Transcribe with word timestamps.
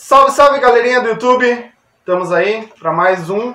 Salve, 0.00 0.30
salve 0.30 0.60
galerinha 0.60 1.00
do 1.00 1.08
YouTube! 1.08 1.72
Estamos 1.98 2.30
aí 2.32 2.68
para 2.78 2.92
mais 2.92 3.28
um 3.28 3.52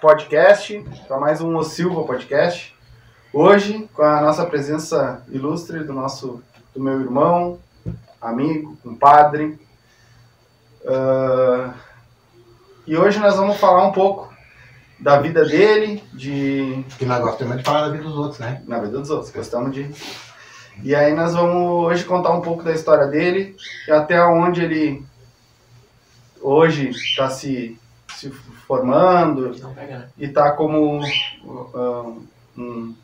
podcast, 0.00 0.82
para 1.08 1.18
mais 1.18 1.40
um 1.40 1.56
O 1.56 1.64
Silva 1.64 2.04
Podcast. 2.04 2.72
Hoje, 3.32 3.90
com 3.92 4.00
a 4.00 4.20
nossa 4.20 4.46
presença 4.46 5.22
ilustre 5.28 5.82
do 5.82 5.92
nosso, 5.92 6.40
do 6.72 6.80
meu 6.80 7.00
irmão, 7.00 7.58
amigo, 8.22 8.78
compadre. 8.80 9.58
Uh, 10.82 11.74
e 12.86 12.96
hoje 12.96 13.18
nós 13.18 13.34
vamos 13.34 13.56
falar 13.56 13.84
um 13.88 13.92
pouco 13.92 14.32
da 15.00 15.20
vida 15.20 15.44
dele, 15.44 16.02
de. 16.12 16.84
Que 16.96 17.04
nós 17.04 17.20
gostamos 17.20 17.58
de 17.58 17.64
falar 17.64 17.88
da 17.88 17.92
vida 17.92 18.04
dos 18.04 18.16
outros, 18.16 18.38
né? 18.38 18.62
Na 18.68 18.78
vida 18.78 18.98
dos 18.98 19.10
outros, 19.10 19.32
gostamos 19.32 19.74
de. 19.74 19.90
E 20.84 20.94
aí 20.94 21.12
nós 21.12 21.34
vamos 21.34 21.86
hoje 21.86 22.04
contar 22.04 22.30
um 22.30 22.40
pouco 22.40 22.62
da 22.62 22.72
história 22.72 23.08
dele 23.08 23.56
e 23.88 23.90
até 23.90 24.24
onde 24.24 24.62
ele 24.62 25.09
hoje 26.40 26.90
está 26.90 27.28
se, 27.30 27.78
se 28.16 28.30
formando 28.66 29.50
né? 29.74 30.08
e 30.16 30.26
está 30.26 30.52
como 30.52 31.00
uh, 31.44 32.26
um, 32.56 32.94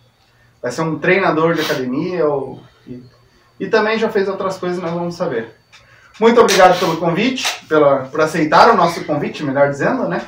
vai 0.62 0.70
ser 0.70 0.82
um 0.82 0.98
treinador 0.98 1.54
de 1.54 1.60
academia 1.60 2.26
ou, 2.26 2.62
e, 2.86 3.02
e, 3.60 3.68
também 3.68 3.98
já 3.98 4.10
fez 4.10 4.28
outras 4.28 4.58
coisas 4.58 4.82
nós 4.82 4.92
vamos 4.92 5.14
saber. 5.14 5.54
Muito 6.18 6.40
obrigado 6.40 6.78
pelo 6.78 6.96
convite, 6.96 7.64
pela, 7.66 8.04
por 8.06 8.20
aceitar 8.20 8.70
o 8.70 8.76
nosso 8.76 9.04
convite, 9.04 9.44
melhor 9.44 9.68
dizendo, 9.68 10.08
né? 10.08 10.26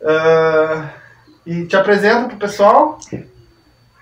Uh, 0.00 0.88
e 1.44 1.66
te 1.66 1.76
apresento 1.76 2.28
para 2.28 2.36
o 2.36 2.38
pessoal 2.38 2.98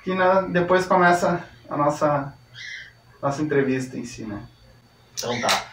que 0.05 0.15
na, 0.15 0.43
depois 0.43 0.87
começa 0.87 1.43
a 1.69 1.77
nossa, 1.77 2.33
nossa 3.20 3.43
entrevista 3.43 3.97
em 3.97 4.05
si, 4.05 4.25
né? 4.25 4.43
Então 5.15 5.41
tá. 5.41 5.65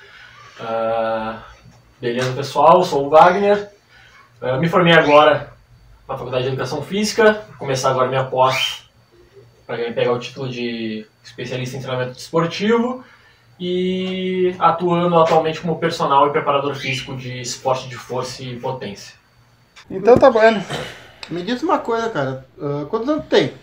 Uh, 0.59 1.48
Beleza, 1.99 2.31
pessoal? 2.31 2.81
Sou 2.85 3.07
o 3.07 3.09
Wagner. 3.09 3.69
Eu 4.41 4.57
me 4.57 4.69
formei 4.69 4.93
agora 4.93 5.51
na 6.07 6.17
Faculdade 6.17 6.43
de 6.43 6.47
Educação 6.47 6.81
Física. 6.81 7.43
Vou 7.49 7.57
começar 7.57 7.89
agora 7.89 8.07
minha 8.07 8.23
pós 8.23 8.89
para 9.67 9.75
pegar 9.91 10.13
o 10.13 10.19
título 10.19 10.47
de 10.47 11.05
especialista 11.21 11.75
em 11.75 11.81
treinamento 11.81 12.17
esportivo 12.17 13.03
e 13.59 14.55
atuando 14.59 15.19
atualmente 15.19 15.59
como 15.59 15.77
personal 15.77 16.25
e 16.27 16.31
preparador 16.31 16.73
físico 16.73 17.17
de 17.17 17.41
esporte 17.41 17.89
de 17.89 17.95
força 17.95 18.43
e 18.43 18.57
potência. 18.57 19.15
Então 19.91 20.17
tá 20.17 20.31
bom. 20.31 20.39
Me 21.29 21.43
diz 21.43 21.61
uma 21.61 21.79
coisa, 21.79 22.09
cara. 22.09 22.47
Uh, 22.57 22.85
quantos 22.85 23.09
anos 23.09 23.25
tu 23.25 23.29
tem? 23.29 23.53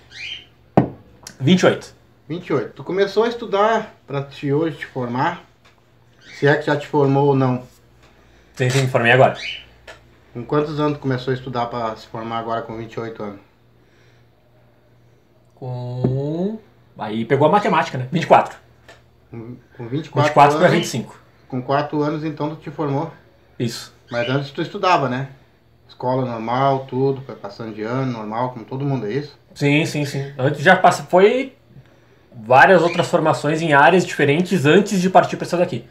28. 1.41 1.95
28. 2.29 2.75
Tu 2.75 2.84
começou 2.84 3.25
a 3.25 3.29
estudar 3.29 3.95
para 4.07 4.23
te 4.23 4.53
hoje 4.53 4.77
te 4.77 4.87
formar? 4.87 5.42
Se 6.34 6.47
é 6.47 6.55
que 6.55 6.67
já 6.67 6.77
te 6.77 6.87
formou 6.87 7.29
ou 7.29 7.34
não? 7.34 7.64
Sim, 8.57 8.71
sim, 8.71 8.83
me 8.83 8.89
formei 8.89 9.12
agora. 9.12 9.37
Com 10.33 10.43
quantos 10.43 10.81
anos 10.81 10.99
começou 10.99 11.31
a 11.31 11.35
estudar 11.35 11.67
para 11.67 11.95
se 11.97 12.07
formar 12.07 12.39
agora 12.39 12.63
com 12.63 12.75
28 12.75 13.23
anos? 13.23 13.41
Com. 15.55 16.59
Aí 16.98 17.27
pegou 17.27 17.47
a 17.48 17.51
matemática, 17.51 17.98
né? 17.98 18.09
24. 18.11 18.57
Com, 19.31 19.57
com 19.77 19.87
24, 19.87 20.23
24 20.23 20.59
para 20.59 20.69
25. 20.69 21.21
Com 21.48 21.61
4 21.61 22.03
anos 22.03 22.25
então 22.25 22.48
tu 22.48 22.57
te 22.57 22.71
formou? 22.71 23.13
Isso. 23.59 23.95
Mas 24.11 24.29
antes 24.29 24.51
tu 24.51 24.63
estudava, 24.63 25.09
né? 25.09 25.29
Escola 25.87 26.25
normal, 26.25 26.87
tudo, 26.89 27.20
passando 27.37 27.75
de 27.75 27.83
ano, 27.83 28.11
normal, 28.11 28.53
como 28.53 28.65
todo 28.65 28.85
mundo, 28.85 29.07
é 29.07 29.13
isso? 29.13 29.39
Sim, 29.55 29.85
sim, 29.85 30.05
sim. 30.07 30.33
Antes 30.39 30.63
já 30.63 30.77
passei, 30.77 31.05
foi 31.09 31.57
várias 32.35 32.83
outras 32.83 33.07
formações 33.09 33.61
em 33.61 33.75
áreas 33.75 34.07
diferentes 34.07 34.65
antes 34.65 35.01
de 35.01 35.11
partir 35.11 35.37
para 35.37 35.47
essa 35.47 35.57
daqui. 35.59 35.85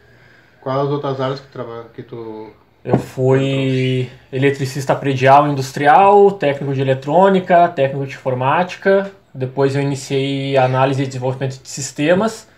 Quais 0.66 0.80
as 0.80 0.88
outras 0.88 1.20
áreas 1.20 1.38
que, 1.38 1.46
traba, 1.46 1.86
que 1.94 2.02
tu. 2.02 2.50
Eu 2.84 2.98
fui 2.98 4.10
eletricista 4.32 4.96
predial 4.96 5.46
industrial, 5.46 6.32
técnico 6.32 6.74
de 6.74 6.80
eletrônica, 6.80 7.68
técnico 7.68 8.04
de 8.04 8.14
informática. 8.14 9.12
Depois 9.32 9.76
eu 9.76 9.80
iniciei 9.80 10.56
análise 10.56 11.04
e 11.04 11.06
desenvolvimento 11.06 11.62
de 11.62 11.68
sistemas, 11.68 12.48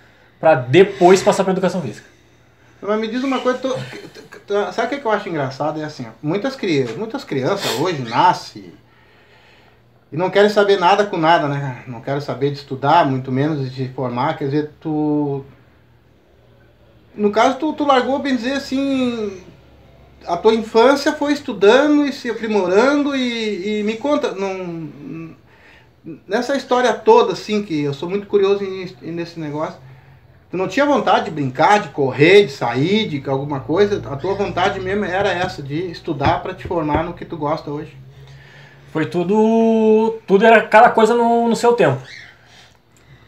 para 0.41 0.55
depois 0.55 1.23
passar 1.23 1.45
para 1.45 1.53
educação 1.53 1.83
física. 1.83 2.09
Mas 2.81 2.99
me 2.99 3.09
diz 3.09 3.23
uma 3.23 3.41
coisa, 3.41 3.59
tu, 3.59 3.77
sabe 4.73 4.97
o 4.97 5.01
que 5.01 5.07
eu 5.07 5.13
acho 5.13 5.29
engraçado? 5.29 5.79
É 5.79 5.85
assim, 5.85 6.07
muitas, 6.23 6.57
crianças, 6.57 6.97
muitas 6.97 7.25
crianças 7.25 7.79
hoje 7.79 8.01
nascem 8.01 8.73
e 10.11 10.17
não 10.17 10.31
querem 10.31 10.49
saber 10.49 10.81
nada 10.81 11.05
com 11.05 11.19
nada, 11.19 11.47
né? 11.47 11.85
Não 11.87 12.01
querem 12.01 12.23
saber 12.23 12.53
de 12.53 12.57
estudar, 12.57 13.05
muito 13.05 13.31
menos 13.31 13.71
de 13.71 13.87
formar. 13.89 14.39
Quer 14.39 14.47
dizer, 14.47 14.71
tu 14.81 15.45
no 17.19 17.33
caso, 17.33 17.59
tu, 17.59 17.73
tu 17.73 17.85
largou, 17.85 18.21
bem 18.21 18.37
dizer 18.37 18.53
assim, 18.53 19.43
a 20.25 20.37
tua 20.37 20.55
infância 20.55 21.13
foi 21.13 21.33
estudando 21.33 22.07
e 22.07 22.13
se 22.13 22.31
aprimorando 22.31 23.15
e, 23.17 23.81
e 23.81 23.83
me 23.83 23.97
conta, 23.97 24.33
não, 24.33 24.89
nessa 26.27 26.57
história 26.57 26.93
toda, 26.93 27.33
assim, 27.33 27.63
que 27.65 27.83
eu 27.83 27.93
sou 27.93 28.09
muito 28.09 28.29
curioso 28.29 28.65
nesse 29.03 29.41
negócio, 29.41 29.81
tu 30.49 30.57
não 30.57 30.69
tinha 30.69 30.87
vontade 30.87 31.25
de 31.25 31.31
brincar, 31.33 31.81
de 31.81 31.89
correr, 31.89 32.47
de 32.47 32.53
sair, 32.53 33.09
de 33.09 33.29
alguma 33.29 33.59
coisa? 33.61 34.01
A 34.11 34.17
tua 34.17 34.35
vontade 34.35 34.79
mesmo 34.79 35.05
era 35.05 35.31
essa, 35.31 35.61
de 35.61 35.91
estudar 35.91 36.41
para 36.41 36.55
te 36.55 36.69
formar 36.69 37.03
no 37.03 37.15
que 37.15 37.25
tu 37.25 37.37
gosta 37.37 37.69
hoje? 37.69 37.97
Foi 38.93 39.07
tudo, 39.07 40.19
tudo 40.25 40.47
era 40.47 40.63
cada 40.63 40.91
coisa 40.91 41.15
no, 41.15 41.49
no 41.49 41.57
seu 41.57 41.73
tempo. 41.73 42.01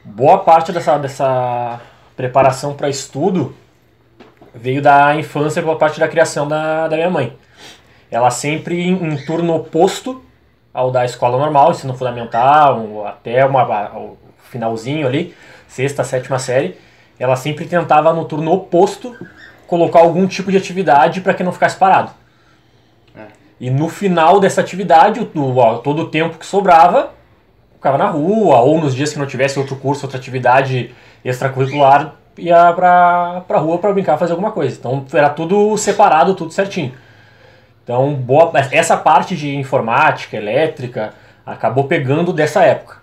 Boa 0.04 0.38
parte 0.38 0.70
dessa, 0.70 0.96
dessa 0.96 1.80
preparação 2.16 2.74
para 2.74 2.88
estudo 2.88 3.54
veio 4.60 4.82
da 4.82 5.16
infância 5.16 5.62
pela 5.62 5.76
parte 5.76 5.98
da 5.98 6.06
criação 6.06 6.46
da, 6.46 6.86
da 6.86 6.96
minha 6.96 7.10
mãe. 7.10 7.36
Ela 8.10 8.30
sempre 8.30 8.80
em, 8.80 8.92
em 8.92 9.24
turno 9.24 9.54
oposto 9.54 10.22
ao 10.72 10.90
da 10.90 11.04
escola 11.04 11.38
normal, 11.38 11.70
ensino 11.72 11.94
fundamental, 11.94 13.06
até 13.06 13.44
uma, 13.44 13.96
o 13.96 14.16
finalzinho 14.50 15.06
ali, 15.06 15.34
sexta, 15.66 16.04
sétima 16.04 16.38
série, 16.38 16.76
ela 17.18 17.36
sempre 17.36 17.64
tentava 17.66 18.12
no 18.12 18.24
turno 18.24 18.52
oposto 18.52 19.16
colocar 19.66 20.00
algum 20.00 20.26
tipo 20.26 20.50
de 20.50 20.56
atividade 20.56 21.20
para 21.20 21.34
que 21.34 21.42
não 21.42 21.52
ficasse 21.52 21.76
parado. 21.76 22.12
É. 23.16 23.26
E 23.60 23.70
no 23.70 23.88
final 23.88 24.40
dessa 24.40 24.60
atividade, 24.60 25.20
o, 25.20 25.78
todo 25.78 26.02
o 26.02 26.08
tempo 26.08 26.38
que 26.38 26.46
sobrava, 26.46 27.12
ficava 27.74 27.96
na 27.96 28.08
rua, 28.08 28.60
ou 28.60 28.80
nos 28.80 28.94
dias 28.94 29.12
que 29.12 29.18
não 29.18 29.26
tivesse 29.26 29.58
outro 29.58 29.76
curso, 29.76 30.06
outra 30.06 30.18
atividade 30.18 30.94
extracurricular, 31.24 32.14
ia 32.40 32.72
pra, 32.72 33.42
pra 33.46 33.58
rua 33.58 33.78
para 33.78 33.92
brincar, 33.92 34.18
fazer 34.18 34.32
alguma 34.32 34.50
coisa. 34.50 34.76
Então 34.78 35.04
era 35.12 35.28
tudo 35.28 35.76
separado, 35.76 36.34
tudo 36.34 36.52
certinho. 36.52 36.92
Então 37.84 38.14
boa, 38.14 38.52
essa 38.72 38.96
parte 38.96 39.36
de 39.36 39.54
informática, 39.56 40.36
elétrica, 40.36 41.12
acabou 41.44 41.84
pegando 41.84 42.32
dessa 42.32 42.62
época. 42.62 43.00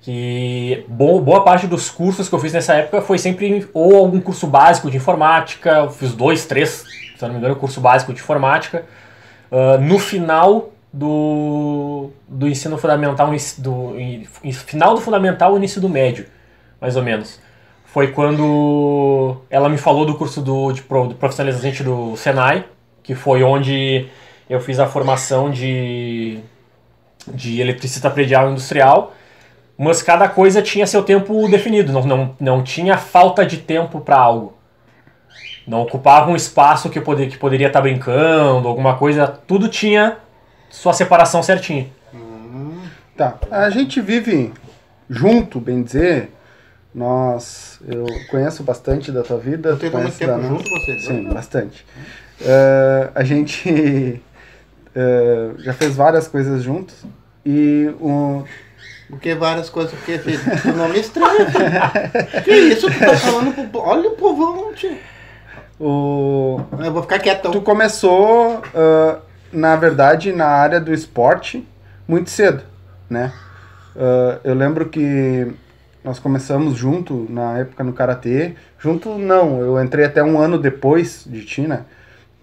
Que 0.00 0.84
boa 0.88 1.44
parte 1.44 1.66
dos 1.66 1.88
cursos 1.90 2.28
que 2.28 2.34
eu 2.34 2.38
fiz 2.38 2.52
nessa 2.52 2.74
época 2.74 3.02
foi 3.02 3.18
sempre 3.18 3.68
ou 3.72 3.96
algum 3.96 4.20
curso 4.20 4.46
básico 4.46 4.90
de 4.90 4.96
informática, 4.96 5.70
eu 5.70 5.90
fiz 5.90 6.12
dois, 6.12 6.44
três, 6.44 6.84
se 7.16 7.22
não 7.22 7.30
me 7.30 7.38
engano, 7.38 7.54
curso 7.54 7.80
básico 7.80 8.12
de 8.12 8.20
informática. 8.20 8.84
Uh, 9.50 9.80
no 9.80 9.98
final 9.98 10.72
do, 10.92 12.10
do 12.26 12.48
ensino 12.48 12.76
fundamental, 12.78 13.30
do, 13.58 13.94
final 14.66 14.94
do 14.94 15.00
fundamental, 15.00 15.56
início 15.56 15.80
do 15.80 15.88
médio, 15.88 16.26
mais 16.80 16.96
ou 16.96 17.02
menos 17.02 17.38
foi 17.92 18.08
quando 18.10 19.36
ela 19.50 19.68
me 19.68 19.76
falou 19.76 20.06
do 20.06 20.14
curso 20.14 20.40
do, 20.40 20.72
de, 20.72 20.80
profissionalizante 20.80 21.82
do 21.82 22.16
Senai, 22.16 22.64
que 23.02 23.14
foi 23.14 23.42
onde 23.42 24.06
eu 24.48 24.58
fiz 24.60 24.80
a 24.80 24.86
formação 24.86 25.50
de, 25.50 26.38
de 27.28 27.60
eletricista 27.60 28.08
predial 28.08 28.50
industrial, 28.50 29.12
mas 29.76 30.02
cada 30.02 30.26
coisa 30.26 30.62
tinha 30.62 30.86
seu 30.86 31.02
tempo 31.02 31.46
definido, 31.50 31.92
não, 31.92 32.02
não, 32.02 32.36
não 32.40 32.62
tinha 32.62 32.96
falta 32.96 33.44
de 33.44 33.58
tempo 33.58 34.00
para 34.00 34.16
algo. 34.16 34.54
Não 35.66 35.82
ocupava 35.82 36.30
um 36.30 36.36
espaço 36.36 36.88
que, 36.88 36.98
poder, 36.98 37.28
que 37.28 37.36
poderia 37.36 37.66
estar 37.66 37.80
tá 37.80 37.82
brincando, 37.82 38.68
alguma 38.68 38.96
coisa, 38.96 39.26
tudo 39.26 39.68
tinha 39.68 40.16
sua 40.70 40.94
separação 40.94 41.42
certinha. 41.42 41.88
Hum, 42.14 42.80
tá, 43.14 43.36
a 43.50 43.68
gente 43.68 44.00
vive 44.00 44.50
junto, 45.10 45.60
bem 45.60 45.82
dizer, 45.82 46.30
nós, 46.94 47.80
eu 47.88 48.04
conheço 48.30 48.62
bastante 48.62 49.10
da 49.10 49.22
tua 49.22 49.38
vida. 49.38 49.76
Tem 49.76 49.90
muito 49.90 50.16
tempo 50.16 50.42
junto 50.42 50.70
você? 50.70 50.98
Sim, 50.98 51.24
bastante. 51.32 51.86
Uh, 52.40 53.10
a 53.14 53.24
gente 53.24 54.20
uh, 54.94 55.58
já 55.62 55.72
fez 55.72 55.96
várias 55.96 56.28
coisas 56.28 56.62
juntos 56.62 56.94
e 57.46 57.90
um... 58.00 58.44
O 59.08 59.18
que 59.18 59.34
várias 59.34 59.68
coisas? 59.68 59.92
Porque 59.92 60.20
o 60.68 60.76
nome 60.76 60.96
é 60.96 61.00
estranho. 61.00 61.46
que 62.44 62.50
isso? 62.50 62.90
Tu 62.90 62.98
tá 62.98 63.16
falando 63.16 63.70
pro... 63.70 63.80
Olha 63.80 64.10
o 64.10 64.16
povão, 64.16 64.72
tio. 64.74 64.96
O... 65.78 66.60
Eu 66.78 66.92
vou 66.92 67.02
ficar 67.02 67.18
quietão. 67.18 67.52
Tu 67.52 67.60
começou, 67.60 68.58
uh, 68.58 69.20
na 69.52 69.76
verdade, 69.76 70.32
na 70.32 70.46
área 70.46 70.80
do 70.80 70.92
esporte 70.92 71.66
muito 72.06 72.30
cedo, 72.30 72.62
né? 73.08 73.32
eu 74.42 74.54
lembro 74.54 74.88
que 74.88 75.52
nós 76.04 76.18
começamos 76.18 76.74
junto 76.74 77.26
na 77.30 77.58
época 77.58 77.84
no 77.84 77.92
karatê. 77.92 78.54
Junto 78.78 79.16
não, 79.18 79.60
eu 79.60 79.82
entrei 79.82 80.04
até 80.04 80.22
um 80.22 80.38
ano 80.38 80.58
depois 80.58 81.24
de 81.26 81.44
ti, 81.44 81.62
né? 81.62 81.82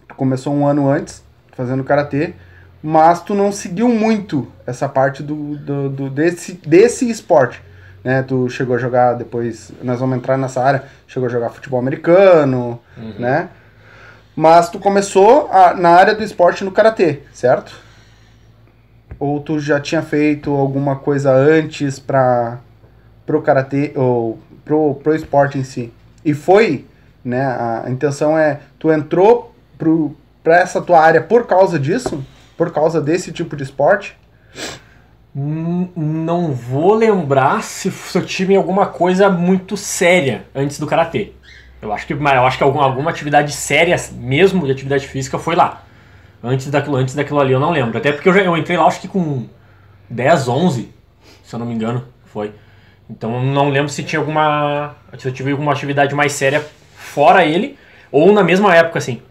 tu 0.07 0.15
começou 0.15 0.53
um 0.53 0.65
ano 0.65 0.89
antes, 0.89 1.23
fazendo 1.53 1.83
karatê, 1.83 2.33
mas 2.81 3.21
tu 3.21 3.33
não 3.35 3.51
seguiu 3.51 3.89
muito 3.89 4.47
essa 4.65 4.87
parte 4.87 5.21
do, 5.21 5.57
do, 5.57 5.89
do- 5.89 6.09
desse, 6.09 6.53
desse 6.53 7.09
esporte. 7.09 7.61
Né? 8.03 8.23
Tu 8.23 8.49
chegou 8.49 8.75
a 8.75 8.79
jogar 8.79 9.13
depois, 9.13 9.71
nós 9.83 9.99
vamos 9.99 10.17
entrar 10.17 10.37
nessa 10.37 10.63
área, 10.63 10.83
chegou 11.05 11.27
a 11.27 11.31
jogar 11.31 11.49
futebol 11.49 11.79
americano, 11.79 12.79
né? 13.19 13.49
Mas 14.35 14.69
tu 14.69 14.79
começou 14.79 15.49
a- 15.51 15.73
na 15.73 15.89
área 15.89 16.15
do 16.15 16.23
esporte 16.23 16.63
no 16.63 16.71
karatê, 16.71 17.19
certo? 17.33 17.75
Ou 19.19 19.41
tu 19.41 19.59
já 19.59 19.81
tinha 19.81 20.01
feito 20.01 20.49
alguma 20.51 20.95
coisa 20.95 21.31
antes 21.33 21.99
para 21.99 22.59
pro 23.29 23.43
karatê 23.43 23.91
ou 23.95 24.39
pro, 24.65 24.95
pro 24.95 25.13
esporte 25.13 25.59
em 25.59 25.63
si? 25.63 25.93
E 26.25 26.33
foi, 26.33 26.87
né? 27.23 27.45
A 27.45 27.85
intenção 27.87 28.35
é 28.35 28.59
tu 28.79 28.91
entrou 28.91 29.53
pro 29.77 30.15
para 30.43 30.57
essa 30.57 30.81
tua 30.81 30.99
área 30.99 31.21
por 31.21 31.45
causa 31.45 31.77
disso, 31.77 32.25
por 32.57 32.71
causa 32.71 32.99
desse 32.99 33.31
tipo 33.31 33.55
de 33.55 33.61
esporte? 33.61 34.17
Não 35.35 36.53
vou 36.53 36.95
lembrar 36.95 37.61
se, 37.61 37.91
se 37.91 38.17
eu 38.17 38.25
tive 38.25 38.55
alguma 38.55 38.87
coisa 38.87 39.29
muito 39.29 39.77
séria 39.77 40.45
antes 40.55 40.79
do 40.79 40.87
karatê. 40.87 41.33
Eu 41.79 41.93
acho 41.93 42.07
que, 42.07 42.13
eu 42.13 42.27
acho 42.27 42.57
que 42.57 42.63
alguma, 42.63 42.83
alguma 42.83 43.11
atividade 43.11 43.53
séria 43.53 43.95
mesmo 44.13 44.65
de 44.65 44.71
atividade 44.71 45.07
física 45.07 45.37
foi 45.37 45.55
lá. 45.55 45.83
Antes 46.43 46.71
daquilo, 46.71 46.95
antes 46.95 47.13
daquilo 47.13 47.39
ali 47.39 47.53
eu 47.53 47.59
não 47.59 47.69
lembro. 47.69 47.95
Até 47.95 48.11
porque 48.11 48.27
eu, 48.27 48.33
já, 48.33 48.41
eu 48.41 48.57
entrei 48.57 48.75
lá 48.75 48.85
acho 48.85 49.01
que 49.01 49.07
com 49.07 49.45
10, 50.09 50.47
11, 50.47 50.91
se 51.43 51.53
eu 51.53 51.59
não 51.59 51.67
me 51.67 51.75
engano, 51.75 52.05
foi. 52.25 52.53
Então 53.09 53.43
não 53.43 53.69
lembro 53.69 53.89
se 53.89 54.03
tinha 54.03 54.19
alguma. 54.19 54.95
Se 55.17 55.27
eu 55.27 55.33
tive 55.33 55.51
alguma 55.51 55.71
atividade 55.71 56.13
mais 56.13 56.33
séria 56.33 56.63
fora 56.95 57.43
ele, 57.43 57.77
ou 58.11 58.31
na 58.31 58.43
mesma 58.43 58.75
época, 58.75 58.99
assim. 58.99 59.21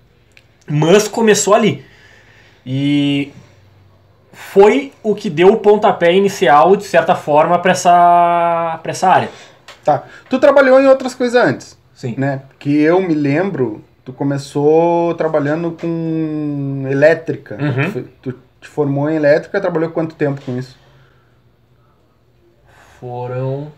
Mas 0.66 1.06
começou 1.06 1.54
ali. 1.54 1.84
E 2.66 3.32
foi 4.32 4.92
o 5.02 5.14
que 5.14 5.30
deu 5.30 5.48
o 5.48 5.56
pontapé 5.56 6.12
inicial, 6.12 6.76
de 6.76 6.84
certa 6.84 7.14
forma, 7.14 7.58
para 7.58 7.72
essa, 7.72 8.80
pra 8.82 8.90
essa 8.90 9.08
área. 9.08 9.30
Tá. 9.84 10.04
Tu 10.28 10.38
trabalhou 10.38 10.80
em 10.80 10.86
outras 10.86 11.14
coisas 11.14 11.42
antes, 11.42 11.78
Sim. 11.94 12.14
né? 12.18 12.42
Que 12.58 12.80
eu 12.82 13.00
me 13.00 13.14
lembro, 13.14 13.82
tu 14.04 14.12
começou 14.12 15.14
trabalhando 15.14 15.76
com 15.80 16.84
elétrica. 16.90 17.56
Uhum. 17.60 17.92
Tu, 17.92 18.02
tu 18.22 18.38
te 18.60 18.68
formou 18.68 19.08
em 19.08 19.16
elétrica, 19.16 19.60
trabalhou 19.60 19.90
quanto 19.90 20.14
tempo 20.14 20.40
com 20.44 20.58
isso? 20.58 20.76
Foram. 23.00 23.72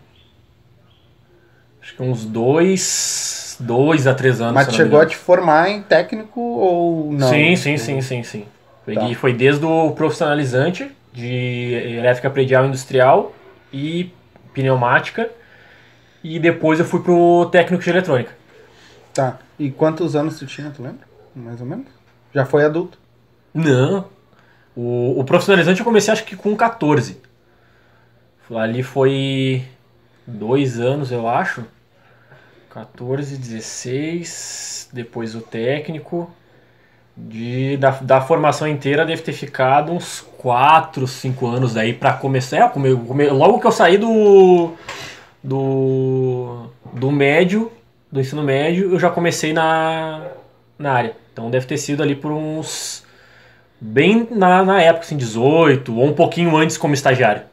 Acho 1.81 1.95
que 1.95 2.03
uns 2.03 2.25
dois. 2.25 3.57
Dois 3.59 4.07
a 4.07 4.13
três 4.15 4.41
anos. 4.41 4.53
Mas 4.55 4.73
chegou 4.73 4.99
a 4.99 5.05
te 5.05 5.15
formar 5.15 5.69
em 5.69 5.83
técnico 5.83 6.39
ou 6.41 7.11
não? 7.13 7.29
Sim, 7.29 7.55
sim, 7.55 7.77
sim, 7.77 8.01
sim, 8.01 8.23
sim. 8.23 8.45
Peguei, 8.85 9.09
Tá. 9.13 9.19
Foi 9.19 9.33
desde 9.33 9.63
o 9.63 9.91
profissionalizante 9.91 10.91
de 11.13 11.73
elétrica 11.97 12.29
predial 12.29 12.65
industrial 12.65 13.33
e 13.71 14.11
pneumática. 14.53 15.29
E 16.23 16.39
depois 16.39 16.79
eu 16.79 16.85
fui 16.85 17.01
pro 17.01 17.47
técnico 17.51 17.83
de 17.83 17.89
eletrônica. 17.89 18.31
Tá. 19.13 19.37
E 19.59 19.69
quantos 19.69 20.15
anos 20.15 20.39
tu 20.39 20.45
tinha, 20.45 20.71
tu 20.71 20.81
lembra? 20.81 21.07
Mais 21.35 21.59
ou 21.61 21.67
menos? 21.67 21.87
Já 22.33 22.45
foi 22.45 22.63
adulto? 22.63 22.97
Não. 23.53 24.05
O, 24.75 25.19
o 25.19 25.23
profissionalizante 25.23 25.79
eu 25.81 25.85
comecei 25.85 26.11
acho 26.11 26.23
que 26.23 26.35
com 26.35 26.55
14. 26.55 27.19
Ali 28.57 28.83
foi 28.83 29.63
dois 30.27 30.79
anos, 30.79 31.11
eu 31.11 31.27
acho. 31.27 31.63
14, 32.69 33.37
16. 33.37 34.89
Depois 34.93 35.35
o 35.35 35.41
técnico. 35.41 36.29
De, 37.15 37.75
da, 37.77 37.89
da 37.91 38.21
formação 38.21 38.65
inteira 38.67 39.05
deve 39.05 39.21
ter 39.21 39.33
ficado 39.33 39.91
uns 39.91 40.21
4, 40.37 41.05
5 41.05 41.45
anos 41.45 41.73
daí 41.73 41.93
pra 41.93 42.13
começar. 42.13 42.57
É, 42.57 42.67
come- 42.69 42.95
come- 42.95 43.27
logo 43.29 43.59
que 43.59 43.67
eu 43.67 43.71
saí 43.71 43.97
do. 43.97 44.71
Do. 45.43 46.67
Do 46.93 47.09
médio, 47.11 47.71
do 48.11 48.19
ensino 48.19 48.43
médio, 48.43 48.91
eu 48.93 48.99
já 48.99 49.09
comecei 49.09 49.53
na, 49.53 50.27
na 50.77 50.91
área. 50.93 51.15
Então 51.31 51.49
deve 51.49 51.65
ter 51.65 51.77
sido 51.77 52.01
ali 52.03 52.15
por 52.15 52.31
uns. 52.31 53.03
Bem 53.79 54.27
na, 54.31 54.63
na 54.63 54.81
época, 54.81 55.05
assim, 55.05 55.17
18, 55.17 55.95
ou 55.97 56.05
um 56.05 56.13
pouquinho 56.13 56.55
antes 56.55 56.77
como 56.77 56.93
estagiário. 56.93 57.43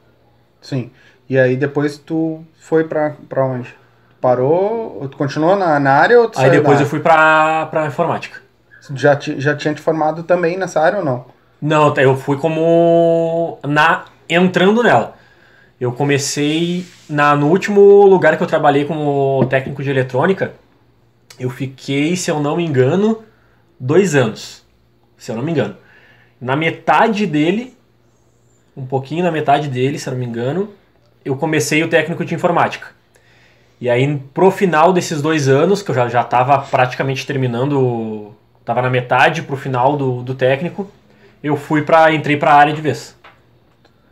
Sim. 0.61 0.91
E 1.29 1.39
aí 1.39 1.57
depois 1.57 1.99
tu 1.99 2.43
foi 2.59 2.85
pra, 2.85 3.15
pra 3.29 3.45
onde? 3.45 3.75
Parou? 4.21 4.99
ou 5.01 5.09
Tu 5.09 5.17
continuou 5.17 5.57
na, 5.57 5.79
na 5.79 5.93
área 5.93 6.21
ou 6.21 6.29
tu 6.29 6.39
Aí 6.41 6.51
depois 6.51 6.81
eu 6.81 6.87
fui 6.87 7.01
pra, 7.01 7.67
pra 7.67 7.87
informática. 7.87 8.41
Já, 8.95 9.15
ti- 9.15 9.39
já 9.41 9.55
tinha 9.55 9.75
te 9.75 9.81
formado 9.81 10.23
também 10.23 10.57
nessa 10.57 10.81
área 10.81 10.99
ou 11.01 11.05
não? 11.05 11.27
Não, 11.61 11.93
tá, 11.93 12.03
eu 12.03 12.17
fui 12.17 12.37
como. 12.37 13.59
na 13.67 14.05
entrando 14.29 14.83
nela. 14.83 15.15
Eu 15.81 15.93
comecei 15.93 16.87
na, 17.09 17.37
no 17.37 17.49
último 17.49 17.81
lugar 18.07 18.37
que 18.37 18.43
eu 18.43 18.47
trabalhei 18.47 18.85
como 18.85 19.45
técnico 19.49 19.83
de 19.83 19.91
eletrônica. 19.91 20.53
Eu 21.39 21.51
fiquei, 21.51 22.17
se 22.17 22.31
eu 22.31 22.41
não 22.41 22.57
me 22.57 22.65
engano, 22.65 23.23
dois 23.79 24.15
anos. 24.17 24.65
Se 25.17 25.31
eu 25.31 25.37
não 25.37 25.43
me 25.43 25.53
engano. 25.53 25.77
Na 26.41 26.57
metade 26.57 27.27
dele, 27.27 27.77
um 28.79 28.87
pouquinho 28.87 29.25
na 29.25 29.31
metade 29.31 29.69
dele, 29.69 29.99
se 29.99 30.09
eu 30.09 30.13
não 30.13 30.19
me 30.21 30.27
engano, 30.27 30.71
eu 31.25 31.37
comecei 31.37 31.83
o 31.83 31.89
técnico 31.89 32.25
de 32.25 32.35
informática. 32.35 32.89
E 33.81 33.89
aí, 33.89 34.17
pro 34.35 34.51
final 34.51 34.93
desses 34.93 35.21
dois 35.23 35.49
anos, 35.49 35.83
que 35.83 35.91
eu 35.91 35.95
já, 35.95 36.09
já 36.09 36.25
tava 36.25 36.59
praticamente 36.59 37.27
terminando, 37.27 38.33
tava 38.65 38.83
na 38.83 38.91
metade 38.91 39.43
pro 39.43 39.57
final 39.57 39.97
do, 39.97 40.23
do 40.23 40.35
técnico, 40.35 40.89
eu 41.43 41.57
fui 41.57 41.83
para 41.83 42.13
entrei 42.13 42.37
pra 42.37 42.55
área 42.55 42.73
de 42.73 42.81
vez. 42.81 43.17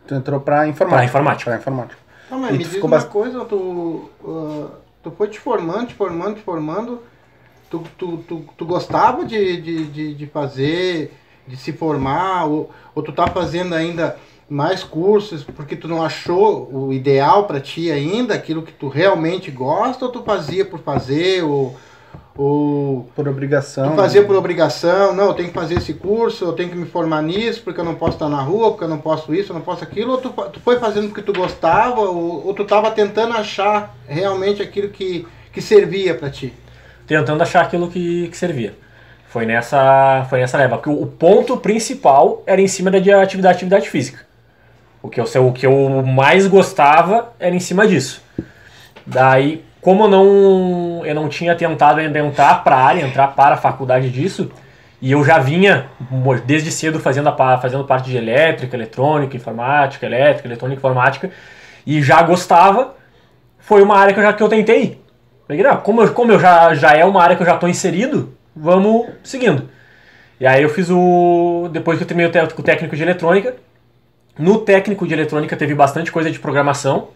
Tu 0.07 0.15
entrou 0.15 0.39
pra 0.39 0.67
informática. 0.67 0.95
Pra 0.97 1.05
informática. 1.05 1.51
Pra 1.51 1.59
informática. 1.59 1.99
Não, 2.31 2.39
mas 2.39 2.49
E 2.49 2.53
me 2.53 2.59
tu 2.59 2.63
diz 2.63 2.73
ficou 2.75 2.89
uma 2.89 2.97
bast- 2.97 3.09
coisa, 3.09 3.43
tu, 3.45 4.09
ah, 4.25 4.67
tu 5.03 5.11
foi 5.11 5.27
te 5.27 5.39
formando, 5.39 5.87
te 5.87 5.93
formando, 5.93 6.35
te 6.35 6.41
formando. 6.41 7.01
Tu, 7.69 7.83
tu, 7.97 8.17
tu, 8.19 8.45
tu 8.57 8.65
gostava 8.65 9.25
de, 9.25 9.61
de, 9.61 9.85
de, 9.87 10.13
de 10.13 10.25
fazer, 10.27 11.13
de 11.45 11.57
se 11.57 11.73
formar, 11.73 12.45
ou, 12.45 12.71
ou 12.95 13.03
tu 13.03 13.11
tá 13.11 13.27
fazendo 13.27 13.75
ainda 13.75 14.15
mais 14.49 14.83
cursos 14.83 15.43
porque 15.43 15.75
tu 15.75 15.87
não 15.87 16.01
achou 16.01 16.69
o 16.71 16.93
ideal 16.93 17.45
para 17.45 17.59
ti 17.59 17.91
ainda, 17.91 18.33
aquilo 18.33 18.61
que 18.61 18.71
tu 18.71 18.87
realmente 18.87 19.51
gosta, 19.51 20.05
ou 20.05 20.11
tu 20.11 20.23
fazia 20.23 20.63
por 20.63 20.79
fazer, 20.79 21.43
ou, 21.43 21.75
ou 22.35 23.09
Por 23.15 23.27
obrigação. 23.27 23.91
Tu 23.91 23.95
fazia 23.95 24.23
por 24.23 24.35
obrigação, 24.35 25.13
não, 25.13 25.25
eu 25.25 25.33
tenho 25.33 25.49
que 25.49 25.53
fazer 25.53 25.75
esse 25.75 25.93
curso, 25.93 26.45
eu 26.45 26.53
tenho 26.53 26.69
que 26.69 26.75
me 26.75 26.85
formar 26.85 27.21
nisso, 27.21 27.61
porque 27.63 27.79
eu 27.79 27.85
não 27.85 27.95
posso 27.95 28.13
estar 28.13 28.29
na 28.29 28.41
rua, 28.41 28.71
porque 28.71 28.85
eu 28.85 28.89
não 28.89 28.99
posso 28.99 29.33
isso, 29.33 29.51
eu 29.51 29.55
não 29.55 29.61
posso 29.61 29.83
aquilo, 29.83 30.13
ou 30.13 30.17
tu, 30.19 30.29
tu 30.29 30.59
foi 30.61 30.79
fazendo 30.79 31.07
porque 31.07 31.21
tu 31.21 31.33
gostava, 31.33 32.01
ou, 32.01 32.47
ou 32.47 32.53
tu 32.53 32.63
estava 32.63 32.89
tentando 32.91 33.35
achar 33.35 33.95
realmente 34.07 34.61
aquilo 34.61 34.89
que, 34.89 35.27
que 35.51 35.61
servia 35.61 36.15
para 36.15 36.29
ti. 36.29 36.53
Tentando 37.05 37.41
achar 37.41 37.63
aquilo 37.63 37.89
que, 37.89 38.27
que 38.27 38.37
servia. 38.37 38.75
Foi 39.27 39.45
nessa, 39.45 40.25
foi 40.29 40.39
nessa 40.39 40.57
leva. 40.57 40.77
Porque 40.77 40.89
o, 40.89 41.05
ponto 41.05 41.57
principal 41.57 42.43
era 42.45 42.61
em 42.61 42.67
cima 42.67 42.89
da 42.89 42.99
de 42.99 43.11
atividade, 43.11 43.55
atividade 43.55 43.89
física. 43.89 44.26
O 45.01 45.09
que, 45.09 45.19
eu, 45.19 45.25
o 45.47 45.53
que 45.53 45.65
eu 45.65 46.03
mais 46.03 46.47
gostava 46.47 47.33
era 47.39 47.55
em 47.55 47.59
cima 47.59 47.87
disso. 47.87 48.21
Daí, 49.05 49.63
como 49.79 50.03
eu 50.03 50.07
não, 50.09 51.05
eu 51.05 51.15
não 51.15 51.29
tinha 51.29 51.55
tentado 51.55 51.99
ainda 51.99 52.19
entrar 52.19 52.63
para 52.63 52.75
a 52.75 52.83
área, 52.83 53.05
entrar 53.05 53.29
para 53.29 53.55
a 53.55 53.57
faculdade 53.57 54.09
disso, 54.09 54.51
e 55.01 55.11
eu 55.11 55.23
já 55.23 55.37
vinha 55.37 55.87
desde 56.45 56.71
cedo 56.71 56.99
fazendo, 56.99 57.29
a, 57.29 57.57
fazendo 57.57 57.83
parte 57.85 58.09
de 58.09 58.17
elétrica, 58.17 58.75
eletrônica, 58.75 59.37
informática, 59.37 60.05
elétrica, 60.05 60.47
eletrônica, 60.47 60.79
informática, 60.79 61.31
e 61.85 62.01
já 62.01 62.21
gostava, 62.21 62.95
foi 63.59 63.81
uma 63.81 63.97
área 63.97 64.13
que 64.13 64.19
eu, 64.19 64.23
já, 64.23 64.33
que 64.33 64.43
eu 64.43 64.49
tentei. 64.49 65.01
Falei, 65.47 65.63
não, 65.63 65.77
como, 65.77 66.01
eu, 66.01 66.13
como 66.13 66.31
eu 66.31 66.39
já, 66.39 66.73
já 66.73 66.91
é 66.93 67.05
uma 67.05 67.23
área 67.23 67.35
que 67.35 67.41
eu 67.41 67.47
já 67.47 67.53
estou 67.53 67.69
inserido, 67.69 68.33
vamos 68.53 69.07
seguindo. 69.23 69.69
E 70.39 70.45
aí 70.45 70.61
eu 70.61 70.69
fiz 70.69 70.89
o. 70.89 71.69
Depois 71.71 71.97
que 71.97 72.03
eu 72.03 72.07
terminei 72.07 72.29
o 72.29 72.63
técnico 72.63 72.95
de 72.95 73.01
eletrônica, 73.01 73.55
no 74.37 74.59
técnico 74.59 75.07
de 75.07 75.13
eletrônica 75.13 75.55
teve 75.55 75.73
bastante 75.73 76.11
coisa 76.11 76.29
de 76.31 76.39
programação. 76.39 77.09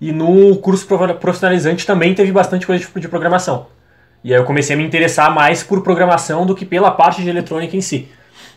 E 0.00 0.10
no 0.12 0.56
curso 0.56 0.86
prof- 0.86 1.14
profissionalizante 1.14 1.86
também 1.86 2.14
teve 2.14 2.32
bastante 2.32 2.66
coisa 2.66 2.84
de, 2.84 3.00
de 3.00 3.08
programação. 3.08 3.68
E 4.24 4.34
aí 4.34 4.40
eu 4.40 4.44
comecei 4.44 4.74
a 4.74 4.76
me 4.76 4.84
interessar 4.84 5.32
mais 5.32 5.62
por 5.62 5.82
programação 5.82 6.44
do 6.44 6.54
que 6.54 6.64
pela 6.66 6.90
parte 6.90 7.22
de 7.22 7.28
eletrônica 7.28 7.76
em 7.76 7.80
si. 7.80 8.08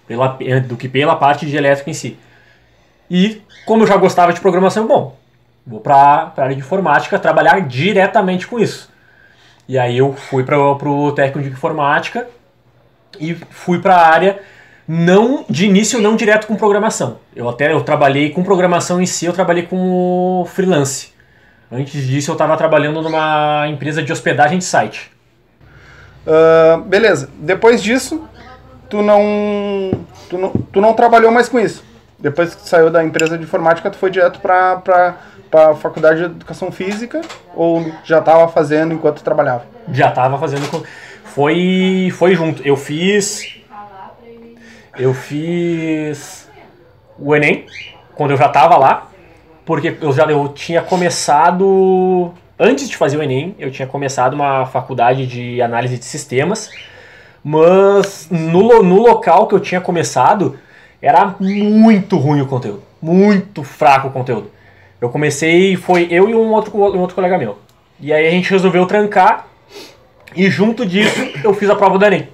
Pela, 0.08 0.36
eh, 0.40 0.60
do 0.60 0.76
que 0.76 0.90
pela 0.90 1.16
parte 1.16 1.46
de 1.46 1.56
elétrica 1.56 1.90
em 1.90 1.94
si. 1.94 2.18
E 3.10 3.42
como 3.66 3.84
eu 3.84 3.88
já 3.88 3.98
gostava 3.98 4.34
de 4.34 4.42
programação, 4.42 4.88
bom, 4.88 5.18
vou 5.66 5.80
para 5.80 5.96
a 5.96 6.42
área 6.42 6.56
de 6.56 6.62
informática 6.62 7.20
trabalhar 7.20 7.62
diretamente 7.62 8.48
com 8.48 8.58
isso. 8.58 8.90
E 9.68 9.78
aí 9.78 9.98
eu 9.98 10.14
fui 10.14 10.44
para 10.44 10.58
o 10.58 11.12
técnico 11.12 11.48
de 11.48 11.54
informática 11.54 12.28
e 13.20 13.36
fui 13.36 13.80
para 13.80 13.96
a 13.96 14.08
área 14.08 14.40
não 14.88 15.44
de 15.50 15.66
início 15.66 16.00
não 16.00 16.16
direto 16.16 16.48
com 16.48 16.56
programação. 16.56 17.20
Eu 17.36 17.50
até 17.50 17.72
eu 17.72 17.82
trabalhei 17.82 18.30
com 18.30 18.44
programação 18.44 19.02
em 19.02 19.06
si, 19.06 19.26
eu 19.26 19.34
trabalhei 19.34 19.64
com 19.64 20.48
freelance. 20.54 21.10
Antes 21.72 22.08
disso 22.08 22.32
eu 22.32 22.34
estava 22.34 22.56
trabalhando 22.56 23.02
numa 23.02 23.68
empresa 23.68 24.02
de 24.02 24.12
hospedagem 24.12 24.60
de 24.60 24.64
site. 24.64 25.12
Ah, 26.28 26.82
beleza. 26.86 27.30
Depois 27.40 27.82
disso, 27.82 28.28
tu 28.90 29.02
não, 29.02 29.92
tu 30.30 30.38
não, 30.38 30.50
tu 30.52 30.82
não 30.82 30.94
trabalhou 30.94 31.32
mais 31.32 31.48
com 31.48 31.58
isso. 31.58 31.84
Depois 32.20 32.54
que 32.54 32.62
tu 32.62 32.68
saiu 32.68 32.90
da 32.90 33.04
empresa 33.04 33.38
de 33.38 33.44
informática, 33.44 33.90
tu 33.90 33.98
foi 33.98 34.10
direto 34.10 34.40
pra, 34.40 34.78
pra, 34.78 35.18
pra 35.50 35.76
faculdade 35.76 36.20
de 36.20 36.26
educação 36.26 36.72
física 36.72 37.22
ou 37.56 37.92
já 38.04 38.20
tava 38.22 38.48
fazendo 38.48 38.94
enquanto 38.94 39.24
trabalhava? 39.24 39.66
Já 39.92 40.12
tava 40.12 40.38
fazendo. 40.38 40.86
Foi, 41.24 42.12
foi 42.18 42.36
junto. 42.36 42.62
Eu 42.68 42.76
fiz. 42.76 43.57
Eu 44.98 45.14
fiz 45.14 46.50
o 47.20 47.36
Enem, 47.36 47.68
quando 48.16 48.32
eu 48.32 48.38
já 48.38 48.50
tava 48.50 48.78
lá, 48.78 49.08
porque 49.64 49.96
eu 50.02 50.12
já 50.12 50.26
eu 50.26 50.48
tinha 50.50 50.82
começado. 50.82 52.34
Antes 52.60 52.90
de 52.90 52.98
fazer 52.98 53.18
o 53.18 53.22
Enem, 53.22 53.56
eu 53.60 53.70
tinha 53.70 53.88
começado 53.88 54.34
uma 54.34 54.66
faculdade 54.66 55.28
de 55.28 55.62
análise 55.62 56.00
de 56.00 56.06
sistemas, 56.06 56.72
mas 57.44 58.28
no, 58.32 58.82
no 58.82 59.00
local 59.00 59.46
que 59.46 59.54
eu 59.54 59.60
tinha 59.60 59.80
começado 59.80 60.58
era 61.00 61.36
muito 61.40 62.18
ruim 62.18 62.42
o 62.42 62.48
conteúdo. 62.48 62.82
Muito 63.00 63.64
fraco 63.64 64.08
o 64.08 64.12
conteúdo. 64.12 64.50
Eu 65.00 65.10
comecei, 65.10 65.76
foi 65.76 66.08
eu 66.10 66.28
e 66.28 66.34
um 66.34 66.52
outro, 66.52 66.76
um 66.76 67.00
outro 67.00 67.14
colega 67.14 67.38
meu. 67.38 67.60
E 68.00 68.12
aí 68.12 68.28
a 68.28 68.32
gente 68.32 68.50
resolveu 68.50 68.88
trancar 68.88 69.46
e 70.36 70.50
junto 70.50 70.84
disso 70.84 71.20
eu 71.44 71.54
fiz 71.54 71.70
a 71.70 71.76
prova 71.76 72.00
do 72.00 72.06
Enem. 72.06 72.30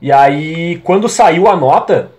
E 0.00 0.12
aí, 0.12 0.78
quando 0.84 1.08
saiu 1.08 1.48
a 1.48 1.56
nota, 1.56 2.10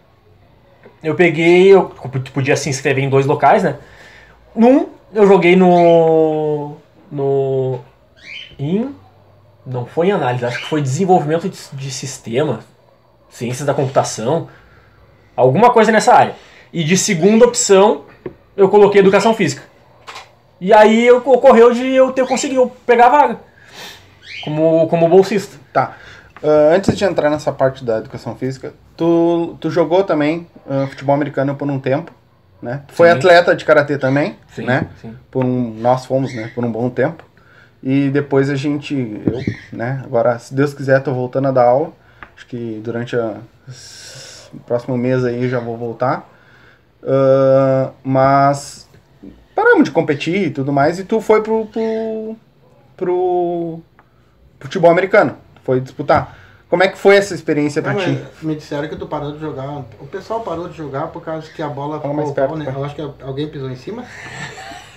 eu 1.03 1.15
peguei, 1.15 1.73
eu 1.73 1.85
podia 2.33 2.57
se 2.57 2.69
inscrever 2.69 3.03
em 3.03 3.09
dois 3.09 3.25
locais, 3.25 3.63
né? 3.63 3.77
Num, 4.55 4.89
eu 5.13 5.25
joguei 5.27 5.55
no. 5.55 6.75
no. 7.11 7.79
em. 8.57 8.93
não 9.65 9.85
foi 9.85 10.07
em 10.07 10.11
análise, 10.11 10.45
acho 10.45 10.59
que 10.59 10.65
foi 10.69 10.81
desenvolvimento 10.81 11.47
de, 11.47 11.57
de 11.71 11.91
sistema, 11.91 12.59
ciências 13.29 13.65
da 13.65 13.73
computação, 13.73 14.49
alguma 15.35 15.71
coisa 15.71 15.91
nessa 15.91 16.13
área. 16.13 16.35
E 16.73 16.83
de 16.83 16.97
segunda 16.97 17.45
opção, 17.45 18.03
eu 18.57 18.67
coloquei 18.67 18.99
educação 18.99 19.33
física. 19.33 19.63
E 20.59 20.73
aí 20.73 21.07
eu- 21.07 21.17
ocorreu 21.17 21.71
de 21.73 21.87
eu 21.87 22.11
ter 22.11 22.27
conseguido 22.27 22.69
pegar 22.85 23.05
a 23.07 23.09
vaga 23.09 23.39
como, 24.43 24.87
como 24.87 25.07
bolsista. 25.07 25.57
Tá. 25.71 25.95
Ah, 26.43 26.73
antes 26.75 26.97
de 26.97 27.03
entrar 27.03 27.29
nessa 27.29 27.51
parte 27.51 27.83
da 27.83 27.97
educação 27.97 28.35
física, 28.35 28.73
tu, 28.95 29.57
tu 29.59 29.69
jogou 29.69 30.03
também 30.03 30.47
ah, 30.69 30.87
futebol 30.87 31.15
americano 31.15 31.55
por 31.55 31.69
um 31.69 31.79
tempo, 31.79 32.11
né? 32.61 32.83
Foi 32.89 33.09
Sim. 33.09 33.17
atleta 33.17 33.55
de 33.55 33.65
karatê 33.65 33.97
também, 33.97 34.37
Sim, 34.53 34.65
né? 34.65 34.87
sim. 35.01 35.15
Por 35.29 35.43
um, 35.45 35.73
nós 35.75 36.05
fomos, 36.05 36.33
né? 36.33 36.51
Por 36.53 36.63
um 36.63 36.71
bom 36.71 36.89
tempo. 36.89 37.23
E 37.81 38.09
depois 38.09 38.49
a 38.49 38.55
gente, 38.55 38.93
eu, 39.25 39.43
né? 39.71 40.01
Agora, 40.03 40.37
se 40.37 40.53
Deus 40.53 40.73
quiser, 40.73 41.01
tô 41.01 41.13
voltando 41.13 41.47
a 41.47 41.51
dar 41.51 41.63
aula. 41.63 41.93
Acho 42.35 42.45
que 42.47 42.79
durante 42.83 43.15
a, 43.15 43.37
o 44.53 44.59
próximo 44.59 44.97
mês 44.97 45.23
aí 45.23 45.43
eu 45.43 45.49
já 45.49 45.59
vou 45.59 45.77
voltar. 45.77 46.29
Ah, 47.03 47.91
mas 48.03 48.87
paramos 49.55 49.85
de 49.85 49.91
competir 49.91 50.47
e 50.47 50.49
tudo 50.49 50.73
mais. 50.73 50.99
E 50.99 51.03
tu 51.03 51.21
foi 51.21 51.41
pro, 51.41 51.65
pro, 51.67 52.35
pro 52.97 53.81
futebol 54.59 54.91
americano. 54.91 55.37
Foi 55.69 55.79
disputar. 55.79 56.35
Como 56.67 56.83
é 56.83 56.87
que 56.87 56.97
foi 56.97 57.15
essa 57.15 57.35
experiência 57.35 57.79
pra 57.79 57.93
Não, 57.93 57.99
ti? 57.99 58.09
mas 58.09 58.41
me 58.41 58.55
disseram 58.55 58.87
que 58.87 58.95
tu 58.95 59.05
parou 59.05 59.33
de 59.33 59.39
jogar. 59.39 59.67
O 59.99 60.07
pessoal 60.07 60.39
parou 60.39 60.67
de 60.67 60.75
jogar 60.75 61.07
por 61.09 61.21
causa 61.23 61.47
que 61.47 61.61
a 61.61 61.67
bola 61.67 61.99
Fala 62.01 62.11
mais 62.15 62.31
perto, 62.31 62.55
né? 62.55 62.73
Eu 62.75 62.83
acho 62.83 62.95
que 62.95 63.01
alguém 63.23 63.47
pisou 63.49 63.69
em 63.69 63.75
cima. 63.75 64.03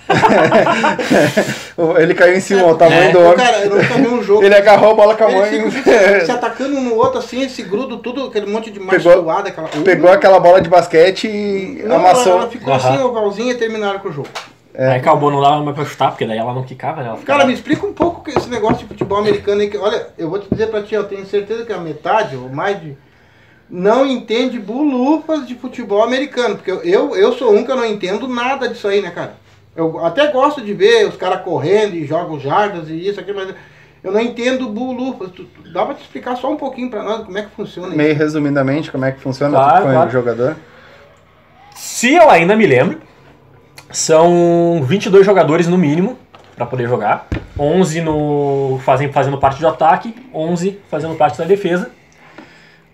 Ele 1.99 2.15
caiu 2.15 2.35
em 2.35 2.39
cima, 2.39 2.65
o 2.65 2.75
tamanho 2.75 3.03
É. 3.03 3.11
do 3.11 3.19
homem. 3.19 3.35
Cara, 3.37 3.59
eu 3.65 3.69
nunca 3.69 3.93
vi 3.93 4.07
um 4.07 4.23
jogo. 4.23 4.43
Ele 4.43 4.55
agarrou 4.55 4.91
a 4.91 4.95
bola 4.95 5.15
com 5.15 5.23
a 5.25 5.29
mão 5.31 5.45
e 5.45 5.69
ficam 5.69 5.93
se 6.25 6.31
atacando 6.33 6.75
um 6.75 6.81
no 6.81 6.95
outro 6.95 7.19
assim, 7.19 7.43
esse 7.43 7.61
grudo, 7.61 7.97
tudo, 7.97 8.25
aquele 8.25 8.47
monte 8.51 8.71
de 8.71 8.79
Pegou- 8.79 9.21
machucada, 9.23 9.49
aquela. 9.49 9.67
pegou 9.83 10.09
aquela 10.11 10.39
bola 10.39 10.59
de 10.59 10.69
basquete 10.69 11.27
e 11.27 11.83
Não, 11.85 11.97
amassou. 11.97 12.31
Ela, 12.33 12.41
ela 12.41 12.49
ficou 12.51 12.73
Aham. 12.73 12.93
assim, 12.95 13.03
ovalzinha 13.03 13.53
e 13.53 13.57
terminaram 13.57 13.99
com 13.99 14.09
o 14.09 14.11
jogo. 14.11 14.29
Aí 14.75 14.97
acabou, 14.97 15.29
não 15.29 15.39
dava 15.41 15.61
mais 15.61 15.75
pra 15.75 15.85
chutar, 15.85 16.09
porque 16.09 16.25
daí 16.25 16.37
ela 16.37 16.53
não 16.53 16.63
quicava, 16.63 17.01
né? 17.01 17.07
Ela 17.09 17.17
ficava- 17.17 17.37
Cara, 17.39 17.47
me 17.47 17.53
explica 17.53 17.85
um 17.85 17.93
pouco 17.93 18.27
esse 18.29 18.49
negócio 18.49 18.77
de 18.79 18.85
futebol 18.85 19.19
americano 19.19 19.61
aí. 19.61 19.69
Que, 19.69 19.77
olha, 19.77 20.07
eu 20.17 20.29
vou 20.29 20.39
te 20.39 20.47
dizer 20.49 20.67
pra 20.67 20.81
ti, 20.81 20.95
eu 20.95 21.03
tenho 21.03 21.25
certeza 21.25 21.63
que 21.65 21.71
a 21.73 21.77
metade 21.77 22.35
ou 22.35 22.49
mais 22.49 22.81
de. 22.81 22.97
Não 23.69 24.05
entende 24.05 24.59
bulufas 24.59 25.47
de 25.47 25.55
futebol 25.55 26.03
americano. 26.03 26.55
Porque 26.55 26.71
eu, 26.71 26.81
eu, 26.83 27.15
eu 27.15 27.33
sou 27.33 27.53
um 27.53 27.63
que 27.63 27.71
eu 27.71 27.75
não 27.75 27.85
entendo 27.85 28.27
nada 28.27 28.67
disso 28.67 28.87
aí, 28.87 29.01
né, 29.01 29.11
cara? 29.11 29.33
Eu 29.75 30.03
até 30.05 30.27
gosto 30.31 30.61
de 30.61 30.73
ver 30.73 31.07
os 31.07 31.17
caras 31.17 31.41
correndo 31.41 31.95
e 31.95 32.05
jogam 32.05 32.39
jardas 32.39 32.89
e 32.89 33.07
isso, 33.07 33.19
aqui, 33.19 33.31
mas 33.33 33.53
eu 34.03 34.11
não 34.11 34.19
entendo 34.19 34.69
bulufas. 34.69 35.29
Tu, 35.31 35.43
tu- 35.45 35.71
dá 35.71 35.85
pra 35.85 35.95
te 35.95 36.01
explicar 36.01 36.35
só 36.35 36.51
um 36.51 36.57
pouquinho 36.57 36.89
pra 36.89 37.01
nós 37.03 37.23
como 37.25 37.37
é 37.37 37.43
que 37.43 37.49
funciona 37.51 37.87
isso? 37.89 37.97
Meio 37.97 38.15
resumidamente, 38.15 38.91
como 38.91 39.05
é 39.05 39.11
que 39.11 39.19
funciona 39.19 39.55
Claro, 39.55 39.85
tu 39.85 39.91
claro. 39.91 40.09
jogador? 40.11 40.55
Se 41.75 42.13
eu 42.13 42.29
ainda 42.29 42.55
me 42.55 42.65
lembro, 42.67 42.99
são 43.93 44.81
22 44.83 45.23
jogadores 45.25 45.67
no 45.67 45.77
mínimo 45.77 46.17
pra 46.55 46.65
poder 46.65 46.89
jogar. 46.89 47.27
11 47.57 48.01
no, 48.01 48.79
fazem, 48.83 49.11
fazendo 49.11 49.37
parte 49.37 49.61
do 49.61 49.67
ataque, 49.67 50.15
11 50.33 50.79
fazendo 50.89 51.15
parte 51.15 51.37
da 51.37 51.45
defesa. 51.45 51.91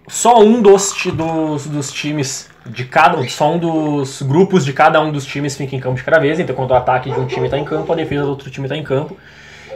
Só 0.07 0.41
um 0.41 0.61
dos, 0.61 0.93
dos, 1.13 1.67
dos 1.67 1.91
times 1.91 2.49
de 2.65 2.83
cada 2.83 3.25
só 3.29 3.53
um 3.53 3.57
dos 3.57 4.21
grupos 4.21 4.65
de 4.65 4.73
cada 4.73 4.99
um 5.01 5.11
dos 5.11 5.25
times 5.25 5.55
fica 5.55 5.75
em 5.75 5.79
campo 5.79 5.95
de 5.95 6.03
cada 6.03 6.19
vez. 6.19 6.39
Então, 6.39 6.55
quando 6.55 6.71
o 6.71 6.75
ataque 6.75 7.09
de 7.09 7.19
um 7.19 7.25
time 7.25 7.45
está 7.45 7.57
em 7.57 7.63
campo, 7.63 7.91
a 7.93 7.95
defesa 7.95 8.23
do 8.23 8.29
outro 8.29 8.51
time 8.51 8.65
está 8.65 8.75
em 8.75 8.83
campo. 8.83 9.17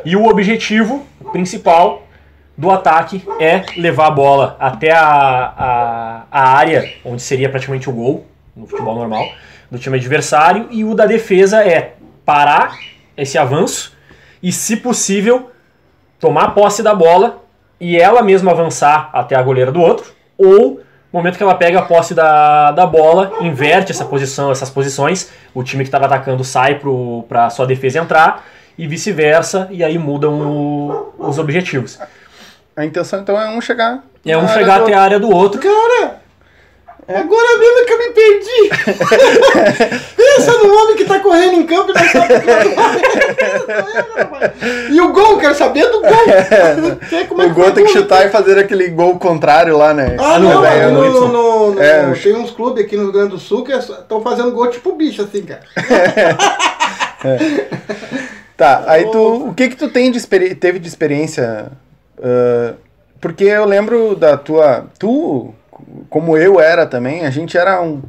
E 0.04 0.16
o 0.18 0.26
objetivo 0.26 1.06
principal 1.32 2.04
do 2.58 2.70
ataque 2.70 3.24
é 3.40 3.64
levar 3.78 4.08
a 4.08 4.12
bola 4.12 4.58
até 4.60 4.92
a, 4.92 5.54
a, 5.58 6.24
a 6.30 6.50
área 6.50 6.94
onde 7.06 7.22
seria 7.22 7.50
praticamente 7.50 7.90
o 7.90 7.94
gol, 7.94 8.26
no 8.56 8.68
futebol 8.68 8.96
normal, 8.96 9.26
do 9.74 9.80
time 9.80 9.98
adversário. 9.98 10.68
E 10.70 10.86
o 10.86 10.94
da 10.94 11.06
defesa 11.08 11.64
é 11.68 11.96
parar 12.24 12.78
esse 13.18 13.38
avanço 13.38 13.92
e, 14.42 14.52
se 14.52 14.78
possível, 14.78 15.50
tomar 16.20 16.50
posse 16.54 16.84
da 16.84 16.94
bola 16.94 17.44
e 17.80 17.98
ela 18.00 18.22
mesma 18.22 18.52
avançar 18.52 19.10
até 19.12 19.36
a 19.36 19.42
goleira 19.42 19.72
do 19.72 19.82
outro, 19.82 20.14
ou 20.38 20.80
no 21.12 21.20
momento 21.20 21.38
que 21.38 21.44
ela 21.44 21.56
pega 21.56 21.80
a 21.80 21.82
posse 21.82 22.14
da, 22.14 22.72
da 22.72 22.86
bola, 22.86 23.34
inverte 23.42 23.92
essa 23.92 24.06
posição, 24.06 24.52
essas 24.52 24.70
posições, 24.70 25.30
o 25.54 25.64
time 25.64 25.84
que 25.84 25.88
estava 25.90 26.06
atacando 26.06 26.44
sai 26.44 26.80
para 27.28 27.50
sua 27.50 27.66
defesa 27.66 28.00
entrar 28.00 28.46
e 28.78 28.88
vice-versa, 28.88 29.68
e 29.70 29.84
aí 29.84 29.98
mudam 29.98 30.40
o- 30.42 31.14
os 31.20 31.38
objetivos. 31.38 32.00
A 32.76 32.86
intenção 32.86 33.20
então 33.22 33.40
é 33.40 33.50
um 33.50 33.60
chegar. 33.62 34.04
É 34.26 34.38
um 34.38 34.48
chegar 34.48 34.82
até 34.82 34.94
a 34.94 35.02
área 35.02 35.20
do 35.20 35.30
outro. 35.30 35.60
Cara, 35.62 36.22
agora 37.08 37.58
mesmo 37.60 37.86
que 37.86 37.94
eu 37.94 37.98
me 38.00 38.10
perdi. 38.12 38.70
Pensa 40.16 40.52
no 40.64 40.74
homem 40.74 40.96
que 40.96 41.06
tá 41.06 41.20
correndo 41.20 41.54
em 41.56 41.66
campo 41.66 41.92
e 41.92 41.94
não 41.94 42.10
sabe 42.10 42.34
o 42.34 42.42
que 44.88 44.94
E 44.94 45.02
o 45.02 45.12
gol, 45.12 45.38
quero 45.38 45.56
saber 45.56 45.86
do 45.90 46.02
gol. 46.02 46.12
Sei 47.10 47.26
como 47.26 47.42
é 47.42 47.46
O 47.46 47.54
gol 47.54 47.64
faz 47.66 47.76
tem 47.76 47.86
que 47.86 47.94
gol, 47.94 48.02
chutar 48.02 48.26
e 48.26 48.30
fazer 48.30 48.58
aquele 48.58 48.88
gol 48.90 49.18
contrário 49.20 49.78
lá, 49.78 49.94
né? 49.94 50.16
Ah, 50.20 50.40
no 50.40 50.50
não, 50.50 50.62
velho, 50.62 50.92
no, 50.92 51.02
no 51.02 51.02
no, 51.02 51.08
Y. 51.10 51.28
no- 51.32 51.72
no- 51.74 51.82
É, 51.84 52.10
o- 52.12 52.16
tem 52.22 52.36
uns 52.36 52.52
clubes 52.52 52.84
aqui 52.86 52.96
no 52.96 53.04
Rio 53.04 53.12
Grande 53.12 53.30
do 53.32 53.40
Sul 53.40 53.64
que 53.64 53.72
estão 53.74 54.22
fazendo 54.22 54.52
gol 54.52 54.70
tipo 54.70 54.96
bicho, 54.96 55.22
assim, 55.24 55.44
cara. 55.44 55.62
Tá, 58.56 58.84
aí 58.88 59.10
tu. 59.10 59.48
O 59.50 59.54
que 59.54 59.70
que 59.70 59.76
tu 59.76 59.90
tem 59.90 60.12
de 60.12 60.26
teve 60.56 60.78
de 60.80 60.88
experiência? 60.88 61.72
ah, 62.22 62.74
porque 63.20 63.46
eu 63.46 63.66
lembro 63.66 64.16
da 64.16 64.38
tua. 64.38 64.86
Tu, 65.00 65.54
como 66.10 66.38
eu 66.38 66.60
era 66.60 66.86
também, 66.86 67.26
a 67.26 67.30
gente 67.30 67.58
era 67.58 67.82
um 67.82 68.02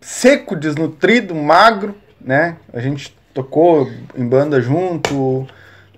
seco, 0.00 0.54
desnutrido, 0.56 1.34
magro, 1.34 1.94
né? 2.20 2.56
A 2.72 2.80
gente 2.80 3.16
tocou 3.34 3.88
em 4.16 4.26
banda 4.26 4.60
junto, 4.60 5.46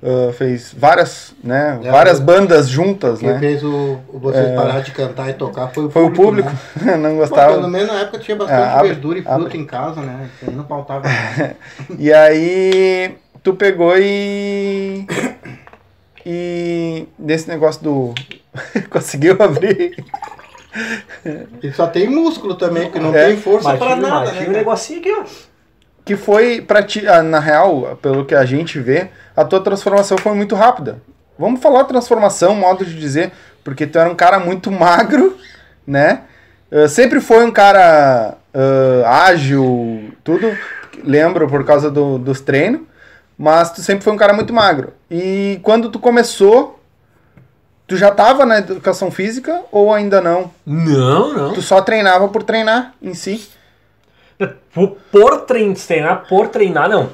ah, 0.02 0.32
fez 0.32 0.72
várias, 0.76 1.34
né? 1.42 1.78
É, 1.82 1.90
várias 1.90 2.18
eu- 2.18 2.24
bandas 2.24 2.68
juntas, 2.68 3.18
Quem 3.20 3.28
né? 3.30 3.38
fez 3.38 3.62
o, 3.62 3.98
o 4.08 4.18
vocês 4.18 4.54
parar 4.54 4.80
de 4.80 4.90
cantar 4.92 5.28
e 5.30 5.34
tocar 5.34 5.68
foi 5.68 5.84
o 5.86 5.90
Foi 5.90 6.02
o 6.04 6.10
público. 6.12 6.48
público, 6.50 6.84
né? 6.84 6.96
não 6.98 7.16
gostava. 7.16 7.54
pelo 7.54 7.68
menos 7.68 7.88
na 7.88 8.00
época 8.00 8.18
tinha 8.18 8.36
bastante 8.36 8.60
É, 8.60 8.64
abre- 8.74 8.88
verdura 8.88 9.18
e 9.18 9.22
fruta 9.22 9.40
abre. 9.46 9.58
em 9.58 9.64
casa, 9.66 10.00
né? 10.00 10.28
Isso 10.36 10.50
aí 10.50 10.56
não 10.56 10.64
faltava. 10.64 11.04
E 11.98 12.12
aí 12.12 13.16
tu 13.42 13.54
pegou 13.54 13.94
e. 13.98 15.06
E 16.26 17.06
nesse 17.18 17.48
negócio 17.48 17.82
do. 17.82 18.14
Conseguiu 18.90 19.36
abrir. 19.40 20.04
E 21.62 21.72
só 21.72 21.86
tem 21.86 22.08
músculo 22.08 22.54
também, 22.54 22.90
que 22.90 22.98
não 22.98 23.14
É, 23.14 23.26
tem 23.28 23.36
força 23.36 23.76
tinha- 23.76 23.96
nada, 23.96 24.20
mas 24.26 24.32
né? 24.32 24.38
tinha 24.38 24.50
um 24.50 24.52
negocinho 24.52 25.00
aqui, 25.00 25.12
ó. 25.12 25.24
Que 26.04 26.16
foi 26.16 26.60
pra 26.60 26.82
ti, 26.82 27.06
ah, 27.06 27.22
na 27.22 27.38
real, 27.38 27.98
pelo 28.00 28.24
que 28.24 28.34
a 28.34 28.44
gente 28.44 28.78
vê, 28.78 29.10
a 29.36 29.44
tua 29.44 29.60
transformação 29.60 30.16
foi 30.16 30.32
muito 30.34 30.54
rápida. 30.54 31.02
Vamos 31.38 31.60
falar 31.60 31.84
transformação, 31.84 32.54
modo 32.54 32.84
de 32.84 32.98
dizer, 32.98 33.30
porque 33.62 33.86
tu 33.86 33.98
era 33.98 34.08
um 34.10 34.14
cara 34.14 34.38
muito 34.38 34.70
magro, 34.72 35.36
né? 35.86 36.22
Ah, 36.72 36.88
sempre 36.88 37.20
foi 37.20 37.44
um 37.44 37.50
cara 37.50 38.36
ah, 38.54 39.24
ágil, 39.26 40.10
tudo. 40.24 40.56
Lembro 41.04 41.46
por 41.46 41.64
causa 41.64 41.90
do- 41.90 42.18
dos 42.18 42.40
treinos, 42.40 42.80
mas 43.36 43.70
tu 43.70 43.82
sempre 43.82 44.02
foi 44.02 44.12
um 44.12 44.16
cara 44.16 44.32
muito 44.32 44.52
magro. 44.52 44.92
E 45.10 45.60
quando 45.62 45.90
tu 45.90 45.98
começou 45.98 46.77
Tu 47.88 47.96
já 47.96 48.10
tava 48.10 48.44
na 48.46 48.58
educação 48.58 49.10
física 49.10 49.62
ou 49.72 49.92
ainda 49.92 50.20
não? 50.20 50.50
Não, 50.64 51.32
não. 51.34 51.52
Tu 51.54 51.62
só 51.62 51.80
treinava 51.80 52.28
por 52.28 52.42
treinar 52.42 52.94
em 53.02 53.14
si? 53.14 53.48
Por, 54.72 54.96
por 55.10 55.40
trein- 55.40 55.72
treinar, 55.74 56.26
por 56.28 56.48
treinar, 56.48 56.88
não. 56.88 57.08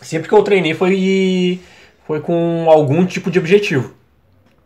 Sempre 0.00 0.28
que 0.28 0.34
eu 0.34 0.42
treinei 0.42 0.72
foi, 0.74 1.60
foi 2.06 2.20
com 2.20 2.66
algum 2.70 3.04
tipo 3.04 3.30
de 3.30 3.38
objetivo. 3.38 3.92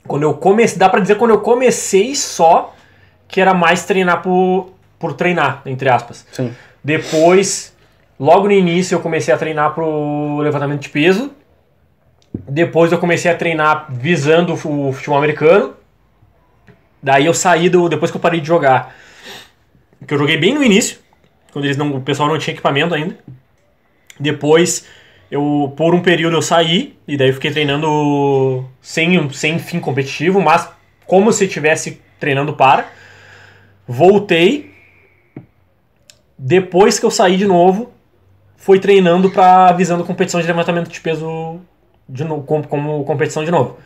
Quando 0.06 0.22
eu 0.22 0.34
comecei, 0.34 0.78
dá 0.78 0.88
pra 0.88 1.00
dizer 1.00 1.16
quando 1.16 1.30
eu 1.32 1.40
comecei 1.40 2.14
só 2.14 2.74
que 3.26 3.40
era 3.40 3.54
mais 3.54 3.84
treinar 3.84 4.22
por, 4.22 4.74
por 4.98 5.14
treinar, 5.14 5.62
entre 5.66 5.88
aspas. 5.88 6.26
Sim. 6.30 6.54
Depois, 6.84 7.74
logo 8.20 8.44
no 8.46 8.52
início, 8.52 8.94
eu 8.94 9.00
comecei 9.00 9.32
a 9.32 9.38
treinar 9.38 9.74
pro 9.74 10.38
levantamento 10.40 10.82
de 10.82 10.90
peso. 10.90 11.32
Depois 12.48 12.90
eu 12.90 12.98
comecei 12.98 13.30
a 13.30 13.34
treinar 13.34 13.86
visando 13.90 14.52
o 14.52 14.92
futebol 14.92 15.18
americano. 15.18 15.74
Daí 17.02 17.26
eu 17.26 17.34
saí 17.34 17.68
do. 17.68 17.88
Depois 17.88 18.10
que 18.10 18.16
eu 18.16 18.20
parei 18.20 18.40
de 18.40 18.48
jogar. 18.48 18.94
Que 20.06 20.14
eu 20.14 20.18
joguei 20.18 20.36
bem 20.36 20.54
no 20.54 20.62
início. 20.62 20.98
Quando 21.52 21.66
eles 21.66 21.76
não, 21.76 21.94
o 21.94 22.00
pessoal 22.00 22.28
não 22.28 22.38
tinha 22.38 22.52
equipamento 22.52 22.94
ainda. 22.94 23.16
Depois, 24.18 24.86
eu 25.30 25.72
por 25.76 25.94
um 25.94 26.02
período 26.02 26.36
eu 26.36 26.42
saí. 26.42 26.98
E 27.06 27.16
daí 27.16 27.32
fiquei 27.32 27.52
treinando 27.52 28.68
sem, 28.80 29.30
sem 29.30 29.58
fim 29.58 29.78
competitivo, 29.78 30.40
mas 30.40 30.68
como 31.06 31.32
se 31.32 31.44
estivesse 31.44 32.00
treinando 32.18 32.54
para. 32.54 32.88
Voltei. 33.86 34.72
Depois 36.36 36.98
que 36.98 37.06
eu 37.06 37.10
saí 37.10 37.36
de 37.36 37.46
novo, 37.46 37.92
fui 38.56 38.80
treinando 38.80 39.30
para 39.30 39.70
visando 39.72 40.04
competição 40.04 40.40
de 40.40 40.46
levantamento 40.46 40.90
de 40.90 41.00
peso 41.00 41.60
de 42.08 42.24
novo, 42.24 42.42
como, 42.42 42.66
como 42.66 43.04
competição 43.04 43.44
de 43.44 43.50
novo. 43.50 43.78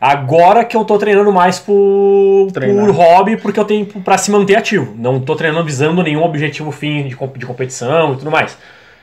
Agora 0.00 0.64
que 0.64 0.76
eu 0.76 0.84
tô 0.84 0.96
treinando 0.96 1.32
mais 1.32 1.58
por, 1.58 2.48
Treinar. 2.52 2.86
por 2.86 2.94
hobby, 2.94 3.36
porque 3.36 3.58
eu 3.58 3.64
tenho 3.64 3.84
para 3.86 4.16
se 4.16 4.30
manter 4.30 4.56
ativo. 4.56 4.94
Não 4.96 5.20
tô 5.20 5.34
treinando 5.34 5.64
visando 5.64 6.02
nenhum 6.02 6.22
objetivo 6.22 6.70
fim 6.70 7.08
de, 7.08 7.16
de 7.36 7.46
competição 7.46 8.14
e 8.14 8.16
tudo 8.16 8.30
mais. 8.30 8.56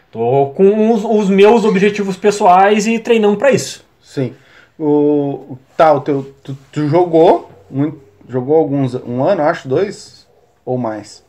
Tô 0.09 0.53
com 0.55 0.93
os, 0.93 1.03
os 1.03 1.29
meus 1.29 1.65
objetivos 1.65 2.15
pessoais 2.15 2.87
e 2.87 2.97
treinando 2.97 3.35
para 3.35 3.51
isso. 3.51 3.83
Sim. 4.01 4.33
O, 4.79 5.57
tá, 5.75 5.93
o 5.93 5.99
teu, 5.99 6.33
tu, 6.41 6.57
tu 6.71 6.87
jogou, 6.87 7.49
muito, 7.69 7.99
jogou 8.29 8.55
alguns, 8.55 8.95
um 8.95 9.23
ano, 9.23 9.41
acho, 9.41 9.67
dois 9.67 10.25
ou 10.65 10.77
mais. 10.77 11.23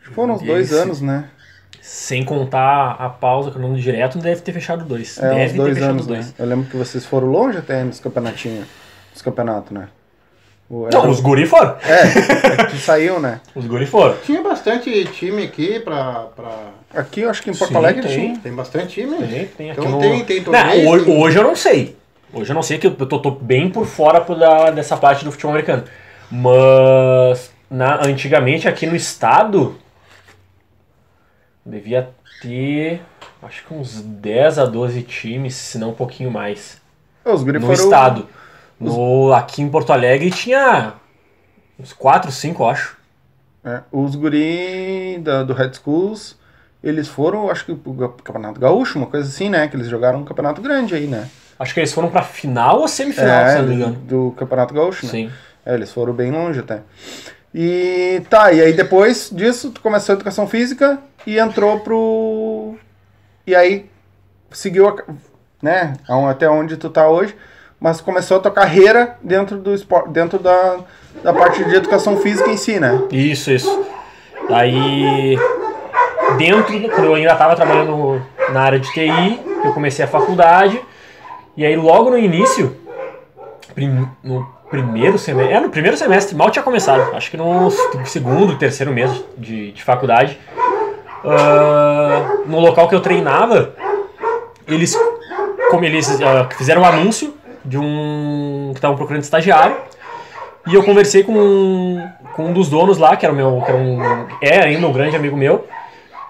Acho 0.00 0.08
que 0.08 0.14
foram 0.14 0.34
uns 0.34 0.42
dois 0.42 0.72
anos, 0.72 1.00
né? 1.00 1.30
Sem 1.86 2.24
contar 2.24 2.96
a 2.98 3.10
pausa 3.10 3.50
que 3.50 3.56
eu 3.58 3.60
não 3.62 3.74
direto, 3.74 4.16
deve 4.18 4.40
ter 4.40 4.52
fechado 4.54 4.86
dois. 4.86 5.18
É, 5.18 5.28
deve 5.28 5.44
uns 5.44 5.50
ter 5.52 5.56
dois 5.58 5.74
fechado 5.74 5.90
anos, 5.90 6.06
dois. 6.06 6.26
né? 6.28 6.32
Eu 6.38 6.46
lembro 6.46 6.64
que 6.70 6.76
vocês 6.78 7.04
foram 7.04 7.26
longe 7.28 7.58
até 7.58 7.84
nos 7.84 8.00
campeonatinhos, 8.00 8.64
nos 9.12 9.20
campeonatos, 9.20 9.70
né? 9.70 9.88
O- 10.70 10.88
Não, 10.90 11.10
os 11.10 11.20
guri 11.20 11.44
foram. 11.46 11.76
É, 11.82 12.62
é 12.62 12.66
que 12.68 12.78
saiu, 12.78 13.20
né? 13.20 13.38
Os 13.54 13.66
guri 13.66 13.84
foram. 13.84 14.16
Tinha 14.24 14.42
bastante 14.42 15.04
time 15.12 15.42
aqui 15.44 15.78
pra... 15.78 16.28
pra... 16.34 16.50
Aqui, 16.94 17.20
eu 17.20 17.28
acho 17.28 17.42
que 17.42 17.50
em 17.50 17.54
Porto 17.54 17.72
Sim, 17.72 17.76
Alegre 17.76 18.02
tem. 18.02 18.10
tinha. 18.16 18.38
Tem 18.38 18.52
bastante 18.54 18.86
time. 19.02 19.16
Tem, 19.18 19.44
tem 19.46 19.70
aqui 19.70 19.80
Então 19.80 19.90
no... 19.92 20.00
tem- 20.00 20.24
tem 20.24 20.42
torneio, 20.42 20.88
hoje, 20.88 21.04
tem- 21.04 21.22
hoje 21.22 21.36
eu 21.38 21.42
não 21.44 21.54
sei. 21.54 21.94
Hoje 22.32 22.50
eu 22.50 22.54
não 22.54 22.62
sei 22.62 22.78
que 22.78 22.86
eu 22.86 22.92
tô, 22.94 23.18
tô 23.18 23.30
bem 23.30 23.68
por 23.68 23.84
fora 23.84 24.22
por 24.22 24.38
da- 24.38 24.70
dessa 24.70 24.96
parte 24.96 25.22
do 25.22 25.30
futebol 25.30 25.50
americano. 25.52 25.84
Mas 26.30 27.52
na, 27.70 28.02
antigamente 28.06 28.66
aqui 28.66 28.86
no 28.86 28.96
estado 28.96 29.76
devia 31.64 32.10
ter 32.40 33.00
acho 33.42 33.64
que 33.66 33.74
uns 33.74 34.00
10 34.00 34.58
a 34.58 34.64
12 34.64 35.02
times, 35.02 35.54
se 35.54 35.78
não 35.78 35.90
um 35.90 35.94
pouquinho 35.94 36.30
mais. 36.30 36.80
Os 37.24 37.42
guri 37.42 37.58
No 37.58 37.66
foram- 37.66 37.84
estado. 37.84 38.28
No, 38.80 39.32
aqui 39.32 39.62
em 39.62 39.68
Porto 39.68 39.92
Alegre 39.92 40.30
tinha 40.30 40.94
uns 41.78 41.92
4, 41.92 42.30
5, 42.32 42.62
eu 42.62 42.68
acho. 42.68 42.96
É, 43.64 43.80
os 43.90 44.14
guri 44.14 45.18
da, 45.22 45.42
do 45.42 45.54
Red 45.54 45.72
Schools, 45.74 46.36
eles 46.82 47.08
foram, 47.08 47.50
acho 47.50 47.64
que 47.64 47.74
pro 47.74 48.08
Campeonato 48.22 48.60
Gaúcho, 48.60 48.98
uma 48.98 49.06
coisa 49.06 49.26
assim, 49.28 49.48
né? 49.48 49.68
Que 49.68 49.76
eles 49.76 49.88
jogaram 49.88 50.20
um 50.20 50.24
campeonato 50.24 50.60
grande 50.60 50.94
aí, 50.94 51.06
né? 51.06 51.28
Acho 51.58 51.72
que 51.72 51.80
eles 51.80 51.92
foram 51.92 52.10
pra 52.10 52.22
final 52.22 52.80
ou 52.80 52.88
semifinal, 52.88 53.28
é, 53.46 53.50
se 53.56 53.58
não 53.62 53.68
me 53.68 53.74
engano. 53.76 53.94
do 53.94 54.34
Campeonato 54.36 54.74
Gaúcho, 54.74 55.06
né? 55.06 55.12
Sim. 55.12 55.30
É, 55.64 55.74
eles 55.74 55.90
foram 55.92 56.12
bem 56.12 56.30
longe 56.30 56.60
até. 56.60 56.82
E 57.54 58.20
tá, 58.28 58.52
e 58.52 58.60
aí 58.60 58.72
depois 58.72 59.30
disso, 59.32 59.70
tu 59.70 59.80
começou 59.80 60.12
a 60.12 60.16
educação 60.16 60.46
física 60.48 60.98
e 61.26 61.38
entrou 61.38 61.80
pro. 61.80 62.74
E 63.46 63.54
aí 63.54 63.86
seguiu, 64.50 64.88
a- 64.88 65.02
né, 65.62 65.94
até 66.30 66.48
onde 66.48 66.76
tu 66.76 66.88
tá 66.90 67.08
hoje, 67.08 67.34
mas 67.80 68.00
começou 68.00 68.36
a 68.36 68.40
tua 68.40 68.50
carreira 68.50 69.16
dentro 69.22 69.58
do 69.58 69.74
esporte, 69.74 70.10
dentro 70.10 70.38
da, 70.38 70.78
da 71.22 71.32
parte 71.32 71.62
de 71.64 71.74
educação 71.74 72.16
física 72.18 72.50
em 72.50 72.56
si, 72.56 72.78
né? 72.78 73.02
Isso, 73.10 73.50
isso. 73.50 73.84
Aí, 74.50 75.36
dentro, 76.38 76.78
do- 76.78 76.88
quando 76.90 77.04
eu 77.06 77.14
ainda 77.14 77.32
estava 77.32 77.56
trabalhando 77.56 78.22
na 78.52 78.60
área 78.60 78.78
de 78.78 78.90
TI, 78.92 79.40
eu 79.64 79.72
comecei 79.72 80.04
a 80.04 80.08
faculdade. 80.08 80.80
E 81.56 81.64
aí, 81.64 81.76
logo 81.76 82.10
no 82.10 82.18
início, 82.18 82.76
prim- 83.74 84.08
no 84.22 84.46
primeiro 84.70 85.16
semestre, 85.18 85.54
é, 85.54 85.60
no 85.60 85.70
primeiro 85.70 85.96
semestre, 85.96 86.34
mal 86.36 86.50
tinha 86.50 86.62
começado, 86.62 87.14
acho 87.14 87.30
que 87.30 87.36
no 87.36 87.70
segundo, 88.04 88.56
terceiro 88.58 88.92
mês 88.92 89.10
de, 89.38 89.70
de 89.72 89.82
faculdade, 89.82 90.38
ah, 91.24 92.38
no 92.46 92.60
local 92.60 92.88
que 92.88 92.94
eu 92.94 93.00
treinava, 93.00 93.74
eles, 94.66 94.98
como 95.70 95.84
eles 95.84 96.20
ah, 96.20 96.48
fizeram 96.56 96.82
um 96.82 96.84
anúncio 96.84 97.34
de 97.64 97.78
um 97.78 98.70
que 98.72 98.78
estavam 98.78 98.96
procurando 98.96 99.22
estagiário. 99.22 99.76
E 100.66 100.74
eu 100.74 100.82
conversei 100.82 101.22
com, 101.22 102.02
com 102.34 102.46
um 102.46 102.52
dos 102.52 102.68
donos 102.68 102.98
lá, 102.98 103.16
que 103.16 103.24
era 103.24 103.34
meu. 103.34 103.62
Que 103.64 103.70
era 103.70 103.78
um, 103.78 104.00
é 104.40 104.64
ainda 104.64 104.86
um 104.86 104.92
grande 104.92 105.16
amigo 105.16 105.36
meu. 105.36 105.66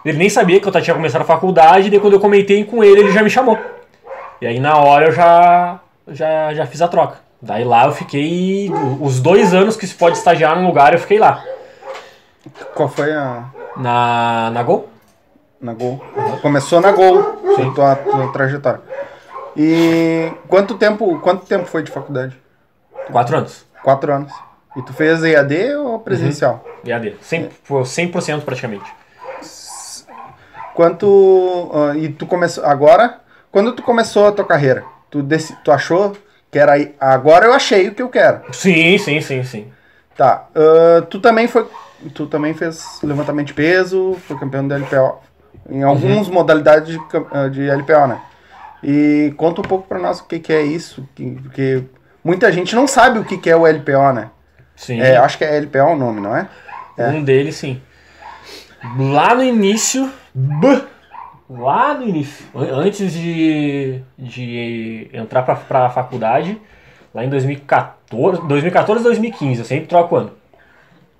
Ele 0.04 0.18
nem 0.18 0.28
sabia 0.28 0.61
que 0.61 0.68
eu 0.68 0.83
tinha 0.83 0.94
começado 0.94 1.22
a 1.22 1.24
faculdade, 1.24 1.87
e 1.87 1.90
daí 1.90 2.00
quando 2.00 2.14
eu 2.14 2.20
comentei 2.20 2.64
com 2.64 2.85
ele, 2.85 3.00
ele 3.00 3.12
já 3.12 3.22
me 3.22 3.30
chamou. 3.30 3.59
E 4.40 4.46
aí 4.46 4.61
na 4.61 4.76
hora 4.76 5.07
eu 5.07 5.12
já, 5.12 5.80
já, 6.09 6.52
já 6.52 6.66
fiz 6.66 6.83
a 6.83 6.88
troca. 6.88 7.18
Daí 7.40 7.64
lá 7.64 7.87
eu 7.87 7.92
fiquei. 7.92 8.70
Os 9.00 9.20
dois 9.20 9.54
anos 9.54 9.76
que 9.76 9.87
se 9.87 9.94
pode 9.94 10.18
estagiar 10.18 10.57
num 10.57 10.66
lugar, 10.66 10.92
eu 10.92 10.98
fiquei 10.98 11.18
lá. 11.18 11.42
Qual 12.74 12.88
foi 12.88 13.12
a. 13.12 13.44
Na, 13.76 14.50
na 14.50 14.62
Gol? 14.62 14.88
Na 15.60 15.72
Gol. 15.74 16.00
Começou 16.42 16.80
na 16.80 16.92
Gol, 16.92 17.22
Sim. 17.56 17.72
tua, 17.74 17.96
tua 17.96 18.32
trajetória. 18.32 18.80
E 19.56 20.32
quanto 20.48 20.74
tempo, 20.76 21.18
quanto 21.20 21.46
tempo 21.46 21.64
foi 21.66 21.82
de 21.82 21.90
faculdade? 21.90 22.37
Quatro 23.10 23.37
anos. 23.37 23.64
Quatro 23.82 24.12
anos. 24.12 24.32
E 24.76 24.82
tu 24.82 24.92
fez 24.92 25.22
EAD 25.22 25.74
ou 25.76 25.98
presencial? 26.00 26.64
EAD. 26.84 27.16
100%, 27.22 27.50
foi 27.62 27.82
100% 27.82 28.40
praticamente. 28.42 28.92
Quanto. 30.74 31.70
ah, 31.72 31.96
e 31.96 32.08
tu 32.08 32.26
começou. 32.26 32.64
Agora, 32.64 33.20
quando 33.52 33.72
tu 33.72 33.82
começou 33.82 34.26
a 34.26 34.32
tua 34.32 34.44
carreira, 34.44 34.84
tu, 35.10 35.22
deci- 35.22 35.56
tu 35.64 35.70
achou 35.70 36.16
que 36.50 36.58
era. 36.58 36.72
aí- 36.72 36.94
Agora 36.98 37.46
eu 37.46 37.52
achei 37.54 37.88
o 37.88 37.94
que 37.94 38.02
eu 38.02 38.08
quero. 38.08 38.40
Sim, 38.52 38.98
sim, 38.98 39.20
sim, 39.20 39.44
sim. 39.44 39.72
Tá. 40.16 40.46
ah, 40.54 41.02
tu 41.08 41.20
também 41.20 41.46
foi. 41.46 41.66
Tu 42.10 42.26
também 42.26 42.52
fez 42.54 43.00
levantamento 43.02 43.48
de 43.48 43.54
peso, 43.54 44.14
foi 44.26 44.36
campeão 44.38 44.66
da 44.66 44.76
LPO. 44.76 45.18
Em 45.70 45.82
algumas 45.82 46.28
modalidades 46.28 46.88
de, 46.94 47.00
ah, 47.32 47.48
de 47.48 47.62
LPO, 47.70 48.06
né? 48.06 48.18
E 48.82 49.32
conta 49.36 49.60
um 49.62 49.64
pouco 49.64 49.88
pra 49.88 49.98
nós 49.98 50.20
o 50.20 50.26
que, 50.26 50.38
que 50.38 50.52
é 50.52 50.62
isso. 50.62 51.06
que- 51.14 51.38
porque 51.42 51.84
muita 52.22 52.52
gente 52.52 52.74
não 52.76 52.86
sabe 52.86 53.18
o 53.18 53.24
que, 53.24 53.38
que 53.38 53.48
é 53.48 53.56
o 53.56 53.66
LPO, 53.66 54.12
né? 54.12 54.30
Sim. 54.76 55.00
É, 55.00 55.16
acho 55.16 55.38
que 55.38 55.44
é 55.44 55.56
LPO 55.56 55.92
o 55.92 55.96
nome, 55.96 56.20
não 56.20 56.36
é? 56.36 56.48
É. 56.98 57.08
Um 57.08 57.22
deles, 57.22 57.56
sim. 57.56 57.80
Lá 58.98 59.34
no 59.34 59.42
início. 59.42 60.10
Lá 61.48 61.94
no 61.94 62.06
início. 62.08 62.44
an- 62.54 62.74
Antes 62.84 63.12
de, 63.12 64.00
de 64.18 65.08
entrar 65.12 65.42
pra, 65.42 65.54
pra 65.56 65.90
faculdade, 65.90 66.60
lá 67.14 67.24
em 67.24 67.28
2014, 67.28 68.42
2014 68.46 69.02
2015, 69.04 69.60
eu 69.60 69.64
sempre 69.64 69.86
troco 69.86 70.16
ano. 70.16 70.32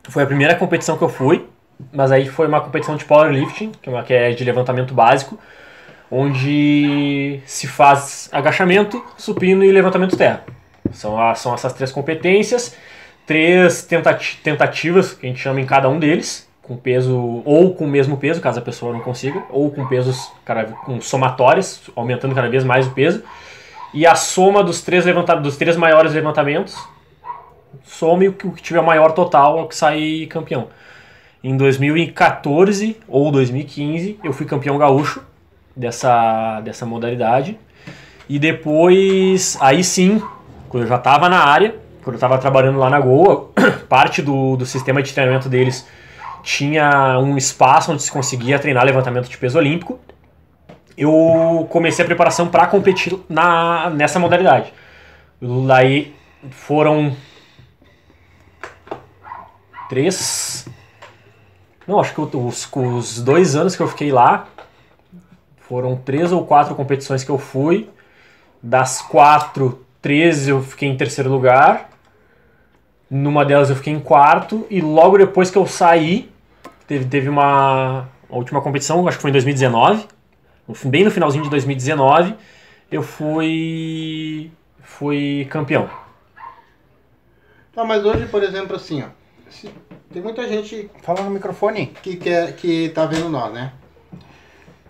Foi 0.09 0.23
a 0.23 0.27
primeira 0.27 0.55
competição 0.55 0.97
que 0.97 1.05
eu 1.05 1.09
fui, 1.09 1.47
mas 1.93 2.13
aí 2.13 2.29
foi 2.29 2.47
uma 2.47 2.61
competição 2.61 2.97
de 2.97 3.05
powerlifting, 3.05 3.73
que 3.83 3.89
é, 3.89 3.93
uma, 3.93 4.03
que 4.03 4.13
é 4.13 4.31
de 4.33 4.45
levantamento 4.45 4.93
básico, 4.95 5.39
onde 6.11 7.41
se 7.47 7.67
faz 7.67 8.29
agachamento, 8.33 9.05
supino 9.17 9.65
e 9.65 9.73
levantamento 9.73 10.17
terra. 10.17 10.45
São, 10.93 11.21
a- 11.21 11.35
são 11.35 11.55
essas 11.55 11.73
três 11.73 11.91
competências 11.91 12.77
três 13.27 13.83
tentati- 13.83 14.39
tentativas 14.45 15.15
que 15.15 15.25
a 15.25 15.29
gente 15.31 15.41
chama 15.41 15.59
em 15.59 15.65
cada 15.65 15.89
um 15.89 15.99
deles, 15.99 16.47
com 16.61 16.77
peso 16.77 17.43
ou 17.47 17.75
com 17.75 17.85
o 17.87 17.89
mesmo 17.89 18.19
peso, 18.19 18.39
caso 18.39 18.59
a 18.59 18.63
pessoa 18.63 18.93
não 18.93 19.01
consiga, 19.01 19.43
ou 19.49 19.71
com 19.71 19.87
pesos 19.87 20.31
cada, 20.45 20.65
com 20.65 21.01
somatórias, 21.01 21.81
aumentando 21.97 22.35
cada 22.35 22.49
vez 22.51 22.65
mais 22.65 22.87
o 22.87 22.91
peso. 22.91 23.23
E 23.95 24.07
a 24.07 24.15
soma 24.15 24.63
dos 24.63 24.83
três 24.83 25.07
levanta, 25.07 25.35
dos 25.37 25.57
três 25.57 25.75
maiores 25.75 26.13
levantamentos, 26.13 26.77
some 27.85 28.29
o 28.29 28.33
que, 28.33 28.47
o 28.47 28.53
que 28.53 28.63
tiver 28.63 28.83
maior 28.83 29.13
total 29.13 29.59
é 29.59 29.63
o 29.63 29.69
que 29.69 29.77
sai 29.77 30.27
campeão. 30.31 30.69
Em 31.43 31.57
2014 31.57 32.97
ou 33.07 33.31
2015, 33.31 34.19
eu 34.25 34.33
fui 34.33 34.47
campeão 34.47 34.79
gaúcho 34.79 35.23
dessa, 35.77 36.61
dessa 36.63 36.87
modalidade. 36.87 37.59
E 38.29 38.39
depois, 38.39 39.59
aí 39.61 39.85
sim, 39.85 40.23
quando 40.69 40.85
eu 40.85 40.89
já 40.89 40.97
estava 40.97 41.29
na 41.29 41.41
área, 41.45 41.75
quando 42.03 42.15
eu 42.15 42.19
estava 42.19 42.39
trabalhando 42.39 42.79
lá 42.79 42.89
na 42.89 43.01
Goa, 43.01 43.51
parte 43.89 44.23
do, 44.23 44.57
do 44.57 44.65
sistema 44.65 45.03
de 45.03 45.13
treinamento 45.13 45.49
deles 45.49 45.87
tinha 46.43 47.19
um 47.19 47.37
espaço 47.37 47.91
onde 47.91 48.03
se 48.03 48.13
conseguia 48.13 48.59
treinar 48.59 48.85
levantamento 48.85 49.29
de 49.29 49.37
peso 49.37 49.59
olímpico. 49.59 49.99
Eu 50.97 51.67
comecei 51.71 52.05
a 52.05 52.07
preparação 52.07 52.47
para 52.49 52.67
competir 52.67 53.19
na, 53.29 53.91
nessa 53.91 54.19
modalidade. 54.19 54.73
Daí 55.67 56.15
foram 56.51 57.17
três. 59.89 60.67
Não, 61.87 62.01
acho 62.01 62.15
que 62.15 62.21
os, 62.21 62.69
os 62.73 63.23
dois 63.23 63.55
anos 63.57 63.77
que 63.77 63.83
eu 63.83 63.89
fiquei 63.89 64.11
lá 64.11 64.49
foram 65.59 65.97
três 65.97 66.33
ou 66.33 66.45
quatro 66.47 66.75
competições 66.75 67.25
que 67.25 67.31
eu 67.31 67.39
fui. 67.39 67.89
Das 68.63 69.03
quatro, 69.03 69.85
três 70.01 70.49
eu 70.49 70.63
fiquei 70.63 70.89
em 70.89 70.97
terceiro 70.97 71.31
lugar. 71.31 71.91
Numa 73.11 73.45
delas 73.45 73.71
eu 73.71 73.77
fiquei 73.77 73.93
em 73.93 74.01
quarto. 74.01 74.67
E 74.71 74.81
logo 74.81 75.19
depois 75.19 75.51
que 75.51 75.59
eu 75.59 75.67
saí, 75.67 76.31
teve, 76.87 77.05
teve 77.05 77.29
uma, 77.29 78.09
uma 78.29 78.39
última 78.39 78.61
competição, 78.61 79.07
acho 79.07 79.19
que 79.19 79.23
foi 79.23 79.31
em 79.31 79.33
2019. 79.33 80.07
Bem 80.87 81.05
no 81.05 81.11
finalzinho 81.11 81.45
de 81.45 81.51
2019, 81.51 82.35
eu 82.91 83.03
fui, 83.03 84.51
fui 84.81 85.47
campeão. 85.51 85.91
Tá, 87.75 87.85
mas 87.85 88.05
hoje, 88.05 88.27
por 88.27 88.43
exemplo, 88.43 88.77
assim, 88.77 89.03
ó, 89.03 89.09
tem 90.13 90.23
muita 90.23 90.47
gente 90.49 90.91
Fala 91.03 91.23
no 91.23 91.31
microfone. 91.31 91.87
que, 92.03 92.17
quer, 92.17 92.55
que 92.57 92.89
tá 92.91 93.07
vendo 93.07 93.29
nós, 93.29 93.53
né? 93.53 93.73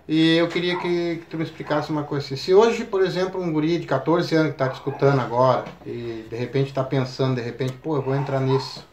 E 0.07 0.37
eu 0.37 0.49
queria 0.49 0.79
que, 0.79 1.17
que 1.17 1.27
tu 1.31 1.39
me 1.39 1.45
explicasse 1.45 1.91
uma 1.91 2.03
coisa 2.05 2.27
assim. 2.27 2.37
Se 2.37 2.53
hoje, 2.55 2.85
por 2.85 3.03
exemplo, 3.03 3.41
um 3.41 3.51
guri 3.53 3.79
de 3.79 3.87
14 3.87 4.35
anos 4.35 4.53
que 4.53 4.59
tá 4.59 4.69
te 4.69 4.75
escutando 4.75 5.19
agora 5.21 5.65
e 5.87 6.27
de 6.29 6.37
repente 6.37 6.75
tá 6.75 6.85
pensando, 6.85 7.37
de 7.37 7.41
repente, 7.41 7.73
pô, 7.73 7.97
eu 7.97 8.03
vou 8.03 8.15
entrar 8.15 8.39
nisso. 8.41 8.87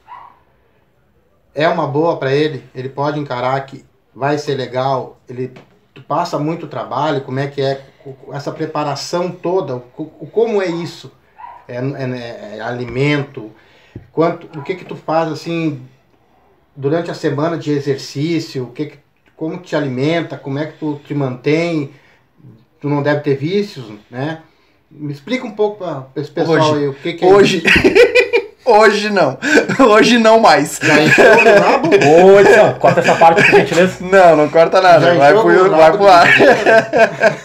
É 1.53 1.67
uma 1.67 1.85
boa 1.85 2.15
para 2.17 2.33
ele? 2.33 2.63
Ele 2.73 2.87
pode 2.87 3.19
encarar 3.19 3.59
que 3.65 3.83
vai 4.15 4.37
ser 4.37 4.55
legal? 4.55 5.19
Ele 5.27 5.51
tu 5.93 6.01
passa 6.01 6.39
muito 6.39 6.65
trabalho? 6.67 7.21
Como 7.21 7.39
é 7.39 7.47
que 7.47 7.61
é 7.61 7.81
essa 8.31 8.51
preparação 8.53 9.29
toda? 9.31 9.75
O, 9.75 9.81
co- 9.81 10.05
como 10.31 10.61
é 10.61 10.67
isso? 10.67 11.11
É, 11.67 11.75
é- 11.75 12.57
é 12.57 12.61
alimento? 12.61 13.51
Quanto, 14.11 14.47
o 14.57 14.63
que 14.63 14.75
que 14.75 14.85
tu 14.85 14.95
faz 14.95 15.29
assim 15.31 15.81
durante 16.75 17.11
a 17.11 17.13
semana 17.13 17.57
de 17.57 17.71
exercício, 17.71 18.63
o 18.63 18.67
que, 18.71 18.85
que- 18.87 18.99
como 19.35 19.57
te 19.57 19.75
alimenta, 19.75 20.37
como 20.37 20.59
é 20.59 20.65
que 20.67 20.77
tu 20.77 20.99
te 21.05 21.13
mantém, 21.13 21.91
tu 22.79 22.87
não 22.89 23.01
deve 23.03 23.21
ter 23.21 23.35
vícios, 23.35 23.85
né? 24.09 24.39
Me 24.89 25.11
explica 25.11 25.45
um 25.45 25.51
pouco 25.51 25.77
para 25.77 26.05
esse 26.21 26.29
pessoal 26.31 26.59
Hoje- 26.71 26.79
aí 26.79 26.87
o 26.87 26.93
que, 26.93 27.13
que 27.13 27.25
Hoje. 27.25 27.63
Hoje 28.63 29.09
não. 29.09 29.37
Hoje 29.89 30.17
não 30.19 30.39
mais. 30.39 30.79
é. 30.81 30.85
Já 30.85 31.01
encheu 31.01 31.31
o 31.33 31.61
rabo? 31.61 31.89
Ô, 31.89 32.39
Edson, 32.39 32.73
corta 32.79 32.99
essa 33.01 33.15
parte, 33.15 33.41
por 33.43 33.59
gentileza. 33.59 33.97
Não, 34.05 34.35
não 34.37 34.49
corta 34.49 34.79
nada. 34.79 35.07
Já 35.07 35.13
Vai 35.15 35.33
pro, 35.33 35.65
o 35.65 35.69
vai 35.71 35.91
pro 35.91 36.07
ar. 36.07 36.27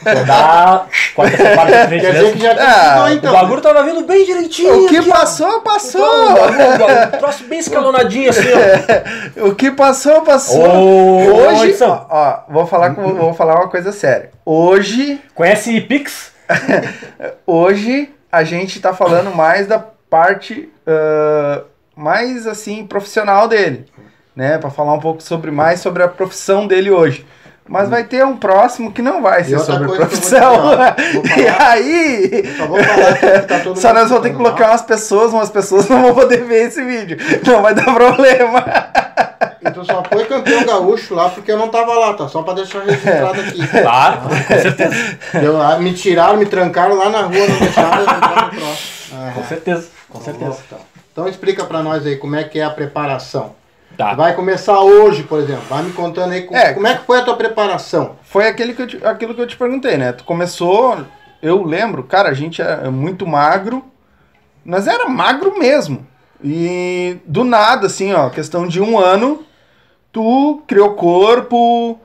Por 1.15 1.31
Quer 1.31 2.13
dizer 2.13 2.33
que 2.33 2.39
já 2.43 2.55
te 2.55 2.61
Ah, 2.61 2.87
ensinou, 2.87 3.05
O 3.07 3.11
então. 3.11 3.33
bagulho 3.33 3.61
tava 3.61 3.83
vindo 3.83 4.03
bem 4.05 4.25
direitinho. 4.25 4.85
O 4.85 4.89
que 4.89 4.97
aqui, 4.99 5.11
ó. 5.11 5.13
passou, 5.15 5.61
passou. 5.63 6.03
Um 6.31 6.35
bagulho- 6.35 7.07
um 7.15 7.19
troço 7.19 7.45
bem 7.45 7.59
escalonadinho 7.59 8.31
assim, 8.31 8.49
ó. 9.39 9.47
O 9.49 9.55
que 9.55 9.71
passou, 9.71 10.23
passou. 10.23 10.67
Ô, 10.69 11.47
Hoje, 11.49 11.77
ó, 11.83 12.07
ó, 12.09 12.39
vou 12.49 12.67
falar, 12.67 12.95
com- 12.95 13.15
vou 13.15 13.35
falar 13.35 13.57
uma 13.57 13.69
coisa 13.69 13.93
séria. 13.93 14.31
Hoje, 14.45 15.21
conhece 15.35 15.81
Pix? 15.81 16.33
hoje 17.47 18.11
a 18.31 18.45
gente 18.45 18.81
tá 18.81 18.93
falando 18.95 19.35
mais 19.35 19.67
da 19.67 19.79
parte 20.11 20.69
ah, 20.87 21.63
mais 21.97 22.47
assim 22.47 22.87
profissional 22.87 23.49
dele, 23.49 23.87
né? 24.35 24.59
Para 24.59 24.71
falar 24.71 24.93
um 24.93 25.01
pouco 25.01 25.23
sobre 25.23 25.51
mais 25.51 25.81
sobre 25.81 26.03
a 26.03 26.09
profissão 26.09 26.67
dele 26.67 26.91
hoje. 26.91 27.27
Mas 27.69 27.89
vai 27.89 28.05
ter 28.05 28.25
um 28.25 28.37
próximo 28.37 28.93
que 28.93 29.03
não 29.03 29.21
vai 29.21 29.43
ser 29.43 29.59
sobre 29.59 29.89
profissão. 29.89 30.55
e 31.25 31.43
falar- 31.43 31.71
aí, 31.73 32.55
Só 32.57 32.67
vou 32.67 32.79
falar 32.83 33.15
que 33.19 33.41
tá 33.49 33.59
todo 33.61 33.81
só 33.81 33.93
nós 33.93 34.09
vamos 34.09 34.23
ter 34.23 34.31
que 34.31 34.37
colocar 34.37 34.69
umas 34.71 34.83
pessoas, 34.83 35.33
umas 35.33 35.51
pessoas 35.51 35.87
não 35.91 36.01
vão 36.03 36.15
poder 36.15 36.45
ver 36.45 36.69
esse 36.69 36.83
vídeo. 36.85 37.17
Não 37.47 37.63
vai 37.63 37.75
dar 37.75 37.93
problema. 37.93 38.65
Então 39.65 39.85
só 39.85 40.03
foi 40.05 40.25
campeão 40.27 40.65
gaúcho 40.65 41.15
lá 41.15 41.29
porque 41.29 41.51
eu 41.51 41.59
não 41.59 41.69
tava 41.69 41.93
lá, 41.95 42.15
tá? 42.15 42.29
Só 42.29 42.43
pra 42.43 42.55
deixar 42.55 42.83
registrado 42.85 43.41
aqui. 43.41 43.67
Claro, 43.69 44.21
com 44.23 44.59
certeza. 44.61 45.19
Eu- 45.35 45.79
me 45.81 45.93
tiraram, 45.93 46.37
me 46.37 46.47
trancaram 46.47 46.95
lá 46.97 47.09
na 47.09 47.23
rua, 47.23 47.47
não 47.49 47.59
deixaram 47.59 47.97
eu 47.99 48.03
entrar 48.03 48.45
no 48.45 48.51
próximo. 48.61 49.33
Com 49.35 49.45
certeza, 49.45 49.89
com 50.09 50.21
certeza. 50.21 50.59
Então, 50.67 50.79
então 51.13 51.29
explica 51.29 51.65
pra 51.65 51.83
nós 51.83 52.07
aí 52.07 52.17
como 52.17 52.37
é 52.37 52.45
que 52.45 52.61
é 52.61 52.65
a 52.65 52.71
preparação. 52.71 53.55
Tá. 53.97 54.15
Vai 54.15 54.35
começar 54.35 54.79
hoje, 54.81 55.23
por 55.23 55.39
exemplo. 55.41 55.63
Vai 55.69 55.83
me 55.83 55.93
contando 55.93 56.33
aí 56.33 56.43
como 56.43 56.57
É. 56.59 56.75
como 56.75 56.87
é 56.87 56.97
que 56.97 57.05
foi 57.05 57.19
a 57.19 57.23
tua 57.25 57.37
preparação. 57.37 58.17
Foi 58.23 58.47
aquele 58.47 58.75
que 58.75 58.83
eu 58.83 58.87
te- 58.87 59.05
aquilo 59.05 59.35
que 59.35 59.41
eu 59.41 59.47
te 59.47 59.57
perguntei, 59.57 59.97
né? 59.97 60.13
Tu 60.13 60.23
começou, 60.25 60.99
eu 61.43 61.63
lembro, 61.65 62.03
cara, 62.05 62.29
a 62.29 62.35
gente 62.35 62.61
é 62.61 62.89
muito 62.91 63.27
magro, 63.27 63.83
nós 64.65 64.87
era 64.87 65.09
magro 65.09 65.59
mesmo. 65.59 66.07
E 66.45 67.17
do 67.27 67.43
nada, 67.45 67.87
assim, 67.87 68.13
ó, 68.13 68.29
questão 68.29 68.67
de 68.69 68.83
um 68.83 68.99
ano, 68.99 69.43
tu 70.13 70.63
criou 70.67 70.95
corpo, 70.95 71.99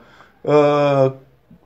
ah, 0.46 1.12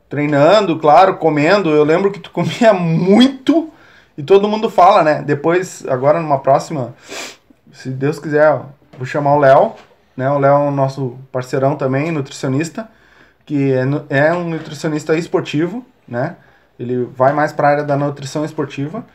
treinando, 0.09 0.77
claro, 0.79 1.17
comendo. 1.17 1.71
Eu 1.71 1.85
lembro 1.85 2.11
que 2.11 2.19
tu 2.19 2.31
comia 2.33 2.73
muito 2.75 3.71
e 4.19 4.23
todo 4.25 4.49
mundo 4.49 4.69
fala, 4.69 5.03
né? 5.05 5.23
Depois, 5.25 5.85
agora 5.89 6.21
numa 6.21 6.39
próxima, 6.41 6.95
se 7.73 7.91
Deus 7.91 8.19
quiser, 8.19 8.51
ó, 8.51 8.63
vou 8.97 9.07
chamar 9.07 9.35
o 9.35 9.39
Léo, 9.39 9.73
né? 10.17 10.31
O 10.31 10.39
Léo 10.39 10.55
é 10.55 10.69
o 10.69 10.71
nosso 10.71 11.19
parceirão 11.31 11.77
também, 11.77 12.11
nutricionista 12.11 12.89
que 13.47 13.73
é, 13.73 13.85
é 14.11 14.35
um 14.35 14.51
nutricionista 14.51 15.17
esportivo, 15.17 15.87
né? 16.07 16.37
Ele 16.79 17.09
vai 17.17 17.33
mais 17.33 17.53
para 17.53 17.69
a 17.69 17.71
área 17.71 17.85
da 17.85 17.97
nutrição 17.97 18.45
esportiva 18.45 19.07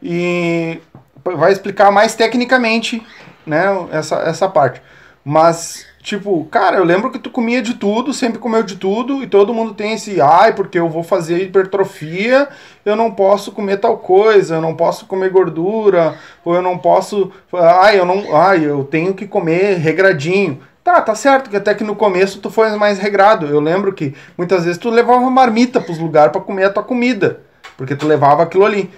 e 0.00 0.80
vai 1.22 1.52
explicar 1.52 1.90
mais 1.90 2.14
tecnicamente, 2.14 3.04
né, 3.44 3.66
essa, 3.90 4.16
essa 4.20 4.48
parte. 4.48 4.80
Mas, 5.22 5.84
tipo, 6.02 6.44
cara, 6.46 6.78
eu 6.78 6.84
lembro 6.84 7.10
que 7.10 7.18
tu 7.18 7.30
comia 7.30 7.60
de 7.60 7.74
tudo, 7.74 8.12
sempre 8.12 8.38
comeu 8.38 8.62
de 8.62 8.76
tudo, 8.76 9.22
e 9.22 9.26
todo 9.26 9.54
mundo 9.54 9.74
tem 9.74 9.92
esse, 9.92 10.20
ai, 10.20 10.54
porque 10.54 10.78
eu 10.78 10.88
vou 10.88 11.02
fazer 11.02 11.42
hipertrofia, 11.42 12.48
eu 12.84 12.96
não 12.96 13.10
posso 13.10 13.52
comer 13.52 13.78
tal 13.78 13.98
coisa, 13.98 14.56
eu 14.56 14.60
não 14.60 14.74
posso 14.74 15.06
comer 15.06 15.30
gordura, 15.30 16.14
ou 16.44 16.54
eu 16.54 16.62
não 16.62 16.78
posso, 16.78 17.30
ai, 17.52 17.98
eu 17.98 18.06
não, 18.06 18.34
ai, 18.34 18.64
eu 18.64 18.84
tenho 18.84 19.14
que 19.14 19.26
comer 19.26 19.76
regradinho. 19.76 20.60
Tá, 20.82 21.00
tá 21.02 21.14
certo 21.14 21.50
que 21.50 21.56
até 21.56 21.74
que 21.74 21.84
no 21.84 21.94
começo 21.94 22.40
tu 22.40 22.50
foi 22.50 22.74
mais 22.76 22.98
regrado. 22.98 23.46
Eu 23.46 23.60
lembro 23.60 23.92
que 23.92 24.14
muitas 24.36 24.64
vezes 24.64 24.78
tu 24.78 24.88
levava 24.88 25.28
marmita 25.28 25.78
pros 25.78 25.98
lugares 25.98 26.32
pra 26.32 26.40
comer 26.40 26.64
a 26.64 26.70
tua 26.70 26.82
comida, 26.82 27.40
porque 27.76 27.94
tu 27.94 28.06
levava 28.06 28.42
aquilo 28.42 28.64
ali. 28.64 28.90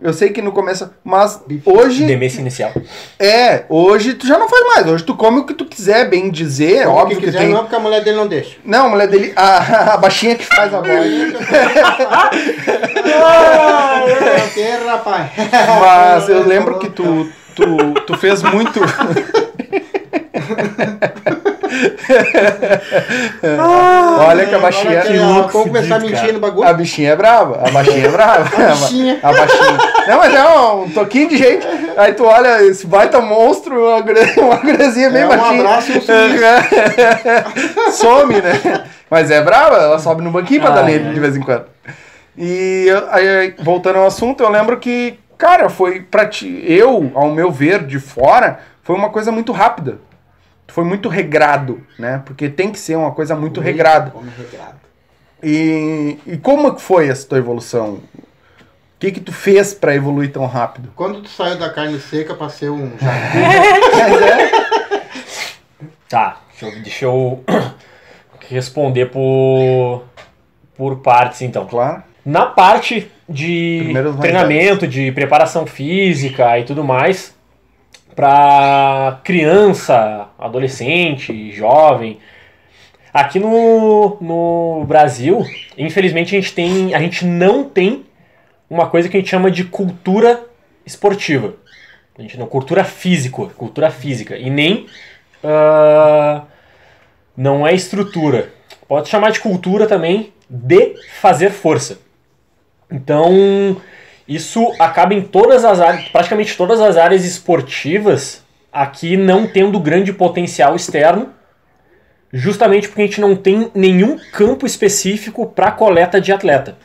Eu 0.00 0.12
sei 0.12 0.28
que 0.30 0.40
no 0.40 0.52
começo, 0.52 0.88
mas 1.02 1.42
hoje 1.64 2.04
Demência 2.06 2.40
inicial. 2.40 2.70
é, 3.18 3.64
hoje 3.68 4.14
tu 4.14 4.28
já 4.28 4.38
não 4.38 4.48
faz 4.48 4.64
mais. 4.66 4.86
Hoje 4.86 5.02
tu 5.02 5.16
come 5.16 5.40
o 5.40 5.44
que 5.44 5.52
tu 5.52 5.64
quiser, 5.64 6.08
bem 6.08 6.30
dizer, 6.30 6.76
é 6.76 6.84
Como 6.84 6.98
óbvio 6.98 7.16
que 7.16 7.24
que, 7.24 7.30
quiser, 7.32 7.38
tem. 7.40 7.48
não, 7.48 7.62
porque 7.62 7.74
a 7.74 7.80
mulher 7.80 8.04
dele 8.04 8.16
não 8.16 8.28
deixa. 8.28 8.58
Não, 8.64 8.86
a 8.86 8.88
mulher 8.90 9.08
dele, 9.08 9.32
a, 9.34 9.94
a 9.94 9.96
baixinha 9.96 10.36
que 10.36 10.44
faz 10.44 10.72
a 10.72 10.80
voz. 10.80 10.88
Que 14.54 14.62
rapaz. 14.86 15.30
Mas 15.80 16.28
eu 16.28 16.46
lembro 16.46 16.78
que 16.78 16.90
tu, 16.90 17.28
tu, 17.56 17.76
tu 18.06 18.16
fez 18.18 18.40
muito. 18.44 18.78
Olha 24.26 24.46
que 24.46 24.54
a 24.54 24.58
baixinha. 24.58 25.00
Agora 25.00 25.08
que 25.12 25.16
ela- 25.18 25.28
Vamos 25.48 25.52
começar 25.52 25.96
a 25.96 25.98
mentir 26.00 26.32
no 26.32 26.40
bagulho? 26.40 26.68
A 26.68 26.72
bichinha 26.72 27.10
é 27.12 27.16
brava, 27.16 27.62
a 27.66 27.70
baixinha 27.70 28.06
é 28.06 28.08
brava. 28.08 28.44
A 28.56 28.74
bichinha. 28.74 29.18
A 29.22 29.32
baixinha. 29.32 29.78
Não, 30.06 30.18
mas 30.18 30.34
é 30.34 30.44
um 30.44 30.88
toquinho 30.90 31.28
de 31.28 31.36
gente. 31.36 31.66
Aí 31.96 32.12
tu 32.14 32.24
olha 32.24 32.62
esse 32.64 32.86
baita 32.86 33.20
monstro, 33.20 33.78
uma, 33.80 33.96
uma 33.98 34.56
guriazinha 34.56 35.10
bem 35.10 35.22
É, 35.22 35.26
um 35.26 35.28
baixinha. 35.28 35.60
abraço 35.60 35.92
e 35.92 35.98
um 35.98 36.00
sumiço. 36.02 36.42
Some, 37.92 38.34
né? 38.40 38.84
Mas 39.10 39.30
é 39.30 39.40
brava, 39.42 39.76
ela 39.76 39.98
sobe 39.98 40.22
no 40.22 40.30
banquinho 40.30 40.60
pra 40.60 40.70
Ah, 40.70 40.74
dar 40.74 40.82
é. 40.82 40.84
nele 40.84 41.14
de 41.14 41.20
vez 41.20 41.36
em 41.36 41.40
quando. 41.40 41.64
E 42.36 42.86
aí, 43.10 43.54
voltando 43.62 43.98
ao 43.98 44.06
assunto, 44.06 44.42
eu 44.44 44.50
lembro 44.50 44.76
que, 44.78 45.18
cara, 45.36 45.68
foi 45.68 46.00
pra 46.00 46.26
ti, 46.26 46.62
eu, 46.66 47.10
ao 47.14 47.30
meu 47.30 47.50
ver, 47.50 47.84
de 47.84 47.98
fora, 47.98 48.60
foi 48.82 48.94
uma 48.94 49.08
coisa 49.10 49.32
muito 49.32 49.50
rápida. 49.50 49.98
Foi 50.68 50.84
muito 50.84 51.08
regrado, 51.08 51.82
né? 51.98 52.22
Porque 52.24 52.48
tem 52.48 52.70
que 52.70 52.78
ser 52.78 52.96
uma 52.96 53.10
coisa 53.10 53.34
muito 53.34 53.60
regrada. 53.60 54.10
Come 54.10 54.30
regrado. 54.36 54.78
E, 55.42 56.18
e 56.26 56.36
como 56.36 56.74
que 56.74 56.82
foi 56.82 57.08
essa 57.08 57.26
tua 57.26 57.38
evolução? 57.38 57.94
O 57.94 59.00
que 59.00 59.12
que 59.12 59.20
tu 59.20 59.32
fez 59.32 59.72
pra 59.72 59.94
evoluir 59.94 60.32
tão 60.32 60.44
rápido? 60.46 60.90
Quando 60.96 61.22
tu 61.22 61.28
saiu 61.28 61.56
da 61.56 61.70
carne 61.70 61.98
seca 62.00 62.34
pra 62.34 62.48
ser 62.48 62.70
um 62.70 62.90
Mas 63.00 64.22
é, 64.22 64.50
Tá, 66.08 66.40
deixa 66.50 66.66
eu, 66.66 66.82
deixa 66.82 67.04
eu 67.04 67.44
responder 68.48 69.06
por, 69.06 70.04
por 70.76 70.96
partes 70.96 71.42
então. 71.42 71.66
claro. 71.66 72.02
Na 72.24 72.46
parte 72.46 73.10
de 73.28 73.92
treinamento, 74.20 74.86
de 74.86 75.12
preparação 75.12 75.66
física 75.66 76.58
e 76.58 76.64
tudo 76.64 76.82
mais, 76.82 77.34
para 78.18 79.20
criança, 79.22 80.28
adolescente, 80.36 81.52
jovem. 81.52 82.18
Aqui 83.14 83.38
no, 83.38 84.18
no 84.20 84.84
Brasil, 84.86 85.46
infelizmente 85.76 86.34
a 86.34 86.40
gente 86.40 86.52
tem, 86.52 86.96
a 86.96 86.98
gente 86.98 87.24
não 87.24 87.62
tem 87.62 88.04
uma 88.68 88.88
coisa 88.88 89.08
que 89.08 89.16
a 89.16 89.20
gente 89.20 89.30
chama 89.30 89.52
de 89.52 89.62
cultura 89.62 90.44
esportiva. 90.84 91.54
A 92.18 92.22
gente 92.22 92.36
não 92.36 92.48
cultura 92.48 92.82
física, 92.82 93.46
cultura 93.56 93.88
física 93.88 94.36
e 94.36 94.50
nem 94.50 94.86
uh, 95.44 96.44
não 97.36 97.64
é 97.64 97.72
estrutura. 97.72 98.52
Pode 98.88 99.08
chamar 99.08 99.30
de 99.30 99.38
cultura 99.38 99.86
também 99.86 100.32
de 100.50 100.96
fazer 101.20 101.50
força. 101.50 102.00
Então, 102.90 103.80
isso 104.28 104.72
acaba 104.78 105.14
em 105.14 105.22
todas 105.22 105.64
as 105.64 105.80
áreas, 105.80 106.08
praticamente 106.10 106.56
todas 106.56 106.80
as 106.80 106.96
áreas 106.96 107.24
esportivas, 107.24 108.44
aqui 108.70 109.16
não 109.16 109.46
tendo 109.46 109.80
grande 109.80 110.12
potencial 110.12 110.76
externo, 110.76 111.30
justamente 112.32 112.88
porque 112.88 113.02
a 113.02 113.06
gente 113.06 113.20
não 113.20 113.34
tem 113.34 113.70
nenhum 113.74 114.18
campo 114.32 114.66
específico 114.66 115.46
para 115.46 115.70
coleta 115.70 116.20
de 116.20 116.30
atleta. 116.30 116.76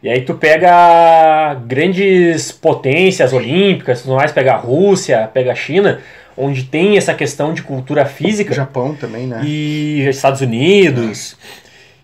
E 0.00 0.08
aí 0.08 0.20
tu 0.20 0.34
pega 0.34 1.54
grandes 1.66 2.52
potências 2.52 3.32
olímpicas, 3.32 4.02
tu 4.02 4.10
mais 4.10 4.30
pega 4.30 4.52
a 4.52 4.56
Rússia, 4.56 5.28
pega 5.32 5.50
a 5.50 5.54
China, 5.54 6.00
onde 6.36 6.64
tem 6.64 6.96
essa 6.96 7.14
questão 7.14 7.54
de 7.54 7.62
cultura 7.62 8.04
física. 8.04 8.54
Japão 8.54 8.94
também, 8.94 9.26
né? 9.26 9.40
E 9.44 10.06
Estados 10.08 10.42
Unidos, 10.42 11.36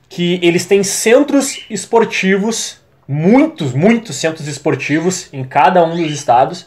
que 0.09 0.41
eles 0.43 0.65
têm 0.65 0.83
centros 0.83 1.65
esportivos, 1.69 2.80
muitos, 3.13 3.73
muitos 3.73 4.15
centros 4.15 4.47
esportivos 4.47 5.29
em 5.33 5.43
cada 5.43 5.85
um 5.85 5.97
dos 5.97 6.13
estados, 6.13 6.65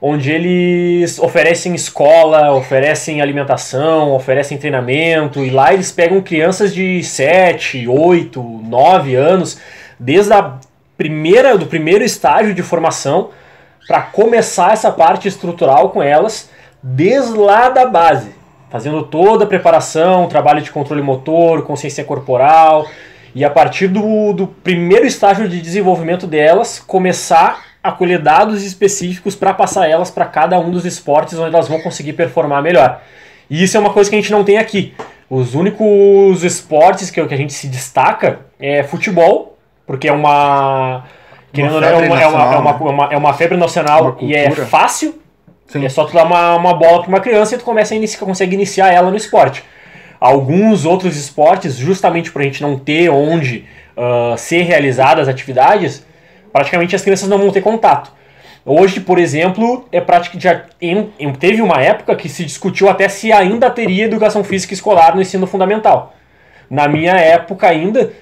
onde 0.00 0.30
eles 0.30 1.18
oferecem 1.18 1.74
escola, 1.74 2.52
oferecem 2.52 3.20
alimentação, 3.20 4.12
oferecem 4.12 4.56
treinamento, 4.56 5.44
e 5.44 5.50
lá 5.50 5.74
eles 5.74 5.90
pegam 5.90 6.20
crianças 6.20 6.72
de 6.72 7.02
7, 7.02 7.88
8, 7.88 8.40
9 8.40 9.16
anos, 9.16 9.58
desde 9.98 10.32
a 10.32 10.58
primeira, 10.96 11.58
do 11.58 11.66
primeiro 11.66 12.04
estágio 12.04 12.54
de 12.54 12.62
formação 12.62 13.30
para 13.88 14.00
começar 14.00 14.72
essa 14.72 14.92
parte 14.92 15.26
estrutural 15.26 15.90
com 15.90 16.00
elas 16.00 16.50
desde 16.80 17.36
lá 17.36 17.68
da 17.68 17.84
base, 17.84 18.32
fazendo 18.70 19.02
toda 19.02 19.42
a 19.42 19.48
preparação, 19.48 20.28
trabalho 20.28 20.62
de 20.62 20.70
controle 20.70 21.02
motor, 21.02 21.62
consciência 21.62 22.04
corporal 22.04 22.86
e 23.34 23.44
a 23.44 23.50
partir 23.50 23.88
do, 23.88 24.32
do 24.32 24.46
primeiro 24.46 25.06
estágio 25.06 25.48
de 25.48 25.60
desenvolvimento 25.60 26.26
delas 26.26 26.78
começar 26.78 27.62
a 27.82 27.90
colher 27.92 28.18
dados 28.20 28.62
específicos 28.62 29.34
para 29.34 29.54
passar 29.54 29.88
elas 29.88 30.10
para 30.10 30.26
cada 30.26 30.58
um 30.58 30.70
dos 30.70 30.84
esportes 30.84 31.38
onde 31.38 31.54
elas 31.54 31.68
vão 31.68 31.80
conseguir 31.80 32.12
performar 32.12 32.62
melhor. 32.62 33.00
E 33.48 33.62
isso 33.62 33.76
é 33.76 33.80
uma 33.80 33.92
coisa 33.92 34.10
que 34.10 34.16
a 34.16 34.20
gente 34.20 34.32
não 34.32 34.44
tem 34.44 34.58
aqui. 34.58 34.94
Os 35.28 35.54
únicos 35.54 36.42
esportes 36.42 37.10
que, 37.10 37.24
que 37.24 37.34
a 37.34 37.36
gente 37.36 37.52
se 37.52 37.68
destaca 37.68 38.40
é 38.58 38.82
futebol 38.82 39.56
porque 39.86 40.08
é 40.08 40.12
uma. 40.12 41.04
Querendo, 41.52 41.78
Uma 41.78 41.86
é, 41.86 41.90
febre 41.90 42.06
uma, 42.06 42.20
é, 42.20 42.26
uma, 42.26 42.38
é, 42.38 42.44
nacional, 42.44 42.60
uma, 42.60 42.90
uma- 42.92 43.12
é 43.12 43.16
uma 43.16 43.32
febre 43.34 43.56
nacional 43.58 44.16
e 44.20 44.34
é 44.34 44.48
fácil. 44.52 45.20
Sim. 45.66 45.84
É 45.84 45.88
só 45.88 46.04
tu 46.04 46.12
dar 46.12 46.24
uma, 46.24 46.56
uma 46.56 46.74
bola 46.74 47.00
para 47.00 47.08
uma 47.08 47.20
criança 47.20 47.54
e 47.54 47.58
tu 47.58 47.64
começa 47.64 47.94
a 47.94 47.96
iniciar, 47.96 48.24
consegue 48.24 48.54
iniciar 48.54 48.92
ela 48.92 49.10
no 49.10 49.16
esporte. 49.16 49.64
Alguns 50.20 50.84
outros 50.84 51.16
esportes, 51.16 51.76
justamente 51.76 52.30
por 52.30 52.42
a 52.42 52.44
gente 52.44 52.60
não 52.62 52.78
ter 52.78 53.08
onde 53.08 53.64
ah, 53.96 54.34
ser 54.36 54.62
realizadas 54.62 55.26
as 55.28 55.34
atividades, 55.34 56.06
praticamente 56.52 56.94
as 56.94 57.02
crianças 57.02 57.28
não 57.28 57.38
vão 57.38 57.50
ter 57.50 57.62
contato. 57.62 58.12
Hoje, 58.64 59.00
por 59.00 59.18
exemplo, 59.18 59.88
é 59.90 60.00
prática 60.00 60.38
já 60.38 60.64
em- 60.80 61.08
em- 61.18 61.32
teve 61.32 61.62
uma 61.62 61.80
época 61.82 62.14
que 62.14 62.28
se 62.28 62.44
discutiu 62.44 62.90
até 62.90 63.08
se 63.08 63.32
ainda 63.32 63.70
teria 63.70 64.04
educação 64.04 64.44
física 64.44 64.74
escolar 64.74 65.14
no 65.14 65.22
ensino 65.22 65.46
fundamental. 65.46 66.14
Na 66.68 66.86
minha 66.86 67.12
época 67.14 67.66
ainda, 67.66 68.12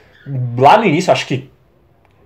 lá 0.57 0.79
no 0.79 0.85
início, 0.85 1.13
acho 1.13 1.27
que 1.27 1.51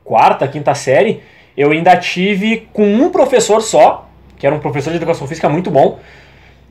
quarta, 0.04 0.46
quinta 0.46 0.74
série, 0.74 1.22
eu 1.56 1.70
ainda 1.70 1.96
tive 1.96 2.68
com 2.72 2.84
um 2.84 3.10
professor 3.10 3.62
só, 3.62 4.06
que 4.36 4.46
era 4.46 4.54
um 4.54 4.60
professor 4.60 4.90
de 4.90 4.96
educação 4.96 5.26
física 5.26 5.48
muito 5.48 5.70
bom. 5.70 5.98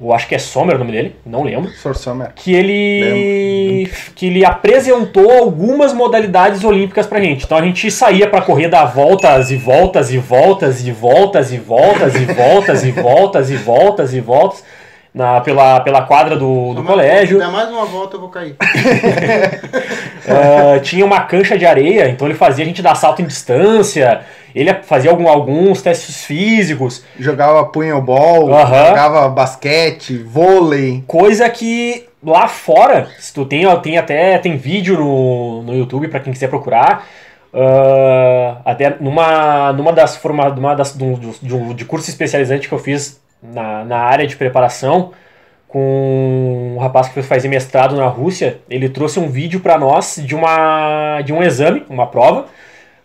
Eu 0.01 0.11
acho 0.11 0.27
que 0.27 0.33
é 0.33 0.39
Sommer 0.39 0.77
o 0.77 0.79
nome 0.79 0.91
dele, 0.91 1.15
não 1.23 1.43
lembro. 1.43 1.69
Sr. 1.69 1.95
Sommer. 1.95 2.31
Que 2.33 2.55
ele 2.55 3.91
que 4.15 4.25
ele 4.25 4.43
apresentou 4.43 5.31
algumas 5.31 5.93
modalidades 5.93 6.63
olímpicas 6.63 7.05
pra 7.05 7.21
gente. 7.21 7.45
Então 7.45 7.57
a 7.57 7.61
gente 7.61 7.91
saía 7.91 8.27
pra 8.27 8.41
correr 8.41 8.67
dar 8.67 8.85
voltas 8.85 9.51
e 9.51 9.57
voltas 9.57 10.11
e 10.11 10.17
voltas 10.17 10.83
e 10.83 10.91
voltas 10.91 11.51
e 11.51 11.57
voltas 11.57 12.15
e 12.15 12.25
voltas 12.25 12.83
e 12.83 12.91
voltas 12.91 13.51
e 13.51 13.55
voltas 13.57 14.13
e 14.13 14.19
voltas 14.19 14.63
na 15.13 15.41
pela, 15.41 15.79
pela 15.81 16.03
quadra 16.03 16.35
do, 16.37 16.73
do 16.73 16.83
colégio. 16.83 17.37
Se 17.39 17.43
der 17.45 17.51
mais 17.51 17.69
uma 17.69 17.85
volta, 17.85 18.15
eu 18.15 18.19
vou 18.21 18.29
cair. 18.29 18.55
Ah, 20.27 20.79
tinha 20.79 21.03
uma 21.05 21.21
cancha 21.21 21.57
de 21.57 21.65
areia, 21.65 22.07
então 22.07 22.27
ele 22.27 22.35
fazia 22.37 22.63
a 22.63 22.67
gente 22.67 22.81
dar 22.81 22.93
salto 22.95 23.21
em 23.21 23.25
distância, 23.25 24.21
ele 24.53 24.71
fazia 24.83 25.09
algum- 25.09 25.27
alguns 25.27 25.81
testes 25.81 26.23
físicos, 26.25 27.03
Jogava 27.19 27.65
punhobol, 27.65 28.53
Aham. 28.53 28.87
jogava 28.89 29.29
basquete, 29.29 30.17
vôlei. 30.19 31.03
coisa 31.07 31.49
que 31.49 32.05
lá 32.23 32.47
fora, 32.47 33.07
se 33.19 33.33
tu 33.33 33.45
tem, 33.45 33.65
tem 33.81 33.97
até 33.97 34.37
tem 34.37 34.57
vídeo 34.57 34.97
no, 34.99 35.63
no 35.63 35.75
YouTube 35.75 36.07
para 36.07 36.19
quem 36.19 36.31
quiser 36.31 36.47
procurar. 36.49 37.05
ah, 37.53 38.57
até 38.63 38.95
numa, 38.99 39.73
numa 39.73 39.91
das 39.91 40.15
formas 40.17 40.53
numa 40.55 40.75
das, 40.75 40.95
de, 40.95 41.03
um, 41.03 41.13
de, 41.41 41.55
um- 41.55 41.73
de 41.73 41.83
curso 41.83 42.09
especializante 42.09 42.67
que 42.69 42.73
eu 42.73 42.79
fiz 42.79 43.19
na, 43.41 43.83
na 43.83 43.97
área 43.97 44.27
de 44.27 44.35
preparação 44.35 45.11
com 45.67 46.75
um 46.75 46.79
rapaz 46.79 47.07
que 47.07 47.21
fazer 47.21 47.47
mestrado 47.47 47.95
na 47.95 48.07
Rússia, 48.07 48.59
ele 48.69 48.89
trouxe 48.89 49.19
um 49.19 49.29
vídeo 49.29 49.61
para 49.61 49.77
nós 49.77 50.21
de 50.21 50.35
uma 50.35 51.21
de 51.21 51.31
um 51.31 51.41
exame, 51.41 51.85
uma 51.89 52.07
prova 52.07 52.47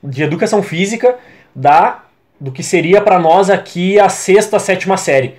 de 0.02 0.22
educação 0.22 0.62
física 0.62 1.16
da 1.54 2.02
do 2.40 2.52
que 2.52 2.62
seria 2.62 3.00
para 3.00 3.18
nós 3.18 3.48
aqui 3.48 3.98
a 3.98 4.08
sexta, 4.08 4.58
sétima 4.58 4.96
série. 4.96 5.36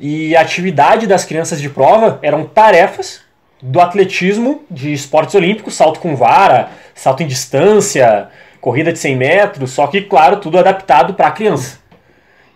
E 0.00 0.34
a 0.34 0.40
atividade 0.40 1.06
das 1.06 1.24
crianças 1.24 1.60
de 1.60 1.68
prova 1.68 2.18
eram 2.22 2.44
tarefas 2.44 3.20
do 3.62 3.80
atletismo 3.80 4.62
de 4.70 4.92
esportes 4.92 5.34
olímpicos, 5.34 5.74
salto 5.74 6.00
com 6.00 6.16
vara, 6.16 6.70
salto 6.94 7.22
em 7.22 7.26
distância, 7.26 8.28
corrida 8.60 8.92
de 8.92 8.98
100 8.98 9.16
metros, 9.16 9.70
só 9.70 9.86
que, 9.86 10.00
claro, 10.02 10.38
tudo 10.38 10.58
adaptado 10.58 11.14
para 11.14 11.28
a 11.28 11.30
criança. 11.30 11.78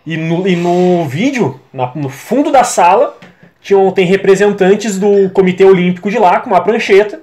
E 0.05 0.17
no, 0.17 0.47
e 0.47 0.55
no 0.55 1.05
vídeo, 1.05 1.59
na- 1.73 1.91
no 1.95 2.09
fundo 2.09 2.51
da 2.51 2.63
sala, 2.63 3.17
tinham, 3.61 3.91
tem 3.91 4.05
representantes 4.05 4.97
do 4.97 5.29
Comitê 5.31 5.63
Olímpico 5.65 6.09
de 6.09 6.17
lá 6.17 6.39
com 6.39 6.49
uma 6.49 6.61
prancheta 6.61 7.21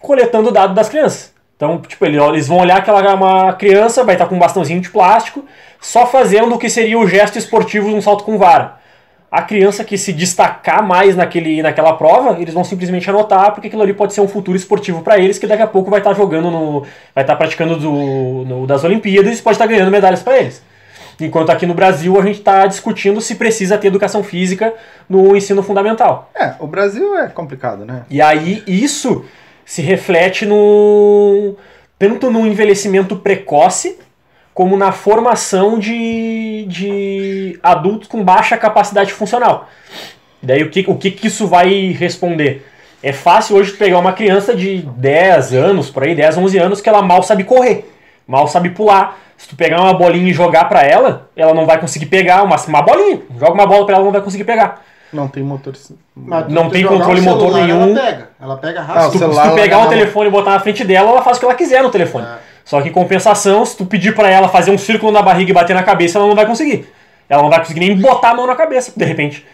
coletando 0.00 0.50
dados 0.50 0.74
das 0.76 0.88
crianças. 0.88 1.32
Então, 1.56 1.80
tipo, 1.80 2.04
ele- 2.04 2.20
eles 2.20 2.48
vão 2.48 2.58
olhar 2.58 2.78
aquela 2.78 3.14
uma 3.14 3.52
criança, 3.54 4.04
vai 4.04 4.16
estar 4.16 4.26
com 4.26 4.34
um 4.34 4.38
bastãozinho 4.38 4.80
de 4.80 4.90
plástico, 4.90 5.44
só 5.80 6.06
fazendo 6.06 6.54
o 6.54 6.58
que 6.58 6.68
seria 6.68 6.98
o 6.98 7.06
gesto 7.06 7.38
esportivo 7.38 7.88
de 7.88 7.94
um 7.94 8.02
salto 8.02 8.24
com 8.24 8.36
vara. 8.36 8.82
A 9.30 9.42
criança 9.42 9.82
que 9.84 9.96
se 9.98 10.12
destacar 10.12 10.86
mais 10.86 11.16
naquele, 11.16 11.60
naquela 11.62 11.94
prova, 11.94 12.40
eles 12.40 12.54
vão 12.54 12.62
simplesmente 12.64 13.08
anotar, 13.08 13.52
porque 13.52 13.66
aquilo 13.68 13.82
ali 13.82 13.92
pode 13.92 14.12
ser 14.12 14.20
um 14.20 14.28
futuro 14.28 14.56
esportivo 14.56 15.02
para 15.02 15.18
eles, 15.18 15.38
que 15.38 15.46
daqui 15.46 15.62
a 15.62 15.66
pouco 15.66 15.90
vai 15.90 16.00
estar 16.00 16.14
jogando 16.14 16.50
no. 16.50 16.80
vai 17.14 17.24
estar 17.24 17.34
praticando 17.36 17.76
do, 17.76 17.90
no- 18.46 18.66
das 18.66 18.84
Olimpíadas 18.84 19.38
e 19.38 19.42
pode 19.42 19.54
estar 19.54 19.66
ganhando 19.66 19.90
medalhas 19.90 20.22
para 20.22 20.38
eles. 20.38 20.62
Enquanto 21.20 21.50
aqui 21.50 21.66
no 21.66 21.74
Brasil 21.74 22.18
a 22.18 22.24
gente 22.24 22.38
está 22.38 22.66
discutindo 22.66 23.20
se 23.20 23.36
precisa 23.36 23.78
ter 23.78 23.88
educação 23.88 24.22
física 24.22 24.72
no 25.08 25.36
ensino 25.36 25.62
fundamental. 25.62 26.30
É, 26.34 26.54
o 26.58 26.66
Brasil 26.66 27.16
é 27.16 27.28
complicado, 27.28 27.84
né? 27.84 28.02
E 28.10 28.20
aí 28.20 28.62
isso 28.66 29.24
se 29.64 29.80
reflete 29.80 30.44
no 30.44 31.56
tanto 31.98 32.30
no 32.30 32.46
envelhecimento 32.46 33.16
precoce 33.16 33.98
como 34.52 34.76
na 34.76 34.92
formação 34.92 35.78
de, 35.78 36.64
de 36.68 37.58
adultos 37.62 38.08
com 38.08 38.22
baixa 38.22 38.56
capacidade 38.56 39.12
funcional. 39.12 39.68
E 40.42 40.46
daí 40.46 40.62
o 40.62 40.70
que, 40.70 40.84
o 40.86 40.94
que 40.96 41.10
que 41.10 41.26
isso 41.26 41.46
vai 41.46 41.90
responder? 41.90 42.64
É 43.02 43.12
fácil 43.12 43.56
hoje 43.56 43.72
pegar 43.72 43.98
uma 43.98 44.12
criança 44.12 44.54
de 44.54 44.78
10 44.78 45.52
anos, 45.52 45.90
por 45.90 46.04
aí, 46.04 46.14
10, 46.14 46.38
11 46.38 46.58
anos, 46.58 46.80
que 46.80 46.88
ela 46.88 47.02
mal 47.02 47.22
sabe 47.22 47.44
correr, 47.44 47.93
mal 48.26 48.46
sabe 48.48 48.70
pular. 48.70 49.18
Se 49.36 49.48
tu 49.48 49.56
pegar 49.56 49.80
uma 49.80 49.92
bolinha 49.94 50.30
e 50.30 50.32
jogar 50.32 50.66
pra 50.68 50.82
ela, 50.82 51.28
ela 51.36 51.52
não 51.52 51.66
vai 51.66 51.78
conseguir 51.78 52.06
pegar 52.06 52.42
uma, 52.42 52.56
uma 52.68 52.82
bolinha. 52.82 53.20
Joga 53.38 53.52
uma 53.52 53.66
bola 53.66 53.84
pra 53.84 53.94
ela, 53.94 54.00
ela 54.02 54.04
não 54.04 54.12
vai 54.12 54.22
conseguir 54.22 54.44
pegar. 54.44 54.82
Não 55.12 55.28
tem 55.28 55.42
motor. 55.42 55.74
Mas 56.14 56.48
Não 56.48 56.68
tem 56.70 56.84
controle 56.84 57.20
motor 57.20 57.52
celular, 57.52 57.66
nenhum. 57.66 57.82
Ela 57.96 58.02
pega. 58.02 58.28
Ela 58.40 58.56
pega 58.56 58.80
Ah, 58.80 58.84
rápido. 58.84 59.04
Se 59.06 59.12
tu, 59.12 59.18
celular, 59.18 59.42
se 59.44 59.48
tu 59.50 59.54
pegar 59.54 59.76
o 59.76 59.80
agarra- 59.82 59.96
telefone 59.96 60.28
e 60.28 60.30
botar 60.30 60.50
na 60.52 60.60
frente 60.60 60.84
dela, 60.84 61.10
ela 61.10 61.22
faz 61.22 61.36
o 61.36 61.40
que 61.40 61.46
ela 61.46 61.54
quiser 61.54 61.82
no 61.82 61.90
telefone. 61.90 62.26
É. 62.26 62.36
Só 62.64 62.80
que 62.80 62.88
em 62.88 62.92
compensação, 62.92 63.64
se 63.64 63.76
tu 63.76 63.84
pedir 63.86 64.14
pra 64.14 64.28
ela 64.30 64.48
fazer 64.48 64.70
um 64.70 64.78
círculo 64.78 65.12
na 65.12 65.20
barriga 65.22 65.50
e 65.50 65.54
bater 65.54 65.74
na 65.74 65.82
cabeça, 65.82 66.18
ela 66.18 66.26
não 66.26 66.34
vai 66.34 66.46
conseguir. 66.46 66.88
Ela 67.28 67.42
não 67.42 67.50
vai 67.50 67.58
conseguir 67.60 67.80
nem 67.80 67.96
botar 68.00 68.30
a 68.30 68.34
mão 68.34 68.46
na 68.46 68.56
cabeça, 68.56 68.92
de 68.96 69.04
repente. 69.04 69.46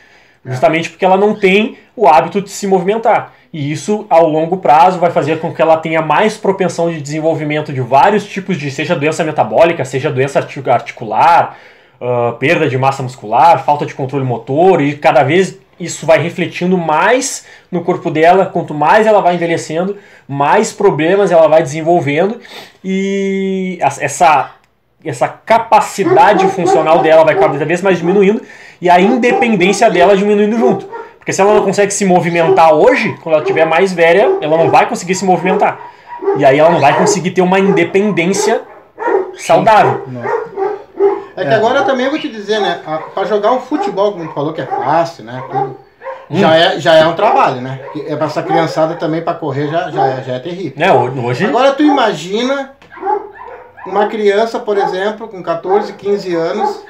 Justamente 0.45 0.89
porque 0.89 1.05
ela 1.05 1.19
não 1.19 1.35
tem 1.35 1.77
o 1.95 2.09
hábito 2.09 2.41
de 2.41 2.49
se 2.51 2.67
movimentar. 2.67 3.35
E 3.53 3.71
isso, 3.71 4.07
ao 4.09 4.27
longo 4.29 4.59
prazo, 4.59 4.99
vai 4.99 5.11
fazer 5.11 5.41
com 5.41 5.53
que 5.53 5.61
ela 5.61 5.77
tenha 5.77 6.01
mais 6.01 6.37
propensão 6.37 6.89
de 6.89 7.01
desenvolvimento 7.01 7.73
de 7.73 7.81
vários 7.81 8.25
tipos 8.25 8.57
de, 8.57 8.71
seja 8.71 8.97
doença 8.97 9.25
metabólica, 9.25 9.85
seja 9.85 10.11
doença 10.11 10.39
arti- 10.39 10.63
articular, 10.71 11.59
ah, 12.01 12.37
perda 12.39 12.69
de 12.69 12.79
massa 12.79 13.03
muscular, 13.03 13.65
falta 13.65 13.85
de 13.85 13.93
controle 13.93 14.25
motor, 14.25 14.81
e 14.81 14.97
cada 14.97 15.23
vez 15.23 15.59
isso 15.79 16.07
vai 16.07 16.19
refletindo 16.19 16.79
mais 16.79 17.45
no 17.71 17.83
corpo 17.83 18.11
dela. 18.11 18.47
Quanto 18.47 18.73
mais 18.73 19.07
ela 19.07 19.21
vai 19.21 19.35
envelhecendo, 19.35 19.99
mais 20.29 20.73
problemas 20.73 21.33
ela 21.33 21.49
vai 21.49 21.63
desenvolvendo, 21.63 22.41
e 22.85 23.79
essa, 23.81 24.53
essa 25.05 25.29
capacidade 25.29 26.47
funcional 26.49 27.01
dela 27.01 27.25
vai 27.25 27.35
cada 27.35 27.65
vez 27.65 27.83
mais 27.83 27.99
diminuindo, 27.99 28.41
e 28.81 28.89
a 28.91 29.01
independência 29.01 29.91
dela 29.91 30.17
diminuindo 30.17 30.57
junto. 30.59 30.87
Porque 31.19 31.33
se 31.33 31.41
ela 31.41 31.55
não 31.55 31.63
consegue 31.65 31.93
se 31.93 32.05
movimentar 32.05 32.73
hoje, 32.75 33.15
quando 33.23 33.35
ela 33.37 33.45
tiver 33.45 33.65
mais 33.67 33.93
velha, 33.93 34.39
ela 34.41 34.57
não 34.57 34.71
vai 34.71 34.87
conseguir 34.89 35.15
se 35.15 35.25
movimentar. 35.25 35.79
E 36.37 36.45
aí 36.45 36.59
ela 36.59 36.71
não 36.71 36.81
vai 36.81 36.97
conseguir 36.97 37.31
ter 37.33 37.43
uma 37.43 37.59
independência 37.59 38.63
saudável. 39.39 40.03
É 41.37 41.45
que 41.45 41.55
agora 41.55 41.79
eu 41.81 41.85
também 41.85 42.09
vou 42.09 42.19
te 42.19 42.29
dizer, 42.29 42.61
né? 42.61 42.81
Pra 43.15 43.25
jogar 43.25 43.53
o 43.53 43.61
futebol, 43.61 44.13
como 44.13 44.29
tu 44.29 44.35
falou 44.35 44.53
que 44.53 44.61
é 44.61 44.67
fácil, 44.67 45.25
né? 45.25 45.43
Tudo, 45.51 45.77
já, 46.31 46.55
é, 46.57 46.79
já 46.81 46.95
é 46.95 47.07
um 47.07 47.15
trabalho, 47.15 47.61
né? 47.61 47.81
É 48.07 48.15
pra 48.17 48.27
essa 48.27 48.43
criançada 48.43 48.95
também 48.95 49.23
pra 49.23 49.35
correr 49.35 49.69
já, 49.69 49.91
já, 49.91 50.07
é, 50.07 50.23
já 50.23 50.35
é 50.35 50.39
terrível. 50.39 50.73
Ho- 50.93 51.27
Hoje, 51.27 51.45
Agora 51.47 51.73
tu 51.73 51.83
imagina 51.83 52.73
uma 53.87 54.07
criança, 54.07 54.59
por 54.59 54.77
exemplo, 54.77 55.29
com 55.29 55.43
14, 55.43 55.93
15 55.95 56.35
anos, 56.35 56.85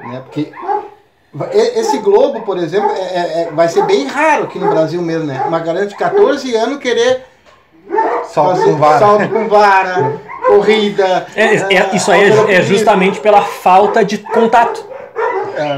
né? 0.00 0.22
Porque 0.24 0.52
esse 1.78 1.98
globo, 1.98 2.42
por 2.42 2.58
exemplo, 2.58 2.90
é- 2.90 3.00
é- 3.00 3.42
é- 3.42 3.48
vai 3.52 3.68
ser 3.68 3.82
bem 3.84 4.06
raro 4.06 4.44
aqui 4.44 4.58
no 4.58 4.68
Brasil 4.68 5.00
mesmo, 5.00 5.24
né? 5.26 5.42
Uma 5.48 5.58
garota 5.60 5.86
de 5.86 5.94
14 5.94 6.54
anos 6.54 6.78
querer 6.78 7.24
Salto 8.28 8.56
fazer 8.56 8.64
com 8.70 8.76
vara. 8.76 8.98
salto 8.98 9.28
com 9.28 9.48
vara, 9.48 10.12
corrida. 10.46 11.26
é- 11.34 11.54
é- 11.74 11.78
ah, 11.78 11.90
isso 11.94 12.10
aí 12.12 12.30
é, 12.30 12.54
é 12.56 12.62
justamente 12.62 13.18
pela 13.20 13.40
falta 13.42 14.04
de 14.04 14.18
contato. 14.18 14.92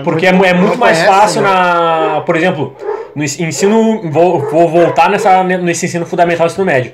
Porque 0.04 0.26
é, 0.26 0.32
mu- 0.32 0.44
é 0.44 0.54
muito 0.54 0.78
mais 0.78 0.98
conhece, 0.98 1.12
fácil 1.12 1.42
né? 1.42 1.48
na. 1.48 2.22
Por 2.24 2.36
exemplo, 2.36 2.76
no 3.14 3.22
ens- 3.24 3.38
ensino. 3.40 4.08
Vou, 4.10 4.40
vou 4.48 4.68
voltar 4.68 5.10
nessa, 5.10 5.42
nesse 5.42 5.86
ensino 5.86 6.06
fundamental 6.06 6.46
e 6.46 6.50
ensino 6.50 6.64
médio. 6.64 6.92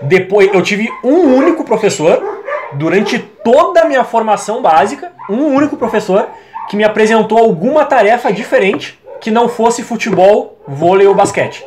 Depois, 0.00 0.48
eu 0.52 0.62
tive 0.62 0.88
um 1.04 1.34
único 1.36 1.62
professor, 1.62 2.35
durante 2.74 3.18
toda 3.18 3.82
a 3.82 3.84
minha 3.84 4.04
formação 4.04 4.60
básica, 4.60 5.12
um 5.30 5.46
único 5.54 5.76
professor 5.76 6.28
que 6.68 6.76
me 6.76 6.84
apresentou 6.84 7.38
alguma 7.38 7.84
tarefa 7.84 8.32
diferente 8.32 8.98
que 9.20 9.30
não 9.30 9.48
fosse 9.48 9.82
futebol, 9.82 10.58
vôlei 10.66 11.06
ou 11.06 11.14
basquete. 11.14 11.64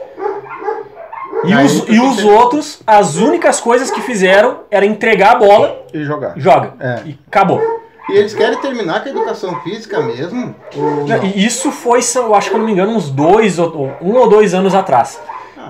E, 1.46 1.54
Aí 1.54 1.66
os, 1.66 1.88
e 1.88 2.00
os 2.00 2.24
outros, 2.24 2.82
as 2.86 3.16
únicas 3.16 3.62
coisas 3.62 3.90
que 3.90 4.02
fizeram 4.02 4.60
era 4.70 4.86
entregar 4.86 5.32
a 5.32 5.40
bola, 5.40 5.84
E 5.94 6.04
jogar. 6.04 6.34
joga. 6.36 6.74
É. 6.80 7.02
E 7.06 7.20
acabou. 7.28 7.62
E 8.10 8.18
eles 8.18 8.34
querem 8.34 8.60
terminar 8.60 9.02
com 9.02 9.08
a 9.08 9.12
educação 9.12 9.60
física 9.62 10.02
mesmo? 10.02 10.56
Não? 10.76 11.24
E 11.24 11.46
isso 11.46 11.72
foi, 11.72 12.02
eu 12.16 12.36
acho 12.36 12.50
que 12.50 12.56
eu 12.56 12.60
não 12.60 12.66
me 12.66 12.72
engano, 12.74 12.92
uns 12.92 13.10
dois, 13.10 13.58
um 13.60 14.14
ou 14.16 14.28
dois 14.28 14.54
anos 14.54 14.74
atrás. 14.76 15.20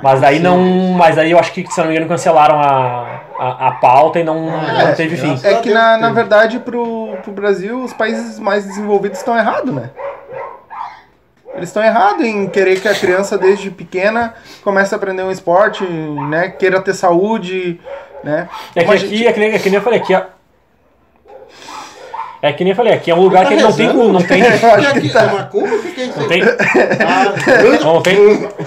Mas 0.04 0.22
daí 0.22 0.38
sim. 0.38 0.44
não. 0.44 0.60
Mas 0.98 1.16
daí 1.16 1.32
eu 1.32 1.40
acho 1.40 1.52
que, 1.52 1.66
se 1.72 1.80
não 1.80 1.88
me 1.88 1.94
engano, 1.94 2.08
cancelaram 2.10 2.60
a, 2.60 3.22
a, 3.40 3.68
a 3.68 3.72
pauta 3.74 4.20
e 4.20 4.24
não, 4.24 4.50
Ah, 4.50 4.74
não 4.74 4.82
é, 4.82 4.92
teve 4.94 5.16
fim. 5.16 5.24
criança. 5.36 5.48
É 5.48 5.56
que 5.62 5.70
na, 5.72 5.98
na 5.98 6.12
verdade 6.12 6.60
pro, 6.60 7.18
pro 7.24 7.32
Brasil 7.32 7.84
os 7.84 7.94
países 7.94 8.40
mais 8.40 8.66
desenvolvidos 8.66 9.20
estão 9.20 9.38
errados, 9.38 9.74
né? 9.74 9.90
Eles 11.56 11.70
estão 11.70 11.84
errados 11.84 12.24
em 12.26 12.48
querer 12.48 12.80
que 12.80 12.88
a 12.88 12.94
criança 12.94 13.38
desde 13.38 13.70
pequena 13.72 14.34
comece 14.64 14.94
a 14.94 14.98
aprender 14.98 15.24
um 15.24 15.32
esporte, 15.32 15.84
né? 15.84 16.50
Queira 16.50 16.80
ter 16.82 16.94
saúde, 16.94 17.82
né? 18.24 18.48
É 18.76 18.84
que 18.84 18.90
aqui, 18.92 18.98
gente- 19.08 19.28
é 19.28 19.34
que, 19.34 19.40
nem, 19.40 19.52
é 19.54 19.60
que 19.60 19.70
nem 19.70 19.76
eu 19.78 19.82
falei, 19.84 20.00
aqui 20.00 20.14
é. 20.14 20.26
É 22.42 22.54
que 22.54 22.64
nem 22.64 22.72
eu 22.72 22.76
falei, 22.78 22.94
aqui 22.94 23.12
é 23.12 23.16
um 23.16 23.20
lugar 23.22 23.44
Tá 23.44 23.48
que 23.50 23.54
ele 23.56 23.64
não 23.64 23.74
tem. 23.74 23.90
cu- 23.92 24.08
Não 24.14 24.22
tem. 24.22 24.40
Eu 24.44 24.48
acho 24.74 24.94
que 25.02 25.10
tá. 25.10 25.26
macumba? 25.28 25.78
Que, 25.80 26.06
Não 26.06 26.28
tem. 26.28 26.42
Ah, 26.44 27.84
Não 27.84 28.02
tem. 28.02 28.16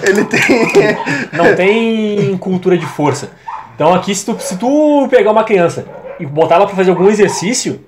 Ele 0.07 0.25
tem. 0.25 0.97
não 1.31 1.55
tem 1.55 2.37
cultura 2.37 2.77
de 2.77 2.85
força. 2.85 3.31
Então 3.75 3.93
aqui, 3.93 4.13
se 4.13 4.25
tu, 4.25 4.35
se 4.39 4.57
tu 4.57 5.07
pegar 5.09 5.31
uma 5.31 5.43
criança 5.43 5.85
e 6.19 6.25
botar 6.25 6.55
ela 6.55 6.67
pra 6.67 6.75
fazer 6.75 6.91
algum 6.91 7.09
exercício, 7.09 7.83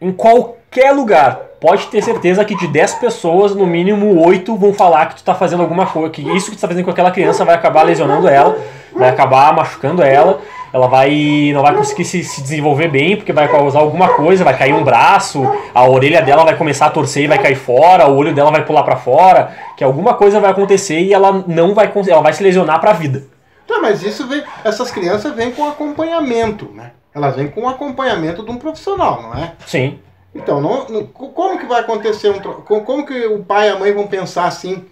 em 0.00 0.10
qualquer 0.12 0.92
lugar, 0.92 1.38
pode 1.60 1.88
ter 1.88 2.02
certeza 2.02 2.42
que 2.44 2.56
de 2.56 2.66
10 2.66 2.94
pessoas, 2.94 3.54
no 3.54 3.66
mínimo 3.66 4.24
8 4.26 4.56
vão 4.56 4.72
falar 4.72 5.06
que 5.10 5.16
tu 5.16 5.24
tá 5.24 5.34
fazendo 5.34 5.60
alguma 5.60 5.84
coisa, 5.84 6.08
que 6.08 6.22
isso 6.34 6.50
que 6.50 6.56
tu 6.56 6.60
tá 6.60 6.68
fazendo 6.68 6.84
com 6.86 6.90
aquela 6.90 7.10
criança 7.10 7.44
vai 7.44 7.54
acabar 7.54 7.82
lesionando 7.82 8.26
ela, 8.26 8.56
vai 8.94 9.10
acabar 9.10 9.52
machucando 9.52 10.02
ela, 10.02 10.40
ela 10.72 10.86
vai 10.88 11.50
não 11.52 11.62
vai 11.62 11.74
conseguir 11.74 12.04
se, 12.04 12.22
se 12.24 12.42
desenvolver 12.42 12.88
bem, 12.88 13.16
porque 13.16 13.32
vai 13.32 13.48
causar 13.48 13.80
alguma 13.80 14.08
coisa, 14.08 14.44
vai 14.44 14.56
cair 14.56 14.72
um 14.74 14.84
braço, 14.84 15.42
a 15.74 15.88
orelha 15.88 16.22
dela 16.22 16.44
vai 16.44 16.56
começar 16.56 16.86
a 16.86 16.90
torcer 16.90 17.24
e 17.24 17.28
vai 17.28 17.38
cair 17.38 17.56
fora, 17.56 18.06
o 18.08 18.16
olho 18.16 18.34
dela 18.34 18.50
vai 18.50 18.64
pular 18.64 18.82
pra 18.82 18.96
fora, 18.96 19.52
que 19.76 19.84
alguma 19.84 20.14
coisa 20.14 20.40
vai 20.40 20.50
acontecer 20.50 21.00
e 21.00 21.12
ela 21.14 21.44
não 21.46 21.74
vai 21.74 21.92
ela 22.08 22.22
vai 22.22 22.32
se 22.32 22.42
lesionar 22.42 22.80
pra 22.80 22.92
vida. 22.92 23.24
Tá, 23.66 23.78
mas 23.82 24.02
isso 24.02 24.26
vem. 24.26 24.42
Essas 24.64 24.90
crianças 24.90 25.34
vêm 25.34 25.50
com 25.52 25.66
acompanhamento, 25.68 26.70
né? 26.74 26.92
Elas 27.14 27.36
vêm 27.36 27.48
com 27.48 27.68
acompanhamento 27.68 28.42
de 28.44 28.50
um 28.50 28.56
profissional, 28.56 29.22
não 29.22 29.34
é? 29.34 29.52
Sim. 29.66 29.98
Então, 30.34 30.60
não, 30.60 30.86
não- 30.88 31.06
co- 31.06 31.28
como 31.28 31.58
que 31.58 31.66
vai 31.66 31.80
acontecer 31.80 32.30
um. 32.30 32.38
Como 32.80 33.04
que 33.04 33.26
o 33.26 33.40
pai 33.44 33.68
e 33.68 33.72
a 33.72 33.78
mãe 33.78 33.92
vão 33.92 34.06
pensar 34.06 34.44
assim? 34.46 34.84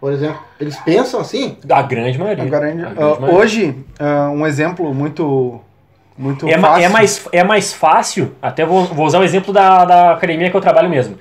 Por 0.00 0.12
exemplo, 0.12 0.38
eles 0.60 0.76
pensam 0.76 1.20
assim? 1.20 1.56
A 1.68 1.82
grande 1.82 2.18
maioria. 2.18 2.44
Agora, 2.44 2.68
A 2.68 2.70
grande 2.70 2.82
ah, 3.00 3.04
maioria. 3.20 3.34
hoje, 3.36 3.84
ah, 3.98 4.30
um 4.32 4.46
exemplo 4.46 4.94
muito, 4.94 5.60
muito 6.16 6.48
É, 6.48 6.56
ma- 6.56 6.68
fácil. 6.68 6.84
é, 6.84 6.88
mais, 6.88 7.28
é 7.32 7.44
mais 7.44 7.72
fácil, 7.72 8.34
até 8.40 8.64
vou, 8.64 8.84
vou 8.84 9.06
usar 9.06 9.18
o 9.18 9.24
exemplo 9.24 9.52
da, 9.52 9.84
da 9.84 10.12
academia 10.12 10.50
que 10.50 10.56
eu 10.56 10.60
trabalho 10.60 10.88
mesmo. 10.88 11.18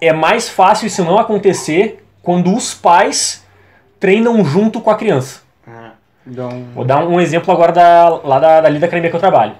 É 0.00 0.12
mais 0.12 0.48
fácil 0.48 0.86
isso 0.86 1.04
não 1.04 1.18
acontecer 1.18 2.04
quando 2.22 2.54
os 2.54 2.74
pais 2.74 3.44
treinam 4.00 4.44
junto 4.44 4.80
com 4.80 4.90
a 4.90 4.94
criança. 4.96 5.40
Então, 6.26 6.64
Vou 6.74 6.84
dar 6.84 7.06
um 7.06 7.18
exemplo 7.20 7.52
agora 7.54 7.72
da, 7.72 8.08
lá 8.22 8.38
da, 8.38 8.60
dali 8.60 8.78
da 8.78 8.86
academia 8.86 9.08
que 9.10 9.16
eu 9.16 9.20
trabalho. 9.20 9.54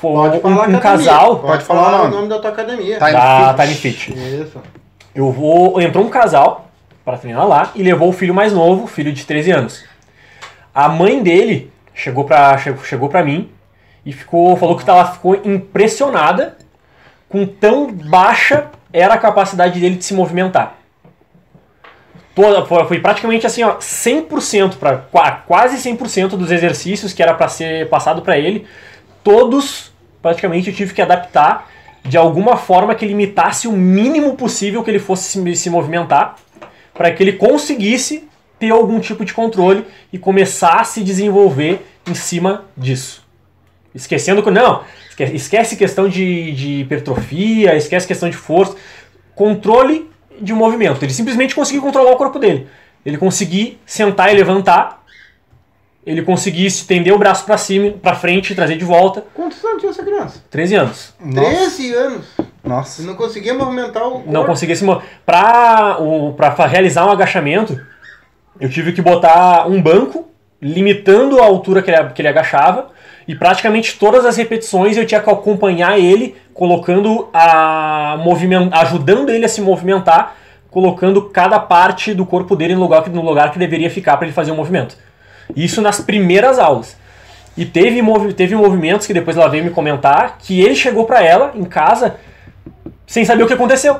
Foi 0.00 0.12
Pode 0.12 0.36
um, 0.36 0.40
falar 0.40 0.68
um 0.68 0.78
casal 0.78 1.36
Pode, 1.38 1.46
Pode 1.46 1.64
falar, 1.64 1.84
falar 1.84 2.02
o 2.04 2.10
nome 2.10 2.28
da 2.28 2.38
tua 2.38 2.50
academia. 2.50 2.98
Time 2.98 3.12
da 3.12 3.54
Fit. 3.56 3.62
Time 3.64 3.74
Fit. 3.74 4.12
Isso. 4.42 4.62
Eu 5.14 5.32
vou. 5.32 5.80
Entrou 5.80 6.04
um 6.04 6.10
casal 6.10 6.68
para 7.04 7.18
treinar 7.18 7.46
lá 7.46 7.70
e 7.74 7.82
levou 7.82 8.08
o 8.08 8.12
filho 8.12 8.34
mais 8.34 8.52
novo, 8.52 8.86
filho 8.86 9.12
de 9.12 9.24
13 9.24 9.50
anos. 9.50 9.84
A 10.74 10.88
mãe 10.88 11.22
dele 11.22 11.70
chegou 11.94 12.24
pra, 12.24 12.56
chegou, 12.58 13.08
pra 13.08 13.22
mim 13.22 13.50
e 14.04 14.12
ficou, 14.12 14.56
falou 14.56 14.76
que 14.76 14.88
ela 14.88 15.12
ficou 15.12 15.40
impressionada 15.44 16.56
com 17.28 17.46
tão 17.46 17.92
baixa 17.92 18.66
era 18.92 19.14
a 19.14 19.18
capacidade 19.18 19.78
dele 19.80 19.96
de 19.96 20.04
se 20.04 20.14
movimentar. 20.14 20.76
Toda, 22.34 22.64
foi 22.66 22.98
praticamente 22.98 23.46
assim, 23.46 23.62
ó, 23.62 23.76
100% 23.76 24.76
para 24.76 25.32
quase 25.46 25.76
100% 25.76 26.30
dos 26.30 26.50
exercícios 26.50 27.12
que 27.12 27.22
era 27.22 27.34
para 27.34 27.48
ser 27.48 27.88
passado 27.88 28.22
para 28.22 28.36
ele, 28.36 28.66
todos 29.22 29.92
praticamente 30.20 30.70
eu 30.70 30.74
tive 30.74 30.94
que 30.94 31.02
adaptar 31.02 31.68
de 32.02 32.16
alguma 32.16 32.56
forma 32.56 32.94
que 32.94 33.06
limitasse 33.06 33.68
o 33.68 33.72
mínimo 33.72 34.34
possível 34.34 34.82
que 34.82 34.90
ele 34.90 34.98
fosse 34.98 35.24
se, 35.24 35.56
se 35.56 35.70
movimentar, 35.70 36.36
para 36.94 37.10
que 37.12 37.22
ele 37.22 37.32
conseguisse 37.34 38.28
ter 38.58 38.70
algum 38.70 39.00
tipo 39.00 39.24
de 39.24 39.34
controle 39.34 39.84
e 40.12 40.18
começar 40.18 40.80
a 40.80 40.84
se 40.84 41.02
desenvolver 41.02 41.84
em 42.08 42.14
cima 42.14 42.64
disso. 42.76 43.24
Esquecendo 43.94 44.42
que 44.42 44.50
não, 44.50 44.82
esque- 45.08 45.24
esquece 45.34 45.76
questão 45.76 46.08
de, 46.08 46.52
de 46.52 46.72
hipertrofia, 46.80 47.76
esquece 47.76 48.06
questão 48.06 48.28
de 48.30 48.36
força, 48.36 48.76
controle 49.34 50.08
de 50.40 50.52
movimento. 50.52 51.02
Ele 51.04 51.12
simplesmente 51.12 51.54
conseguiu 51.54 51.82
controlar 51.82 52.12
o 52.12 52.16
corpo 52.16 52.38
dele. 52.38 52.66
Ele 53.04 53.18
conseguir 53.18 53.78
sentar 53.84 54.32
e 54.32 54.36
levantar, 54.36 55.04
ele 56.06 56.22
conseguir 56.22 56.66
estender 56.66 57.12
o 57.14 57.18
braço 57.18 57.44
para 57.44 57.56
cima, 57.58 57.90
para 57.92 58.14
frente 58.16 58.52
e 58.52 58.56
trazer 58.56 58.76
de 58.76 58.84
volta. 58.84 59.24
Quantos 59.34 59.62
anos 59.64 59.80
tinha 59.80 59.90
essa 59.90 60.02
criança? 60.02 60.42
13 60.50 60.74
anos. 60.74 61.14
Nossa. 61.20 61.50
13 61.50 61.94
anos. 61.94 62.26
Nossa. 62.64 63.02
Você 63.02 63.06
não 63.06 63.14
conseguia 63.14 63.52
movimentar 63.52 64.06
o 64.06 64.12
corpo. 64.12 64.32
não 64.32 64.44
conseguia 64.44 64.74
se 64.74 64.84
mover. 64.84 65.04
Pra, 65.26 65.98
o, 66.00 66.32
pra 66.32 66.66
realizar 66.66 67.06
um 67.06 67.10
agachamento, 67.10 67.78
eu 68.58 68.68
tive 68.70 68.92
que 68.92 69.02
botar 69.02 69.68
um 69.68 69.80
banco, 69.80 70.28
limitando 70.60 71.40
a 71.40 71.44
altura 71.44 71.82
que 71.82 71.90
ele, 71.90 72.10
que 72.10 72.22
ele 72.22 72.28
agachava, 72.28 72.88
e 73.28 73.34
praticamente 73.34 73.98
todas 73.98 74.24
as 74.24 74.36
repetições 74.36 74.96
eu 74.96 75.06
tinha 75.06 75.20
que 75.20 75.28
acompanhar 75.28 75.98
ele, 75.98 76.36
colocando 76.54 77.28
a 77.32 78.16
movimento, 78.18 78.72
ajudando 78.74 79.30
ele 79.30 79.44
a 79.44 79.48
se 79.48 79.60
movimentar, 79.60 80.36
colocando 80.70 81.22
cada 81.28 81.58
parte 81.58 82.14
do 82.14 82.24
corpo 82.24 82.56
dele 82.56 82.74
no 82.74 82.80
lugar 82.80 83.02
que, 83.02 83.10
no 83.10 83.22
lugar 83.22 83.52
que 83.52 83.58
deveria 83.58 83.90
ficar 83.90 84.16
para 84.16 84.26
ele 84.26 84.34
fazer 84.34 84.52
o 84.52 84.56
movimento. 84.56 84.96
Isso 85.54 85.82
nas 85.82 86.00
primeiras 86.00 86.58
aulas. 86.58 86.96
E 87.56 87.64
teve, 87.64 88.02
teve 88.32 88.54
movimentos 88.56 89.06
que 89.06 89.14
depois 89.14 89.36
ela 89.36 89.48
veio 89.48 89.64
me 89.64 89.70
comentar 89.70 90.38
que 90.38 90.60
ele 90.60 90.74
chegou 90.74 91.04
para 91.04 91.22
ela 91.22 91.52
em 91.54 91.64
casa 91.64 92.16
sem 93.06 93.24
saber 93.24 93.42
o 93.44 93.46
que 93.46 93.52
aconteceu. 93.52 93.96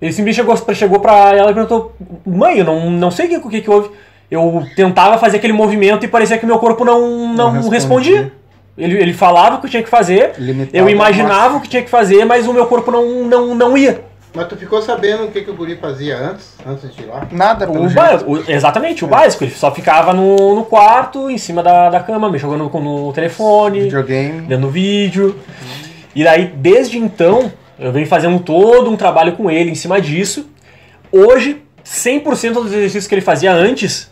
Ele 0.00 0.12
simplesmente 0.12 0.36
chegou, 0.36 0.74
chegou 0.74 1.00
pra 1.00 1.34
ela 1.34 1.50
e 1.50 1.54
perguntou: 1.54 1.94
Mãe, 2.26 2.58
eu 2.58 2.64
não, 2.64 2.90
não 2.90 3.10
sei 3.10 3.26
o 3.26 3.28
que, 3.28 3.36
o 3.36 3.50
que, 3.50 3.60
que 3.60 3.70
houve. 3.70 3.90
Eu 4.30 4.66
tentava 4.74 5.18
fazer 5.18 5.36
aquele 5.36 5.52
movimento 5.52 6.04
e 6.04 6.08
parecia 6.08 6.36
que 6.38 6.46
meu 6.46 6.58
corpo 6.58 6.84
não, 6.84 7.32
não, 7.34 7.52
Não 7.54 7.68
respondia. 7.68 8.16
respondia. 8.16 8.32
Ele, 8.76 8.98
ele 8.98 9.12
falava 9.12 9.56
o 9.56 9.60
que 9.60 9.66
eu 9.66 9.70
tinha 9.70 9.82
que 9.84 9.88
fazer, 9.88 10.32
Limitado 10.36 10.76
eu 10.76 10.88
imaginava 10.90 11.56
o 11.56 11.60
que 11.60 11.68
tinha 11.68 11.82
que 11.82 11.88
fazer, 11.88 12.24
mas 12.24 12.44
o 12.48 12.52
meu 12.52 12.66
corpo 12.66 12.90
não, 12.90 13.22
não, 13.24 13.54
não 13.54 13.78
ia. 13.78 14.02
Mas 14.34 14.48
tu 14.48 14.56
ficou 14.56 14.82
sabendo 14.82 15.26
o 15.26 15.30
que, 15.30 15.42
que 15.42 15.50
o 15.50 15.54
guri 15.54 15.76
fazia 15.76 16.18
antes, 16.18 16.56
antes 16.66 16.92
de 16.92 17.02
ir 17.02 17.06
lá? 17.06 17.24
Nada, 17.30 17.68
pelo 17.68 17.84
O 17.84 17.88
jeito. 17.88 18.28
o- 18.28 18.50
exatamente, 18.50 19.04
o 19.04 19.06
básico. 19.06 19.44
Ele 19.44 19.52
só 19.54 19.70
ficava 19.72 20.12
no, 20.12 20.56
no 20.56 20.64
quarto, 20.64 21.30
em 21.30 21.38
cima 21.38 21.62
da, 21.62 21.88
da 21.88 22.00
cama, 22.00 22.28
me 22.28 22.36
jogando 22.36 22.68
no, 22.68 22.80
no 23.06 23.12
telefone, 23.12 23.82
Videogame. 23.82 24.40
vendo 24.40 24.68
vídeo. 24.68 25.36
E 26.12 26.24
daí, 26.24 26.46
desde 26.46 26.98
então, 26.98 27.52
eu 27.78 27.92
venho 27.92 28.06
fazendo 28.06 28.38
todo 28.40 28.90
um 28.90 28.96
trabalho 28.96 29.32
com 29.32 29.50
ele 29.50 29.70
em 29.70 29.74
cima 29.74 30.00
disso. 30.00 30.48
Hoje, 31.10 31.62
100% 31.84 32.52
dos 32.52 32.66
exercícios 32.66 33.06
que 33.06 33.14
ele 33.14 33.22
fazia 33.22 33.52
antes, 33.52 34.10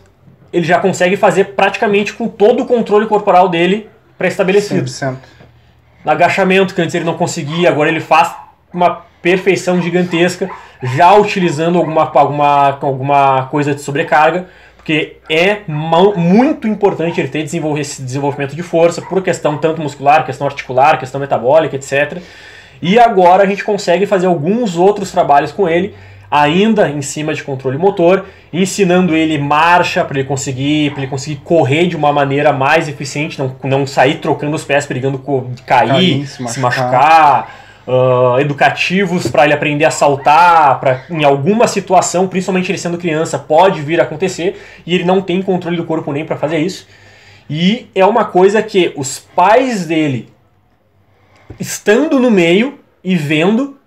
ele 0.51 0.65
já 0.65 0.79
consegue 0.79 1.17
fazer 1.17 1.55
praticamente 1.55 2.13
com 2.13 2.27
todo 2.27 2.63
o 2.63 2.65
controle 2.65 3.07
corporal 3.07 3.49
dele 3.49 3.89
pré-estabelecido. 4.17 4.85
100%. 4.85 5.15
No 6.05 6.11
agachamento, 6.11 6.75
que 6.75 6.81
antes 6.81 6.93
ele 6.93 7.05
não 7.05 7.15
conseguia, 7.15 7.69
agora 7.69 7.89
ele 7.89 8.01
faz 8.01 8.35
uma 8.73 9.03
perfeição 9.21 9.81
gigantesca, 9.81 10.49
já 10.81 11.13
utilizando 11.13 11.77
alguma, 11.77 12.03
alguma, 12.13 12.77
alguma 12.81 13.45
coisa 13.45 13.73
de 13.73 13.81
sobrecarga, 13.81 14.47
porque 14.75 15.17
é 15.29 15.61
muito 15.65 16.67
importante 16.67 17.21
ele 17.21 17.29
ter 17.29 17.41
desenvolver 17.43 17.79
esse 17.79 18.01
desenvolvimento 18.01 18.53
de 18.53 18.61
força, 18.61 19.01
por 19.01 19.23
questão 19.23 19.57
tanto 19.57 19.81
muscular, 19.81 20.25
questão 20.25 20.45
articular, 20.45 20.99
questão 20.99 21.21
metabólica, 21.21 21.77
etc. 21.77 22.21
E 22.85 22.99
agora 22.99 23.43
a 23.43 23.45
gente 23.45 23.63
consegue 23.63 24.05
fazer 24.05 24.27
alguns 24.27 24.75
outros 24.75 25.09
trabalhos 25.09 25.53
com 25.53 25.69
ele, 25.69 25.95
ainda 26.29 26.89
em 26.89 27.01
cima 27.01 27.33
de 27.33 27.41
controle 27.43 27.77
motor, 27.77 28.25
ensinando 28.51 29.15
ele 29.15 29.37
marcha 29.37 30.03
para 30.03 30.19
ele 30.19 30.27
conseguir, 30.27 30.91
para 30.91 31.01
ele 31.03 31.09
conseguir 31.09 31.37
correr 31.43 31.87
de 31.87 31.95
uma 31.95 32.11
maneira 32.11 32.51
mais 32.51 32.89
eficiente, 32.89 33.39
não, 33.39 33.55
não 33.63 33.87
sair 33.87 34.15
trocando 34.15 34.55
os 34.55 34.65
pés, 34.65 34.85
perigando 34.85 35.17
co- 35.17 35.45
cair, 35.65 35.89
Cair, 35.89 36.27
se 36.27 36.35
se 36.35 36.41
machucar, 36.59 36.61
machucar. 36.61 37.55
ah, 37.87 38.41
educativos 38.41 39.27
para 39.27 39.45
ele 39.45 39.53
aprender 39.53 39.85
a 39.85 39.91
saltar, 39.91 40.79
para 40.79 41.03
em 41.09 41.23
alguma 41.23 41.67
situação, 41.67 42.27
principalmente 42.27 42.69
ele 42.69 42.77
sendo 42.79 42.97
criança, 42.97 43.39
pode 43.39 43.79
vir 43.81 43.99
a 44.01 44.03
acontecer 44.03 44.59
e 44.85 44.93
ele 44.95 45.05
não 45.05 45.21
tem 45.21 45.41
controle 45.41 45.77
do 45.77 45.85
corpo 45.85 46.11
nem 46.11 46.25
para 46.25 46.35
fazer 46.35 46.57
isso. 46.57 46.85
E 47.49 47.87
é 47.93 48.05
uma 48.05 48.25
coisa 48.25 48.61
que 48.63 48.91
os 48.97 49.19
pais 49.19 49.85
dele, 49.85 50.32
estando 51.59 52.19
no 52.19 52.29
meio 52.31 52.79
e 53.03 53.15
vendo, 53.15 53.77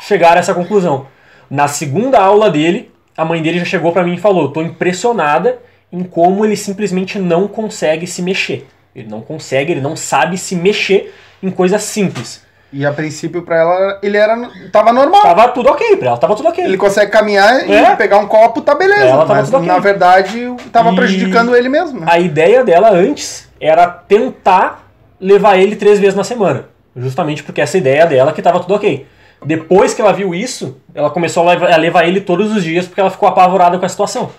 chegaram 0.00 0.36
a 0.36 0.40
essa 0.40 0.54
conclusão. 0.54 1.06
Na 1.50 1.66
segunda 1.68 2.20
aula 2.20 2.50
dele, 2.50 2.92
a 3.16 3.24
mãe 3.24 3.42
dele 3.42 3.58
já 3.58 3.64
chegou 3.64 3.92
para 3.92 4.04
mim 4.04 4.14
e 4.14 4.18
falou: 4.20 4.50
"Tô 4.52 4.62
impressionada 4.62 5.58
em 5.92 6.02
como 6.04 6.44
ele 6.44 6.56
simplesmente 6.56 7.18
não 7.18 7.48
consegue 7.48 8.06
se 8.06 8.20
mexer. 8.22 8.66
Ele 8.94 9.08
não 9.08 9.20
consegue, 9.20 9.72
ele 9.72 9.80
não 9.80 9.96
sabe 9.96 10.36
se 10.36 10.54
mexer 10.54 11.14
em 11.42 11.50
coisas 11.50 11.82
simples. 11.82 12.46
E 12.70 12.84
a 12.84 12.92
princípio, 12.92 13.40
pra 13.42 13.56
ela, 13.56 13.98
ele 14.02 14.18
era, 14.18 14.36
tava 14.70 14.92
normal. 14.92 15.22
Tava 15.22 15.48
tudo 15.48 15.70
ok 15.70 15.96
pra 15.96 16.08
ela, 16.08 16.18
tava 16.18 16.36
tudo 16.36 16.50
ok. 16.50 16.62
Ele 16.62 16.76
consegue 16.76 17.10
caminhar 17.10 17.66
É. 17.66 17.92
e 17.92 17.96
pegar 17.96 18.18
um 18.18 18.26
copo, 18.26 18.60
tá 18.60 18.74
beleza. 18.74 19.04
Ela 19.04 19.20
tava 19.24 19.34
mas 19.36 19.46
tudo 19.46 19.56
ok. 19.56 19.66
na 19.68 19.78
verdade, 19.78 20.54
tava 20.70 20.92
E- 20.92 20.96
prejudicando 20.96 21.56
ele 21.56 21.70
mesmo. 21.70 22.00
né? 22.00 22.06
A 22.10 22.18
ideia 22.18 22.62
dela 22.62 22.90
antes 22.90 23.48
era 23.58 23.86
tentar 23.86 24.87
levar 25.20 25.58
ele 25.58 25.76
três 25.76 25.98
vezes 25.98 26.14
na 26.14 26.24
semana. 26.24 26.66
Justamente 26.96 27.42
porque 27.42 27.60
essa 27.60 27.78
ideia 27.78 28.06
dela 28.06 28.32
que 28.32 28.42
tava 28.42 28.60
tudo 28.60 28.74
ok. 28.74 29.06
Depois 29.44 29.94
que 29.94 30.00
ela 30.00 30.12
viu 30.12 30.34
isso, 30.34 30.78
ela 30.94 31.10
começou 31.10 31.48
a 31.48 31.76
levar, 31.76 32.06
ele 32.06 32.20
todos 32.20 32.54
os 32.54 32.64
dias 32.64 32.86
porque 32.86 33.00
ela 33.00 33.10
ficou 33.10 33.28
apavorada 33.28 33.78
com 33.78 33.86
a 33.86 33.88
situação. 33.88 34.30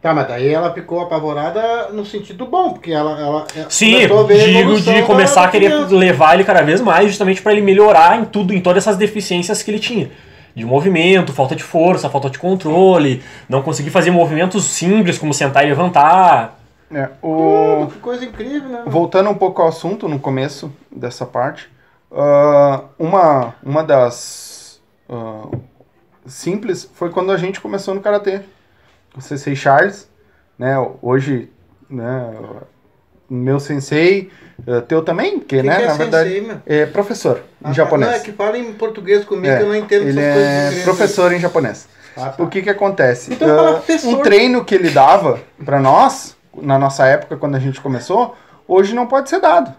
Tá, 0.00 0.14
mas 0.14 0.28
daí 0.28 0.48
ela 0.48 0.72
ficou 0.72 1.00
apavorada 1.00 1.88
no 1.92 2.06
sentido 2.06 2.46
bom, 2.46 2.72
porque 2.72 2.90
ela. 2.90 3.20
ela 3.20 3.46
Sim, 3.68 3.96
digo 3.98 4.80
de 4.80 5.02
começar 5.02 5.44
a 5.44 5.48
querer 5.48 5.70
criança. 5.70 5.94
levar 5.94 6.34
ele 6.34 6.44
cada 6.44 6.62
vez 6.62 6.80
mais, 6.80 7.08
justamente 7.08 7.42
para 7.42 7.52
ele 7.52 7.60
melhorar 7.60 8.18
em 8.18 8.24
tudo, 8.24 8.54
em 8.54 8.60
todas 8.60 8.84
essas 8.84 8.96
deficiências 8.96 9.62
que 9.62 9.70
ele 9.70 9.78
tinha. 9.78 10.10
De 10.54 10.64
movimento, 10.64 11.34
falta 11.34 11.54
de 11.54 11.62
força, 11.62 12.08
falta 12.08 12.30
de 12.30 12.38
controle, 12.38 13.22
não 13.46 13.60
conseguir 13.60 13.90
fazer 13.90 14.10
movimentos 14.10 14.64
simples 14.64 15.18
como 15.18 15.34
sentar 15.34 15.64
e 15.64 15.68
levantar. 15.68 16.59
É, 16.92 17.08
o... 17.22 17.86
que 17.92 17.98
coisa 18.00 18.24
incrível, 18.24 18.68
né? 18.68 18.82
Voltando 18.86 19.30
um 19.30 19.34
pouco 19.34 19.62
ao 19.62 19.68
assunto, 19.68 20.08
no 20.08 20.18
começo 20.18 20.72
dessa 20.90 21.24
parte, 21.24 21.70
ah, 22.10 22.82
uma, 22.98 23.54
uma 23.62 23.84
das 23.84 24.80
ah, 25.08 25.46
simples 26.26 26.90
foi 26.94 27.10
quando 27.10 27.30
a 27.32 27.36
gente 27.36 27.60
começou 27.60 27.94
no 27.94 28.00
Karatê. 28.00 28.40
O 29.16 29.20
Sensei 29.20 29.54
Charles, 29.56 30.08
né, 30.58 30.74
hoje, 31.02 31.50
né, 31.88 32.32
meu 33.28 33.58
sensei, 33.58 34.30
eh, 34.66 34.80
teu 34.82 35.02
também, 35.02 35.38
porque, 35.38 35.56
Quem 35.56 35.64
né, 35.68 35.76
que 35.78 35.82
é 35.82 35.86
na 35.86 35.94
verdade, 35.94 36.28
sensei, 36.30 36.46
meu? 36.46 36.58
é 36.66 36.86
professor 36.86 37.38
em 37.64 37.68
Ah, 37.70 37.72
japonês. 37.72 38.10
Não, 38.10 38.18
é 38.18 38.20
que 38.20 38.32
fala 38.32 38.58
em 38.58 38.72
português 38.72 39.24
comigo, 39.24 39.48
É, 39.52 39.56
que 39.58 39.62
eu 39.64 39.68
não 39.68 39.74
entendo 39.74 40.08
ele 40.08 40.20
é 40.20 40.80
professor 40.84 41.32
em 41.32 41.40
japonês. 41.40 41.88
Ah, 42.16 42.28
tá. 42.30 42.42
O 42.42 42.48
que 42.48 42.62
que 42.62 42.70
acontece? 42.70 43.32
Então 43.32 43.48
Ah, 43.68 43.72
professor. 43.74 44.08
um 44.18 44.22
treino 44.22 44.64
que 44.64 44.74
ele 44.74 44.90
dava 44.90 45.40
pra 45.64 45.80
nós, 45.80 46.36
na 46.54 46.78
nossa 46.78 47.06
época, 47.06 47.36
quando 47.36 47.56
a 47.56 47.58
gente 47.60 47.80
começou, 47.80 48.36
hoje 48.66 48.94
não 48.94 49.06
pode 49.06 49.28
ser 49.28 49.40
dado. 49.40 49.74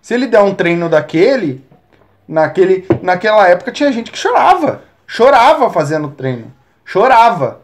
Se 0.00 0.14
ele 0.14 0.26
der 0.26 0.40
um 0.40 0.54
treino 0.54 0.88
daquele, 0.88 1.64
naquele, 2.26 2.86
naquela 3.02 3.48
época 3.48 3.72
tinha 3.72 3.92
gente 3.92 4.10
que 4.10 4.18
chorava. 4.18 4.82
Chorava 5.06 5.70
fazendo 5.70 6.08
treino. 6.10 6.52
Chorava. 6.84 7.60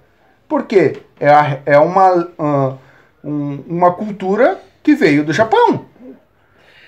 Por 0.49 0.65
quê? 0.65 1.03
É, 1.19 1.29
a- 1.29 1.59
é 1.65 1.79
uma, 1.79 2.29
ah, 2.39 2.73
um- 3.23 3.63
uma 3.67 3.93
cultura 3.93 4.61
que 4.83 4.95
veio 4.95 5.25
do 5.25 5.33
Japão. 5.33 5.87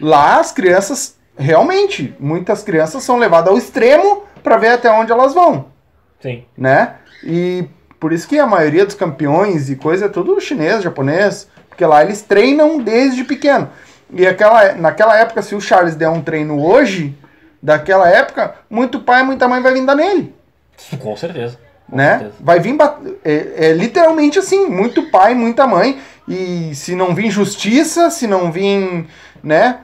Lá 0.01 0.39
as 0.39 0.53
crianças, 0.53 1.17
realmente, 1.39 2.15
muitas 2.21 2.63
crianças 2.63 3.03
são 3.03 3.17
levadas 3.19 3.51
ao 3.51 3.57
extremo 3.59 4.25
para 4.43 4.57
ver 4.59 4.69
até 4.69 4.91
onde 4.91 5.11
elas 5.11 5.33
vão 5.35 5.67
Sim. 6.21 6.45
né? 6.57 6.97
E 7.25 7.67
por 8.07 8.13
isso 8.13 8.29
que 8.29 8.39
a 8.39 8.47
maioria 8.47 8.87
dos 8.87 8.95
campeões 8.95 9.69
e 9.69 9.75
coisa 9.75 10.07
é 10.07 10.09
tudo 10.09 10.41
chinês, 10.41 10.81
japonês, 10.81 11.49
porque 11.69 11.85
lá 11.85 12.05
eles 12.05 12.23
treinam 12.23 12.79
desde 12.79 13.25
pequeno. 13.25 13.69
E 14.13 14.25
aquela, 14.25 14.75
naquela 14.75 15.19
época, 15.19 15.43
se 15.43 15.57
o 15.57 15.61
Charles 15.61 15.97
der 15.97 16.09
um 16.09 16.23
treino 16.23 16.65
hoje, 16.65 17.19
daquela 17.61 18.09
época, 18.09 18.55
muito 18.71 19.01
pai 19.01 19.23
e 19.23 19.25
muita 19.25 19.49
mãe 19.49 19.61
vai 19.61 19.73
vir 19.75 19.85
dar 19.85 19.97
nele, 19.97 20.33
Com 21.01 21.17
certeza. 21.17 21.59
Com 21.91 21.97
né? 21.97 22.11
certeza. 22.11 22.35
Vai 22.39 22.61
vir 22.61 22.77
é, 23.25 23.71
é 23.71 23.73
literalmente 23.73 24.39
assim, 24.39 24.69
muito 24.69 25.11
pai, 25.11 25.35
muita 25.35 25.67
mãe, 25.67 25.99
e 26.29 26.77
se 26.77 26.95
não 26.95 27.13
vir 27.13 27.29
justiça, 27.29 28.09
se 28.09 28.29
não 28.29 28.53
vir, 28.53 29.09
né, 29.43 29.81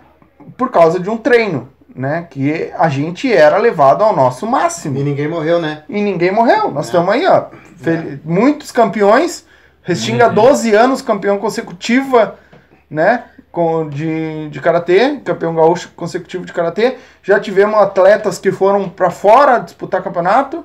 por 0.57 0.71
causa 0.71 1.01
de 1.01 1.11
um 1.11 1.17
treino, 1.17 1.69
né, 1.93 2.29
que 2.31 2.71
a 2.79 2.89
gente 2.89 3.33
era 3.33 3.59
levado 3.59 4.05
ao 4.05 4.15
nosso 4.15 4.47
máximo 4.47 4.97
E 4.97 5.03
ninguém 5.03 5.27
morreu, 5.27 5.61
né? 5.61 5.83
e 5.89 6.01
ninguém 6.01 6.31
morreu. 6.31 6.71
Nós 6.71 6.87
estamos 6.87 7.13
aí, 7.13 7.27
ó. 7.27 7.47
Fel- 7.83 8.19
Muitos 8.25 8.71
campeões. 8.73 9.47
Restinga 9.83 10.29
Uhum. 10.29 10.35
12 10.35 10.75
anos 10.75 11.03
campeão 11.03 11.39
consecutiva, 11.39 12.37
né? 12.89 13.25
Com, 13.51 13.89
de, 13.89 14.49
de 14.49 14.61
karatê, 14.61 15.19
campeão 15.25 15.55
gaúcho 15.55 15.91
consecutivo 15.97 16.45
de 16.47 16.53
karatê. 16.53 16.97
Já 17.23 17.39
tivemos 17.41 17.79
atletas 17.79 18.39
que 18.39 18.51
foram 18.53 18.89
para 18.89 19.11
fora 19.11 19.59
disputar 19.59 20.03
campeonato, 20.03 20.65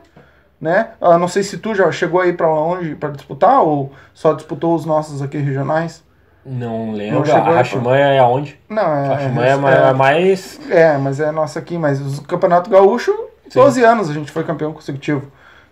né? 0.61 0.89
Ah, 1.01 1.17
não 1.17 1.27
sei 1.27 1.43
se 1.43 1.57
tu 1.57 1.73
já 1.75 1.91
chegou 1.91 2.21
aí 2.21 2.31
para 2.31 2.47
longe 2.47 2.95
para 2.95 3.09
disputar 3.09 3.59
ou 3.61 3.91
só 4.13 4.33
disputou 4.33 4.73
os 4.75 4.85
nossos 4.85 5.21
aqui 5.21 5.37
regionais. 5.37 6.03
Não 6.45 6.85
Não 6.87 6.93
lembro. 6.93 7.25
chegou 7.25 7.41
a 7.41 7.49
aí, 7.49 7.55
Hashiman 7.57 7.97
é 7.97 8.19
aonde? 8.19 8.57
Não, 8.69 8.83
A 8.83 8.95
é, 8.99 9.07
Hashiman 9.15 9.45
é, 9.45 9.55
ma- 9.57 9.73
é, 9.73 9.89
é 9.89 9.93
mais. 9.93 10.59
é, 10.69 10.97
mas 10.97 11.19
é 11.19 11.29
nossa 11.31 11.59
aqui, 11.59 11.77
mas 11.77 11.99
o 12.19 12.23
campeonato 12.23 12.69
gaúcho, 12.69 13.13
12 13.53 13.83
anos 13.83 14.09
a 14.09 14.13
gente 14.13 14.31
foi 14.31 14.45
campeão 14.45 14.71
consecutivo, 14.71 15.29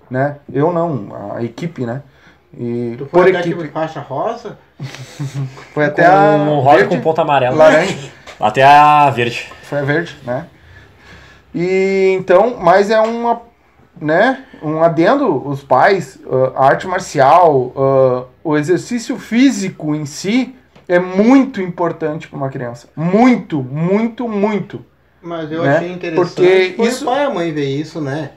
né? 0.10 0.38
Eu 0.52 0.72
não, 0.72 1.34
a 1.36 1.44
equipe, 1.44 1.86
né? 1.86 2.02
E 2.58 2.96
Tu 2.98 3.06
por 3.06 3.24
foi 3.24 3.36
até 3.36 3.50
equipe. 3.50 3.68
faixa 3.70 4.00
rosa? 4.00 4.58
Foi 5.74 5.86
até 5.86 6.04
com 6.06 6.12
a 6.12 6.46
rosa 6.62 6.78
verde, 6.78 6.90
com 6.96 7.02
ponta 7.02 7.22
amarela. 7.22 7.56
laranja, 7.56 8.10
Até 8.40 8.64
a 8.64 9.10
verde. 9.10 9.50
foi 9.64 9.80
a 9.80 9.82
verde, 9.84 10.16
né? 10.26 10.46
E 11.54 12.16
então, 12.20 12.58
mas 12.60 12.90
é 12.90 13.00
uma, 13.00 13.42
né, 14.00 14.44
um 14.62 14.82
adendo, 14.84 15.48
os 15.48 15.64
pais, 15.64 16.18
uh, 16.26 16.52
a 16.56 16.66
arte 16.68 16.86
marcial, 16.88 17.56
uh, 17.76 18.26
o 18.44 18.58
exercício 18.58 19.18
físico 19.18 19.96
em 19.96 20.06
si 20.06 20.54
é 20.88 21.00
muito 21.00 21.62
importante 21.62 22.28
para 22.28 22.38
uma 22.38 22.50
criança. 22.50 22.88
Muito, 22.96 23.62
muito, 23.64 24.28
muito. 24.28 24.86
Mas 25.22 25.50
eu 25.52 25.64
Né? 25.64 25.78
achei 25.78 25.92
interessante. 25.94 26.26
Porque 26.36 26.74
foi 26.78 26.88
isso- 26.88 27.06
o 27.06 27.08
pai 27.08 27.24
e 27.24 27.26
a 27.26 27.30
mãe 27.30 27.52
ver 27.54 27.66
isso, 27.70 28.02
né? 28.02 28.32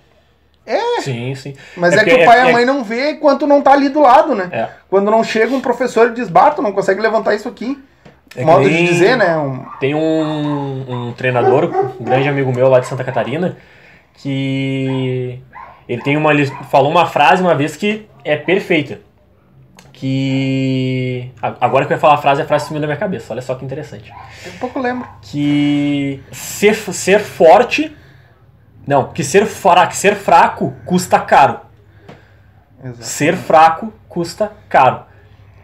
Sim, 1.01 1.35
sim. 1.35 1.55
Mas 1.77 1.95
É 1.95 2.01
é, 2.01 2.05
que 2.05 2.15
o 2.23 2.25
pai 2.27 2.41
é- 2.41 2.45
e 2.45 2.49
a 2.49 2.53
mãe 2.53 2.65
não 2.65 2.83
vê 2.85 3.13
enquanto 3.13 3.47
não 3.47 3.63
tá 3.63 3.73
ali 3.73 3.89
do 3.89 4.01
lado, 4.01 4.35
né? 4.35 4.49
É. 4.53 4.69
Quando 4.89 5.11
não 5.11 5.23
chega 5.25 5.55
um 5.55 5.61
professor 5.61 6.09
e 6.09 6.15
diz, 6.15 6.29
bato, 6.29 6.61
não 6.63 6.73
consegue 6.73 7.01
levantar 7.01 7.35
isso 7.35 7.49
aqui. 7.49 7.83
É 8.37 8.45
Modo 8.45 8.65
de 8.69 8.75
nem- 8.75 8.85
dizer, 8.85 9.17
né? 9.17 9.37
Um, 9.39 9.65
Tem 9.81 9.95
um, 9.95 10.85
um 11.09 11.13
treinador, 11.13 11.95
um 11.99 12.05
grande 12.05 12.29
amigo 12.29 12.53
meu 12.55 12.69
lá 12.69 12.79
de 12.81 12.87
Santa 12.87 13.03
Catarina, 13.03 13.57
que 14.15 15.41
ele 15.89 16.03
tem 16.03 16.17
uma 16.17 16.33
ele 16.33 16.47
falou 16.71 16.91
uma 16.91 17.07
frase 17.07 17.41
uma 17.43 17.55
vez 17.55 17.75
que 17.77 18.07
é 18.25 18.37
perfeita, 18.37 19.01
que. 19.93 21.31
Agora 21.43 21.87
que 21.87 21.93
eu 21.93 21.97
ia 21.97 22.01
falar 22.01 22.15
a 22.15 22.19
frase, 22.19 22.43
a 22.43 22.45
frase 22.47 22.67
sumiu 22.67 22.81
da 22.81 22.87
minha 22.87 22.99
cabeça. 22.99 23.33
Olha 23.33 23.43
só 23.43 23.55
que 23.55 23.65
interessante. 23.65 24.13
Um 24.47 24.59
pouco 24.59 24.79
lembro. 24.79 25.09
Que 25.23 26.23
ser, 26.31 26.75
ser 26.75 27.21
forte. 27.21 27.97
Não, 28.89 29.13
que 29.13 29.23
ser, 29.23 29.45
fra, 29.45 29.87
que 29.87 29.95
ser 29.95 30.17
fraco 30.17 30.75
custa 30.87 31.21
caro. 31.21 31.61
Exato. 32.83 33.05
Ser 33.05 33.37
fraco 33.37 33.93
custa 34.09 34.51
caro. 34.67 35.03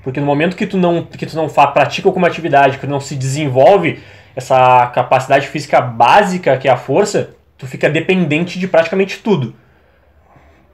Porque 0.03 0.21
no 0.21 0.27
momento 0.27 0.55
que 0.55 0.67
tu 0.67 0.77
não, 0.77 1.03
que 1.03 1.25
tu 1.25 1.35
não 1.35 1.49
fa, 1.49 1.67
pratica 1.69 2.07
alguma 2.07 2.27
atividade, 2.27 2.77
que 2.77 2.87
tu 2.87 2.91
não 2.91 3.01
se 3.01 3.17
desenvolve 3.17 4.03
essa 4.37 4.89
capacidade 4.89 5.49
física 5.49 5.81
básica 5.81 6.59
que 6.59 6.69
é 6.69 6.71
a 6.71 6.77
força, 6.77 7.31
tu 7.57 7.67
fica 7.67 7.89
dependente 7.89 8.59
de 8.59 8.69
praticamente 8.69 9.19
tudo. 9.21 9.55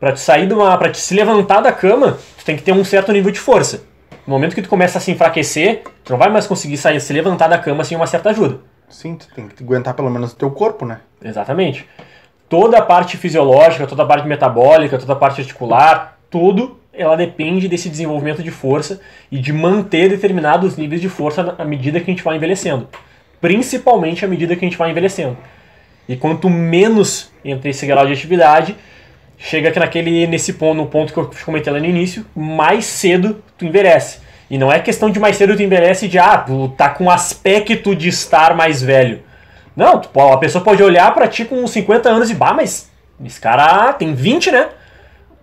Pra 0.00 0.10
te 0.10 0.18
sair 0.18 0.48
de 0.48 0.52
uma. 0.52 0.76
Pra 0.76 0.90
te 0.90 0.98
se 0.98 1.14
levantar 1.14 1.60
da 1.60 1.70
cama, 1.70 2.18
tu 2.36 2.44
tem 2.44 2.56
que 2.56 2.64
ter 2.64 2.72
um 2.72 2.82
certo 2.82 3.12
nível 3.12 3.30
de 3.30 3.38
força. 3.38 3.84
No 4.26 4.32
momento 4.32 4.56
que 4.56 4.62
tu 4.62 4.68
começa 4.68 4.98
a 4.98 5.00
se 5.00 5.12
enfraquecer, 5.12 5.84
tu 6.02 6.10
não 6.10 6.18
vai 6.18 6.28
mais 6.28 6.48
conseguir 6.48 6.78
sair, 6.78 7.00
se 7.00 7.12
levantar 7.12 7.46
da 7.46 7.58
cama 7.58 7.84
sem 7.84 7.96
uma 7.96 8.08
certa 8.08 8.30
ajuda. 8.30 8.58
Sim, 8.88 9.14
tu 9.14 9.28
tem 9.32 9.46
que 9.46 9.62
aguentar 9.62 9.94
pelo 9.94 10.10
menos 10.10 10.32
o 10.32 10.36
teu 10.36 10.50
corpo, 10.50 10.84
né? 10.84 10.98
Exatamente. 11.22 11.86
Toda 12.50 12.78
a 12.78 12.82
parte 12.82 13.16
fisiológica, 13.16 13.86
toda 13.86 14.02
a 14.02 14.06
parte 14.06 14.26
metabólica, 14.26 14.98
toda 14.98 15.12
a 15.12 15.16
parte 15.16 15.40
articular, 15.40 16.18
tudo 16.28 16.80
ela 16.92 17.16
depende 17.16 17.68
desse 17.68 17.88
desenvolvimento 17.88 18.42
de 18.42 18.50
força 18.50 19.00
e 19.30 19.38
de 19.38 19.52
manter 19.52 20.08
determinados 20.08 20.76
níveis 20.76 21.00
de 21.00 21.08
força 21.08 21.54
à 21.56 21.64
medida 21.64 22.00
que 22.00 22.10
a 22.10 22.12
gente 22.12 22.24
vai 22.24 22.36
envelhecendo. 22.36 22.88
Principalmente 23.40 24.24
à 24.24 24.28
medida 24.28 24.56
que 24.56 24.64
a 24.64 24.68
gente 24.68 24.76
vai 24.76 24.90
envelhecendo. 24.90 25.36
E 26.08 26.16
quanto 26.16 26.50
menos 26.50 27.30
entra 27.44 27.70
esse 27.70 27.86
grau 27.86 28.04
de 28.04 28.12
atividade, 28.12 28.74
chega 29.38 29.72
naquele, 29.78 30.26
nesse 30.26 30.54
ponto, 30.54 30.76
no 30.76 30.86
ponto 30.86 31.12
que 31.12 31.18
eu 31.20 31.30
comentei 31.46 31.72
lá 31.72 31.78
no 31.78 31.86
início, 31.86 32.26
mais 32.34 32.84
cedo 32.84 33.40
tu 33.56 33.64
envelhece. 33.64 34.18
E 34.50 34.58
não 34.58 34.72
é 34.72 34.80
questão 34.80 35.08
de 35.08 35.20
mais 35.20 35.36
cedo 35.36 35.54
tu 35.54 35.62
envelhece 35.62 36.08
de, 36.08 36.18
ah, 36.18 36.38
tu 36.38 36.68
tá 36.76 36.88
com 36.88 37.08
aspecto 37.08 37.94
de 37.94 38.08
estar 38.08 38.56
mais 38.56 38.82
velho. 38.82 39.22
Não, 39.80 39.98
tu, 39.98 40.10
po- 40.10 40.32
a 40.32 40.36
pessoa 40.36 40.62
pode 40.62 40.82
olhar 40.82 41.12
pra 41.14 41.26
ti 41.26 41.42
com 41.46 41.66
50 41.66 42.06
anos 42.10 42.28
e, 42.30 42.34
bah, 42.34 42.52
mas 42.52 42.90
esse 43.24 43.40
cara 43.40 43.92
tem 43.94 44.14
20, 44.14 44.50
né? 44.50 44.68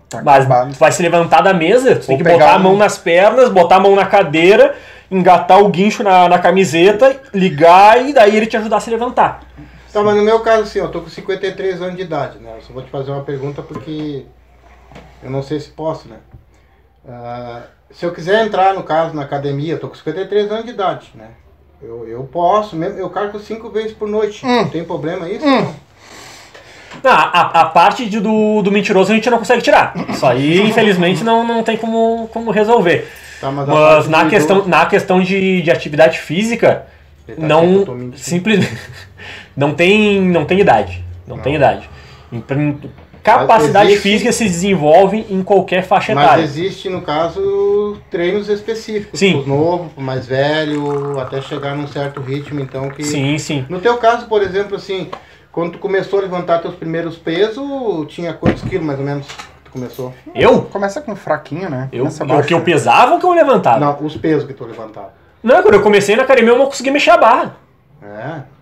Tá 0.08 0.22
Mas 0.22 0.44
acabado. 0.44 0.72
tu 0.72 0.78
vai 0.78 0.92
se 0.92 1.02
levantar 1.02 1.40
da 1.42 1.52
mesa, 1.52 1.96
tu 1.96 2.06
tem 2.06 2.16
Ou 2.16 2.22
que 2.22 2.30
botar 2.30 2.52
a 2.52 2.56
um- 2.56 2.60
mão 2.60 2.76
nas 2.76 2.96
pernas, 2.96 3.48
botar 3.50 3.76
a 3.76 3.80
mão 3.80 3.96
na 3.96 4.06
cadeira, 4.06 4.76
engatar 5.10 5.58
o 5.60 5.68
guincho 5.68 6.04
na, 6.04 6.28
na 6.28 6.38
camiseta, 6.38 7.20
ligar 7.34 8.08
e 8.08 8.12
daí 8.12 8.36
ele 8.36 8.46
te 8.46 8.56
ajudar 8.56 8.76
a 8.76 8.80
se 8.80 8.90
levantar. 8.90 9.40
Tá, 9.92 10.02
mas 10.02 10.14
no 10.16 10.22
meu 10.22 10.38
caso, 10.40 10.62
assim, 10.62 10.78
eu 10.78 10.88
tô 10.88 11.00
com 11.00 11.08
53 11.08 11.82
anos 11.82 11.96
de 11.96 12.02
idade, 12.02 12.38
né? 12.38 12.52
Eu 12.58 12.62
só 12.62 12.72
vou 12.72 12.82
te 12.84 12.90
fazer 12.90 13.10
uma 13.10 13.24
pergunta 13.24 13.60
porque 13.60 14.24
eu 15.20 15.30
não 15.30 15.42
sei 15.42 15.58
se 15.58 15.70
posso, 15.70 16.08
né? 16.08 16.16
Ah, 17.08 17.62
se 17.90 18.06
eu 18.06 18.12
quiser 18.12 18.46
entrar, 18.46 18.74
no 18.74 18.84
caso, 18.84 19.14
na 19.16 19.22
academia, 19.22 19.72
eu 19.74 19.80
tô 19.80 19.88
com 19.88 19.94
53 19.96 20.50
anos 20.52 20.64
de 20.64 20.70
idade, 20.70 21.10
né? 21.14 21.26
Eu, 21.82 22.06
eu 22.08 22.24
posso, 22.24 22.74
mesmo, 22.74 22.98
eu 22.98 23.08
cargo 23.08 23.38
cinco 23.38 23.70
vezes 23.70 23.92
por 23.92 24.08
noite. 24.08 24.44
Hum. 24.44 24.62
Não 24.62 24.68
tem 24.68 24.84
problema 24.84 25.28
isso? 25.28 25.46
Hum. 25.46 25.72
Não, 27.04 27.12
a, 27.12 27.60
a 27.60 27.64
parte 27.66 28.06
de- 28.06 28.18
do, 28.18 28.60
do 28.62 28.72
mentiroso 28.72 29.12
a 29.12 29.14
gente 29.14 29.30
não 29.30 29.38
consegue 29.38 29.62
tirar. 29.62 29.92
Isso 30.08 30.26
aí, 30.26 30.60
infelizmente, 30.62 31.22
não, 31.22 31.46
não 31.46 31.62
tem 31.62 31.76
como, 31.76 32.28
como 32.32 32.50
resolver. 32.50 33.08
Tá, 33.40 33.52
mas 33.52 33.68
Mas 33.68 34.08
na 34.08 34.28
questão, 34.28 34.56
idoso- 34.56 34.68
na 34.70 34.86
questão 34.86 35.20
de, 35.22 35.62
de 35.62 35.70
atividade 35.70 36.18
física, 36.18 36.86
tá 37.26 37.34
não 37.38 37.84
simplesmente 38.16 38.76
não 39.56 39.74
tem 39.74 40.20
não 40.20 40.44
tem 40.44 40.58
idade 40.60 41.04
não, 41.26 41.36
Não. 41.36 41.42
tem 41.44 41.54
idade 41.54 41.88
em- 42.32 42.42
capacidade 43.36 43.90
existe- 43.90 44.02
física 44.02 44.32
se 44.32 44.44
desenvolve 44.44 45.26
em 45.30 45.42
qualquer 45.42 45.82
faixa 45.84 46.14
Mas 46.14 46.24
etária 46.24 46.42
existe, 46.42 46.88
no 46.88 47.02
caso, 47.02 47.98
treinos 48.10 48.48
específicos. 48.48 49.18
Sim. 49.18 49.32
Pros 49.34 49.46
novos, 49.46 49.92
pro 49.92 50.02
mais 50.02 50.26
velho, 50.26 51.18
até 51.20 51.40
chegar 51.40 51.76
num 51.76 51.86
certo 51.86 52.20
ritmo, 52.20 52.60
então 52.60 52.88
que. 52.90 53.02
sim 53.04 53.38
sim 53.38 53.64
No 53.68 53.80
teu 53.80 53.96
caso, 53.98 54.26
por 54.26 54.42
exemplo, 54.42 54.76
assim, 54.76 55.10
quando 55.52 55.72
tu 55.72 55.78
começou 55.78 56.18
a 56.18 56.22
levantar 56.22 56.58
teus 56.60 56.74
primeiros 56.74 57.16
pesos, 57.16 57.64
tinha 58.08 58.32
quantos 58.32 58.62
quilos 58.62 58.86
mais 58.86 58.98
ou 58.98 59.04
menos 59.04 59.26
tu 59.64 59.70
começou? 59.70 60.12
eu 60.34 60.62
Começa 60.62 61.00
com 61.00 61.14
fraquinho, 61.16 61.68
né? 61.68 61.88
eu 61.92 62.06
o 62.06 62.42
que 62.42 62.54
eu 62.54 62.60
pesava 62.62 63.12
ou 63.14 63.18
que 63.18 63.26
eu 63.26 63.32
levantava 63.32 63.78
não. 63.80 63.92
Não, 63.98 64.06
os 64.06 64.16
pesos 64.16 64.44
que 64.46 64.52
tu 64.54 64.64
levantava. 64.64 65.12
quando 65.42 65.74
eu 65.74 65.82
comecei 65.82 66.16
na 66.16 66.22
academia 66.22 66.52
eu 66.52 66.58
não 66.58 66.66
conseguia 66.66 66.92
mexer 66.92 67.10
a 67.10 67.16
barra 67.16 67.56
É. 68.02 68.57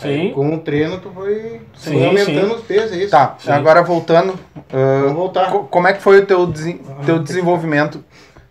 sim 0.00 0.08
Aí, 0.08 0.32
com 0.32 0.54
o 0.54 0.58
treino 0.58 0.98
tu 0.98 1.10
foi, 1.10 1.60
Sim, 1.74 2.06
aumentando 2.06 2.48
sim. 2.48 2.54
os 2.54 2.62
pesos, 2.62 2.92
é 2.92 2.96
isso? 3.00 3.10
Tá, 3.10 3.34
Sim. 3.38 3.50
agora 3.50 3.82
voltando. 3.82 4.38
Vamos 4.70 5.12
voltar. 5.12 5.50
co- 5.50 5.64
como 5.64 5.86
é 5.88 5.92
que 5.92 6.02
foi 6.02 6.20
o 6.20 6.26
teu, 6.26 6.46
desen- 6.46 6.80
teu 7.04 7.18
desenvolvimento, 7.18 8.04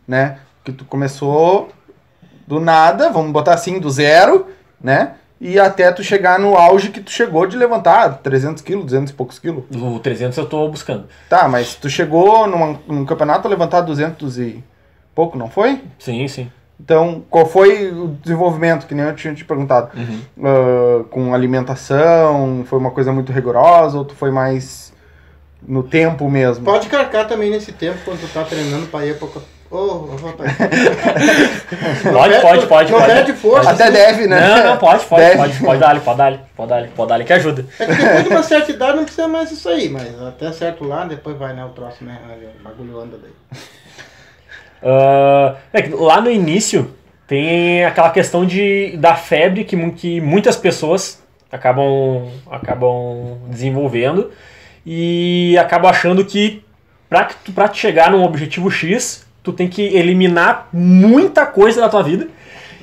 né? 0.08 0.40
Que 0.64 0.72
tu 0.72 0.86
começou 0.86 1.70
do 2.46 2.60
nada, 2.60 3.10
vamos 3.10 3.32
botar 3.32 3.54
assim, 3.54 3.80
do 3.80 3.90
zero, 3.90 4.48
né? 4.82 5.14
E 5.40 5.60
até 5.60 5.92
tu 5.92 6.04
chegar 6.04 6.40
no 6.40 6.56
auge 6.56 6.90
que 6.90 7.00
tu 7.00 7.12
chegou 7.12 7.46
de 7.46 7.56
levantar 7.56 8.18
300 8.24 8.64
quilos, 8.64 8.86
200 8.86 9.12
e 9.12 9.14
poucos 9.14 9.38
quilos. 9.38 9.66
o 9.76 10.00
300 10.00 10.36
eu 10.38 10.48
tô 10.48 10.68
buscando 10.68 11.06
Tá, 11.30 11.48
mas 11.48 11.76
tu 11.76 11.88
chegou 11.90 12.48
numa- 12.48 12.80
num 12.88 13.06
campeonato 13.06 13.48
a 13.48 13.52
levantar 13.52 13.82
200 13.82 14.40
e 14.40 14.64
pouco, 15.14 15.38
não 15.38 15.48
foi? 15.50 15.82
sim 16.00 16.28
sim 16.28 16.52
Então, 16.80 17.24
qual 17.30 17.46
foi 17.46 17.92
o 17.92 18.08
desenvolvimento, 18.22 18.86
que 18.86 18.94
nem 18.94 19.06
eu 19.06 19.16
tinha 19.16 19.34
te 19.34 19.44
perguntado? 19.44 19.90
Uhum. 19.98 20.22
Ah, 20.44 21.04
com 21.10 21.34
alimentação, 21.34 22.64
foi 22.68 22.78
uma 22.78 22.92
coisa 22.92 23.12
muito 23.12 23.32
rigorosa 23.32 23.98
ou 23.98 24.06
tu 24.06 24.14
foi 24.14 24.30
mais 24.32 24.94
no 25.68 25.82
tempo 25.82 26.30
mesmo? 26.30 26.64
Pode 26.64 26.88
carcar 26.88 27.28
também 27.28 27.50
nesse 27.50 27.72
tempo 27.72 27.98
quando 28.06 28.22
tu 28.22 28.28
tá 28.32 28.44
treinando 28.44 28.86
pra 28.88 29.06
ir 29.06 29.18
pra. 29.18 29.28
Ô, 29.70 29.76
ô, 29.76 30.16
rapaz. 30.16 30.56
pode 32.04 32.40
pode 32.42 32.68
pode 32.68 32.92
Não 32.92 33.00
pode 33.00 33.12
perde 33.12 33.34
força. 33.34 33.72
Até 33.72 33.92
deve, 33.92 34.26
né? 34.26 34.40
não 34.40 34.64
não 34.64 34.78
pode 34.78 35.04
pode 35.06 35.22
Deve. 35.22 35.38
pode 35.38 35.60
pode 35.60 35.80
dar 35.82 35.90
ali 35.90 36.00
pode 36.00 36.18
dar 36.18 36.26
ali 36.26 36.40
pode 36.56 36.70
dar 36.70 36.76
ali 36.78 36.88
pode 36.96 37.10
dar 37.10 37.16
ali 37.16 37.26
que 37.26 37.34
ajuda 37.34 37.66
É 37.78 37.86
que 37.86 37.94
depois 37.96 38.24
de 38.24 38.30
uma 38.30 38.44
certa 38.44 38.72
idade 38.72 38.96
não 38.96 39.04
precisa 39.04 39.28
mais 39.28 39.52
isso 39.52 39.68
aí, 39.68 39.90
mas 39.90 40.22
até 40.22 40.54
certo 40.54 40.86
lá, 40.86 41.04
depois 41.04 41.38
vai, 41.38 41.54
né, 41.54 41.66
o 41.66 41.70
troço, 41.70 42.02
né? 42.06 42.18
O 42.62 42.64
bagulho 42.64 42.98
anda 42.98 43.18
daí. 43.22 43.60
Ah, 44.82 45.56
é 45.74 45.82
que 45.82 45.90
lá 45.94 46.22
no 46.22 46.30
início 46.30 46.92
tem 47.28 47.84
aquela 47.86 48.10
questão 48.10 48.46
de, 48.46 48.96
da 48.98 49.16
febre 49.16 49.64
que, 49.64 49.92
que 49.92 50.22
muitas 50.22 50.56
pessoas 50.56 51.22
acabam, 51.52 52.28
acabam 52.50 53.38
desenvolvendo 53.50 54.32
e 54.86 55.58
acabam 55.60 55.90
achando 55.90 56.24
que 56.24 56.64
tu- 57.44 57.52
pra 57.52 57.68
te 57.68 57.78
chegar 57.80 58.12
num 58.12 58.24
objetivo 58.24 58.70
X, 58.72 59.26
tu 59.44 59.52
tem 59.52 59.68
que 59.68 59.82
eliminar 59.82 60.68
muita 60.72 61.46
coisa 61.46 61.82
da 61.82 61.90
tua 61.90 62.04
vida 62.04 62.28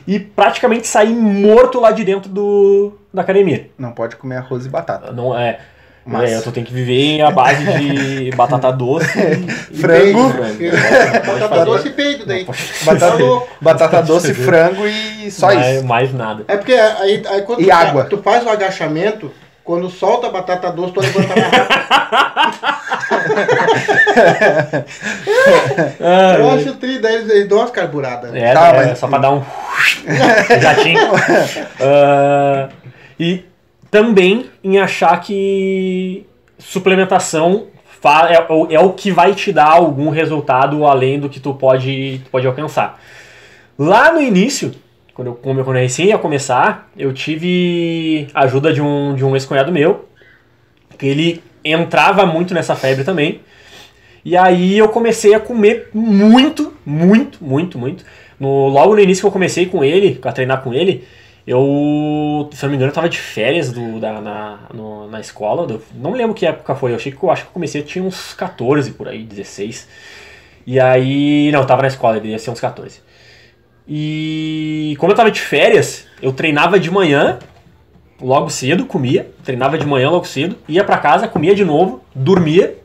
e 0.07 0.19
praticamente 0.19 0.87
sair 0.87 1.15
morto 1.15 1.81
lá 1.81 1.91
de 1.91 2.05
dentro 2.05 2.29
do, 2.29 2.99
da 3.13 3.23
academia. 3.23 3.71
Não 3.79 3.93
pode 3.93 4.17
comer 4.17 4.37
arroz 4.37 4.67
e 4.67 4.69
batata. 4.69 5.11
Não 5.13 5.39
é. 5.39 5.61
Mas- 6.07 6.31
é, 6.33 6.41
tu 6.41 6.53
tem 6.53 6.63
que 6.63 6.73
viver 6.73 7.23
à 7.23 7.31
base 7.31 7.65
de 7.65 8.31
batata 8.37 8.71
doce 8.71 9.07
e, 9.19 9.75
e 9.75 9.79
Frango. 9.79 10.29
bacon. 10.35 11.33
Batata 11.39 11.65
doce 11.65 11.89
e 11.89 11.91
peito 11.93 12.27
daí. 12.27 12.47
Batata, 12.83 13.19
batata 13.61 14.03
doce, 14.03 14.35
frango 14.35 14.87
e 14.87 15.31
só 15.31 15.47
mais, 15.47 15.77
isso. 15.77 15.85
mais 15.87 16.13
nada. 16.13 16.45
É 16.47 16.57
porque 16.59 16.73
aí, 16.75 17.23
aí 17.27 17.43
quando 17.43 17.63
E 17.63 17.67
tu, 17.67 17.73
água. 17.73 18.05
tu 18.05 18.19
faz 18.19 18.45
o 18.45 18.51
agachamento, 18.51 19.33
quando 19.65 19.89
solta 19.89 20.27
a 20.27 20.31
batata 20.31 20.71
doce, 20.71 20.93
tu 20.93 21.01
levanta 21.01 21.29
mais 21.41 21.53
rápido. 21.55 22.75
Eu 26.39 26.51
acho 26.51 26.75
tri, 26.75 26.99
daí 26.99 27.15
eles, 27.17 27.31
eles 27.31 27.49
dão 27.49 27.59
umas 27.59 27.71
carburadas. 27.71 28.35
É, 28.35 28.53
Tá, 28.53 28.69
é, 28.69 28.87
mas- 28.89 28.99
só 28.99 29.09
pra 29.09 29.19
dar 29.19 29.31
um 29.33 29.43
jatinho. 30.61 31.01
Ah, 31.81 32.69
e 33.19 33.45
também 33.95 34.47
em 34.65 34.77
achar 34.81 35.21
que 35.21 36.27
suplementação 36.59 37.69
é, 38.29 38.53
o- 38.53 38.67
é 38.69 38.79
o 38.81 38.93
que 38.93 39.13
vai 39.13 39.33
te 39.35 39.53
dar 39.53 39.71
algum 39.71 40.11
resultado 40.11 40.85
além 40.85 41.21
do 41.21 41.29
que 41.29 41.39
tu 41.39 41.55
pode, 41.55 42.21
tu 42.25 42.29
pode 42.29 42.45
alcançar. 42.45 43.01
Lá 43.79 44.13
no 44.13 44.21
início, 44.21 44.73
quando 45.15 45.29
eu 45.29 45.35
quando 45.35 45.61
eu 45.61 45.65
recém 45.65 46.07
ia 46.07 46.19
começar, 46.19 46.91
eu 46.99 47.13
tive 47.13 48.27
a 48.35 48.41
ajuda 48.43 48.73
de 48.73 48.83
um, 48.83 49.15
de 49.15 49.25
um 49.25 49.35
ex-cunhado 49.37 49.71
meu, 49.71 50.07
que 50.99 51.07
ele 51.07 51.41
entrava 51.65 52.27
muito 52.27 52.53
nessa 52.53 52.75
febre 52.75 53.05
também. 53.05 53.43
E 54.25 54.37
aí 54.37 54.77
eu 54.77 54.89
comecei 54.89 55.35
a 55.35 55.41
comer 55.41 55.89
muito, 55.95 56.75
muito, 56.85 57.39
muito, 57.45 57.79
muito. 57.79 58.05
No, 58.41 58.67
logo 58.69 58.95
no 58.95 59.01
início 59.01 59.23
que 59.23 59.29
eu 59.29 59.33
comecei 59.33 59.67
com 59.67 59.85
ele, 59.85 60.19
a 60.21 60.33
treinar 60.33 60.63
com 60.63 60.75
ele, 60.75 61.05
eu, 61.47 62.49
se 62.53 62.65
eu 62.65 62.67
não 62.67 62.71
me 62.71 62.77
engano, 62.77 62.91
eu 62.91 62.95
tava 62.95 63.09
de 63.09 63.19
férias 63.19 63.71
do, 63.73 64.01
da, 64.01 64.21
na, 64.21 64.59
no- 64.73 65.09
na 65.09 65.21
escola. 65.21 65.67
do- 65.67 65.83
não 65.95 66.13
lembro 66.13 66.35
que 66.35 66.47
época 66.47 66.75
foi, 66.75 66.93
eu 66.93 66.97
achei 66.97 67.13
que 67.13 67.23
eu 67.23 67.31
acho 67.31 67.43
que 67.43 67.49
eu 67.49 67.53
comecei, 67.53 67.81
eu 67.81 67.85
tinha 67.85 68.05
uns 68.05 68.33
14 68.35 68.93
por 68.93 69.09
aí, 69.09 69.23
16. 69.25 69.89
E 70.67 70.81
aí. 70.81 71.51
Não, 71.53 71.61
eu 71.61 71.67
tava 71.67 71.83
na 71.83 71.89
escola, 71.89 72.17
ele 72.17 72.29
ia 72.29 72.39
ser 72.39 72.51
uns 72.51 72.61
14. 72.61 73.01
E 73.87 74.97
como 74.99 75.13
eu 75.13 75.17
tava 75.17 75.31
de 75.31 75.41
férias, 75.41 76.07
eu 76.23 76.33
treinava 76.33 76.81
de 76.81 76.91
manhã, 76.91 77.39
logo 78.21 78.49
cedo, 78.49 78.87
comia, 78.87 79.31
treinava 79.45 79.77
de 79.77 79.87
manhã 79.87 80.09
logo 80.09 80.25
cedo, 80.25 80.57
ia 80.67 80.83
pra 80.83 80.97
casa, 80.97 81.29
comia 81.29 81.55
de 81.55 81.65
novo, 81.65 82.03
dormia. 82.15 82.79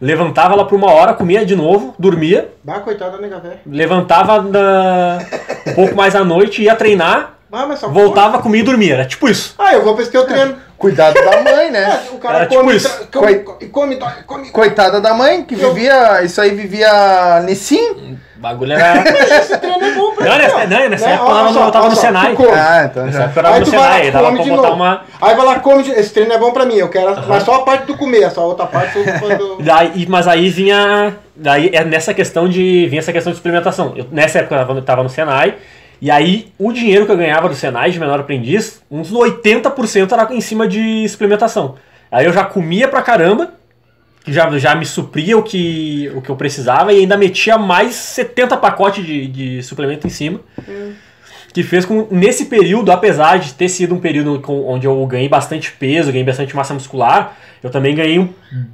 levantava 0.00 0.54
lá 0.54 0.64
por 0.64 0.74
uma 0.76 0.90
hora, 0.90 1.14
comia 1.14 1.44
de 1.46 1.54
novo, 1.56 1.94
dormia, 1.98 2.50
Bah, 2.62 2.80
coitada 2.80 3.12
da 3.12 3.18
nega 3.22 3.38
velha. 3.38 3.60
levantava 3.66 4.42
na- 4.42 5.18
um 5.66 5.74
pouco 5.74 5.94
mais 5.94 6.14
à 6.14 6.22
noite, 6.24 6.62
ia 6.62 6.74
treinar, 6.74 7.33
Ah, 7.54 7.66
mas 7.66 7.78
só 7.78 7.88
voltava, 7.88 8.38
comia 8.40 8.60
e 8.60 8.64
dormia. 8.64 8.94
Era 8.94 9.04
tipo 9.06 9.28
isso. 9.28 9.54
Ah, 9.58 9.72
eu 9.74 9.82
vou 9.84 9.94
pra 9.94 10.02
esse 10.02 10.10
teu 10.12 10.26
treino. 10.26 10.56
Cuidado 10.76 11.14
da 11.14 11.40
mãe, 11.42 11.70
né? 11.70 12.00
O 12.12 12.18
cara 12.18 12.38
Era 12.38 12.46
tipo 12.46 12.60
come, 12.60 12.76
isso. 12.76 12.88
tra- 12.88 13.20
come, 13.20 13.34
come, 13.38 13.66
come, 13.68 13.96
dói, 13.96 14.12
come. 14.26 14.50
Coitada 14.50 15.00
da 15.00 15.14
mãe, 15.14 15.42
que 15.44 15.54
Eu- 15.54 15.72
vivia. 15.72 16.22
Isso 16.22 16.40
aí 16.40 16.50
vivia 16.50 17.40
Nissim. 17.46 18.18
O 18.36 18.40
bagulho 18.44 18.72
era. 18.74 19.02
Esse 19.38 19.56
treino 19.56 19.82
é 19.82 19.92
bom 19.94 20.12
pra 20.14 20.26
Não, 20.26 20.32
ti, 20.32 20.38
nessa, 20.42 20.66
não, 20.66 20.88
nessa 20.90 21.06
Né? 21.06 21.12
época 21.14 21.30
eu 21.30 21.34
Olha 21.34 21.36
tava, 21.36 21.48
no- 21.48 21.54
só, 21.54 21.64
eu 21.66 21.70
tava 21.72 21.84
olha 21.84 21.90
no 21.90 21.96
só, 21.96 22.00
Senai. 22.02 22.30
tu 22.30 22.36
come. 22.36 22.50
Ah, 22.52 22.88
então 22.90 23.06
Nessa 23.06 23.18
já. 23.18 23.24
época 23.24 23.38
eu 23.40 23.42
tava 23.44 23.54
Aí 23.54 23.60
no 23.60 23.66
tu 23.66 23.70
vai 23.70 23.80
Senai, 23.80 24.04
lá, 24.06 24.10
dava 24.12 24.24
come 24.26 24.36
pra 24.36 24.44
de 24.44 24.50
botar 24.50 24.62
novo. 24.68 24.74
uma. 24.82 25.02
Aí 25.22 25.34
vai 25.36 25.46
lá, 25.46 25.60
come. 25.60 25.82
de- 25.82 25.90
Esse 25.92 26.12
treino 26.12 26.32
é 26.32 26.38
bom 26.38 26.52
pra 26.52 26.66
mim. 26.66 26.74
Eu 26.76 26.88
quero. 26.88 27.16
Mas 27.28 27.42
só 27.44 27.54
a 27.54 27.62
parte 27.62 27.86
do 27.86 27.96
comer, 27.96 28.30
só 28.30 28.42
a 28.42 28.46
outra 28.46 28.66
parte 28.66 28.98
eu 28.98 29.04
quando. 29.20 29.62
Daí, 29.62 30.06
mas 30.08 30.28
aí 30.28 30.50
vinha. 30.50 31.16
Daí 31.36 31.70
é 31.72 31.84
nessa 31.84 32.12
questão 32.12 32.48
de. 32.48 32.86
Vinha 32.88 33.00
essa 33.00 33.12
questão 33.12 33.30
de 33.32 33.36
suplementação. 33.36 33.94
Eu, 33.96 34.06
nessa 34.12 34.40
época 34.40 34.54
eu 34.56 34.58
tava, 34.66 34.78
eu 34.78 34.82
tava 34.82 35.02
no 35.02 35.08
Senai. 35.08 35.54
E 36.00 36.10
aí, 36.10 36.52
o 36.58 36.72
dinheiro 36.72 37.06
que 37.06 37.12
eu 37.12 37.16
ganhava 37.16 37.48
do 37.48 37.54
Senai 37.54 37.90
de 37.90 37.98
menor 37.98 38.20
aprendiz, 38.20 38.82
uns 38.90 39.10
80% 39.12 40.12
era 40.12 40.34
em 40.34 40.40
cima 40.40 40.66
de 40.68 41.08
suplementação. 41.08 41.76
Aí 42.10 42.26
eu 42.26 42.32
já 42.32 42.44
comia 42.44 42.86
pra 42.88 43.00
caramba, 43.02 43.54
já, 44.26 44.50
já 44.58 44.74
me 44.74 44.84
supria 44.84 45.36
o 45.38 45.42
que, 45.42 46.10
o 46.14 46.20
que 46.20 46.30
eu 46.30 46.36
precisava, 46.36 46.92
e 46.92 47.00
ainda 47.00 47.16
metia 47.16 47.56
mais 47.58 47.94
70 47.94 48.56
pacotes 48.58 49.04
de, 49.04 49.26
de 49.28 49.62
suplemento 49.62 50.06
em 50.06 50.10
cima. 50.10 50.40
Que 51.52 51.62
fez 51.62 51.84
com, 51.84 52.08
nesse 52.10 52.46
período, 52.46 52.90
apesar 52.90 53.38
de 53.38 53.54
ter 53.54 53.68
sido 53.68 53.94
um 53.94 54.00
período 54.00 54.40
com- 54.40 54.66
onde 54.66 54.86
eu 54.86 55.06
ganhei 55.06 55.28
bastante 55.28 55.70
peso, 55.72 56.10
ganhei 56.10 56.24
bastante 56.24 56.54
massa 56.54 56.74
muscular, 56.74 57.36
eu 57.62 57.70
também 57.70 57.94
ganhei 57.94 58.18
um, 58.18 58.28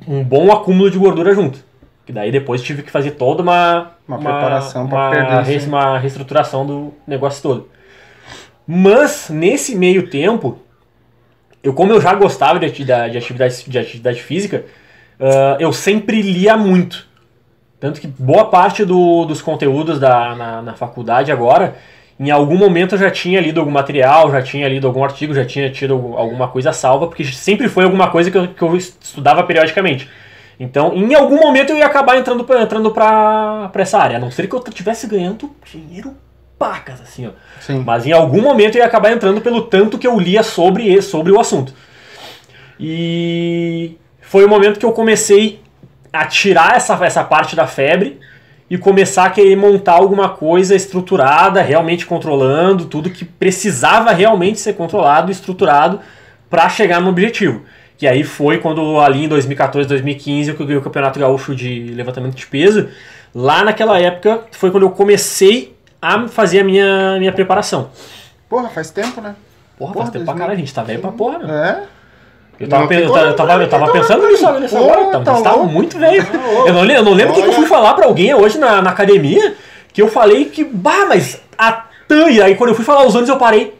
um 0.08 0.24
bom 0.24 0.50
acúmulo 0.50 0.90
de 0.90 0.96
gordura 0.98 1.34
junto. 1.34 1.58
Que 2.06 2.12
daí 2.12 2.32
depois 2.32 2.62
tive 2.62 2.82
que 2.82 2.90
fazer 2.90 3.12
toda 3.12 3.42
uma, 3.42 3.92
Uma 4.16 4.30
preparação 4.30 4.86
pra 4.88 4.96
uma, 4.98 5.10
perder 5.10 5.40
isso 5.42 5.48
aí. 5.50 5.54
res- 5.54 5.66
uma 5.66 5.98
reestruturação 5.98 6.66
do 6.66 6.94
negócio 7.06 7.42
todo. 7.42 7.68
Mas, 8.66 9.28
nesse 9.30 9.74
meio 9.74 10.08
tempo, 10.08 10.58
eu 11.62 11.72
como 11.74 11.92
eu 11.92 12.00
já 12.00 12.14
gostava 12.14 12.58
de 12.58 12.66
atividade, 12.66 13.12
de 13.12 13.18
atividade, 13.18 13.64
de 13.66 13.78
atividade 13.78 14.22
física, 14.22 14.64
ah, 15.18 15.56
eu 15.58 15.72
sempre 15.72 16.22
lia 16.22 16.56
muito. 16.56 17.08
Tanto 17.78 18.00
que 18.00 18.06
boa 18.06 18.44
parte 18.46 18.84
do- 18.84 19.24
dos 19.24 19.40
conteúdos 19.42 19.98
da, 19.98 20.34
na, 20.34 20.62
na 20.62 20.74
faculdade 20.74 21.32
agora, 21.32 21.76
em 22.18 22.30
algum 22.30 22.56
momento 22.56 22.94
eu 22.94 22.98
já 22.98 23.10
tinha 23.10 23.40
lido 23.40 23.58
algum 23.58 23.70
material, 23.72 24.30
já 24.30 24.42
tinha 24.42 24.68
lido 24.68 24.86
algum 24.86 25.02
artigo, 25.02 25.34
já 25.34 25.44
tinha 25.44 25.70
tido 25.70 25.94
algum- 25.94 26.14
alguma 26.16 26.48
coisa 26.48 26.72
salva, 26.72 27.06
porque 27.06 27.24
sempre 27.24 27.68
foi 27.68 27.84
alguma 27.84 28.10
coisa 28.10 28.30
que 28.30 28.36
eu, 28.36 28.48
que 28.48 28.62
eu 28.62 28.76
estudava 28.76 29.42
periodicamente. 29.42 30.08
Então, 30.60 30.92
em 30.92 31.14
algum 31.14 31.40
momento 31.40 31.70
eu 31.70 31.78
ia 31.78 31.86
acabar 31.86 32.18
entrando 32.18 32.44
pra, 32.44 32.60
entrando 32.60 32.90
pra, 32.90 33.70
pra 33.72 33.80
essa 33.80 33.98
área, 33.98 34.18
a 34.18 34.20
não 34.20 34.30
ser 34.30 34.46
que 34.46 34.54
eu 34.54 34.60
tivesse 34.60 35.06
ganhando 35.06 35.50
dinheiro 35.64 36.14
pacas, 36.58 37.00
assim, 37.00 37.26
ó. 37.26 37.30
Sim. 37.62 37.82
Mas 37.84 38.04
em 38.04 38.12
algum 38.12 38.42
momento 38.42 38.74
eu 38.74 38.80
ia 38.80 38.86
acabar 38.86 39.10
entrando 39.10 39.40
pelo 39.40 39.62
tanto 39.62 39.98
que 39.98 40.06
eu 40.06 40.20
lia 40.20 40.42
sobre, 40.42 41.00
sobre 41.00 41.32
o 41.32 41.40
assunto. 41.40 41.72
E 42.78 43.96
foi 44.20 44.44
o 44.44 44.48
momento 44.50 44.78
que 44.78 44.84
eu 44.84 44.92
comecei 44.92 45.62
a 46.12 46.26
tirar 46.26 46.76
essa, 46.76 46.94
essa 47.06 47.24
parte 47.24 47.56
da 47.56 47.66
febre 47.66 48.20
e 48.68 48.76
começar 48.76 49.24
a 49.24 49.30
querer 49.30 49.56
montar 49.56 49.94
alguma 49.94 50.28
coisa 50.28 50.74
estruturada, 50.74 51.62
realmente 51.62 52.04
controlando 52.04 52.84
tudo 52.84 53.08
que 53.08 53.24
precisava 53.24 54.12
realmente 54.12 54.60
ser 54.60 54.74
controlado 54.74 55.30
e 55.30 55.32
estruturado 55.32 56.00
para 56.50 56.68
chegar 56.68 57.00
no 57.00 57.08
objetivo. 57.08 57.62
Que 58.00 58.08
aí 58.08 58.24
foi 58.24 58.56
quando 58.56 58.98
ali 58.98 59.26
em 59.26 59.28
2014, 59.28 59.86
2015 59.86 60.48
eu 60.48 60.56
ganhei 60.56 60.76
o 60.78 60.80
Campeonato 60.80 61.20
Gaúcho 61.20 61.54
de 61.54 61.92
levantamento 61.94 62.34
de 62.34 62.46
peso. 62.46 62.88
Lá 63.34 63.62
naquela 63.62 64.00
época 64.00 64.44
foi 64.52 64.70
quando 64.70 64.84
eu 64.84 64.90
comecei 64.90 65.76
a 66.00 66.26
fazer 66.26 66.60
a 66.60 66.64
minha, 66.64 67.18
minha 67.18 67.30
preparação. 67.30 67.90
Porra, 68.48 68.70
faz 68.70 68.90
tempo, 68.90 69.20
né? 69.20 69.34
Porra, 69.78 69.92
Porra, 69.92 70.06
faz 70.06 70.12
tempo 70.14 70.24
pra 70.24 70.32
2000. 70.32 70.38
caralho, 70.38 70.56
a 70.56 70.60
gente 70.60 70.72
tá 70.72 70.82
velho 70.82 70.98
pra 71.00 71.12
porra, 71.12 71.40
meu. 71.40 71.50
É. 71.54 71.82
Eu 72.58 72.68
tava, 72.68 72.84
Não, 72.86 72.92
eu 72.92 73.12
tava, 73.12 73.26
eu 73.26 73.36
tava, 73.36 73.62
eu 73.64 73.68
tava 73.68 73.92
pensando 73.92 74.26
nisso, 74.28 74.46
agora, 74.46 75.04
tava, 75.10 75.24
tá 75.24 75.34
você 75.34 75.42
tava 75.42 75.64
muito 75.64 75.98
velho. 75.98 76.26
louco. 76.54 76.68
Eu 76.68 76.72
não, 76.72 76.80
lembro- 76.80 76.96
eu 76.96 77.04
não 77.04 77.12
lembro 77.12 77.32
o 77.32 77.36
que, 77.36 77.42
que 77.42 77.48
eu 77.48 77.52
fui 77.52 77.66
falar 77.66 77.92
pra 77.92 78.06
alguém 78.06 78.32
hoje 78.34 78.56
na, 78.58 78.80
na 78.80 78.90
academia, 78.90 79.54
que 79.92 80.00
eu 80.00 80.08
falei 80.08 80.46
que, 80.46 80.64
bah, 80.64 81.04
mas 81.06 81.38
a 81.58 81.84
TAM, 82.08 82.30
e 82.30 82.40
aí 82.40 82.54
quando 82.54 82.70
eu 82.70 82.74
fui 82.74 82.84
falar 82.84 83.06
os 83.06 83.14
anos 83.14 83.28
eu 83.28 83.36
parei. 83.36 83.78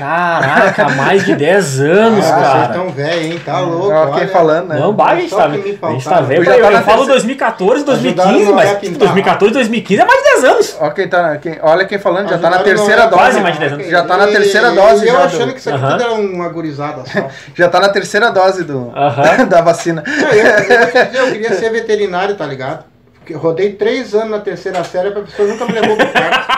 Caraca, 0.00 0.88
mais 0.90 1.24
de 1.26 1.34
10 1.36 1.80
anos, 1.80 2.24
Ah, 2.24 2.28
vocês 2.34 2.46
cara. 2.52 2.64
estão 2.66 2.90
velhos, 2.90 3.24
hein? 3.26 3.40
Tá 3.44 3.60
louco. 3.60 3.90
Ó, 3.92 4.06
quem 4.06 4.14
olha. 4.14 4.28
falando, 4.28 4.68
né? 4.68 4.80
Não, 4.80 4.92
bah, 4.94 5.10
a 5.10 5.16
gente 5.16 5.30
tá, 5.30 5.44
a 5.44 5.50
gente 5.92 6.08
tá 6.08 6.20
velho. 6.22 6.42
Eu, 6.42 6.44
tá 6.46 6.56
eu 6.58 6.70
na 6.70 6.80
falo 6.82 7.06
terceira- 7.06 7.12
2014, 7.12 7.82
Ajudaram 7.82 7.92
2015, 8.32 8.44
não 8.46 8.54
mas 8.56 8.64
é 8.70 8.74
tipo, 8.74 8.80
pintar. 8.80 8.98
2014, 8.98 9.52
2015 9.54 10.00
é 10.00 10.04
mais 10.06 10.18
de 10.18 10.24
10 10.30 10.44
anos. 10.44 10.76
Ó, 10.80 10.90
quem 10.90 11.08
tá, 11.08 11.36
quem, 11.36 11.58
olha 11.60 11.84
quem 11.84 11.98
falando, 11.98 12.30
já 12.30 12.38
tá 12.38 12.48
na 12.50 12.58
terceira 12.60 13.02
não, 13.02 13.10
dose. 13.10 13.22
Quase 13.22 13.40
mais 13.40 13.54
de 13.54 13.60
dez 13.60 13.72
anos. 13.74 13.86
Já 13.88 14.02
tá 14.04 14.16
na 14.16 14.26
terceira 14.26 14.70
dose 14.72 15.06
Eu 15.06 15.18
achando 15.22 15.46
do- 15.46 15.52
que 15.52 15.60
isso 15.60 15.70
aqui 15.70 15.78
tudo 15.86 16.02
era 16.02 16.12
uma 16.12 16.48
gurizada 16.48 17.02
só. 17.06 17.28
Já 17.54 17.68
tá 17.68 17.80
na 17.80 17.88
terceira 17.90 18.30
dose 18.30 18.64
do, 18.64 18.92
da 19.48 19.60
vacina. 19.60 20.02
Não, 20.06 20.28
eu, 20.30 20.46
eu, 20.46 20.60
dizer, 20.62 21.10
eu 21.14 21.26
queria 21.32 21.52
ser 21.54 21.70
veterinário, 21.70 22.34
tá 22.36 22.46
ligado? 22.46 22.84
Porque 23.30 23.34
eu 23.34 23.38
rodei 23.38 23.72
três 23.74 24.12
anos 24.14 24.30
na 24.30 24.40
terceira 24.40 24.82
série, 24.82 25.08
a 25.08 25.12
professora 25.12 25.48
nunca 25.48 25.64
me 25.66 25.72
levou 25.72 25.96
pro 25.96 26.06
quarto. 26.08 26.48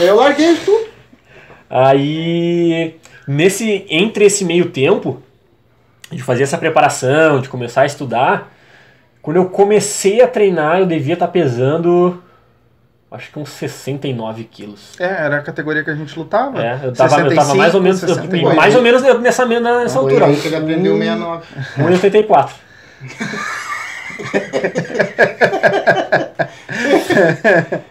eu 0.00 0.16
larguei 0.16 0.52
isso 0.52 0.64
tudo. 0.64 0.86
Aí, 1.68 2.96
nesse, 3.28 3.84
entre 3.90 4.24
esse 4.24 4.44
meio 4.44 4.70
tempo, 4.70 5.22
de 6.10 6.22
fazer 6.22 6.44
essa 6.44 6.56
preparação, 6.56 7.40
de 7.40 7.48
começar 7.48 7.82
a 7.82 7.86
estudar, 7.86 8.50
quando 9.20 9.36
eu 9.36 9.46
comecei 9.50 10.22
a 10.22 10.28
treinar, 10.28 10.78
eu 10.78 10.86
devia 10.86 11.14
estar 11.14 11.28
pesando, 11.28 12.22
acho 13.10 13.30
que 13.30 13.38
uns 13.38 13.50
69 13.50 14.44
quilos. 14.44 14.92
É, 14.98 15.04
era 15.04 15.36
a 15.38 15.42
categoria 15.42 15.84
que 15.84 15.90
a 15.90 15.94
gente 15.94 16.18
lutava. 16.18 16.62
É, 16.62 16.80
eu 16.84 16.92
tava, 16.92 17.20
eu 17.20 17.34
tava 17.34 17.54
mais 17.54 17.74
ou 17.74 17.82
menos, 17.82 18.02
eu- 18.02 18.08
65. 18.14 18.54
mais 18.54 18.74
ou 18.74 18.82
menos 18.82 19.02
nessa, 19.02 19.44
nessa 19.44 19.98
Foi 20.00 20.14
altura. 20.14 20.32
que 20.36 20.46
ele 20.48 20.56
aprendeu 20.56 20.96
69. 20.96 21.46
1,84. 21.76 22.50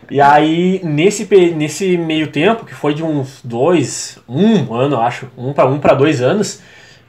e 0.09 0.19
aí, 0.21 0.82
nesse, 0.84 1.28
nesse 1.55 1.97
meio 1.97 2.28
tempo, 2.28 2.65
que 2.65 2.74
foi 2.74 2.93
de 2.93 3.03
uns 3.03 3.41
dois, 3.43 4.19
um 4.28 4.74
ano, 4.74 4.99
acho, 4.99 5.28
um 5.38 5.53
para 5.53 5.67
um 5.67 5.80
para 5.80 5.93
dois 5.93 6.21
anos, 6.21 6.61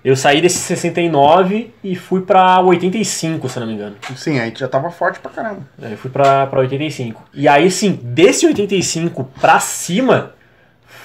eu 0.04 0.14
saí 0.14 0.40
desse 0.42 0.58
69 0.58 1.72
e 1.82 1.96
fui 1.96 2.20
pra 2.20 2.60
85, 2.60 3.48
se 3.48 3.58
não 3.58 3.66
me 3.66 3.72
engano. 3.72 3.96
Sim, 4.16 4.38
aí 4.38 4.52
já 4.54 4.68
tava 4.68 4.90
forte 4.90 5.18
pra 5.18 5.30
caramba. 5.30 5.66
Aí 5.80 5.92
eu 5.92 5.98
fui 5.98 6.10
pra, 6.10 6.46
pra 6.46 6.60
85. 6.60 7.22
E 7.32 7.48
aí, 7.48 7.70
sim, 7.70 7.98
desse 8.02 8.46
85 8.46 9.24
pra 9.40 9.58
cima, 9.60 10.32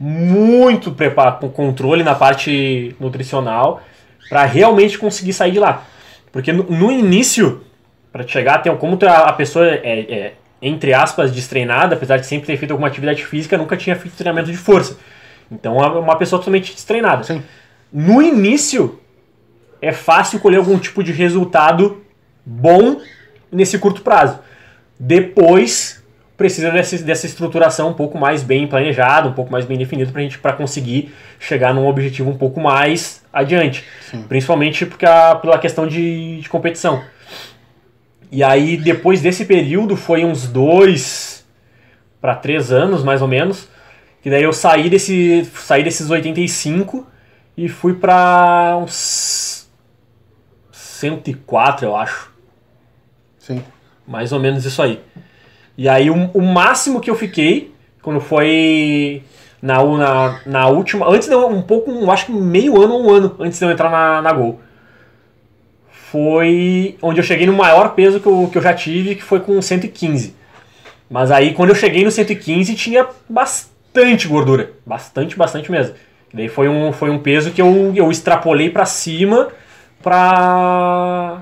muito 0.00 0.92
preparo, 0.92 1.36
com 1.38 1.50
controle 1.50 2.02
na 2.02 2.14
parte 2.14 2.96
nutricional, 2.98 3.82
pra 4.30 4.46
realmente 4.46 4.98
conseguir 4.98 5.34
sair 5.34 5.52
de 5.52 5.58
lá. 5.58 5.84
Porque 6.32 6.52
no, 6.52 6.64
no 6.64 6.90
início, 6.90 7.62
pra 8.10 8.26
chegar 8.26 8.54
até 8.54 8.74
como 8.74 8.98
a, 9.04 9.28
a 9.28 9.32
pessoa 9.34 9.66
é, 9.66 10.00
é, 10.00 10.32
entre 10.62 10.94
aspas, 10.94 11.30
destreinada, 11.30 11.96
apesar 11.96 12.16
de 12.16 12.26
sempre 12.26 12.46
ter 12.46 12.56
feito 12.56 12.70
alguma 12.70 12.88
atividade 12.88 13.24
física, 13.26 13.58
nunca 13.58 13.76
tinha 13.76 13.94
feito 13.94 14.16
treinamento 14.16 14.50
de 14.50 14.56
força. 14.56 14.96
Então 15.52 15.82
é 15.84 15.88
uma 15.88 16.16
pessoa 16.16 16.38
totalmente 16.38 16.72
destreinada. 16.72 17.22
Sim. 17.24 17.42
No 17.92 18.22
início, 18.22 18.98
é 19.82 19.92
fácil 19.92 20.40
colher 20.40 20.58
algum 20.58 20.78
tipo 20.78 21.02
de 21.02 21.12
resultado 21.12 22.02
bom 22.44 23.00
nesse 23.52 23.78
curto 23.78 24.00
prazo. 24.00 24.38
Depois, 24.98 25.99
precisa 26.40 26.70
dessa, 26.70 26.96
dessa 26.96 27.26
estruturação 27.26 27.90
um 27.90 27.92
pouco 27.92 28.16
mais 28.16 28.42
bem 28.42 28.66
planejada, 28.66 29.28
um 29.28 29.34
pouco 29.34 29.52
mais 29.52 29.66
bem 29.66 29.76
definida 29.76 30.10
para 30.10 30.22
a 30.22 30.24
gente 30.24 30.38
pra 30.38 30.54
conseguir 30.54 31.12
chegar 31.38 31.74
num 31.74 31.86
objetivo 31.86 32.30
um 32.30 32.38
pouco 32.38 32.58
mais 32.58 33.22
adiante. 33.30 33.84
Sim. 34.10 34.22
Principalmente 34.22 34.86
porque 34.86 35.04
a, 35.04 35.34
pela 35.34 35.58
questão 35.58 35.86
de, 35.86 36.40
de 36.40 36.48
competição. 36.48 37.04
E 38.32 38.42
aí, 38.42 38.78
depois 38.78 39.20
desse 39.20 39.44
período, 39.44 39.96
foi 39.96 40.24
uns 40.24 40.46
dois 40.46 41.46
para 42.22 42.34
três 42.34 42.72
anos, 42.72 43.04
mais 43.04 43.20
ou 43.20 43.28
menos, 43.28 43.68
que 44.22 44.30
daí 44.30 44.42
eu 44.42 44.52
saí, 44.54 44.88
desse, 44.88 45.44
saí 45.56 45.84
desses 45.84 46.08
85 46.08 47.06
e 47.54 47.68
fui 47.68 47.96
para 47.96 48.78
uns 48.82 49.68
104, 50.72 51.84
eu 51.84 51.94
acho. 51.94 52.32
Sim. 53.38 53.62
Mais 54.08 54.32
ou 54.32 54.40
menos 54.40 54.64
isso 54.64 54.80
aí. 54.80 55.02
E 55.80 55.88
aí 55.88 56.10
o, 56.10 56.30
o 56.34 56.42
máximo 56.42 57.00
que 57.00 57.08
eu 57.08 57.14
fiquei, 57.14 57.72
quando 58.02 58.20
foi 58.20 59.22
na, 59.62 59.82
na, 59.82 60.40
na 60.44 60.66
última. 60.68 61.08
Antes 61.08 61.26
de 61.26 61.32
eu, 61.32 61.48
um 61.48 61.62
pouco, 61.62 61.90
um, 61.90 62.10
acho 62.10 62.26
que 62.26 62.32
meio 62.32 62.78
ano 62.82 62.92
ou 62.92 63.06
um 63.06 63.10
ano 63.10 63.34
antes 63.40 63.58
de 63.58 63.64
eu 63.64 63.70
entrar 63.70 63.90
na, 63.90 64.20
na 64.20 64.30
Gol. 64.30 64.60
Foi 65.90 66.98
onde 67.00 67.18
eu 67.18 67.24
cheguei 67.24 67.46
no 67.46 67.54
maior 67.54 67.94
peso 67.94 68.20
que 68.20 68.26
eu, 68.26 68.46
que 68.52 68.58
eu 68.58 68.62
já 68.62 68.74
tive, 68.74 69.14
que 69.14 69.22
foi 69.22 69.40
com 69.40 69.62
115. 69.62 70.36
Mas 71.08 71.30
aí 71.30 71.54
quando 71.54 71.70
eu 71.70 71.74
cheguei 71.74 72.04
no 72.04 72.10
115 72.10 72.74
tinha 72.74 73.06
bastante 73.26 74.28
gordura. 74.28 74.72
Bastante, 74.84 75.34
bastante 75.34 75.72
mesmo. 75.72 75.94
E 76.30 76.36
daí 76.36 76.48
foi 76.48 76.68
um, 76.68 76.92
foi 76.92 77.08
um 77.08 77.18
peso 77.18 77.52
que 77.52 77.62
eu, 77.62 77.94
eu 77.96 78.10
extrapolei 78.10 78.68
pra 78.68 78.84
cima 78.84 79.48
pra 80.02 81.40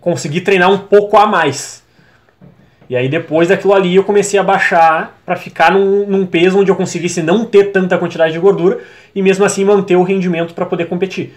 conseguir 0.00 0.40
treinar 0.40 0.72
um 0.72 0.78
pouco 0.78 1.16
a 1.16 1.24
mais. 1.24 1.79
E 2.90 2.96
aí 2.96 3.08
depois 3.08 3.46
daquilo 3.46 3.72
ali 3.72 3.94
eu 3.94 4.02
comecei 4.02 4.38
a 4.40 4.42
baixar 4.42 5.16
pra 5.24 5.36
ficar 5.36 5.70
num, 5.70 6.04
num 6.08 6.26
peso 6.26 6.58
onde 6.58 6.72
eu 6.72 6.74
conseguisse 6.74 7.22
não 7.22 7.44
ter 7.44 7.66
tanta 7.66 7.96
quantidade 7.96 8.32
de 8.32 8.38
gordura 8.40 8.80
e 9.14 9.22
mesmo 9.22 9.44
assim 9.44 9.64
manter 9.64 9.94
o 9.94 10.02
rendimento 10.02 10.52
pra 10.54 10.66
poder 10.66 10.86
competir. 10.86 11.32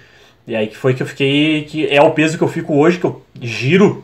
E 0.48 0.56
aí 0.56 0.66
que 0.66 0.76
foi 0.76 0.96
que 0.96 1.04
eu 1.04 1.06
fiquei, 1.06 1.62
que 1.66 1.88
é 1.88 2.02
o 2.02 2.10
peso 2.10 2.40
que 2.40 2.44
eu 2.44 2.48
fico 2.48 2.76
hoje, 2.76 2.98
que 2.98 3.06
eu 3.06 3.22
giro 3.40 4.04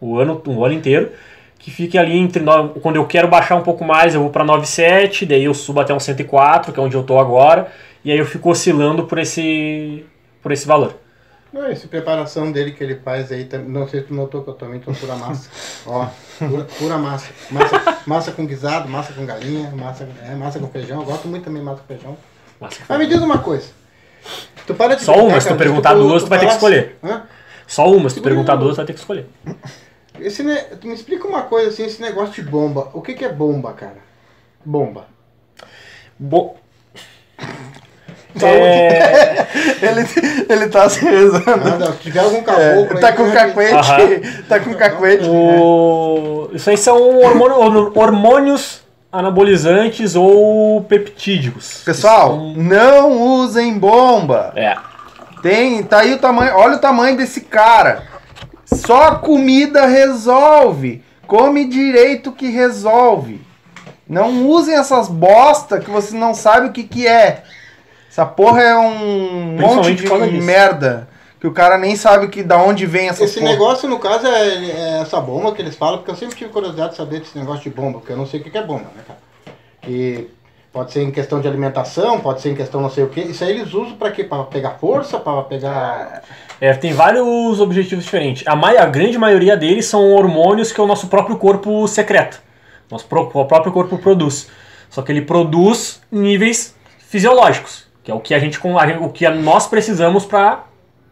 o 0.00 0.18
ano, 0.18 0.40
o 0.46 0.64
ano 0.64 0.74
inteiro, 0.74 1.10
que 1.58 1.70
fica 1.70 2.00
ali 2.00 2.16
entre, 2.16 2.42
quando 2.80 2.96
eu 2.96 3.04
quero 3.04 3.28
baixar 3.28 3.56
um 3.56 3.62
pouco 3.62 3.84
mais 3.84 4.14
eu 4.14 4.22
vou 4.22 4.30
pra 4.30 4.42
9,7, 4.42 5.26
daí 5.26 5.44
eu 5.44 5.52
subo 5.52 5.80
até 5.80 5.92
um 5.92 6.00
104, 6.00 6.72
que 6.72 6.80
é 6.80 6.82
onde 6.82 6.96
eu 6.96 7.02
tô 7.02 7.18
agora, 7.18 7.70
e 8.02 8.10
aí 8.10 8.16
eu 8.16 8.24
fico 8.24 8.48
oscilando 8.48 9.04
por 9.04 9.18
esse, 9.18 10.02
por 10.42 10.50
esse 10.50 10.66
valor. 10.66 10.98
Não, 11.52 11.64
essa 11.64 11.86
preparação 11.86 12.50
dele 12.50 12.72
que 12.72 12.82
ele 12.82 12.96
faz 12.96 13.30
aí, 13.32 13.48
não 13.66 13.88
sei 13.88 14.00
se 14.00 14.08
tu 14.08 14.14
notou 14.14 14.42
que 14.42 14.50
eu 14.50 14.54
também 14.54 14.80
tô 14.80 14.92
pura 14.92 15.14
massa. 15.14 15.48
Ó, 15.86 16.06
pura, 16.38 16.64
pura 16.64 16.98
massa. 16.98 17.32
massa. 17.50 17.98
Massa 18.06 18.32
com 18.32 18.46
guisado, 18.46 18.88
massa 18.88 19.12
com 19.12 19.24
galinha, 19.24 19.70
massa, 19.70 20.08
é, 20.22 20.34
massa 20.34 20.58
com 20.58 20.68
feijão. 20.68 21.00
Eu 21.00 21.06
gosto 21.06 21.28
muito 21.28 21.44
também 21.44 21.60
de 21.60 21.66
massa 21.66 21.80
com 21.80 21.86
feijão. 21.86 22.16
Mas, 22.60 22.80
Mas 22.88 22.98
me 22.98 23.06
diz 23.06 23.20
uma 23.20 23.38
coisa. 23.38 23.68
Tu 24.66 24.74
para 24.74 24.96
de 24.96 25.02
Só 25.02 25.14
uma, 25.24 25.40
se 25.40 25.48
tu 25.48 25.56
perguntar 25.56 25.94
duas, 25.94 26.24
tu 26.24 26.28
vai 26.28 26.38
ter 26.38 26.46
que 26.46 26.52
escolher. 26.52 26.98
Hã? 27.02 27.22
Só 27.66 27.90
uma, 27.90 28.08
se 28.08 28.16
tu 28.16 28.22
perguntar 28.22 28.56
duas, 28.56 28.74
tu 28.74 28.78
vai 28.78 28.86
ter 28.86 28.92
que 28.92 28.98
escolher. 28.98 29.26
Esse 30.18 30.42
ne... 30.42 30.56
Tu 30.56 30.86
me 30.88 30.94
explica 30.94 31.26
uma 31.26 31.42
coisa 31.42 31.68
assim, 31.68 31.84
esse 31.84 32.00
negócio 32.00 32.42
de 32.42 32.48
bomba. 32.48 32.90
O 32.92 33.00
que, 33.00 33.14
que 33.14 33.24
é 33.24 33.32
bomba, 33.32 33.72
cara? 33.72 33.98
Bomba. 34.64 35.06
Bom. 36.18 36.56
É, 38.44 39.46
Ele, 39.80 40.06
ele 40.48 40.68
tá 40.68 40.88
se 40.88 41.04
rezando. 41.04 41.44
Nada, 41.64 41.92
se 41.92 41.98
tiver 41.98 42.20
algum 42.20 42.38
É, 42.38 42.42
caboclo 42.42 43.00
tá 43.00 43.08
aí, 43.08 43.14
com 43.14 43.30
cacuete. 43.30 44.42
Tá 44.48 44.60
com 44.60 44.74
cacuete. 44.74 45.24
o... 45.28 46.50
Isso 46.52 46.68
aí 46.70 46.76
são 46.76 46.96
hormônio- 47.18 47.92
hormônios 47.94 48.80
anabolizantes 49.12 50.14
ou 50.16 50.82
peptídicos. 50.82 51.82
Pessoal, 51.84 52.30
São- 52.30 52.54
não 52.56 53.12
usem 53.22 53.78
bomba. 53.78 54.52
É. 54.56 54.76
Tem, 55.42 55.82
tá 55.82 56.00
aí 56.00 56.14
o 56.14 56.18
tamanho, 56.18 56.54
olha 56.56 56.76
o 56.76 56.80
tamanho 56.80 57.16
desse 57.16 57.42
cara. 57.42 58.02
Só 58.64 59.16
comida 59.16 59.86
resolve. 59.86 61.02
Come 61.26 61.64
direito 61.66 62.32
que 62.32 62.48
resolve. 62.50 63.40
Não 64.08 64.46
usem 64.48 64.74
essas 64.76 65.08
bosta 65.08 65.78
que 65.80 65.90
você 65.90 66.16
não 66.16 66.34
sabe 66.34 66.68
o 66.68 66.72
que 66.72 66.84
que 66.84 67.06
é. 67.06 67.42
Essa 68.16 68.24
porra 68.24 68.62
é 68.62 68.74
um 68.78 69.58
monte 69.60 69.94
de 69.94 70.40
merda 70.40 71.06
que 71.38 71.46
o 71.46 71.52
cara 71.52 71.76
nem 71.76 71.94
sabe 71.96 72.28
que 72.28 72.42
da 72.42 72.56
onde 72.56 72.86
vem 72.86 73.10
essas 73.10 73.28
Esse 73.28 73.40
porra. 73.40 73.52
negócio, 73.52 73.86
no 73.90 73.98
caso, 73.98 74.26
é, 74.26 74.54
é 74.70 75.00
essa 75.02 75.20
bomba 75.20 75.52
que 75.52 75.60
eles 75.60 75.76
falam, 75.76 75.98
porque 75.98 76.12
eu 76.12 76.16
sempre 76.16 76.34
tive 76.34 76.48
curiosidade 76.48 76.92
de 76.92 76.96
saber 76.96 77.20
desse 77.20 77.36
negócio 77.38 77.62
de 77.64 77.68
bomba, 77.68 77.98
porque 77.98 78.12
eu 78.12 78.16
não 78.16 78.24
sei 78.26 78.40
o 78.40 78.42
que 78.42 78.56
é 78.56 78.62
bomba, 78.62 78.86
né, 78.96 79.02
cara? 79.06 79.18
E 79.86 80.28
pode 80.72 80.92
ser 80.92 81.02
em 81.02 81.10
questão 81.10 81.42
de 81.42 81.46
alimentação, 81.46 82.18
pode 82.18 82.40
ser 82.40 82.52
em 82.52 82.54
questão 82.54 82.80
não 82.80 82.88
sei 82.88 83.04
o 83.04 83.08
que. 83.10 83.20
Isso 83.20 83.44
aí 83.44 83.50
eles 83.50 83.74
usam 83.74 83.96
pra 83.98 84.10
quê? 84.10 84.24
Pra 84.24 84.44
pegar 84.44 84.70
força, 84.80 85.18
pra 85.20 85.42
pegar. 85.42 86.22
É, 86.58 86.72
tem 86.72 86.94
vários 86.94 87.60
objetivos 87.60 88.02
diferentes. 88.04 88.44
A, 88.46 88.56
mai- 88.56 88.78
a 88.78 88.86
grande 88.86 89.18
maioria 89.18 89.58
deles 89.58 89.84
são 89.84 90.14
hormônios 90.14 90.72
que 90.72 90.80
o 90.80 90.86
nosso 90.86 91.08
próprio 91.08 91.36
corpo 91.36 91.86
secreta. 91.86 92.38
Nosso 92.90 93.04
pró- 93.04 93.30
o 93.34 93.44
próprio 93.44 93.74
corpo 93.74 93.98
produz. 93.98 94.48
Só 94.88 95.02
que 95.02 95.12
ele 95.12 95.20
produz 95.20 96.00
níveis 96.10 96.74
fisiológicos, 96.98 97.85
que 98.06 98.12
é 98.12 98.14
o 98.14 98.20
que 98.20 98.32
a 98.32 98.38
gente 98.38 98.56
o 99.00 99.08
que 99.08 99.28
nós 99.28 99.66
precisamos 99.66 100.24
para 100.24 100.60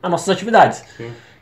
as 0.01 0.09
nossas 0.09 0.29
atividades. 0.29 0.85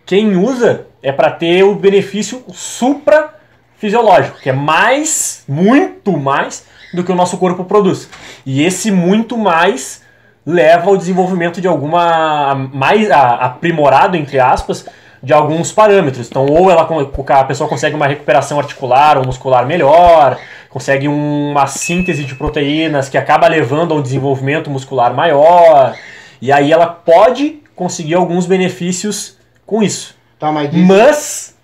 Quem 0.07 0.35
usa 0.35 0.87
é 1.03 1.13
para 1.13 1.31
ter 1.31 1.63
o 1.63 1.75
benefício 1.75 2.43
suprafisiológico, 2.51 4.39
que 4.41 4.49
é 4.49 4.53
mais, 4.53 5.45
muito 5.47 6.17
mais 6.17 6.65
do 6.95 7.05
que 7.05 7.13
o 7.13 7.15
nosso 7.15 7.37
corpo 7.37 7.65
produz. 7.65 8.09
E 8.47 8.63
esse 8.65 8.91
muito 8.91 9.37
mais 9.37 10.03
leva 10.47 10.89
ao 10.89 10.97
desenvolvimento 10.97 11.61
de 11.61 11.69
alguma 11.69 12.55
mais 12.73 13.11
a- 13.11 13.35
aprimorado 13.45 14.17
entre 14.17 14.41
aspas 14.41 14.87
de 15.23 15.33
alguns 15.33 15.71
parâmetros. 15.71 16.29
Então, 16.29 16.47
ou 16.47 16.71
ela 16.71 16.83
a 17.29 17.45
pessoa 17.45 17.69
consegue 17.69 17.95
uma 17.95 18.07
recuperação 18.07 18.59
articular 18.59 19.17
ou 19.19 19.25
muscular 19.25 19.65
melhor, 19.67 20.39
consegue 20.69 21.07
uma 21.07 21.67
síntese 21.67 22.25
de 22.25 22.35
proteínas 22.35 23.09
que 23.09 23.17
acaba 23.17 23.47
levando 23.47 23.93
a 23.93 23.97
um 23.97 24.03
desenvolvimento 24.03 24.69
muscular 24.71 25.15
maior, 25.15 25.95
e 26.41 26.51
aí 26.51 26.73
ela 26.73 26.87
pode 26.87 27.61
conseguir 27.77 28.15
alguns 28.15 28.47
benefícios 28.47 29.39
com 29.65 29.83
isso. 29.83 30.17
Tá, 30.39 30.51
mas. 30.51 30.75
Mas 30.75 31.57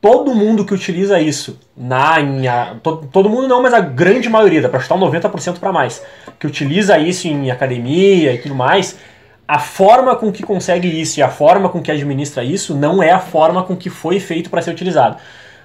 todo 0.00 0.34
mundo 0.34 0.64
que 0.64 0.72
utiliza 0.72 1.20
isso 1.20 1.58
na 1.76 2.20
em 2.20 2.46
a- 2.48 2.76
to- 2.82 3.08
todo 3.12 3.28
mundo 3.28 3.48
não, 3.48 3.62
mas 3.62 3.74
a 3.74 3.80
grande 3.80 4.28
maioria, 4.28 4.62
dá 4.62 4.68
pra 4.68 4.80
chutar 4.80 4.94
um 4.94 4.98
90% 5.00 5.58
para 5.58 5.72
mais, 5.72 6.02
que 6.38 6.46
utiliza 6.46 6.96
isso 6.98 7.28
em 7.28 7.50
academia 7.50 8.32
e 8.32 8.38
tudo 8.38 8.54
mais, 8.54 8.96
a 9.48 9.58
forma 9.58 10.16
com 10.16 10.32
que 10.32 10.42
consegue 10.42 10.88
isso 10.88 11.20
e 11.20 11.22
a 11.22 11.28
forma 11.28 11.68
com 11.68 11.80
que 11.80 11.90
administra 11.90 12.42
isso 12.42 12.74
não 12.74 13.02
é 13.02 13.12
a 13.12 13.20
forma 13.20 13.62
com 13.62 13.76
que 13.76 13.88
foi 13.88 14.18
feito 14.18 14.50
para 14.50 14.60
ser 14.60 14.70
utilizado. 14.70 15.16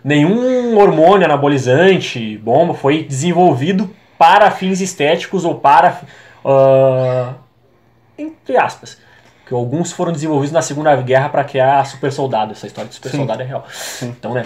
Nenhum 0.04 0.78
hormônio 0.78 1.26
anabolizante, 1.26 2.38
bomba, 2.38 2.74
foi 2.74 3.04
desenvolvido 3.04 3.90
para 4.18 4.52
fins 4.52 4.82
estéticos 4.82 5.46
ou 5.46 5.56
para. 5.56 6.02
ah, 6.46 7.34
entre 8.18 8.58
aspas. 8.58 8.98
Que 9.46 9.54
alguns 9.54 9.92
foram 9.92 10.12
desenvolvidos 10.12 10.52
na 10.52 10.62
Segunda 10.62 10.96
Guerra 10.96 11.28
para 11.30 11.44
criar 11.44 11.86
super 11.86 12.12
soldado. 12.12 12.54
Essa 12.54 12.68
história 12.68 12.88
de 12.88 12.96
super 12.96 13.10
Sim. 13.10 13.18
soldado 13.18 13.42
é 13.42 13.46
real. 13.46 13.66
Então, 14.02 14.34
né? 14.34 14.46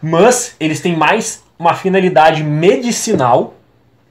Mas 0.00 0.56
eles 0.58 0.80
têm 0.80 0.94
mais 0.94 1.42
uma 1.58 1.74
finalidade 1.74 2.42
medicinal 2.42 3.54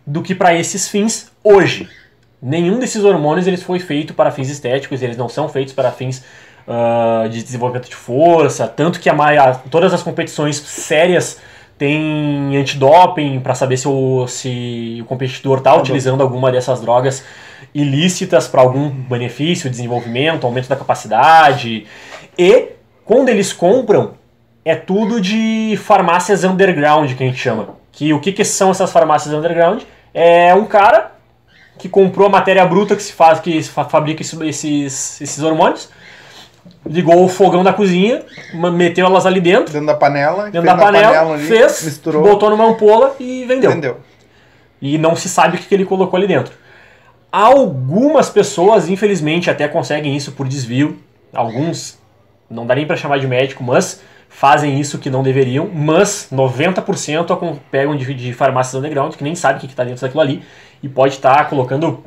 do 0.08 0.22
que 0.22 0.34
para 0.34 0.56
esses 0.56 0.88
fins 0.88 1.32
hoje. 1.44 1.90
Nenhum 2.42 2.80
desses 2.80 3.04
hormônios 3.04 3.46
eles 3.46 3.62
foi 3.62 3.80
feito 3.80 4.14
para 4.14 4.32
fins 4.32 4.50
estéticos, 4.50 5.02
eles 5.02 5.16
não 5.16 5.30
são 5.30 5.48
feitos 5.48 5.74
para 5.74 5.92
fins 5.92 6.24
ah, 6.68 7.28
de 7.30 7.44
desenvolvimento 7.44 7.88
de 7.90 7.96
força, 7.96 8.68
tanto 8.68 9.00
que 9.00 9.10
a 9.10 9.14
maia- 9.14 9.62
todas 9.70 9.94
as 9.94 10.02
competições 10.02 10.58
sérias 10.58 11.40
têm 11.78 12.58
antidoping 12.58 13.40
para 13.40 13.56
saber 13.56 13.78
se 13.78 13.88
o, 13.88 14.28
se 14.28 15.00
o 15.02 15.06
competidor 15.06 15.60
está 15.60 15.76
utilizando 15.76 16.22
alguma 16.22 16.52
dessas 16.52 16.80
drogas 16.82 17.24
ilícitas 17.74 18.48
para 18.48 18.62
algum 18.62 18.90
benefício, 18.90 19.70
desenvolvimento, 19.70 20.46
aumento 20.46 20.68
da 20.68 20.76
capacidade. 20.76 21.86
E 22.38 22.70
quando 23.06 23.30
eles 23.30 23.52
compram, 23.54 24.12
é 24.64 24.76
tudo 24.76 25.20
de 25.20 25.76
farmácias 25.84 26.44
underground 26.44 27.12
que 27.14 27.24
a 27.24 27.28
gente 27.28 27.40
chama. 27.40 27.70
Que 27.92 28.14
o 28.14 28.20
que, 28.20 28.32
que 28.32 28.46
são 28.46 28.72
essas 28.72 28.92
farmácias 28.92 29.34
underground? 29.34 29.82
É 30.14 30.54
um 30.54 30.66
cara 30.66 31.12
que 31.82 31.90
comprou 31.90 32.28
a 32.28 32.30
matéria 32.30 32.66
bruta 32.66 32.96
que 32.96 33.02
se 33.04 33.12
faz, 33.14 33.40
que 33.40 33.62
fabrica 33.64 34.22
esse- 34.22 34.42
esses, 34.48 35.20
esses 35.22 35.44
hormônios, 35.44 35.90
ligou 36.86 37.24
o 37.24 37.28
fogão 37.28 37.64
da 37.64 37.74
cozinha, 37.74 38.24
meteu 38.74 39.06
elas 39.06 39.26
ali 39.26 39.42
dentro, 39.42 39.74
Dentro 39.74 39.88
da 39.88 39.96
panela. 39.96 40.44
dentro 40.46 40.62
da 40.64 40.76
na 40.76 40.82
panela, 40.84 41.34
ali, 41.34 41.44
fez, 41.48 41.84
misturou, 41.84 42.22
botou 42.22 42.50
numa 42.50 42.66
ampola 42.66 43.16
e 43.20 43.46
vendeu. 43.46 43.72
vendeu. 43.72 43.98
E 44.82 44.98
não 44.98 45.16
se 45.16 45.28
sabe 45.28 45.58
o 45.58 45.60
que 45.60 45.74
ele 45.74 45.86
colocou 45.86 46.18
ali 46.18 46.28
dentro. 46.28 46.54
Algumas 47.32 48.30
pessoas, 48.30 48.90
infelizmente, 48.90 49.50
até 49.50 49.68
conseguem 49.68 50.16
isso 50.16 50.34
por 50.34 50.48
desvio. 50.48 51.00
Alguns, 51.34 51.98
não 52.50 52.66
dá 52.68 52.76
nem 52.76 52.86
pra 52.86 52.98
chamar 52.98 53.20
de 53.20 53.28
médico, 53.28 53.64
mas 53.64 54.02
fazem 54.28 54.80
isso 54.80 54.98
que 55.00 55.10
não 55.10 55.24
deveriam. 55.24 55.70
Mas 55.74 56.28
90% 56.32 57.32
acon- 57.32 57.58
pegam 57.72 57.96
de, 57.96 58.14
de 58.14 58.34
farmácias 58.34 58.76
underground, 58.76 59.14
que 59.16 59.24
nem 59.24 59.34
sabe 59.36 59.58
o 59.58 59.62
que 59.62 59.68
está 59.68 59.84
dentro 59.84 60.02
daquilo 60.02 60.22
ali. 60.22 60.44
E 60.84 60.90
pode 60.90 61.16
estar 61.16 61.48
colocando 61.50 62.04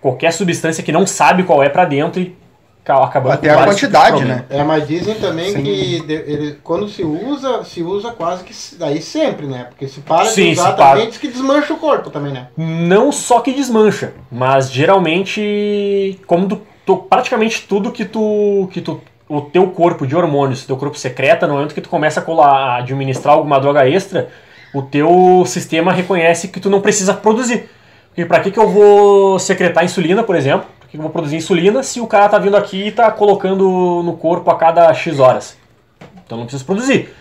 qualquer 0.00 0.32
substância 0.32 0.82
que 0.82 0.90
não 0.92 1.06
sabe 1.06 1.42
qual 1.44 1.62
é 1.62 1.68
pra 1.68 1.84
dentro 1.84 2.20
e 2.20 2.36
ca- 2.84 3.04
acabando 3.04 3.34
Até 3.34 3.54
com 3.54 3.60
a 3.60 3.64
quantidade, 3.66 4.24
né? 4.24 4.44
É, 4.50 4.64
mas 4.64 4.88
dizem 4.88 5.14
também 5.14 5.52
Sim. 5.52 5.62
que 5.62 6.00
de- 6.06 6.12
ele, 6.12 6.58
quando 6.64 6.88
se 6.88 7.04
usa, 7.04 7.62
se 7.62 7.82
usa 7.82 8.10
quase 8.10 8.42
que 8.42 8.52
daí 8.76 9.00
sempre, 9.00 9.46
né? 9.46 9.64
Porque 9.68 9.86
se 9.86 10.00
para 10.00 10.24
Sim, 10.24 10.46
de 10.46 10.52
usar 10.60 10.70
se 10.70 10.76
para. 10.76 10.90
também, 10.94 11.08
diz 11.08 11.18
que 11.18 11.28
desmancha 11.28 11.72
o 11.72 11.76
corpo 11.78 12.10
também, 12.10 12.32
né? 12.32 12.48
Não 12.56 13.12
só 13.12 13.38
que 13.40 13.52
desmancha, 13.52 14.12
mas 14.30 14.70
geralmente, 14.72 16.18
como 16.26 16.48
tu, 16.48 16.60
tu- 16.84 16.96
praticamente 16.96 17.62
tudo 17.68 17.92
que 17.92 18.04
tu, 18.04 18.68
que 18.72 18.80
tu, 18.80 19.00
o 19.28 19.40
teu 19.40 19.68
corpo 19.68 20.04
de 20.06 20.16
hormônios, 20.16 20.64
teu 20.66 20.76
corpo 20.76 20.98
secreta, 20.98 21.46
no 21.46 21.54
momento 21.54 21.74
que 21.74 21.80
tu 21.80 21.88
começa 21.88 22.18
a 22.20 22.22
colar, 22.22 22.52
a 22.52 22.76
administrar 22.78 23.34
alguma 23.34 23.60
droga 23.60 23.88
extra, 23.88 24.28
o 24.74 24.82
teu 24.82 25.44
sistema 25.46 25.92
reconhece 25.92 26.48
que 26.48 26.58
tu 26.58 26.68
não 26.68 26.80
precisa 26.80 27.14
produzir. 27.14 27.70
Porque 28.12 28.26
pra 28.26 28.40
que, 28.40 28.50
que 28.50 28.58
eu 28.58 28.68
vou 28.68 29.38
secretar 29.38 29.82
insulina, 29.82 30.22
por 30.22 30.36
exemplo? 30.36 30.66
Por 30.78 30.86
que, 30.86 30.92
que 30.92 30.96
eu 30.98 31.02
vou 31.02 31.10
produzir 31.10 31.36
insulina 31.36 31.82
se 31.82 31.98
o 31.98 32.06
cara 32.06 32.28
tá 32.28 32.38
vindo 32.38 32.56
aqui 32.58 32.88
e 32.88 32.92
tá 32.92 33.10
colocando 33.10 34.02
no 34.04 34.16
corpo 34.18 34.50
a 34.50 34.56
cada 34.58 34.92
X 34.92 35.18
horas? 35.18 35.56
Então 35.98 36.36
eu 36.36 36.40
não 36.40 36.44
preciso 36.44 36.66
produzir. 36.66 37.14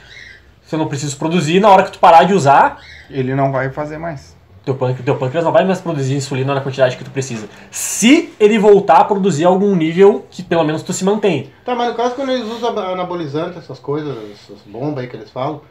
Se 0.66 0.76
eu 0.76 0.80
não 0.80 0.88
preciso 0.88 1.18
produzir, 1.18 1.62
na 1.62 1.70
hora 1.70 1.84
que 1.84 1.92
tu 1.92 2.00
parar 2.00 2.26
de 2.26 2.34
usar, 2.34 2.80
Ele 3.10 3.34
não 3.34 3.54
vai 3.54 3.70
fazer 3.70 3.98
mais. 3.98 4.36
teu 4.66 4.74
Teu 4.74 4.76
pâncreas, 4.76 5.06
teu 5.06 5.16
pâncreas 5.16 5.46
não 5.46 5.52
vai 5.54 5.64
mais 5.64 5.80
produzir 5.80 6.14
insulina 6.14 6.54
na 6.54 6.60
quantidade 6.60 6.98
que 6.98 7.06
tu 7.06 7.12
precisa. 7.12 7.48
Se 7.70 8.34
ele 8.38 8.60
voltar 8.60 8.98
a 8.98 9.06
produzir 9.06 9.46
algum 9.46 9.74
nível 9.74 10.26
que 10.30 10.44
pelo 10.44 10.66
menos 10.66 10.84
tu 10.84 10.92
se 10.92 11.06
mantém. 11.06 11.52
Tá, 11.64 11.74
mas 11.74 11.88
no 11.88 11.96
caso 11.96 12.16
quando 12.16 12.32
eles 12.32 12.48
usam 12.50 12.78
anabolizante, 12.78 13.58
essas 13.58 13.80
coisas, 13.80 14.14
essas 14.34 14.60
bombas 14.66 15.06
aí 15.06 15.08
que 15.08 15.16
eles 15.16 15.30
falam, 15.30 15.62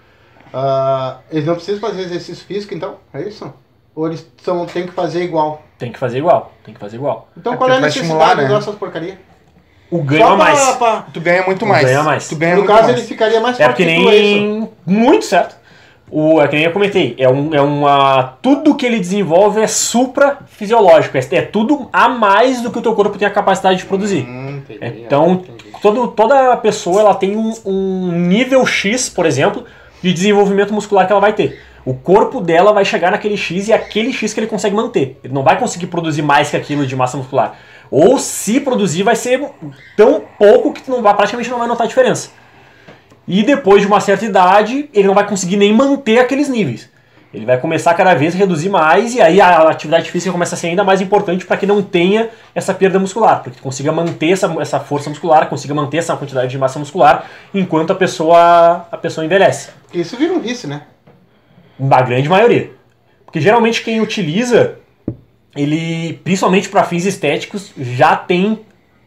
ah, 0.53 1.19
eles 1.31 1.45
não 1.45 1.55
precisam 1.55 1.79
fazer 1.79 2.01
exercício 2.01 2.43
físico 2.47 2.73
então? 2.73 2.97
É 3.13 3.21
isso? 3.23 3.53
Ou 4.01 4.07
eles 4.07 4.27
são, 4.43 4.65
tem 4.65 4.87
que 4.87 4.93
fazer 4.95 5.23
igual? 5.23 5.61
Tem 5.79 5.93
que 5.93 5.99
fazer 5.99 6.17
igual, 6.17 6.53
tem 6.65 6.73
que 6.73 6.81
fazer 6.81 6.97
igual. 6.97 7.29
Então 7.37 7.53
É 7.53 7.57
qual 7.59 7.69
é 7.69 7.73
a 7.77 7.81
porque 7.81 7.99
vai 8.01 8.03
necessidade 8.03 8.43
né? 8.43 8.49
dessas 8.49 8.75
porcarias? 8.77 9.17
O 9.91 10.03
ganho 10.03 10.25
Só 10.25 10.33
a 10.33 10.37
mais. 10.39 10.59
pra- 10.59 10.73
pra- 10.77 11.07
Tu 11.13 11.21
ganha 11.21 11.43
muito 11.45 11.59
Tu 11.59 11.67
mais. 11.67 11.85
ganha 11.85 12.03
mais. 12.03 12.27
Tu 12.29 12.37
ganha 12.37 12.53
no 12.55 12.61
muito 12.63 12.73
caso 12.73 12.85
mais. 12.85 12.97
ele 12.97 13.07
ficaria 13.07 13.41
mais 13.41 13.61
É 13.61 13.69
porque 13.69 13.85
forte 13.85 13.97
que 13.99 14.03
tu, 14.03 14.09
é 14.09 14.17
isso? 14.17 14.35
nem. 14.41 14.71
Muito 14.87 15.25
certo. 15.27 15.55
O, 16.11 16.41
é 16.41 16.49
que 16.49 16.57
nem 16.57 16.65
eu 16.65 16.73
comentei, 16.73 17.15
é, 17.19 17.29
um, 17.29 17.55
é 17.55 17.61
uma. 17.61 18.39
Tudo 18.41 18.75
que 18.75 18.87
ele 18.87 18.99
desenvolve 18.99 19.61
é 19.61 19.67
supra-fisiológico. 19.67 21.19
É, 21.19 21.21
é 21.33 21.43
tudo 21.43 21.91
a 21.93 22.09
mais 22.09 22.63
do 22.63 22.71
que 22.71 22.79
o 22.79 22.83
teu 22.83 22.95
corpo 22.95 23.19
tem 23.19 23.29
a 23.29 23.31
capacidade 23.31 23.81
de 23.81 23.85
produzir. 23.85 24.25
Hum, 24.27 24.63
entendi, 24.67 25.03
Então, 25.05 25.33
entendi. 25.33 25.73
todo, 25.83 26.09
toda 26.09 26.57
pessoa 26.57 27.01
ela 27.03 27.15
tem 27.15 27.37
um, 27.37 27.53
um 27.67 28.13
nível 28.13 28.65
X, 28.67 29.11
por 29.11 29.27
exemplo, 29.27 29.65
de 30.03 30.13
desenvolvimento 30.13 30.73
muscular 30.73 31.07
que 31.07 31.13
ela 31.13 31.21
vai 31.21 31.33
ter. 31.35 31.61
O 31.85 31.95
corpo 31.95 32.41
dela 32.41 32.73
vai 32.73 32.85
chegar 32.85 33.11
naquele 33.11 33.37
X 33.37 33.69
e 33.69 33.73
é 33.73 33.75
aquele 33.75 34.13
X 34.13 34.35
que 34.35 34.41
ele 34.41 34.47
consegue 34.47 34.77
manter. 34.77 35.19
Ele 35.25 35.33
não 35.33 35.43
vai 35.43 35.59
conseguir 35.59 35.87
produzir 35.87 36.23
mais 36.23 36.51
que 36.51 36.57
aquilo 36.57 36.87
de 36.87 36.95
massa 36.95 37.17
muscular. 37.17 37.57
Ou 37.91 38.19
se 38.19 38.61
produzir, 38.61 39.03
vai 39.03 39.17
ser 39.17 39.41
tão 39.97 40.23
pouco 40.39 40.73
que 40.73 40.89
não 40.91 41.03
vai, 41.03 41.15
praticamente 41.15 41.51
não 41.51 41.59
vai 41.59 41.67
notar 41.67 41.87
a 41.87 41.89
diferença. 41.89 42.31
E 43.27 43.43
depois 43.43 43.83
de 43.83 43.89
uma 43.89 44.01
certa 44.01 44.25
idade, 44.25 44.89
ele 44.93 45.09
não 45.09 45.15
vai 45.15 45.27
conseguir 45.27 45.57
nem 45.57 45.73
manter 45.73 46.19
aqueles 46.19 46.49
níveis. 46.49 46.91
Ele 47.33 47.47
vai 47.47 47.59
começar 47.59 47.95
cada 47.95 48.13
vez 48.13 48.35
a 48.35 48.39
reduzir 48.39 48.69
mais 48.69 49.15
e 49.15 49.21
aí 49.21 49.41
a 49.41 49.69
atividade 49.69 50.11
física 50.11 50.33
começa 50.33 50.57
a 50.57 50.59
ser 50.59 50.67
ainda 50.67 50.83
mais 50.83 51.01
importante 51.01 51.47
para 51.47 51.57
que 51.57 51.65
não 51.65 51.81
tenha 51.81 52.29
essa 52.53 52.75
perda 52.75 52.99
muscular, 52.99 53.41
para 53.41 53.53
que 53.53 53.61
consiga 53.61 53.93
manter 53.93 54.31
essa, 54.31 54.53
essa 54.61 54.81
força 54.81 55.09
muscular, 55.09 55.49
consiga 55.49 55.73
manter 55.73 55.99
essa 55.99 56.17
quantidade 56.17 56.51
de 56.51 56.59
massa 56.59 56.81
muscular 56.81 57.27
enquanto 57.55 57.93
a 57.93 57.95
pessoa 57.95 58.89
a 58.91 58.97
pessoa 58.97 59.25
envelhece. 59.25 59.71
Isso 59.95 60.17
vira 60.17 60.33
um 60.33 60.41
vício, 60.41 60.69
né? 60.69 60.83
Na 61.81 62.03
grande 62.03 62.29
maioria. 62.29 62.71
Porque 63.25 63.41
geralmente 63.41 63.83
quem 63.83 64.01
utiliza, 64.01 64.77
ele, 65.57 66.21
principalmente 66.25 66.69
para 66.69 66.85
fins 66.85 67.05
estéticos, 67.07 67.73
já 67.77 68.15
tem. 68.17 68.61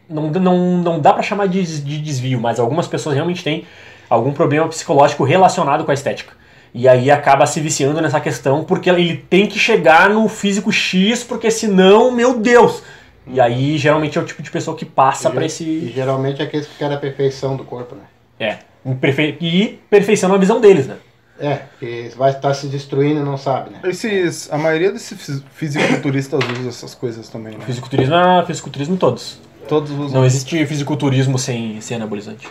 Não, 0.08 0.30
não, 0.30 0.58
não 0.82 1.00
dá 1.00 1.12
para 1.12 1.22
chamar 1.22 1.46
de, 1.48 1.62
de 1.80 1.98
desvio, 1.98 2.38
mas 2.40 2.60
algumas 2.60 2.86
pessoas 2.86 3.14
realmente 3.14 3.42
têm 3.42 3.64
algum 4.10 4.32
problema 4.32 4.68
psicológico 4.68 5.24
relacionado 5.24 5.84
com 5.84 5.90
a 5.90 5.94
estética. 5.94 6.32
E 6.74 6.88
aí 6.88 7.10
acaba 7.10 7.46
se 7.46 7.60
viciando 7.60 8.00
nessa 8.02 8.20
questão 8.20 8.64
porque 8.64 8.90
ele 8.90 9.16
tem 9.30 9.46
que 9.46 9.58
chegar 9.58 10.10
no 10.10 10.28
físico 10.28 10.70
X, 10.72 11.22
porque 11.24 11.50
senão, 11.50 12.10
meu 12.10 12.38
Deus! 12.38 12.82
E 13.26 13.40
aí 13.40 13.78
geralmente 13.78 14.18
é 14.18 14.20
o 14.20 14.24
tipo 14.24 14.42
de 14.42 14.50
pessoa 14.50 14.76
que 14.76 14.84
passa 14.84 15.30
para 15.30 15.42
E 15.44 15.46
esse. 15.46 15.92
geralmente 15.94 16.42
é 16.42 16.44
aqueles 16.44 16.66
que 16.66 16.76
querem 16.76 16.94
a 16.96 17.00
perfeição 17.00 17.56
do 17.56 17.64
corpo, 17.64 17.94
né? 17.94 18.02
É. 18.38 18.58
perfe- 18.96 19.38
E 19.40 19.78
perfeição 19.88 20.28
na 20.28 20.36
visão 20.36 20.60
deles, 20.60 20.86
né? 20.86 20.96
É, 21.38 21.62
que 21.80 22.12
vai 22.16 22.30
estar 22.30 22.54
se 22.54 22.68
destruindo 22.68 23.20
e 23.20 23.24
não 23.24 23.36
sabe, 23.36 23.70
né? 23.70 23.80
Esses, 23.84 24.52
a 24.52 24.56
maioria 24.56 24.92
desses 24.92 25.18
fis- 25.20 25.42
fisiculturistas 25.52 26.40
usa 26.58 26.68
essas 26.68 26.94
coisas 26.94 27.28
também, 27.28 27.58
né? 27.58 27.64
Fisiculturismo 27.66 28.14
é 28.14 28.46
fisiculturismo 28.46 28.96
todos. 28.96 29.38
Todos 29.66 29.90
usam. 29.90 30.20
Não 30.20 30.24
existe 30.24 30.64
fisiculturismo 30.64 31.36
sem, 31.38 31.80
sem 31.80 31.96
anabolizante. 31.96 32.48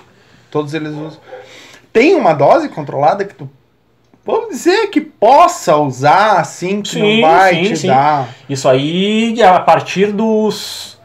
Todos 0.51 0.73
eles 0.73 0.91
usam. 0.91 1.19
Tem 1.93 2.13
uma 2.15 2.33
dose 2.33 2.67
controlada 2.69 3.23
que 3.23 3.33
tu. 3.35 3.49
Vamos 4.25 4.49
dizer 4.49 4.87
que 4.87 4.99
possa 5.01 5.75
usar 5.77 6.39
assim, 6.39 6.81
que 6.81 6.89
Sim, 6.89 7.21
não 7.21 7.29
vai 7.29 7.55
sim, 7.55 7.63
te 7.63 7.77
sim. 7.77 7.87
dar. 7.87 8.29
Isso 8.49 8.67
aí, 8.67 9.41
a 9.43 9.59
partir 9.59 10.11
dos 10.11 10.97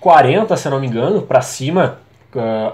40, 0.00 0.56
se 0.56 0.68
não 0.68 0.80
me 0.80 0.86
engano, 0.86 1.22
pra 1.22 1.42
cima. 1.42 1.98
ah, 2.36 2.72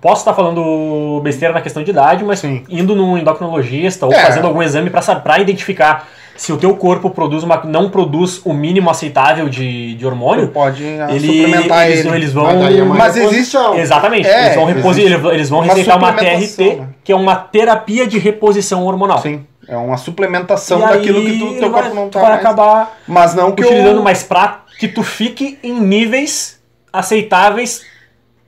posso 0.00 0.22
estar 0.22 0.34
falando 0.34 1.20
besteira 1.22 1.52
na 1.54 1.60
questão 1.60 1.82
de 1.82 1.90
idade, 1.90 2.24
mas 2.24 2.38
Sim. 2.40 2.64
indo 2.68 2.94
num 2.94 3.16
endocrinologista 3.18 4.06
ou 4.06 4.12
É. 4.12 4.22
fazendo 4.24 4.46
algum 4.46 4.62
exame 4.62 4.90
pra 5.22 5.38
identificar 5.38 6.08
se 6.34 6.50
o 6.52 6.56
teu 6.56 6.74
corpo 6.76 7.10
produz 7.10 7.44
uma, 7.44 7.62
não 7.64 7.90
produz 7.90 8.40
o 8.44 8.52
mínimo 8.54 8.88
aceitável 8.90 9.48
de, 9.50 9.94
de 9.94 10.00
Tu 10.00 10.06
hormônio, 10.06 10.48
pode 10.48 10.82
ah, 10.98 11.14
ele, 11.14 11.26
suplementar 11.26 11.86
eles, 11.90 12.04
ele. 12.06 12.16
eles 12.16 12.32
vão. 12.32 12.44
Mas 12.46 12.74
é 12.76 12.82
Mas 12.82 13.16
existe-. 13.16 13.56
Exatamente, 13.76 14.26
É, 14.26 14.46
eles 14.46 14.54
vão, 14.56 14.70
existe 14.70 15.00
eles- 15.28 15.48
vão 15.50 15.58
uma 15.60 15.66
receitar 15.66 15.98
uma 15.98 16.12
TRT, 16.14 16.76
né? 16.80 16.88
que 17.04 17.12
é 17.12 17.16
uma 17.16 17.36
terapia 17.36 18.06
de 18.06 18.18
reposição 18.18 18.84
hormonal. 18.84 19.18
Sim. 19.18 19.46
É 19.68 19.76
uma 19.76 19.96
suplementação 19.96 20.80
E 20.80 20.82
daquilo 20.88 21.20
que 21.24 21.38
tu, 21.38 21.54
teu 21.60 21.70
vai, 21.70 21.82
corpo 21.82 21.94
não 21.94 22.08
tá 22.08 22.20
vai 22.20 22.30
mais. 22.30 22.40
acabar 22.40 22.98
Mas 23.06 23.34
não 23.34 23.52
que 23.52 23.62
utilizando 23.62 23.98
eu... 23.98 24.02
mais 24.02 24.22
pra 24.24 24.62
que 24.80 24.88
tu 24.88 25.02
fique 25.04 25.58
em 25.62 25.78
níveis 25.80 26.60
aceitáveis 26.92 27.82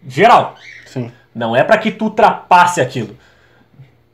geral. 0.08 0.54
Não 1.34 1.54
é 1.56 1.64
pra 1.64 1.78
que 1.78 1.90
tu 1.90 2.04
ultrapasse 2.06 2.80
aquilo. 2.80 3.16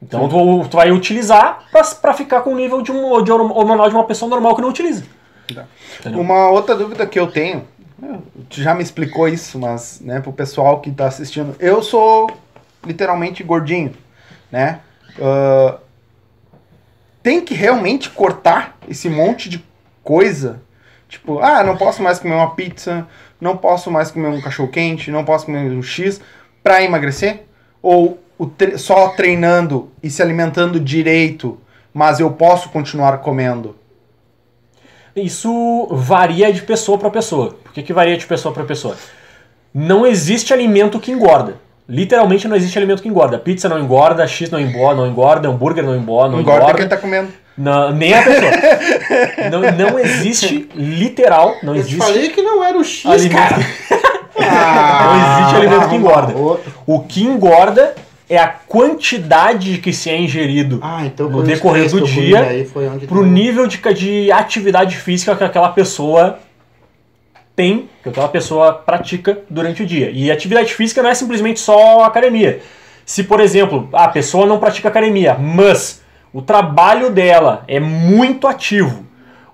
Então 0.03 0.27
tu, 0.29 0.68
tu 0.68 0.77
vai 0.79 0.91
utilizar 0.91 1.64
pra 2.01 2.14
ficar 2.14 2.41
com 2.41 2.51
o 2.55 2.57
nível 2.57 2.81
de 2.81 2.91
um 2.91 3.23
de 3.23 3.31
horm- 3.31 3.53
hormonal 3.53 3.89
de 3.89 3.95
uma 3.95 4.05
pessoa 4.05 4.29
normal 4.31 4.55
que 4.57 4.62
não 4.62 4.71
utiliza. 4.71 5.05
Tá. 5.55 5.66
Entendeu? 5.99 6.21
Uma 6.21 6.49
outra 6.49 6.75
dúvida 6.75 7.07
que 7.07 7.21
eu 7.21 7.27
tenho, 7.31 7.66
eu- 8.03 8.23
tu 8.49 8.62
já 8.62 8.75
me 8.75 8.83
explicou 8.83 9.29
isso, 9.29 9.59
mas, 9.59 10.01
né, 10.01 10.21
pro 10.21 10.33
pessoal 10.33 10.81
que 10.81 10.91
tá 10.91 11.07
assistindo, 11.07 11.55
eu 11.59 11.83
sou 11.83 12.31
literalmente 12.87 13.43
gordinho, 13.43 13.93
né? 14.51 14.81
Ah, 15.21 15.77
tem 17.23 17.43
que 17.43 17.53
realmente 17.53 18.09
cortar 18.09 18.79
esse 18.89 19.11
monte 19.11 19.51
de 19.51 19.62
coisa? 20.03 20.62
Tipo, 21.09 21.41
ah, 21.41 21.62
não 21.62 21.77
posso 21.77 22.03
mais 22.03 22.18
comer 22.18 22.35
uma 22.35 22.55
pizza, 22.55 23.07
não 23.41 23.57
posso 23.57 23.91
mais 23.91 24.11
comer 24.11 24.29
um 24.29 24.41
cachorro 24.41 24.71
quente, 24.71 25.11
não 25.11 25.25
posso 25.25 25.45
comer 25.47 25.71
um 25.71 25.83
X 25.83 26.21
pra 26.63 26.83
emagrecer? 26.83 27.45
Ou 27.83 28.19
o 28.39 28.47
tre- 28.47 28.79
só 28.79 29.09
treinando 29.09 29.91
e 30.03 30.11
se 30.11 30.23
alimentando 30.23 30.79
direito, 30.81 31.59
mas 31.93 32.21
eu 32.21 32.31
posso 32.31 32.69
continuar 32.71 33.19
comendo? 33.19 33.77
Isso 35.15 35.89
varia 35.91 36.53
de 36.53 36.63
pessoa 36.63 36.97
para 36.97 37.11
pessoa. 37.11 37.57
Por 37.65 37.73
que, 37.73 37.83
que 37.83 37.93
varia 37.93 38.17
de 38.17 38.27
pessoa 38.27 38.55
para 38.55 38.65
pessoa? 38.65 38.97
Não 39.75 40.07
existe 40.07 40.53
alimento 40.53 40.99
que 41.01 41.11
engorda. 41.11 41.57
Literalmente 41.89 42.47
não 42.47 42.55
existe 42.57 42.79
alimento 42.79 43.03
que 43.03 43.09
engorda. 43.09 43.39
Pizza 43.39 43.69
não 43.69 43.79
engorda, 43.79 44.27
X 44.27 44.49
não 44.51 44.61
engorda, 44.61 45.01
não 45.03 45.09
engorda, 45.09 45.49
hambúrguer 45.49 45.85
não 45.85 45.97
engorda, 45.97 46.33
não 46.33 46.41
Engorda 46.41 46.61
engorda. 46.63 46.79
quem 46.79 46.89
tá 46.89 46.97
comendo. 46.97 47.29
Não, 47.59 47.91
nem 47.93 48.15
a 48.15 48.23
pessoa. 48.23 48.53
não, 49.51 49.91
não 49.91 49.99
existe 49.99 50.69
literal, 50.75 51.57
não 51.63 51.75
Eu 51.75 51.83
te 51.83 51.89
existe 51.89 51.99
falei 52.07 52.29
que 52.31 52.41
não 52.41 52.63
era 52.65 52.79
o 52.79 52.85
X, 52.85 53.05
alimento. 53.11 53.35
cara. 53.37 53.57
Não 55.05 55.38
existe 55.40 55.57
alimento 55.57 55.88
que 55.88 55.96
engorda. 55.96 56.36
Outro. 56.36 56.72
O 56.86 57.01
que 57.01 57.24
engorda 57.24 57.94
é 58.28 58.38
a 58.38 58.46
quantidade 58.48 59.78
que 59.78 59.92
se 59.92 60.09
é 60.09 60.16
ingerido 60.20 60.78
Ah, 60.82 61.05
então 61.05 61.28
No 61.28 61.42
decorrer 61.42 61.90
do 61.90 62.01
dia, 62.03 62.46
pro 63.09 63.20
tu- 63.22 63.26
nível 63.26 63.66
de, 63.66 63.78
de 63.94 64.30
atividade 64.30 64.96
física 64.96 65.34
que 65.34 65.42
aquela 65.44 65.70
pessoa 65.70 66.38
tem, 67.57 67.88
que 68.03 68.09
aquela 68.09 68.28
pessoa 68.28 68.72
pratica 68.72 69.38
durante 69.51 69.82
o 69.82 69.86
dia. 69.86 70.11
E 70.11 70.30
atividade 70.30 70.72
física 70.74 71.03
não 71.03 71.11
é 71.11 71.14
simplesmente 71.14 71.61
só 71.61 72.05
academia. 72.05 72.61
Se, 73.05 73.24
por 73.24 73.40
exemplo, 73.40 73.88
a 73.92 74.09
pessoa 74.09 74.46
não 74.46 74.59
pratica 74.59 74.88
academia, 74.88 75.34
mas 75.34 76.01
o 76.32 76.40
trabalho 76.40 77.11
dela 77.11 77.64
é 77.66 77.80
muito 77.80 78.46
ativo, 78.46 79.05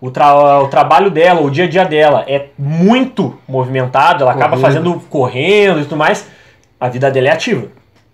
o, 0.00 0.10
tra- 0.10 0.60
o 0.60 0.68
trabalho 0.68 1.10
dela, 1.10 1.40
o 1.40 1.50
dia 1.50 1.64
a 1.64 1.68
dia 1.68 1.84
dela 1.84 2.24
é 2.28 2.46
muito 2.58 3.38
movimentado, 3.48 4.22
ela 4.22 4.32
acaba 4.32 4.56
Corrido. 4.56 4.66
fazendo 4.66 5.00
correndo 5.08 5.80
e 5.80 5.84
tudo 5.84 5.96
mais, 5.96 6.28
a 6.78 6.88
vida 6.88 7.10
dela 7.10 7.28
é 7.28 7.32
ativa 7.32 7.68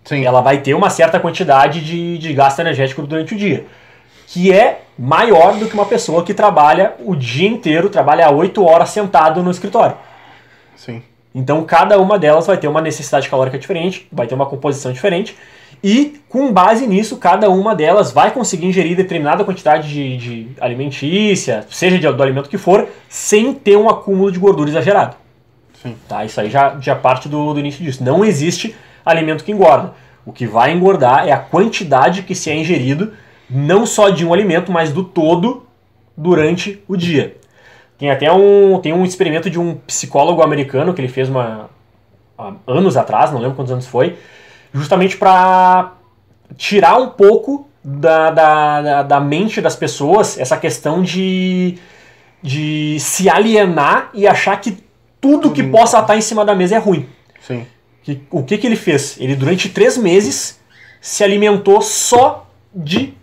Sim. 0.05 0.25
ela 0.25 0.41
vai 0.41 0.57
ter 0.59 0.73
uma 0.73 0.89
certa 0.89 1.19
quantidade 1.19 1.81
de, 1.81 2.17
de 2.17 2.33
gasto 2.33 2.59
energético 2.59 3.01
durante 3.03 3.33
o 3.33 3.37
dia. 3.37 3.65
Que 4.27 4.51
é 4.53 4.81
maior 4.97 5.53
do 5.55 5.67
que 5.67 5.73
uma 5.73 5.85
pessoa 5.85 6.23
que 6.23 6.33
trabalha 6.33 6.93
o 7.05 7.15
dia 7.15 7.47
inteiro, 7.47 7.89
trabalha 7.89 8.29
8 8.31 8.65
horas 8.65 8.89
sentado 8.89 9.43
no 9.43 9.51
escritório. 9.51 9.95
Sim. 10.75 11.01
Então 11.35 11.63
cada 11.63 11.99
uma 11.99 12.17
delas 12.17 12.47
vai 12.47 12.57
ter 12.57 12.67
uma 12.67 12.81
necessidade 12.81 13.29
calórica 13.29 13.57
diferente, 13.59 14.07
vai 14.11 14.25
ter 14.27 14.35
uma 14.35 14.45
composição 14.45 14.91
diferente, 14.91 15.35
e 15.83 16.19
com 16.29 16.51
base 16.51 16.85
nisso, 16.87 17.17
cada 17.17 17.49
uma 17.49 17.75
delas 17.75 18.11
vai 18.11 18.31
conseguir 18.31 18.65
ingerir 18.65 18.95
determinada 18.95 19.43
quantidade 19.43 19.89
de, 19.89 20.17
de 20.17 20.47
alimentícia, 20.59 21.65
seja 21.69 21.97
de, 21.97 22.11
do 22.11 22.23
alimento 22.23 22.49
que 22.49 22.57
for, 22.57 22.87
sem 23.07 23.53
ter 23.53 23.77
um 23.77 23.89
acúmulo 23.89 24.31
de 24.31 24.39
gordura 24.39 24.69
exagerado. 24.69 25.15
Sim. 25.81 25.95
Tá? 26.07 26.23
Isso 26.23 26.39
aí 26.39 26.49
já, 26.49 26.77
já 26.79 26.95
parte 26.95 27.27
do, 27.27 27.53
do 27.53 27.59
início 27.59 27.83
disso. 27.83 28.03
Não 28.03 28.23
existe 28.23 28.75
alimento 29.05 29.43
que 29.43 29.51
engorda. 29.51 29.93
O 30.25 30.31
que 30.31 30.47
vai 30.47 30.71
engordar 30.71 31.27
é 31.27 31.31
a 31.31 31.37
quantidade 31.37 32.23
que 32.23 32.33
se 32.33 32.49
é 32.49 32.55
ingerido, 32.55 33.13
não 33.49 33.85
só 33.85 34.09
de 34.09 34.25
um 34.25 34.33
alimento, 34.33 34.71
mas 34.71 34.91
do 34.91 35.03
todo 35.03 35.65
durante 36.15 36.81
o 36.87 36.95
dia. 36.95 37.35
Tem 37.97 38.09
até 38.09 38.31
um, 38.31 38.79
tem 38.79 38.93
um 38.93 39.03
experimento 39.03 39.49
de 39.49 39.59
um 39.59 39.75
psicólogo 39.75 40.41
americano 40.41 40.93
que 40.93 41.01
ele 41.01 41.07
fez 41.07 41.29
uma, 41.29 41.69
há 42.37 42.53
anos 42.67 42.97
atrás, 42.97 43.31
não 43.31 43.39
lembro 43.39 43.55
quantos 43.55 43.71
anos 43.71 43.85
foi, 43.85 44.15
justamente 44.73 45.17
para 45.17 45.93
tirar 46.57 46.97
um 46.97 47.09
pouco 47.09 47.67
da, 47.83 48.31
da, 48.31 48.81
da, 48.81 49.03
da 49.03 49.19
mente 49.19 49.61
das 49.61 49.75
pessoas 49.75 50.37
essa 50.39 50.57
questão 50.57 51.01
de, 51.01 51.77
de 52.41 52.97
se 52.99 53.29
alienar 53.29 54.09
e 54.13 54.27
achar 54.27 54.59
que 54.59 54.77
tudo 55.19 55.51
que 55.51 55.63
possa 55.63 55.99
estar 55.99 56.17
em 56.17 56.21
cima 56.21 56.43
da 56.43 56.55
mesa 56.55 56.75
é 56.75 56.77
ruim. 56.77 57.07
Sim. 57.41 57.65
O 58.29 58.43
que, 58.43 58.57
que 58.57 58.67
ele 58.67 58.75
fez? 58.75 59.15
Ele, 59.19 59.35
durante 59.35 59.69
três 59.69 59.97
meses, 59.97 60.59
se 60.99 61.23
alimentou 61.23 61.81
só 61.81 62.49
de 62.73 63.13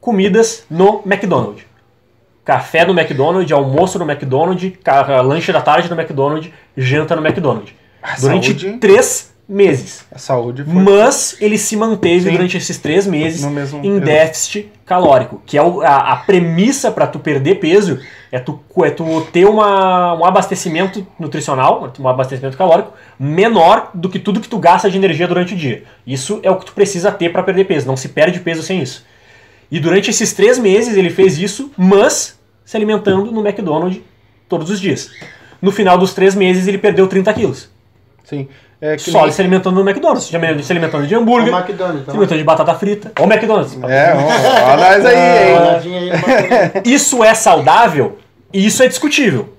comidas 0.00 0.64
no 0.70 1.02
McDonald's. 1.04 1.64
Café 2.44 2.84
no 2.84 2.98
McDonald's, 2.98 3.52
almoço 3.52 3.98
no 3.98 4.10
McDonald's, 4.10 4.72
lanche 5.24 5.52
da 5.52 5.60
tarde 5.60 5.88
no 5.88 5.94
McDonald's, 6.00 6.50
janta 6.76 7.14
no 7.14 7.24
McDonald's. 7.24 7.72
Durante 8.20 8.48
saúde- 8.48 8.78
três 8.78 9.31
meses. 9.52 10.04
A 10.10 10.18
saúde 10.18 10.64
foi 10.64 10.72
Mas 10.72 11.36
ele 11.40 11.58
se 11.58 11.76
manteve 11.76 12.24
Sim. 12.24 12.32
durante 12.32 12.56
esses 12.56 12.78
três 12.78 13.06
meses 13.06 13.44
mesmo 13.44 13.84
em 13.84 13.98
déficit 13.98 14.70
calórico, 14.86 15.42
que 15.44 15.58
é 15.58 15.60
a, 15.60 16.12
a 16.12 16.16
premissa 16.16 16.90
para 16.90 17.06
tu 17.06 17.18
perder 17.18 17.56
peso 17.56 17.98
é 18.32 18.38
tu, 18.38 18.58
é 18.82 18.90
tu 18.90 19.20
ter 19.30 19.44
uma, 19.44 20.14
um 20.14 20.24
abastecimento 20.24 21.06
nutricional, 21.18 21.92
um 22.00 22.08
abastecimento 22.08 22.56
calórico 22.56 22.94
menor 23.18 23.90
do 23.92 24.08
que 24.08 24.18
tudo 24.18 24.40
que 24.40 24.48
tu 24.48 24.58
gasta 24.58 24.90
de 24.90 24.96
energia 24.96 25.28
durante 25.28 25.52
o 25.52 25.56
dia. 25.56 25.84
Isso 26.06 26.40
é 26.42 26.50
o 26.50 26.56
que 26.56 26.64
tu 26.64 26.72
precisa 26.72 27.12
ter 27.12 27.30
para 27.30 27.42
perder 27.42 27.66
peso, 27.66 27.86
não 27.86 27.96
se 27.96 28.08
perde 28.08 28.40
peso 28.40 28.62
sem 28.62 28.80
isso. 28.80 29.04
E 29.70 29.78
durante 29.78 30.08
esses 30.08 30.32
três 30.32 30.58
meses 30.58 30.96
ele 30.96 31.10
fez 31.10 31.38
isso, 31.38 31.70
mas 31.76 32.38
se 32.64 32.76
alimentando 32.76 33.30
no 33.30 33.46
McDonald's 33.46 34.00
todos 34.48 34.70
os 34.70 34.80
dias. 34.80 35.10
No 35.60 35.70
final 35.70 35.98
dos 35.98 36.14
três 36.14 36.34
meses 36.34 36.66
ele 36.66 36.78
perdeu 36.78 37.06
30 37.06 37.32
quilos. 37.34 37.70
Sim. 38.24 38.48
É 38.84 38.96
que 38.96 39.12
Só 39.12 39.18
nem- 39.18 39.22
ele 39.26 39.32
se 39.32 39.40
alimentando 39.40 39.76
no 39.76 39.88
McDonald's, 39.88 40.24
se 40.24 40.36
alimentando 40.72 41.06
de 41.06 41.14
hambúrguer, 41.14 41.54
O 41.54 41.56
McDonald's, 41.56 42.00
se 42.00 42.06
tá? 42.06 42.12
alimentando 42.12 42.38
de 42.38 42.44
batata 42.44 42.74
frita. 42.74 43.12
Ou 43.20 43.26
McDonald's. 43.26 43.78
É, 43.84 44.12
ó, 44.12 44.72
ó 44.72 44.76
nós 44.76 45.06
aí, 45.06 45.16
hein? 45.16 45.54
No 45.54 46.28
McDonald's. 46.28 46.82
Isso 46.92 47.22
é 47.22 47.32
saudável 47.32 48.18
e 48.52 48.66
isso 48.66 48.82
é 48.82 48.88
discutível. 48.88 49.54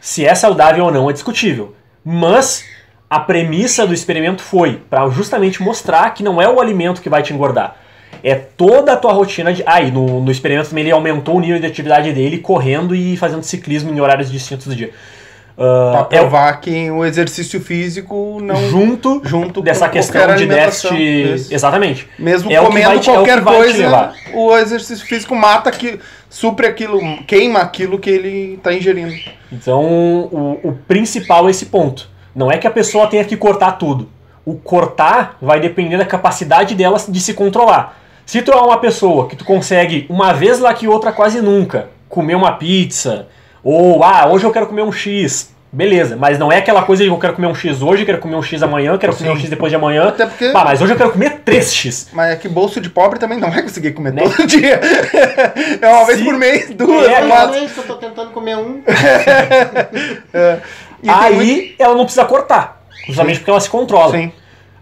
Se 0.00 0.26
é 0.26 0.34
saudável 0.34 0.84
ou 0.84 0.92
não 0.92 1.08
é 1.08 1.14
discutível. 1.14 1.74
Mas 2.04 2.62
a 3.08 3.18
premissa 3.18 3.86
do 3.86 3.94
experimento 3.94 4.42
foi 4.42 4.80
para 4.90 5.08
justamente 5.08 5.62
mostrar 5.62 6.10
que 6.10 6.22
não 6.22 6.40
é 6.40 6.46
o 6.48 6.60
alimento 6.60 7.00
que 7.00 7.08
vai 7.08 7.22
te 7.22 7.32
engordar. 7.32 7.76
É 8.22 8.34
toda 8.34 8.92
a 8.92 8.96
tua 8.96 9.12
rotina 9.12 9.52
de. 9.52 9.62
Ah, 9.64 9.80
e 9.80 9.90
no, 9.90 10.20
no 10.20 10.30
experimento 10.30 10.68
também 10.68 10.84
ele 10.84 10.92
aumentou 10.92 11.36
o 11.36 11.40
nível 11.40 11.58
de 11.58 11.66
atividade 11.66 12.12
dele 12.12 12.38
correndo 12.38 12.94
e 12.94 13.16
fazendo 13.16 13.42
ciclismo 13.42 13.92
em 13.92 14.00
horários 14.00 14.30
distintos 14.30 14.66
do 14.66 14.76
dia. 14.76 14.90
Ah, 15.60 16.04
Pra 16.06 16.16
é 16.18 16.20
provar 16.20 16.60
que 16.60 16.88
o 16.90 17.04
exercício 17.04 17.60
físico 17.60 18.38
não 18.40 18.68
junto 18.70 19.20
junto 19.24 19.60
dessa 19.60 19.86
com 19.86 19.92
questão 19.94 20.20
qualquer 20.22 20.36
de 20.36 20.46
déficit. 20.46 20.94
Isso. 21.34 21.52
Exatamente. 21.54 22.08
Mesmo 22.18 22.50
É 22.52 22.58
que 22.58 22.64
comendo 22.64 22.86
vai 22.88 22.98
te- 23.00 23.10
é 23.10 23.12
o 23.12 23.24
que 23.24 23.30
qualquer 23.30 23.42
coisa, 23.44 24.12
o 24.34 24.56
exercício 24.56 25.04
físico 25.04 25.34
mata 25.34 25.68
aquilo, 25.68 25.98
supre 26.30 26.66
aquilo, 26.66 27.00
queima 27.26 27.58
aquilo 27.58 27.98
que 27.98 28.08
ele 28.08 28.54
está 28.54 28.72
ingerindo. 28.72 29.12
Então, 29.50 29.82
o, 29.84 30.60
o 30.62 30.72
principal 30.86 31.48
é 31.48 31.50
esse 31.50 31.66
ponto. 31.66 32.08
Não 32.34 32.52
é 32.52 32.56
que 32.58 32.66
a 32.66 32.70
pessoa 32.70 33.08
tenha 33.08 33.24
que 33.24 33.36
cortar 33.36 33.72
tudo. 33.72 34.08
O 34.44 34.54
cortar 34.54 35.36
vai 35.42 35.58
depender 35.58 35.96
da 35.98 36.04
capacidade 36.04 36.74
dela 36.76 36.98
de 37.08 37.20
se 37.20 37.34
controlar. 37.34 37.98
Se 38.24 38.42
tu 38.42 38.52
é 38.52 38.56
uma 38.56 38.78
pessoa 38.78 39.26
que 39.26 39.34
tu 39.34 39.44
consegue, 39.44 40.06
uma 40.08 40.32
vez 40.32 40.60
lá 40.60 40.72
que 40.72 40.86
outra 40.86 41.10
quase 41.10 41.40
nunca, 41.40 41.88
comer 42.08 42.34
uma 42.36 42.52
pizza, 42.52 43.26
ou, 43.62 44.02
ah, 44.04 44.26
hoje 44.28 44.44
eu 44.44 44.50
quero 44.52 44.66
comer 44.66 44.82
um 44.82 44.92
X, 44.92 45.54
beleza. 45.72 46.16
Mas 46.16 46.38
não 46.38 46.50
é 46.50 46.58
aquela 46.58 46.82
coisa 46.82 47.02
de 47.02 47.08
eu 47.08 47.18
quero 47.18 47.34
comer 47.34 47.46
um 47.48 47.54
X 47.54 47.82
hoje, 47.82 48.02
eu 48.02 48.06
quero 48.06 48.18
comer 48.18 48.36
um 48.36 48.42
X 48.42 48.62
amanhã, 48.62 48.96
quero 48.98 49.14
comer 49.16 49.30
um 49.30 49.34
Sim. 49.34 49.40
X 49.42 49.50
depois 49.50 49.70
de 49.70 49.76
amanhã. 49.76 50.08
Até 50.08 50.26
porque. 50.26 50.48
Pá, 50.50 50.64
mas 50.64 50.80
hoje 50.80 50.92
eu 50.92 50.96
quero 50.96 51.10
comer 51.12 51.40
3X. 51.44 52.08
Mas 52.12 52.30
é 52.32 52.36
que 52.36 52.48
bolso 52.48 52.80
de 52.80 52.88
pobre 52.88 53.18
também 53.18 53.38
não 53.38 53.50
vai 53.50 53.62
conseguir 53.62 53.92
comer 53.92 54.12
Né? 54.12 54.22
todo 54.22 54.46
dia. 54.46 54.80
é 55.80 55.88
uma 55.88 56.04
vez 56.06 56.18
Se- 56.18 56.24
por 56.24 56.34
mês, 56.34 56.70
duas, 56.70 57.06
É, 57.08 57.26
quatro. 57.26 57.52
vez 57.52 57.72
que 57.72 57.78
eu 57.78 57.84
tô 57.84 57.94
tentando 57.96 58.30
comer 58.30 58.56
um, 58.56 58.80
tem 61.02 61.10
Aí 61.10 61.34
muito- 61.34 61.74
ela 61.78 61.94
não 61.94 62.04
precisa 62.04 62.24
cortar. 62.24 62.82
Justamente 63.06 63.38
porque 63.38 63.50
ela 63.50 63.60
se 63.60 63.70
controla. 63.70 64.12
Sim. 64.12 64.32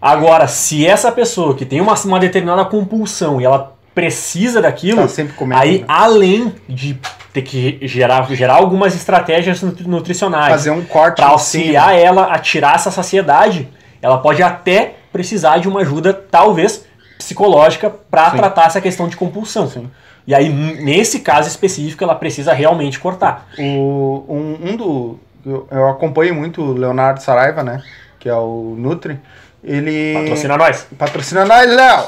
Agora, 0.01 0.47
se 0.47 0.85
essa 0.85 1.11
pessoa 1.11 1.55
que 1.55 1.65
tem 1.65 1.81
uma, 1.81 1.93
uma 2.05 2.19
determinada 2.19 2.63
compulsão 2.65 3.41
e 3.41 3.45
ela 3.45 3.73
precisa 3.97 4.61
daquilo, 4.61 5.01
Tá 5.01 5.07
sempre 5.07 5.33
comendo. 5.33 5.59
aí 5.59 5.79
né? 5.79 5.85
além 5.87 6.53
de 6.69 6.99
ter 7.33 7.41
que 7.41 7.79
gerar, 7.81 8.23
gerar 8.35 8.53
algumas 8.53 8.93
estratégias 8.93 9.59
nutri- 9.63 9.87
nutricionais 9.87 10.51
Fazer 10.51 10.69
um 10.69 10.85
corte 10.85 11.15
para 11.15 11.29
auxiliar 11.29 11.95
ela 11.97 12.25
a 12.31 12.37
tirar 12.37 12.75
essa 12.75 12.91
saciedade, 12.91 13.67
ela 13.99 14.19
pode 14.19 14.43
até 14.43 14.93
precisar 15.11 15.57
de 15.57 15.67
uma 15.67 15.79
ajuda, 15.81 16.13
talvez, 16.13 16.85
psicológica 17.17 17.89
para 17.89 18.29
tratar 18.29 18.67
essa 18.67 18.79
questão 18.79 19.07
de 19.07 19.17
compulsão. 19.17 19.67
Sim. 19.67 19.89
E 20.27 20.35
aí, 20.35 20.47
nesse 20.47 21.21
caso 21.21 21.47
específico, 21.47 22.03
ela 22.03 22.13
precisa 22.13 22.53
realmente 22.53 22.99
cortar. 22.99 23.47
O, 23.57 24.23
um, 24.29 24.69
um 24.69 24.75
do. 24.77 25.19
Eu, 25.43 25.67
eu 25.71 25.89
acompanho 25.89 26.35
muito 26.35 26.61
o 26.61 26.73
Leonardo 26.73 27.23
Saraiva, 27.23 27.63
né? 27.63 27.81
Que 28.19 28.29
é 28.29 28.35
o 28.35 28.75
Nutri. 28.77 29.19
Ele. 29.63 30.13
Patrocina 30.13 30.55
nós. 30.57 30.87
Patrocina 30.97 31.45
nós, 31.45 31.67
Léo! 31.73 32.03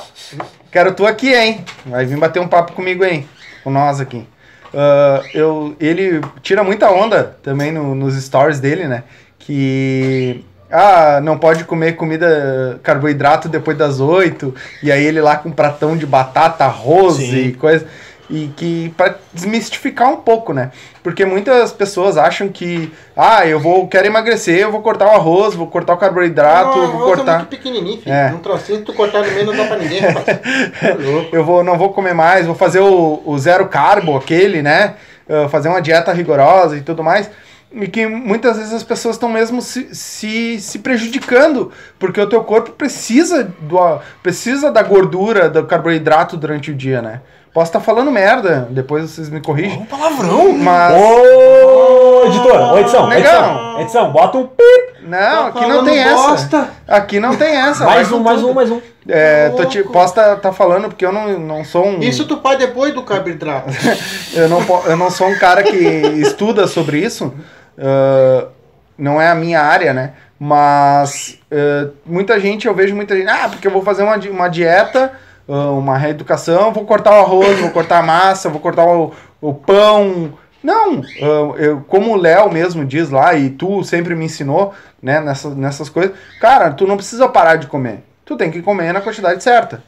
Quero 0.71 0.93
tu 0.93 1.05
aqui, 1.05 1.33
hein? 1.33 1.65
Vai 1.85 2.05
vir 2.05 2.17
bater 2.17 2.39
um 2.39 2.47
papo 2.47 2.73
comigo, 2.73 3.03
hein? 3.03 3.27
Com 3.63 3.71
nós 3.71 3.99
aqui. 3.99 4.27
Ah, 4.73 5.21
eu, 5.33 5.75
ele 5.79 6.21
tira 6.41 6.63
muita 6.63 6.91
onda 6.91 7.35
também 7.41 7.71
no- 7.71 7.95
nos 7.95 8.13
stories 8.21 8.59
dele, 8.59 8.87
né? 8.87 9.03
Que. 9.39 10.43
Ah, 10.71 11.19
não 11.23 11.35
pode 11.39 11.63
comer 11.63 11.93
comida 11.95 12.79
carboidrato 12.83 13.49
depois 13.49 13.75
das 13.75 13.99
oito. 13.99 14.53
E 14.83 14.91
aí 14.91 15.03
ele 15.03 15.19
lá 15.19 15.35
com 15.35 15.49
um 15.49 15.51
pratão 15.51 15.97
de 15.97 16.05
batata, 16.05 16.63
arroz 16.65 17.15
Sim. 17.15 17.35
e 17.47 17.53
coisa. 17.53 17.87
E 18.29 18.51
que 18.55 18.93
para 18.95 19.15
desmistificar 19.33 20.07
um 20.07 20.17
pouco, 20.17 20.53
né? 20.53 20.71
Porque 21.01 21.25
muitas 21.25 21.71
pessoas 21.71 22.15
acham 22.15 22.47
que, 22.47 22.93
ah, 23.17 23.47
eu 23.47 23.59
vou 23.59 23.87
quero 23.87 24.05
emagrecer, 24.05 24.59
eu 24.59 24.71
vou 24.71 24.81
cortar 24.81 25.07
o 25.07 25.15
arroz, 25.15 25.55
vou 25.55 25.65
cortar 25.65 25.93
o 25.93 25.97
carboidrato, 25.97 26.77
Não, 26.77 26.91
vou 26.91 27.11
é 27.11 27.15
cortar. 27.15 27.37
muito 27.37 27.49
pequenininho, 27.49 27.99
filho. 28.01 28.13
É. 28.13 28.31
Um 28.31 28.37
trocinho, 28.37 28.85
tu 28.85 28.93
cortar 28.93 29.23
no 29.23 29.31
meio 29.31 29.47
não 29.47 29.55
dá 29.57 29.65
pra 29.65 29.77
ninguém, 29.77 29.99
rapaz. 30.01 30.25
Tá 30.79 30.95
louco. 30.99 31.35
eu 31.35 31.43
vou, 31.43 31.63
não 31.63 31.77
vou 31.77 31.91
comer 31.91 32.13
mais, 32.13 32.45
vou 32.45 32.55
fazer 32.55 32.81
o, 32.81 33.21
o 33.25 33.39
zero 33.39 33.67
carbo, 33.67 34.15
aquele, 34.15 34.61
né? 34.61 34.95
Uh, 35.27 35.49
fazer 35.49 35.69
uma 35.69 35.81
dieta 35.81 36.13
rigorosa 36.13 36.77
e 36.77 36.81
tudo 36.81 37.03
mais. 37.03 37.29
E 37.71 37.87
que 37.87 38.05
muitas 38.07 38.57
vezes 38.57 38.73
as 38.73 38.83
pessoas 38.83 39.15
estão 39.15 39.29
mesmo 39.29 39.61
se, 39.61 39.93
se, 39.93 40.59
se 40.59 40.79
prejudicando, 40.79 41.71
porque 41.99 42.19
o 42.19 42.27
teu 42.27 42.43
corpo 42.43 42.71
precisa, 42.71 43.43
do, 43.61 43.77
precisa 44.23 44.71
da 44.71 44.81
gordura, 44.81 45.49
do 45.49 45.63
carboidrato 45.65 46.35
durante 46.35 46.71
o 46.71 46.75
dia, 46.75 47.01
né? 47.01 47.21
Posso 47.53 47.69
estar 47.69 47.79
falando 47.79 48.11
merda, 48.11 48.67
depois 48.69 49.09
vocês 49.09 49.29
me 49.29 49.41
corrigem. 49.41 49.79
Um 49.79 49.85
palavrão! 49.85 50.53
Mas. 50.57 50.93
Ô, 50.93 52.25
editor, 52.27 52.73
ô, 52.73 52.77
edição, 52.77 53.07
Negão. 53.07 53.31
edição, 53.31 53.81
edição, 53.81 54.11
bota 54.11 54.37
um 54.37 54.45
pi. 54.47 54.63
Não, 55.01 55.51
Tá 55.51 55.59
aqui 55.59 55.65
não 55.67 55.83
tem 55.83 55.97
essa. 55.99 56.15
bosta. 56.15 56.69
Aqui 56.87 57.19
não 57.19 57.35
tem 57.35 57.55
essa. 57.55 57.85
Mais 57.85 58.11
um, 58.11 58.19
mais 58.19 58.39
tudo. 58.39 58.51
um, 58.51 58.53
mais 58.53 58.69
um. 58.69 58.79
É, 59.07 59.49
Tá 59.49 59.55
tô 59.57 59.65
te, 59.65 59.81
posso 59.83 60.09
estar 60.19 60.35
tá 60.35 60.51
falando 60.53 60.89
porque 60.89 61.03
eu 61.03 61.11
não, 61.11 61.39
não 61.39 61.63
sou 61.65 61.87
um. 61.87 61.99
Isso 61.99 62.27
tu 62.27 62.39
faz 62.41 62.59
depois 62.59 62.93
do 62.93 63.01
carboidrato. 63.01 63.69
Eu 64.35 64.47
não, 64.47 64.59
eu 64.85 64.95
não 64.95 65.09
sou 65.09 65.27
um 65.27 65.39
cara 65.39 65.63
que 65.63 65.75
estuda 65.75 66.67
sobre 66.67 66.99
isso. 66.99 67.33
ah, 67.79 68.47
não 68.95 69.19
é 69.19 69.27
a 69.29 69.33
minha 69.35 69.59
área, 69.61 69.91
né? 69.93 70.11
Mas 70.39 71.39
ah, 71.51 71.87
muita 72.05 72.39
gente, 72.39 72.67
eu 72.67 72.75
vejo 72.75 72.95
muita 72.95 73.15
gente, 73.17 73.27
ah, 73.29 73.49
porque 73.49 73.65
eu 73.67 73.71
vou 73.71 73.81
fazer 73.81 74.03
uma, 74.03 74.17
uma 74.17 74.47
dieta, 74.47 75.13
uma 75.49 75.97
reeducação, 75.97 76.71
vou 76.71 76.85
cortar 76.85 77.11
o 77.11 77.23
arroz, 77.23 77.59
vou 77.59 77.71
cortar 77.71 77.99
a 77.99 78.03
massa, 78.03 78.49
vou 78.49 78.61
cortar 78.61 78.85
o, 78.85 79.13
o 79.41 79.53
pão. 79.53 80.33
Não, 80.61 81.01
ah, 81.21 81.57
eu, 81.57 81.81
como 81.87 82.11
o 82.11 82.17
Léo 82.17 82.51
mesmo 82.51 82.85
diz 82.85 83.09
lá, 83.09 83.33
e 83.33 83.49
tu 83.49 83.83
sempre 83.83 84.13
me 84.13 84.25
ensinou, 84.25 84.73
né, 85.01 85.19
nessas, 85.21 85.55
nessas 85.55 85.89
coisas, 85.89 86.15
cara, 86.39 86.71
tu 86.71 86.85
não 86.85 86.97
precisa 86.97 87.27
parar 87.27 87.55
de 87.55 87.67
comer. 87.67 88.03
Tu 88.25 88.35
tem 88.35 88.51
que 88.51 88.61
comer 88.61 88.93
na 88.93 89.01
quantidade 89.01 89.41
certa. 89.41 89.83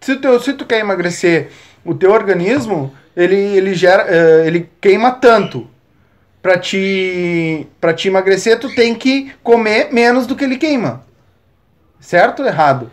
Se 0.00 0.16
tu, 0.16 0.40
se 0.40 0.54
tu 0.54 0.64
quer 0.64 0.80
emagrecer, 0.80 1.50
o 1.84 1.94
teu 1.94 2.12
organismo, 2.12 2.92
ele, 3.16 3.36
ele 3.36 3.74
gera, 3.74 4.06
eh, 4.08 4.46
ele 4.46 4.70
queima 4.80 5.10
tanto. 5.10 5.68
Pra 6.40 6.58
te, 6.58 7.68
pra 7.80 7.94
te 7.94 8.08
emagrecer, 8.08 8.58
tu 8.58 8.74
tem 8.74 8.96
que 8.96 9.32
comer 9.44 9.92
menos 9.92 10.26
do 10.26 10.34
que 10.34 10.42
ele 10.42 10.56
queima. 10.56 11.04
Certo 12.00 12.42
ou 12.42 12.48
errado? 12.48 12.90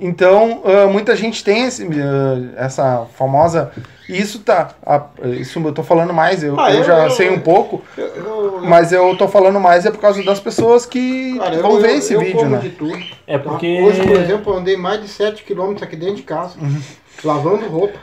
Então, 0.00 0.62
ah, 0.64 0.86
muita 0.88 1.14
gente 1.14 1.44
tem 1.44 1.64
esse, 1.66 1.84
ah, 1.84 2.64
essa 2.64 3.06
famosa. 3.16 3.70
Isso 4.08 4.40
tá. 4.40 4.70
ah, 4.84 5.04
isso 5.40 5.58
eu 5.60 5.72
tô 5.72 5.82
falando 5.82 6.12
mais, 6.12 6.42
eu, 6.42 6.58
Ah, 6.60 6.70
eu 6.70 6.78
eu- 6.80 6.84
já 6.84 7.04
eu- 7.04 7.10
sei 7.10 7.30
um 7.30 7.40
pouco, 7.40 7.82
Eu, 7.96 8.04
eu, 8.06 8.60
mas 8.62 8.92
eu 8.92 9.16
tô 9.16 9.26
falando 9.26 9.58
mais 9.58 9.86
é 9.86 9.90
por 9.90 9.98
causa 10.00 10.22
das 10.22 10.38
pessoas 10.40 10.84
que 10.84 11.38
cara, 11.38 11.54
eu- 11.54 11.62
vão 11.62 11.80
ver 11.80 11.92
esse 11.96 12.12
eu 12.12 12.20
vídeo, 12.20 12.36
como 12.36 12.50
né? 12.50 12.58
de 12.58 12.70
tudo. 12.70 12.98
É 13.26 13.38
tá? 13.38 13.44
porque. 13.50 13.80
Hoje, 13.80 14.02
por 14.02 14.16
exemplo, 14.16 14.52
eu 14.52 14.58
andei 14.58 14.76
mais 14.76 15.00
de 15.00 15.08
7 15.08 15.42
km 15.44 15.74
aqui 15.80 15.96
dentro 15.96 16.16
de 16.16 16.22
casa. 16.22 16.56
Lavando 17.22 17.66
roupa, 17.68 17.98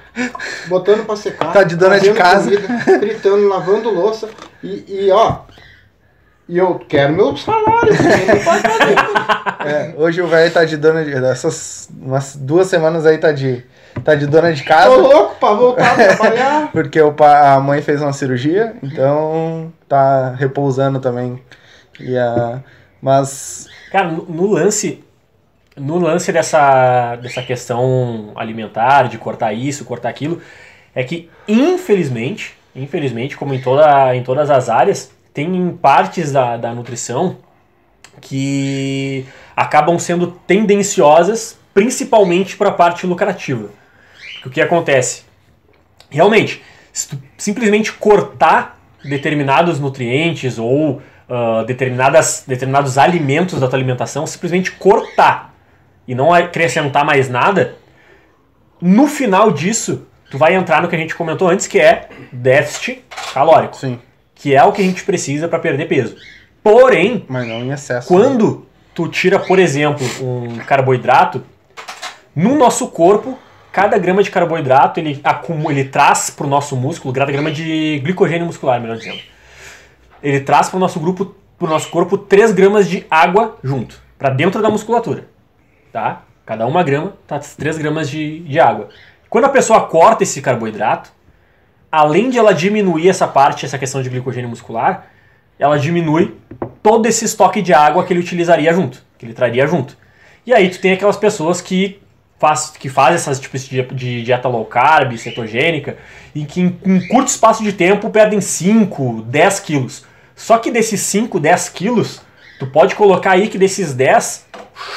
botando 0.68 1.06
pra 1.06 1.16
secar. 1.16 1.52
Tá 1.54 1.64
de 1.64 1.76
dona 1.76 2.00
de 2.00 2.12
casa. 2.14 2.50
Comida, 2.50 2.98
gritando, 2.98 3.48
lavando 3.48 3.90
louça. 3.94 4.30
E, 4.64 4.86
e, 4.88 5.12
ó. 5.12 5.40
E 6.52 6.58
eu 6.58 6.78
quero 6.80 7.14
meu 7.14 7.36
salário. 7.38 7.94
É, 9.64 9.94
hoje 9.96 10.20
o 10.20 10.28
velho 10.28 10.52
tá 10.52 10.66
de 10.66 10.76
dona 10.76 11.06
de. 11.06 11.14
Essas 11.14 11.88
umas 12.02 12.36
duas 12.36 12.66
semanas 12.68 13.06
aí 13.06 13.20
tá 13.20 13.32
de, 13.32 13.64
tá 14.04 14.16
de 14.16 14.26
dona 14.26 14.52
de 14.52 14.64
Tô 14.64 14.68
casa. 14.68 14.96
louco 14.96 15.36
pra 15.40 15.54
voltar 15.54 15.92
a 15.92 15.96
trabalhar. 16.16 16.72
Porque 16.74 17.00
o 17.00 17.14
pa- 17.14 17.54
a 17.54 17.60
mãe 17.60 17.80
fez 17.80 18.02
uma 18.02 18.12
cirurgia, 18.12 18.76
então 18.82 19.72
tá 19.88 20.32
repousando 20.32 21.00
também. 21.00 21.40
E 22.00 22.18
a, 22.18 22.60
mas 23.00 23.68
Cara, 23.92 24.08
no, 24.10 24.26
no 24.26 24.48
lance. 24.52 25.04
No 25.78 26.00
lance 26.00 26.32
dessa, 26.32 27.16
dessa 27.18 27.44
questão 27.44 28.32
alimentar, 28.36 29.04
de 29.10 29.18
cortar 29.20 29.54
isso, 29.54 29.86
cortar 29.86 30.10
aquilo, 30.10 30.42
é 30.96 31.04
que 31.04 31.30
infelizmente, 31.48 32.58
infelizmente, 32.76 33.38
como 33.38 33.54
em, 33.54 33.62
toda, 33.62 34.16
em 34.16 34.24
todas 34.24 34.50
as 34.50 34.70
áreas, 34.70 35.12
tem 35.34 35.78
partes 35.82 36.32
da, 36.32 36.58
da 36.58 36.74
nutrição 36.74 37.38
que 38.20 39.26
acabam 39.56 39.98
sendo 39.98 40.28
tendenciosas, 40.46 41.58
principalmente 41.74 42.58
para 42.58 42.70
a 42.70 42.74
parte 42.74 43.08
lucrativa. 43.08 43.70
Porque 44.34 44.50
o 44.50 44.52
que 44.52 44.62
acontece? 44.62 45.24
Realmente, 46.10 46.62
se 46.92 47.10
tu 47.10 47.22
simplesmente 47.38 47.94
cortar 47.94 48.80
determinados 49.04 49.80
nutrientes 49.80 50.60
ou 50.60 51.02
ah, 51.34 51.64
determinadas, 51.66 52.44
determinados 52.46 52.98
alimentos 52.98 53.58
da 53.58 53.70
tua 53.70 53.78
alimentação, 53.78 54.28
simplesmente 54.28 54.70
cortar 54.72 55.56
e 56.06 56.14
não 56.14 56.34
acrescentar 56.34 57.06
mais 57.06 57.30
nada, 57.30 57.76
no 58.82 59.08
final 59.08 59.50
disso, 59.50 60.06
tu 60.30 60.38
vai 60.38 60.56
entrar 60.56 60.82
no 60.82 60.90
que 60.90 60.96
a 60.96 61.00
gente 61.00 61.16
comentou 61.16 61.48
antes, 61.48 61.68
que 61.68 61.80
é 61.80 62.10
déficit 62.34 63.06
calórico, 63.34 63.78
sim, 63.78 63.98
que 64.42 64.56
é 64.56 64.64
o 64.64 64.72
que 64.72 64.82
a 64.82 64.86
gente 64.86 65.04
precisa 65.04 65.48
para 65.48 65.60
perder 65.60 65.88
peso. 65.88 66.16
Porém, 66.64 67.24
mas 67.30 67.48
não 67.48 67.64
em 67.64 67.70
excesso. 67.70 68.08
quando 68.08 68.66
tu 68.92 69.08
tira, 69.08 69.38
por 69.38 69.60
exemplo, 69.60 70.04
um 70.20 70.58
carboidrato, 70.66 71.44
no 72.36 72.56
nosso 72.56 72.88
corpo, 72.88 73.38
cada 73.72 74.00
grama 74.00 74.24
de 74.24 74.32
carboidrato 74.32 75.00
ele, 75.00 75.22
acumula, 75.24 75.72
ele 75.72 75.84
traz 75.84 76.32
para 76.32 76.48
o 76.48 76.50
nosso 76.50 76.76
músculo, 76.76 77.14
cada 77.14 77.32
grama 77.32 77.52
de 77.52 78.00
glicogênio 78.04 78.48
muscular, 78.48 78.82
melhor 78.82 78.98
dizendo. 78.98 79.22
Ele 80.24 80.40
traz 80.40 80.70
para 80.70 80.78
o 80.78 80.80
nosso 80.80 81.00
grupo, 81.00 81.36
pro 81.60 81.68
nosso 81.68 81.92
corpo 81.92 82.18
3 82.18 82.52
gramas 82.52 82.90
de 82.90 83.06
água 83.12 83.60
junto, 83.64 84.02
para 84.18 84.32
dentro 84.32 84.60
da 84.60 84.72
musculatura. 84.72 85.26
Tá? 85.94 86.24
Cada 86.48 86.66
uma 86.66 86.82
grama 86.82 87.14
tá 87.28 87.38
3 87.38 87.78
gramas 87.78 88.10
de, 88.10 88.40
de 88.40 88.60
água. 88.60 88.90
Quando 89.30 89.46
a 89.46 89.50
pessoa 89.50 89.82
corta 89.82 90.24
esse 90.24 90.42
carboidrato, 90.42 91.12
além 91.92 92.30
de 92.30 92.38
ela 92.38 92.54
diminuir 92.54 93.10
essa 93.10 93.28
parte, 93.28 93.66
essa 93.66 93.78
questão 93.78 94.02
de 94.02 94.10
glicogênio 94.10 94.50
muscular, 94.50 95.08
ela 95.60 95.78
diminui 95.78 96.36
todo 96.82 97.06
esse 97.06 97.26
estoque 97.26 97.62
de 97.62 97.74
água 97.74 98.04
que 98.04 98.14
ele 98.14 98.20
utilizaria 98.20 98.74
junto, 98.74 99.04
que 99.18 99.26
ele 99.26 99.34
traria 99.34 99.68
junto. 99.68 99.98
E 100.46 100.54
aí 100.54 100.70
tu 100.70 100.80
tem 100.80 100.94
aquelas 100.94 101.18
pessoas 101.18 101.62
que 101.62 102.02
faz, 102.40 102.72
que 102.72 102.90
fazem 102.90 103.16
essas 103.16 103.40
tipos 103.40 103.68
de, 103.68 104.24
dieta 104.24 104.48
low 104.48 104.66
carb, 104.66 105.16
cetogênica, 105.18 105.98
e 106.34 106.46
que 106.46 106.62
em, 106.62 106.80
em 106.84 107.08
curto 107.08 107.28
espaço 107.28 107.64
de 107.64 107.74
tempo 107.74 108.10
perdem 108.10 108.42
5, 108.42 109.22
10 109.28 109.60
quilos. 109.60 110.06
Só 110.36 110.58
que 110.58 110.72
desses 110.72 111.02
5, 111.02 111.40
10 111.40 111.70
quilos, 111.70 112.22
tu 112.58 112.66
pode 112.66 112.96
colocar 112.96 113.32
aí 113.32 113.48
que 113.48 113.60
desses 113.60 113.94
10, 113.94 114.48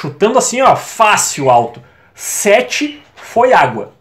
chutando 0.01 0.38
assim, 0.38 0.62
ó, 0.62 0.74
fácil 0.74 1.51
alto, 1.51 1.82
7 2.14 3.03
foi 3.14 3.53
água. 3.53 3.92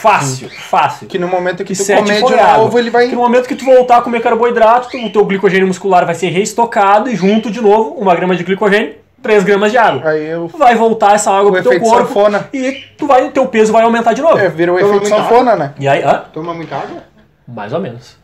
Fácil, 0.00 0.48
fácil. 0.50 1.06
Que 1.08 1.18
no 1.18 1.26
momento 1.28 1.58
que 1.58 1.64
Que 1.72 1.76
tu 1.76 1.82
sete 1.84 2.02
comer 2.02 2.22
de 2.24 2.34
água. 2.34 2.58
novo, 2.64 2.78
ele 2.78 2.90
vai. 2.90 3.08
Que 3.08 3.14
no 3.14 3.20
momento 3.22 3.46
que 3.48 3.54
tu 3.56 3.64
voltar 3.64 3.98
a 3.98 4.02
comer 4.02 4.20
carboidrato, 4.22 4.96
o 4.96 5.10
teu 5.10 5.24
glicogênio 5.24 5.66
muscular 5.66 6.06
vai 6.06 6.14
ser 6.14 6.28
reestocado 6.28 7.10
e 7.10 7.16
junto 7.16 7.50
de 7.50 7.60
novo, 7.60 7.90
uma 7.94 8.14
grama 8.14 8.36
de 8.36 8.44
glicogênio, 8.44 8.94
3 9.22 9.42
gramas 9.44 9.72
de 9.72 9.78
água. 9.78 10.08
Aí 10.10 10.24
eu. 10.26 10.46
Vai 10.48 10.74
voltar 10.76 11.14
essa 11.14 11.30
água 11.32 11.50
O 11.50 11.52
pro 11.52 11.62
teu 11.70 11.80
corpo 11.80 12.06
sanfona. 12.08 12.48
e 12.52 12.72
tu 12.96 13.06
vai, 13.06 13.26
o 13.26 13.30
teu 13.32 13.46
peso 13.48 13.72
vai 13.72 13.82
aumentar 13.82 14.12
de 14.12 14.22
novo. 14.22 14.38
É, 14.38 14.48
vira 14.48 14.72
o 14.72 14.78
Toma 14.78 14.88
efeito 14.96 15.08
sanfona, 15.08 15.56
né? 15.56 15.74
E 15.80 15.88
aí, 15.88 16.02
hã? 16.02 16.24
Toma 16.32 16.54
muita 16.54 16.76
água? 16.76 17.02
Mais 17.46 17.72
ou 17.72 17.80
menos. 17.80 18.16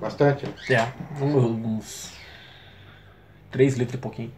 Bastante. 0.00 0.46
É, 0.70 0.84
uns 1.20 2.12
3 3.50 3.76
litros 3.76 3.94
e 3.94 3.98
pouquinho. 3.98 4.32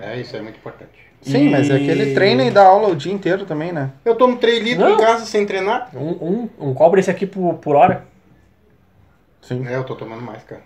É, 0.00 0.20
isso 0.20 0.36
é 0.36 0.40
muito 0.40 0.56
importante. 0.56 0.92
Sim, 1.22 1.50
mas 1.50 1.70
é 1.70 1.78
que 1.78 1.88
ele 1.88 2.14
treina 2.14 2.44
e 2.44 2.50
dá 2.50 2.66
aula 2.66 2.88
o 2.88 2.96
dia 2.96 3.12
inteiro 3.12 3.46
também, 3.46 3.72
né? 3.72 3.90
Eu 4.04 4.16
tomo 4.16 4.36
3 4.36 4.62
litros 4.62 4.88
Não. 4.88 4.96
em 4.96 5.00
casa 5.00 5.24
sem 5.24 5.46
treinar. 5.46 5.88
Um, 5.94 6.10
um, 6.10 6.50
um 6.58 6.74
cobre 6.74 7.00
esse 7.00 7.10
aqui 7.10 7.26
por, 7.26 7.54
por 7.54 7.76
hora. 7.76 8.04
Sim. 9.40 9.66
É, 9.66 9.76
eu 9.76 9.84
tô 9.84 9.94
tomando 9.94 10.22
mais, 10.22 10.42
cara. 10.42 10.62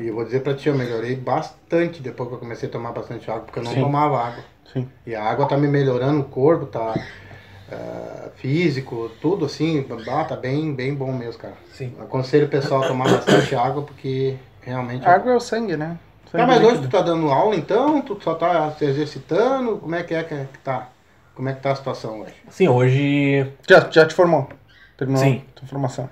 E 0.00 0.08
eu 0.08 0.14
vou 0.14 0.24
dizer 0.24 0.40
pra 0.40 0.54
ti, 0.54 0.68
eu 0.68 0.74
melhorei 0.74 1.14
bastante 1.14 2.00
depois 2.00 2.28
que 2.28 2.34
eu 2.36 2.38
comecei 2.38 2.68
a 2.68 2.72
tomar 2.72 2.92
bastante 2.92 3.30
água, 3.30 3.42
porque 3.42 3.58
eu 3.58 3.64
não 3.64 3.72
Sim. 3.72 3.80
tomava 3.80 4.18
água. 4.18 4.44
Sim. 4.72 4.88
E 5.06 5.14
a 5.14 5.22
água 5.22 5.46
tá 5.46 5.56
me 5.56 5.68
melhorando 5.68 6.20
o 6.20 6.24
corpo, 6.24 6.64
tá 6.64 6.94
ah, 7.70 8.30
físico, 8.36 9.10
tudo 9.20 9.46
assim, 9.46 9.86
ah, 10.08 10.24
tá 10.24 10.36
bem, 10.36 10.74
bem 10.74 10.94
bom 10.94 11.12
mesmo, 11.12 11.40
cara. 11.40 11.54
Sim. 11.72 11.94
Aconselho 12.00 12.46
o 12.46 12.48
pessoal 12.48 12.82
a 12.82 12.88
tomar 12.88 13.10
bastante 13.10 13.54
água, 13.54 13.82
porque 13.82 14.36
realmente... 14.60 15.06
Água 15.06 15.32
é 15.32 15.36
o 15.36 15.40
sangue, 15.40 15.76
né? 15.76 15.98
Tá, 16.32 16.46
mas 16.46 16.58
hoje 16.58 16.76
líquido. 16.76 16.88
tu 16.88 16.90
tá 16.90 17.02
dando 17.02 17.30
aula 17.30 17.54
então? 17.54 18.00
Tu 18.00 18.18
só 18.22 18.34
tá 18.34 18.70
se 18.72 18.86
exercitando? 18.86 19.76
Como 19.76 19.94
é 19.94 20.02
que 20.02 20.14
é 20.14 20.24
que 20.24 20.34
que 20.34 20.58
tá? 20.58 20.88
Como 21.34 21.48
é 21.48 21.52
que 21.52 21.60
tá 21.60 21.72
a 21.72 21.76
situação 21.76 22.22
hoje? 22.22 22.34
Sim, 22.48 22.68
hoje. 22.68 23.52
Já, 23.68 23.90
já 23.90 24.06
te 24.06 24.14
formou? 24.14 24.48
Terminou 24.96 25.22
Sim. 25.22 25.42
a 25.50 25.58
tua 25.58 25.68
formação. 25.68 26.08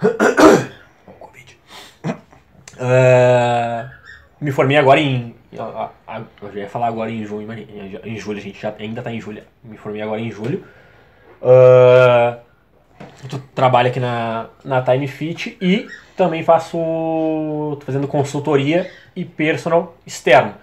Covid. 1.18 1.58
É, 2.78 3.88
me 4.40 4.50
formei 4.52 4.76
agora 4.76 5.00
em. 5.00 5.34
Eu 5.52 6.52
já 6.52 6.60
ia 6.60 6.68
falar 6.68 6.88
agora 6.88 7.10
em 7.10 7.24
junho, 7.24 7.46
mas 7.46 7.66
em, 8.04 8.16
julho, 8.16 8.38
a 8.38 8.42
gente 8.42 8.60
já 8.60 8.74
ainda 8.78 9.02
tá 9.02 9.10
em 9.10 9.20
julho. 9.20 9.42
Me 9.64 9.76
formei 9.78 10.02
agora 10.02 10.20
em 10.20 10.30
julho. 10.30 10.64
É, 11.42 12.38
tu 13.28 13.38
trabalho 13.54 13.88
aqui 13.88 14.00
na, 14.00 14.46
na 14.64 14.82
Time 14.82 15.08
Fit 15.08 15.56
e 15.60 15.86
também 16.16 16.42
faço. 16.42 16.76
tô 17.80 17.86
fazendo 17.86 18.06
consultoria 18.08 18.90
e 19.14 19.24
personal 19.24 19.94
externo. 20.06 20.54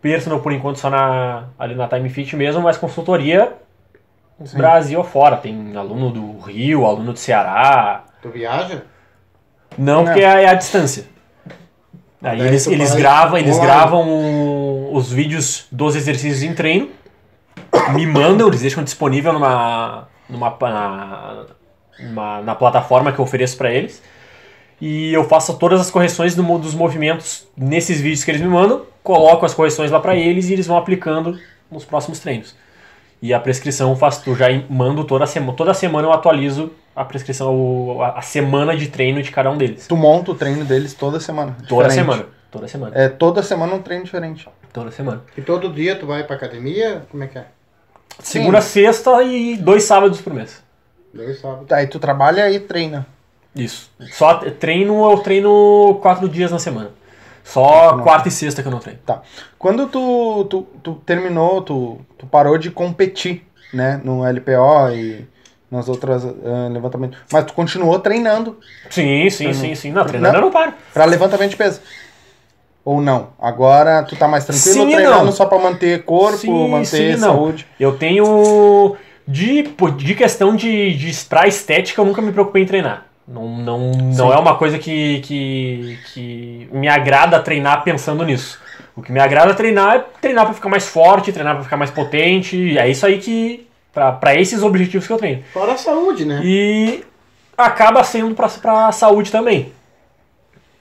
Personal 0.00 0.40
por 0.40 0.52
enquanto 0.52 0.76
só 0.78 0.90
na, 0.90 1.44
ali 1.58 1.74
na 1.74 1.86
Time 1.88 2.08
Fit 2.10 2.34
mesmo, 2.36 2.60
mas 2.62 2.76
consultoria 2.76 3.52
Sim. 4.44 4.56
Brasil 4.56 5.00
afora. 5.00 5.36
Tem 5.36 5.76
aluno 5.76 6.10
do 6.10 6.38
Rio, 6.40 6.84
aluno 6.84 7.12
do 7.12 7.18
Ceará, 7.18 8.04
Tu 8.20 8.28
viaja? 8.30 8.82
não, 9.78 9.98
Não. 9.98 10.04
porque 10.04 10.20
é 10.20 10.48
a 10.48 10.54
distância. 10.54 11.04
Aí 12.22 12.38
Daí 12.38 12.48
eles, 12.48 12.66
eles 12.68 12.94
gravam, 12.94 13.36
eles 13.38 13.58
gravam 13.58 14.92
os 14.94 15.10
vídeos 15.12 15.66
dos 15.72 15.96
exercícios 15.96 16.42
em 16.42 16.54
treino, 16.54 16.88
me 17.94 18.06
mandam, 18.06 18.46
eles 18.48 18.60
deixam 18.60 18.84
disponível 18.84 19.32
numa, 19.32 20.06
numa, 20.28 20.56
na, 20.60 21.44
numa- 21.98 22.40
na 22.42 22.54
plataforma 22.54 23.12
que 23.12 23.18
eu 23.18 23.24
ofereço 23.24 23.56
para 23.56 23.72
eles. 23.72 24.00
E 24.84 25.14
eu 25.14 25.22
faço 25.22 25.56
todas 25.58 25.80
as 25.80 25.92
correções 25.92 26.34
do 26.34 26.42
dos 26.58 26.74
movimentos 26.74 27.46
nesses 27.56 28.00
vídeos 28.00 28.24
que 28.24 28.32
eles 28.32 28.40
me 28.40 28.48
mandam, 28.48 28.82
coloco 29.00 29.46
as 29.46 29.54
correções 29.54 29.92
lá 29.92 30.00
para 30.00 30.16
eles 30.16 30.48
e 30.48 30.52
eles 30.54 30.66
vão 30.66 30.76
aplicando 30.76 31.38
nos 31.70 31.84
próximos 31.84 32.18
treinos. 32.18 32.56
E 33.22 33.32
a 33.32 33.38
prescrição 33.38 33.90
eu 33.90 33.96
faço, 33.96 34.28
eu 34.28 34.34
já 34.34 34.46
mando 34.68 35.04
toda 35.04 35.24
semana, 35.24 35.52
toda 35.52 35.72
semana 35.72 36.08
eu 36.08 36.12
atualizo 36.12 36.72
a 36.96 37.04
prescrição, 37.04 37.54
o- 37.54 38.02
a, 38.02 38.18
a 38.18 38.22
semana 38.22 38.76
de 38.76 38.88
treino 38.88 39.22
de 39.22 39.30
cada 39.30 39.48
um 39.52 39.56
deles. 39.56 39.86
Tu 39.86 39.96
monta 39.96 40.32
o 40.32 40.34
treino 40.34 40.64
deles 40.64 40.94
toda 40.94 41.20
semana. 41.20 41.56
Toda 41.68 41.86
diferente. 41.88 41.94
semana. 42.10 42.26
Toda 42.50 42.66
semana. 42.66 42.92
É 42.98 43.08
toda 43.08 43.40
semana 43.40 43.74
um 43.74 43.80
treino 43.82 44.02
diferente. 44.04 44.48
Toda 44.72 44.90
semana. 44.90 45.22
E 45.38 45.42
todo 45.42 45.72
dia 45.72 45.94
tu 45.94 46.08
vai 46.08 46.24
pra 46.24 46.34
academia? 46.34 47.04
Como 47.08 47.22
é 47.22 47.28
que 47.28 47.38
é? 47.38 47.44
Segunda, 48.18 48.60
sexta 48.60 49.22
e 49.22 49.56
dois 49.56 49.84
sábados 49.84 50.20
por 50.20 50.34
mês. 50.34 50.60
Dois 51.14 51.38
sábados. 51.40 51.70
Aí 51.70 51.86
tu 51.86 52.00
trabalha 52.00 52.50
e 52.50 52.58
treina. 52.58 53.06
Isso. 53.54 53.90
Só 54.12 54.34
treino, 54.34 55.10
eu 55.10 55.18
treino 55.18 55.98
quatro 56.00 56.28
dias 56.28 56.50
na 56.50 56.58
semana. 56.58 56.90
Só 57.44 57.96
Não. 57.96 58.04
quarta 58.04 58.28
e 58.28 58.30
sexta 58.30 58.62
que 58.62 58.68
eu 58.68 58.72
não 58.72 58.78
treino. 58.78 59.00
Tá. 59.04 59.22
Quando 59.58 59.86
tu, 59.88 60.44
tu, 60.48 60.62
tu 60.82 60.94
terminou, 61.04 61.60
tu, 61.60 61.98
tu 62.16 62.26
parou 62.26 62.56
de 62.56 62.70
competir, 62.70 63.44
né? 63.74 64.00
No 64.04 64.24
LPO 64.24 64.90
e 64.94 65.26
nas 65.70 65.88
outras 65.88 66.24
ah, 66.24 66.68
levantamentos. 66.70 67.18
Mas 67.32 67.44
tu 67.44 67.52
continuou 67.52 67.98
treinando 67.98 68.58
Sim, 68.90 69.28
sim, 69.30 69.52
sim, 69.52 69.74
sim. 69.74 69.90
Não, 69.92 70.04
treinando 70.04 70.32
Não. 70.34 70.40
eu 70.40 70.44
não 70.46 70.52
paro. 70.52 70.72
pra 70.94 71.04
levantamento 71.04 71.50
de 71.50 71.56
peso. 71.56 71.80
Ou 72.84 73.00
não? 73.00 73.30
Agora 73.40 74.02
tu 74.02 74.16
tá 74.16 74.26
mais 74.26 74.44
tranquilo 74.44 74.74
Sim 74.74 74.90
treinando 74.92 75.24
não. 75.24 75.32
só 75.32 75.46
pra 75.46 75.58
manter 75.58 76.04
corpo, 76.04 76.38
Sim, 76.38 76.68
manter 76.68 76.86
sim 76.86 77.02
e 77.10 77.16
não. 77.16 77.28
saúde. 77.34 77.66
Eu 77.78 77.96
tenho. 77.96 78.96
De, 79.26 79.62
de 79.98 80.14
questão 80.16 80.56
de, 80.56 80.94
de 80.94 81.24
pra 81.26 81.46
estética, 81.46 82.00
eu 82.00 82.04
nunca 82.04 82.20
me 82.20 82.32
preocupei 82.32 82.62
em 82.64 82.66
treinar. 82.66 83.06
Não, 83.26 83.48
não, 83.48 83.92
não 83.92 84.12
Sim. 84.12 84.32
é 84.32 84.36
uma 84.36 84.56
coisa 84.56 84.78
que, 84.78 85.20
que, 85.20 85.98
que 86.12 86.68
me 86.72 86.88
agrada 86.88 87.40
treinar 87.40 87.82
pensando 87.84 88.24
nisso. 88.24 88.60
O 88.96 89.02
que 89.02 89.12
me 89.12 89.20
agrada 89.20 89.54
treinar 89.54 89.96
é 89.96 90.04
treinar 90.20 90.44
pra 90.44 90.54
ficar 90.54 90.68
mais 90.68 90.86
forte, 90.86 91.32
treinar 91.32 91.54
pra 91.54 91.64
ficar 91.64 91.76
mais 91.76 91.90
potente. 91.90 92.76
É 92.76 92.88
isso 92.88 93.06
aí 93.06 93.18
que. 93.18 93.66
Pra 93.92 94.34
esses 94.34 94.62
objetivos 94.62 95.06
que 95.06 95.12
eu 95.12 95.18
treino. 95.18 95.42
Fora 95.52 95.72
a 95.72 95.76
saúde, 95.76 96.24
né? 96.24 96.40
E 96.42 97.04
acaba 97.56 98.02
sendo 98.02 98.34
pra, 98.34 98.48
pra 98.48 98.90
saúde 98.90 99.30
também. 99.30 99.70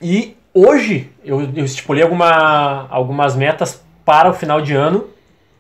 E 0.02 0.36
hoje 0.54 1.10
eu, 1.24 1.42
eu 1.42 1.66
estipulei 1.66 2.04
alguma, 2.04 2.88
algumas 2.90 3.36
metas 3.36 3.82
para 4.06 4.30
o 4.30 4.34
final 4.34 4.62
de 4.62 4.74
ano, 4.74 5.08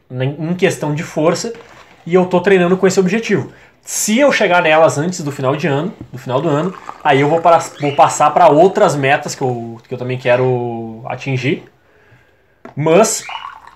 em 0.09 0.53
questão 0.55 0.95
de 0.95 1.03
força, 1.03 1.53
e 2.05 2.13
eu 2.13 2.25
tô 2.25 2.39
treinando 2.39 2.77
com 2.77 2.87
esse 2.87 2.99
objetivo. 2.99 3.51
Se 3.83 4.19
eu 4.19 4.31
chegar 4.31 4.61
nelas 4.61 4.97
antes 4.97 5.21
do 5.21 5.31
final 5.31 5.55
de 5.55 5.67
ano, 5.67 5.93
do 6.11 6.17
final 6.17 6.39
do 6.39 6.47
ano, 6.47 6.73
aí 7.03 7.19
eu 7.21 7.27
vou, 7.27 7.41
para, 7.41 7.57
vou 7.79 7.93
passar 7.95 8.29
para 8.31 8.47
outras 8.47 8.95
metas 8.95 9.33
que 9.35 9.41
eu, 9.41 9.79
que 9.87 9.93
eu 9.93 9.97
também 9.97 10.17
quero 10.17 11.01
atingir. 11.07 11.63
Mas 12.75 13.23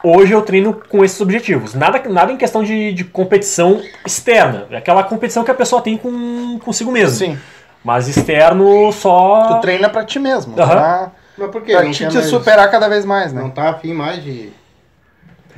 hoje 0.03 0.31
eu 0.31 0.41
treino 0.43 0.73
com 0.73 1.03
esses 1.03 1.19
objetivos. 1.19 1.73
Nada, 1.73 2.01
nada 2.07 2.31
em 2.31 2.37
questão 2.37 2.63
de, 2.63 2.93
de 2.93 3.03
competição 3.03 3.81
externa. 4.05 4.67
É 4.69 4.77
aquela 4.77 5.03
competição 5.03 5.43
que 5.43 5.51
a 5.51 5.55
pessoa 5.55 5.81
tem 5.81 5.97
com, 5.97 6.59
consigo 6.63 6.91
mesmo. 6.91 7.17
Sim. 7.17 7.39
Mas 7.83 8.07
externo 8.07 8.91
só. 8.91 9.55
Tu 9.55 9.61
treina 9.61 9.89
pra 9.89 10.05
ti 10.05 10.19
mesmo. 10.19 10.59
Aham. 10.59 10.67
Pra, 10.75 11.11
Mas 11.37 11.51
por 11.51 11.61
quê? 11.63 11.73
pra 11.75 11.91
te 11.91 12.03
mais- 12.05 12.25
superar 12.27 12.69
cada 12.71 12.87
vez 12.87 13.03
mais, 13.05 13.33
né? 13.33 13.41
Não 13.41 13.49
tá 13.49 13.69
afim 13.71 13.93
mais 13.93 14.23
de, 14.23 14.49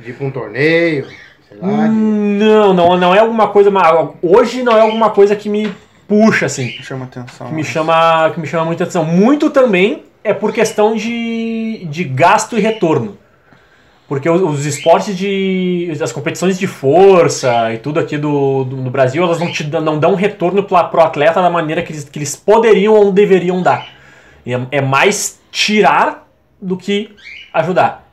de 0.00 0.10
ir 0.10 0.14
pra 0.14 0.26
um 0.26 0.30
torneio, 0.30 1.06
sei 1.48 1.58
lá. 1.60 1.86
de- 1.86 1.94
Não, 1.94 2.72
não, 2.74 2.96
não 2.96 3.14
é 3.14 3.18
alguma 3.18 3.48
coisa. 3.48 3.70
Hoje 4.22 4.62
não 4.62 4.76
é 4.76 4.80
alguma 4.80 5.10
coisa 5.10 5.34
que 5.36 5.48
me 5.48 5.72
puxa, 6.06 6.46
assim. 6.46 6.68
Chama 6.82 7.04
atenção. 7.04 7.48
Que 7.48 7.54
me 7.54 7.64
chama, 7.64 8.30
que 8.34 8.40
me 8.40 8.46
chama 8.46 8.64
muita 8.64 8.84
atenção. 8.84 9.04
Muito 9.04 9.50
também 9.50 10.04
é 10.24 10.32
por 10.34 10.52
questão 10.52 10.94
de, 10.94 11.86
de 11.90 12.04
gasto 12.04 12.56
e 12.56 12.60
retorno. 12.60 13.16
Porque 14.08 14.28
os, 14.30 14.40
os 14.40 14.64
esportes 14.64 15.14
de. 15.18 15.92
as 16.02 16.12
competições 16.12 16.58
de 16.58 16.66
força 16.66 17.72
e 17.74 17.78
tudo 17.78 18.00
aqui 18.00 18.16
do, 18.16 18.64
do- 18.64 18.76
no 18.78 18.90
Brasil, 18.90 19.22
elas 19.22 19.38
não, 19.38 19.52
te, 19.52 19.62
dão- 19.64 19.82
não 19.82 19.98
dão 19.98 20.14
retorno 20.14 20.62
pra, 20.62 20.84
pro 20.84 21.02
atleta 21.02 21.42
da 21.42 21.50
maneira 21.50 21.82
que 21.82 21.92
eles, 21.92 22.04
que 22.04 22.18
eles 22.18 22.34
poderiam 22.34 22.94
ou 22.94 23.12
deveriam 23.12 23.62
dar. 23.62 23.86
É, 24.46 24.78
é 24.78 24.80
mais 24.80 25.38
tirar 25.50 26.26
do 26.60 26.74
que 26.74 27.10
ajudar. 27.52 28.07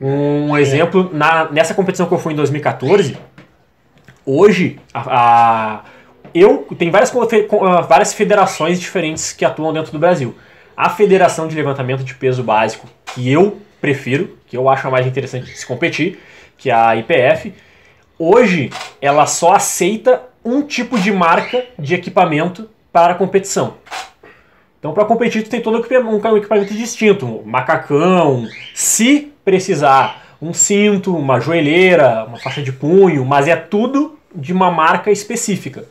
Um 0.00 0.56
exemplo, 0.56 1.10
na, 1.12 1.50
nessa 1.50 1.74
competição 1.74 2.06
que 2.06 2.14
eu 2.14 2.18
fui 2.18 2.32
em 2.32 2.36
2014, 2.36 3.16
hoje 4.24 4.78
a, 4.94 5.00
a- 5.80 5.84
eu 6.34 6.66
tem 6.78 6.90
várias, 6.90 7.12
ah, 7.14 7.80
várias 7.82 8.12
federações 8.14 8.78
diferentes 8.78 9.32
que 9.32 9.44
atuam 9.44 9.72
dentro 9.72 9.90
do 9.90 9.98
Brasil. 9.98 10.36
A 10.76 10.88
Federação 10.90 11.48
de 11.48 11.56
Levantamento 11.56 12.04
de 12.04 12.14
Peso 12.14 12.42
Básico, 12.44 12.86
que 13.06 13.28
eu 13.30 13.58
prefiro, 13.80 14.38
que 14.46 14.56
eu 14.56 14.68
acho 14.68 14.86
a 14.86 14.90
mais 14.90 15.06
interessante 15.06 15.46
de 15.46 15.56
se 15.58 15.66
competir, 15.66 16.20
que 16.56 16.70
é 16.70 16.74
a 16.74 16.94
IPF, 16.94 17.52
hoje 18.18 18.70
ela 19.00 19.26
só 19.26 19.54
aceita 19.54 20.22
um 20.44 20.62
tipo 20.62 20.98
de 20.98 21.10
marca 21.10 21.64
de 21.78 21.94
equipamento 21.94 22.68
para 22.92 23.14
competição. 23.14 23.74
Então, 24.78 24.92
para 24.92 25.04
competir, 25.04 25.42
tu 25.42 25.50
tem 25.50 25.60
todo 25.60 25.76
um 25.76 25.80
equipa- 25.80 26.36
equipamento 26.36 26.72
distinto, 26.74 27.42
macacão, 27.44 28.46
se 28.74 29.32
precisar, 29.48 30.22
um 30.42 30.52
cinto, 30.52 31.16
uma 31.16 31.40
joelheira, 31.40 32.26
uma 32.28 32.36
faixa 32.38 32.62
de 32.62 32.70
punho, 32.70 33.24
mas 33.24 33.48
é 33.48 33.56
tudo 33.56 34.18
de 34.34 34.52
uma 34.52 34.70
marca 34.70 35.10
específica. 35.10 35.84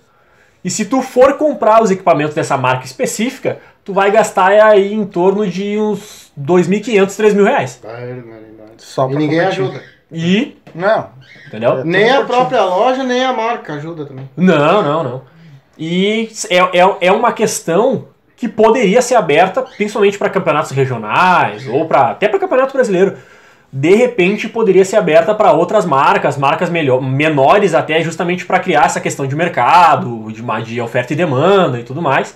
E 0.64 0.70
se 0.70 0.86
tu 0.86 1.02
for 1.02 1.34
comprar 1.38 1.82
os 1.82 1.90
equipamentos 1.90 2.36
dessa 2.36 2.56
marca 2.56 2.86
específica, 2.86 3.58
tu 3.84 3.94
vai 3.96 4.12
gastar 4.12 4.52
aí 4.52 4.94
em 4.94 5.06
torno 5.08 5.48
de 5.48 5.76
uns 5.80 6.32
2.500, 6.40 7.08
3.000 7.08 7.44
reais. 7.44 7.82
Só 8.78 9.10
E 9.10 9.16
ninguém 9.16 9.40
competir. 9.40 9.64
ajuda. 9.64 9.82
E, 10.12 10.58
Não. 10.76 11.08
entendeu? 11.48 11.84
Nem 11.84 12.12
a 12.12 12.24
própria 12.24 12.64
loja, 12.64 13.04
nem 13.04 13.24
a 13.26 13.34
marca 13.34 13.74
ajuda 13.74 14.06
também. 14.06 14.30
Não, 14.38 14.84
não, 14.84 15.04
não. 15.04 15.22
E 15.80 16.30
é, 16.52 16.58
é, 16.58 16.98
é 17.08 17.12
uma 17.12 17.32
questão 17.32 18.10
que 18.36 18.48
poderia 18.48 19.02
ser 19.02 19.16
aberta, 19.16 19.64
principalmente 19.64 20.16
para 20.18 20.30
campeonatos 20.30 20.70
regionais 20.72 21.68
ou 21.68 21.86
para 21.88 22.12
até 22.12 22.28
para 22.28 22.38
campeonato 22.40 22.74
brasileiro. 22.74 23.18
De 23.72 23.96
repente 23.96 24.48
poderia 24.48 24.86
ser 24.86 24.96
aberta 24.96 25.36
para 25.36 25.52
outras 25.52 25.86
marcas, 25.86 26.38
marcas 26.38 26.70
melhor, 26.70 27.02
menores 27.02 27.74
até 27.74 28.02
justamente 28.02 28.46
para 28.46 28.60
criar 28.60 28.86
essa 28.86 29.02
questão 29.02 29.28
de 29.28 29.36
mercado, 29.36 30.32
de, 30.32 30.42
de 30.64 30.82
oferta 30.82 31.14
e 31.14 31.16
demanda 31.16 31.80
e 31.80 31.84
tudo 31.84 32.02
mais. 32.02 32.36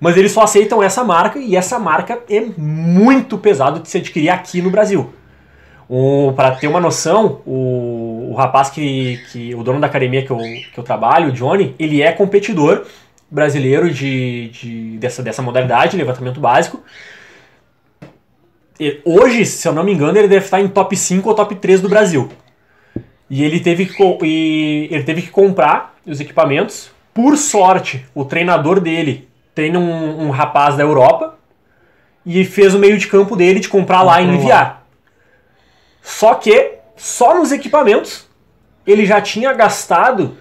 Mas 0.00 0.16
eles 0.16 0.32
só 0.32 0.42
aceitam 0.42 0.82
essa 0.82 1.04
marca 1.04 1.38
e 1.38 1.54
essa 1.54 1.78
marca 1.78 2.18
é 2.28 2.40
muito 2.56 3.38
pesado 3.38 3.80
de 3.80 3.88
se 3.88 3.98
adquirir 3.98 4.30
aqui 4.30 4.60
no 4.60 4.70
Brasil. 4.70 5.12
Para 6.34 6.52
ter 6.52 6.68
uma 6.68 6.80
noção, 6.80 7.42
o, 7.44 8.30
o 8.30 8.34
rapaz 8.34 8.70
que, 8.70 9.20
que. 9.30 9.54
O 9.54 9.62
dono 9.62 9.78
da 9.78 9.86
academia 9.86 10.24
que 10.24 10.30
eu, 10.30 10.38
que 10.38 10.78
eu 10.78 10.82
trabalho, 10.82 11.28
o 11.28 11.32
Johnny, 11.32 11.74
ele 11.78 12.00
é 12.00 12.10
competidor 12.12 12.86
brasileiro 13.30 13.90
de, 13.90 14.48
de, 14.48 14.98
dessa, 14.98 15.22
dessa 15.22 15.42
modalidade, 15.42 15.96
levantamento 15.96 16.40
básico. 16.40 16.82
Hoje, 19.04 19.44
se 19.44 19.66
eu 19.68 19.72
não 19.72 19.84
me 19.84 19.92
engano, 19.92 20.16
ele 20.18 20.28
deve 20.28 20.44
estar 20.44 20.60
em 20.60 20.68
top 20.68 20.96
5 20.96 21.28
ou 21.28 21.34
top 21.34 21.54
3 21.54 21.80
do 21.80 21.88
Brasil. 21.88 22.30
E 23.28 23.44
ele 23.44 23.60
teve 23.60 23.86
que, 23.86 24.02
e 24.22 24.88
ele 24.90 25.04
teve 25.04 25.22
que 25.22 25.30
comprar 25.30 25.94
os 26.06 26.20
equipamentos. 26.20 26.90
Por 27.14 27.36
sorte, 27.36 28.04
o 28.14 28.24
treinador 28.24 28.80
dele 28.80 29.28
treina 29.54 29.78
um, 29.78 30.26
um 30.26 30.30
rapaz 30.30 30.76
da 30.76 30.82
Europa 30.82 31.38
e 32.24 32.44
fez 32.44 32.74
o 32.74 32.78
meio 32.78 32.96
de 32.98 33.06
campo 33.06 33.36
dele 33.36 33.60
de 33.60 33.68
comprar 33.68 34.02
lá 34.02 34.20
e 34.20 34.26
enviar. 34.26 34.86
Só 36.00 36.34
que, 36.34 36.78
só 36.96 37.38
nos 37.38 37.52
equipamentos, 37.52 38.26
ele 38.86 39.06
já 39.06 39.20
tinha 39.20 39.52
gastado 39.52 40.36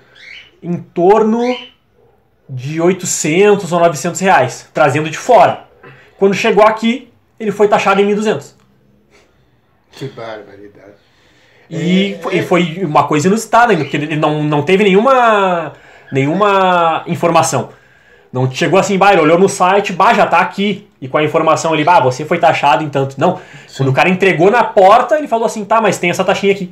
em 0.62 0.78
torno 0.78 1.42
de 2.50 2.82
800 2.82 3.72
ou 3.72 3.80
900 3.80 4.20
reais, 4.20 4.70
trazendo 4.74 5.10
de 5.10 5.18
fora. 5.18 5.66
Quando 6.18 6.34
chegou 6.34 6.64
aqui, 6.64 7.11
ele 7.42 7.52
foi 7.52 7.68
taxado 7.68 8.00
em 8.02 8.08
1.200. 8.16 8.54
Que 9.92 10.08
barbaridade. 10.08 10.94
E, 11.70 12.14
É, 12.14 12.18
foi, 12.20 12.34
é. 12.34 12.38
e 12.38 12.42
foi 12.44 12.82
uma 12.84 13.04
coisa 13.06 13.28
inusitada 13.28 13.72
ainda, 13.72 13.84
porque 13.84 13.98
ele 13.98 14.16
não, 14.16 14.44
não 14.44 14.62
teve 14.62 14.84
nenhuma, 14.84 15.74
nenhuma 16.12 17.04
informação. 17.08 17.70
Não 18.32 18.50
chegou 18.50 18.80
assim, 18.80 18.98
bah, 18.98 19.12
ele 19.12 19.22
olhou 19.22 19.38
no 19.38 19.50
site, 19.50 19.92
bah, 19.92 20.14
já 20.14 20.26
tá 20.26 20.40
aqui. 20.40 20.88
E 21.02 21.08
com 21.08 21.18
a 21.18 21.24
informação 21.24 21.74
ali, 21.74 21.84
bah, 21.84 22.00
você 22.00 22.24
foi 22.24 22.38
taxado 22.38 22.84
em 22.84 22.90
tanto. 22.90 23.20
Não. 23.20 23.40
Quando 23.76 23.90
o 23.90 23.94
cara 23.94 24.08
entregou 24.08 24.50
na 24.52 24.64
porta, 24.64 25.18
ele 25.18 25.28
falou 25.28 25.46
assim, 25.46 25.66
tá, 25.66 25.82
mas 25.82 25.98
tem 25.98 26.10
essa 26.10 26.24
taxinha 26.24 26.54
aqui. 26.54 26.72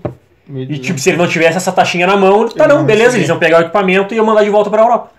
E 0.49 0.79
tipo, 0.79 0.99
se 0.99 1.09
ele 1.09 1.17
não 1.17 1.27
tivesse 1.27 1.57
essa 1.57 1.71
taxinha 1.71 2.07
na 2.07 2.15
mão, 2.15 2.43
ele, 2.43 2.53
tá, 2.53 2.63
Ele 2.63 2.73
não, 2.73 2.79
não 2.79 2.85
beleza, 2.85 3.17
eles 3.17 3.27
iam 3.27 3.37
pegar 3.37 3.59
o 3.59 3.61
equipamento 3.61 4.13
e 4.13 4.17
iam 4.17 4.25
mandar 4.25 4.43
de 4.43 4.49
volta 4.49 4.69
pra 4.69 4.81
Europa. 4.81 5.11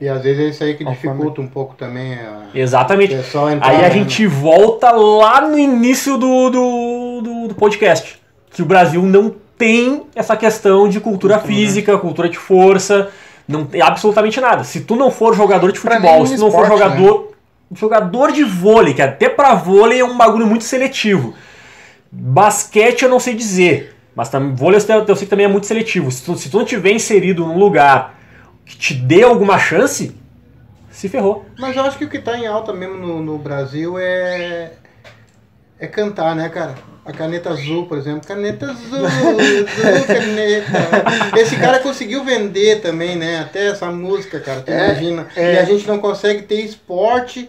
E 0.00 0.08
às 0.08 0.22
vezes 0.22 0.40
é 0.40 0.48
isso 0.48 0.64
aí 0.64 0.74
que 0.74 0.84
dificulta 0.84 1.40
um 1.40 1.46
pouco 1.46 1.74
também 1.74 2.14
a... 2.14 2.48
Exatamente. 2.54 3.14
entrar, 3.48 3.68
Aí 3.68 3.76
a 3.76 3.82
né, 3.82 3.90
gente 3.90 4.26
volta 4.26 4.90
lá 4.90 5.40
no 5.40 5.58
início 5.58 6.16
do, 6.16 6.50
do, 6.50 7.20
do, 7.22 7.48
do 7.48 7.54
podcast. 7.54 8.20
Que 8.50 8.62
o 8.62 8.66
Brasil 8.66 9.02
não 9.02 9.34
tem 9.56 10.04
essa 10.14 10.36
questão 10.36 10.88
de 10.88 11.00
cultura 11.00 11.38
física, 11.38 11.98
cultura 11.98 12.28
de 12.28 12.38
força, 12.38 13.10
não 13.46 13.64
tem 13.64 13.80
absolutamente 13.80 14.40
nada. 14.40 14.64
Se 14.64 14.80
tu 14.80 14.96
não 14.96 15.10
for 15.10 15.34
jogador 15.34 15.72
de 15.72 15.78
futebol, 15.78 16.26
se 16.26 16.36
tu 16.36 16.40
não 16.40 16.50
for 16.50 16.62
esporte, 16.62 16.78
jogador, 16.78 17.32
jogador 17.74 18.32
de 18.32 18.44
vôlei, 18.44 18.94
que 18.94 19.02
até 19.02 19.28
pra 19.28 19.54
vôlei 19.54 20.00
é 20.00 20.04
um 20.04 20.16
bagulho 20.16 20.46
muito 20.46 20.64
seletivo. 20.64 21.34
Basquete 22.10 23.02
eu 23.02 23.08
não 23.08 23.20
sei 23.20 23.34
dizer, 23.34 23.94
mas 24.14 24.30
vôlei 24.54 24.76
eu 24.76 24.80
sei, 24.80 24.96
eu 24.96 25.16
sei 25.16 25.26
que 25.26 25.30
também 25.30 25.46
é 25.46 25.48
muito 25.48 25.66
seletivo. 25.66 26.10
Se 26.10 26.24
tu, 26.24 26.36
se 26.36 26.50
tu 26.50 26.58
não 26.58 26.64
tiver 26.64 26.92
inserido 26.92 27.46
num 27.46 27.58
lugar 27.58 28.19
que 28.70 28.76
te 28.76 28.94
dê 28.94 29.22
alguma 29.24 29.58
chance, 29.58 30.14
se 30.90 31.08
ferrou. 31.08 31.44
Mas 31.58 31.76
eu 31.76 31.82
acho 31.82 31.98
que 31.98 32.04
o 32.04 32.08
que 32.08 32.18
tá 32.20 32.36
em 32.38 32.46
alta 32.46 32.72
mesmo 32.72 32.96
no, 32.96 33.22
no 33.22 33.36
Brasil 33.38 33.98
é. 33.98 34.72
É 35.78 35.86
cantar, 35.86 36.36
né, 36.36 36.48
cara? 36.50 36.74
A 37.06 37.10
caneta 37.12 37.48
azul, 37.50 37.86
por 37.86 37.96
exemplo. 37.96 38.28
Caneta 38.28 38.66
azul, 38.70 39.06
azul, 39.06 39.66
caneta. 40.06 41.38
Esse 41.38 41.56
cara 41.56 41.78
conseguiu 41.80 42.22
vender 42.22 42.80
também, 42.82 43.16
né? 43.16 43.40
Até 43.40 43.68
essa 43.68 43.86
música, 43.90 44.38
cara. 44.40 44.60
Tu 44.60 44.70
É, 44.70 44.84
imagina. 44.90 45.26
é. 45.34 45.54
E 45.54 45.58
a 45.58 45.64
gente 45.64 45.88
não 45.88 45.98
consegue 45.98 46.42
ter 46.42 46.60
esporte, 46.60 47.48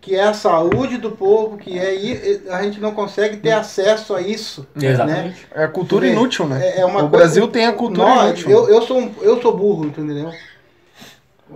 que 0.00 0.14
é 0.14 0.22
a 0.22 0.32
saúde 0.32 0.96
do 0.96 1.10
povo, 1.10 1.58
que 1.58 1.78
é. 1.78 2.40
A 2.50 2.62
gente 2.62 2.80
não 2.80 2.92
consegue 2.92 3.36
ter 3.36 3.52
acesso 3.52 4.14
a 4.14 4.22
isso. 4.22 4.66
Exatamente. 4.74 5.28
Né? 5.42 5.46
É 5.54 5.64
a 5.64 5.68
cultura 5.68 6.06
inútil, 6.06 6.46
né? 6.46 6.58
É, 6.66 6.80
é 6.80 6.84
uma 6.86 7.00
o 7.04 7.08
coisa- 7.10 7.16
Brasil 7.18 7.48
tem 7.48 7.66
a 7.66 7.72
cultura 7.72 8.08
Nós- 8.08 8.24
inútil. 8.40 8.50
Eu, 8.50 8.68
eu, 8.70 8.80
sou, 8.82 8.98
um- 8.98 9.12
eu 9.20 9.42
sou 9.42 9.54
burro, 9.54 9.84
entendeu? 9.84 10.32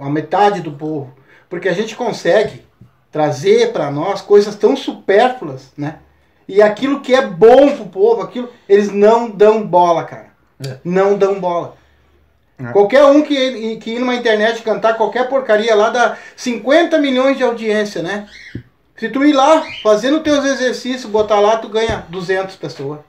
A 0.01 0.09
metade 0.10 0.60
do 0.60 0.73
povo. 0.73 1.12
Porque 1.48 1.69
a 1.69 1.73
gente 1.74 1.94
consegue 1.97 2.62
trazer 3.10 3.73
para 3.73 3.90
nós 3.90 4.20
coisas 4.20 4.55
tão 4.56 4.77
supérfluas, 4.77 5.70
né? 5.77 5.97
E 6.48 6.60
aquilo 6.62 7.01
que 7.01 7.14
é 7.14 7.24
bom 7.27 7.77
pro 7.77 7.86
povo, 7.86 8.23
aquilo, 8.23 8.48
eles 8.69 8.90
não 8.90 9.31
dão 9.31 9.66
bola, 9.66 10.05
cara. 10.05 10.28
É. 10.66 10.77
Não 10.85 11.16
dão 11.16 11.39
bola. 11.40 11.77
É. 12.59 12.73
Qualquer 12.73 13.05
um 13.05 13.23
que, 13.23 13.77
que 13.77 13.93
ir 13.93 13.98
numa 13.98 14.14
internet 14.14 14.62
cantar 14.62 14.94
qualquer 14.97 15.28
porcaria 15.28 15.74
lá 15.74 15.90
dá 15.90 16.16
50 16.36 16.98
milhões 16.98 17.36
de 17.36 17.43
audiência, 17.43 18.02
né? 18.02 18.27
Se 18.97 19.09
tu 19.09 19.24
ir 19.24 19.32
lá, 19.32 19.62
fazendo 19.82 20.20
teus 20.20 20.44
exercícios, 20.44 21.10
botar 21.10 21.40
lá, 21.40 21.56
tu 21.56 21.69
ganha 21.69 22.05
200 22.09 22.55
pessoas. 22.56 23.01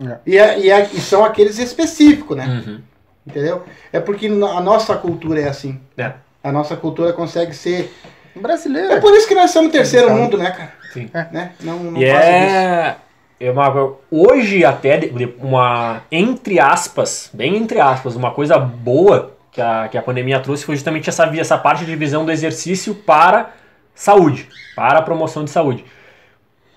É. 0.00 0.18
E, 0.26 0.38
é- 0.38 0.58
e, 0.60 0.70
é- 0.70 0.90
e 0.92 1.00
são 1.00 1.24
aqueles 1.24 1.58
específicos, 1.58 2.36
né? 2.36 2.46
Uhum. 2.66 2.80
Entendeu? 3.26 3.62
É 3.92 4.00
porque 4.00 4.26
a 4.26 4.60
nossa 4.60 4.96
cultura 4.96 5.40
é 5.40 5.48
assim. 5.48 5.80
É. 5.96 6.12
A 6.42 6.50
nossa 6.50 6.76
cultura 6.76 7.12
consegue 7.12 7.54
ser. 7.54 7.92
Brasileiro. 8.34 8.92
É 8.92 9.00
por 9.00 9.12
isso 9.14 9.28
que 9.28 9.34
nós 9.34 9.50
somos 9.50 9.70
terceiro 9.70 10.10
mundo, 10.10 10.38
né, 10.38 10.50
cara? 10.50 10.72
Sim. 10.92 11.10
Né? 11.30 11.52
Não, 11.60 11.78
não 11.78 12.00
E 12.00 12.06
passa 12.06 12.26
disso. 12.26 12.54
é, 12.54 12.96
é 13.40 13.50
uma, 13.50 13.94
hoje 14.10 14.64
até 14.64 15.10
uma 15.38 16.02
entre 16.10 16.58
aspas, 16.58 17.30
bem 17.32 17.56
entre 17.56 17.78
aspas, 17.78 18.16
uma 18.16 18.30
coisa 18.30 18.58
boa 18.58 19.36
que 19.50 19.60
a, 19.60 19.88
que 19.88 19.98
a 19.98 20.02
pandemia 20.02 20.40
trouxe 20.40 20.64
foi 20.64 20.74
justamente 20.74 21.08
essa, 21.08 21.24
essa 21.38 21.58
parte 21.58 21.84
de 21.84 21.94
visão 21.94 22.24
do 22.24 22.32
exercício 22.32 22.94
para 22.94 23.50
saúde, 23.94 24.48
para 24.74 24.98
a 24.98 25.02
promoção 25.02 25.44
de 25.44 25.50
saúde. 25.50 25.84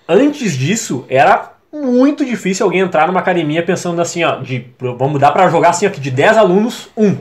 Antes 0.06 0.52
disso, 0.52 1.04
era 1.08 1.55
muito 1.84 2.24
difícil 2.24 2.64
alguém 2.64 2.80
entrar 2.80 3.06
numa 3.06 3.20
academia 3.20 3.62
pensando 3.62 4.00
assim, 4.00 4.24
ó, 4.24 4.36
de, 4.36 4.66
vamos 4.78 5.20
dar 5.20 5.32
para 5.32 5.48
jogar 5.48 5.70
assim, 5.70 5.86
ó, 5.86 5.90
que 5.90 6.00
de 6.00 6.10
10 6.10 6.38
alunos, 6.38 6.88
um 6.96 7.16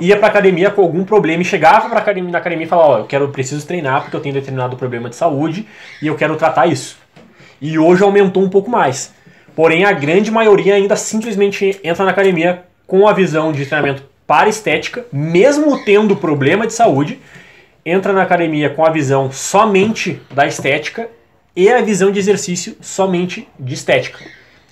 ia 0.00 0.16
pra 0.16 0.28
academia 0.28 0.70
com 0.70 0.82
algum 0.82 1.04
problema 1.04 1.42
e 1.42 1.44
chegava 1.44 1.88
pra 1.88 1.98
academia, 1.98 2.30
na 2.30 2.38
academia 2.38 2.66
e 2.66 2.68
falava, 2.68 2.88
ó, 2.88 2.98
eu 2.98 3.04
quero, 3.04 3.28
preciso 3.28 3.66
treinar 3.66 4.02
porque 4.02 4.16
eu 4.16 4.20
tenho 4.20 4.34
determinado 4.34 4.76
problema 4.76 5.08
de 5.08 5.16
saúde 5.16 5.66
e 6.00 6.06
eu 6.06 6.14
quero 6.14 6.36
tratar 6.36 6.66
isso. 6.66 6.96
E 7.60 7.78
hoje 7.78 8.02
aumentou 8.02 8.42
um 8.42 8.48
pouco 8.48 8.70
mais. 8.70 9.12
Porém, 9.56 9.84
a 9.84 9.92
grande 9.92 10.30
maioria 10.30 10.74
ainda 10.74 10.94
simplesmente 10.94 11.80
entra 11.82 12.04
na 12.04 12.12
academia 12.12 12.62
com 12.86 13.08
a 13.08 13.12
visão 13.12 13.50
de 13.50 13.66
treinamento 13.66 14.04
para 14.24 14.48
estética, 14.48 15.04
mesmo 15.12 15.84
tendo 15.84 16.14
problema 16.14 16.66
de 16.66 16.74
saúde, 16.74 17.18
entra 17.84 18.12
na 18.12 18.22
academia 18.22 18.70
com 18.70 18.84
a 18.84 18.90
visão 18.90 19.32
somente 19.32 20.20
da 20.32 20.46
estética 20.46 21.08
e 21.58 21.68
a 21.72 21.82
visão 21.82 22.12
de 22.12 22.20
exercício 22.20 22.76
somente 22.80 23.48
de 23.58 23.74
estética. 23.74 24.20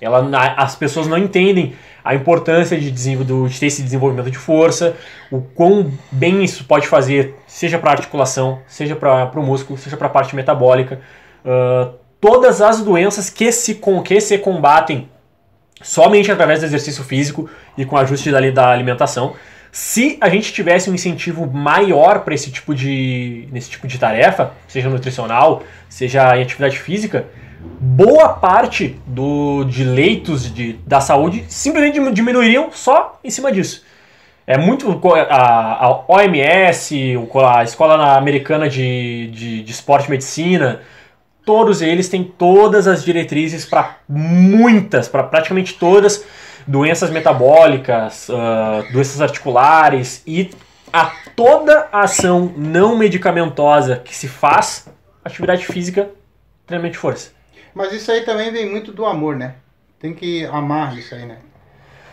Ela, 0.00 0.20
as 0.56 0.76
pessoas 0.76 1.08
não 1.08 1.18
entendem 1.18 1.74
a 2.04 2.14
importância 2.14 2.78
de, 2.78 2.92
do- 3.16 3.48
de 3.48 3.58
ter 3.58 3.66
esse 3.66 3.82
desenvolvimento 3.82 4.30
de 4.30 4.38
força, 4.38 4.94
o 5.28 5.40
quão 5.40 5.90
bem 6.12 6.44
isso 6.44 6.64
pode 6.64 6.86
fazer, 6.86 7.34
seja 7.44 7.76
para 7.76 7.90
articulação, 7.90 8.60
seja 8.68 8.94
para 8.94 9.32
o 9.34 9.42
músculo, 9.42 9.76
seja 9.76 9.96
para 9.96 10.06
a 10.06 10.10
parte 10.10 10.36
metabólica. 10.36 11.00
Ah, 11.44 11.90
todas 12.20 12.62
as 12.62 12.80
doenças 12.80 13.28
que 13.30 13.50
se, 13.50 13.74
com, 13.74 14.00
que 14.00 14.20
se 14.20 14.38
combatem 14.38 15.08
somente 15.82 16.30
através 16.30 16.60
do 16.60 16.66
exercício 16.66 17.02
físico 17.02 17.50
e 17.76 17.84
com 17.84 17.96
ajuste 17.96 18.30
da, 18.30 18.38
da 18.50 18.70
alimentação. 18.70 19.34
Se 19.78 20.16
a 20.22 20.30
gente 20.30 20.54
tivesse 20.54 20.88
um 20.88 20.94
incentivo 20.94 21.46
maior 21.46 22.20
para 22.20 22.32
esse 22.32 22.50
tipo 22.50 22.74
de 22.74 23.46
nesse 23.52 23.68
tipo 23.68 23.86
de 23.86 23.98
tarefa, 23.98 24.54
seja 24.66 24.88
nutricional, 24.88 25.64
seja 25.86 26.34
em 26.34 26.42
atividade 26.42 26.78
física, 26.78 27.26
boa 27.78 28.30
parte 28.30 28.98
do, 29.06 29.64
de 29.64 29.84
leitos 29.84 30.50
de, 30.50 30.78
da 30.86 30.98
saúde 30.98 31.44
simplesmente 31.48 32.00
diminuiriam 32.10 32.70
só 32.72 33.20
em 33.22 33.28
cima 33.28 33.52
disso. 33.52 33.84
É 34.46 34.56
muito. 34.56 34.98
A, 35.28 35.84
a 35.84 36.04
OMS, 36.08 37.14
a 37.46 37.62
Escola 37.62 38.16
Americana 38.16 38.70
de, 38.70 39.30
de, 39.30 39.62
de 39.62 39.70
Esporte 39.70 40.06
e 40.06 40.10
Medicina, 40.10 40.80
todos 41.44 41.82
eles 41.82 42.08
têm 42.08 42.24
todas 42.24 42.88
as 42.88 43.04
diretrizes 43.04 43.66
para 43.66 43.98
muitas, 44.08 45.06
para 45.06 45.22
praticamente 45.22 45.74
todas, 45.74 46.24
doenças 46.66 47.10
metabólicas, 47.10 48.28
ah, 48.30 48.84
doenças 48.92 49.20
articulares 49.20 50.22
e 50.26 50.50
a 50.92 51.12
toda 51.34 51.88
ação 51.92 52.52
não 52.56 52.96
medicamentosa 52.96 53.96
que 53.96 54.14
se 54.14 54.28
faz, 54.28 54.88
atividade 55.24 55.66
física, 55.66 56.10
treinamento 56.66 56.92
de 56.94 56.98
força. 56.98 57.30
Mas 57.74 57.92
isso 57.92 58.10
aí 58.10 58.22
também 58.22 58.50
vem 58.50 58.70
muito 58.70 58.92
do 58.92 59.04
amor, 59.04 59.36
né? 59.36 59.54
Tem 60.00 60.14
que 60.14 60.44
amar 60.46 60.96
isso 60.96 61.14
aí, 61.14 61.26
né? 61.26 61.38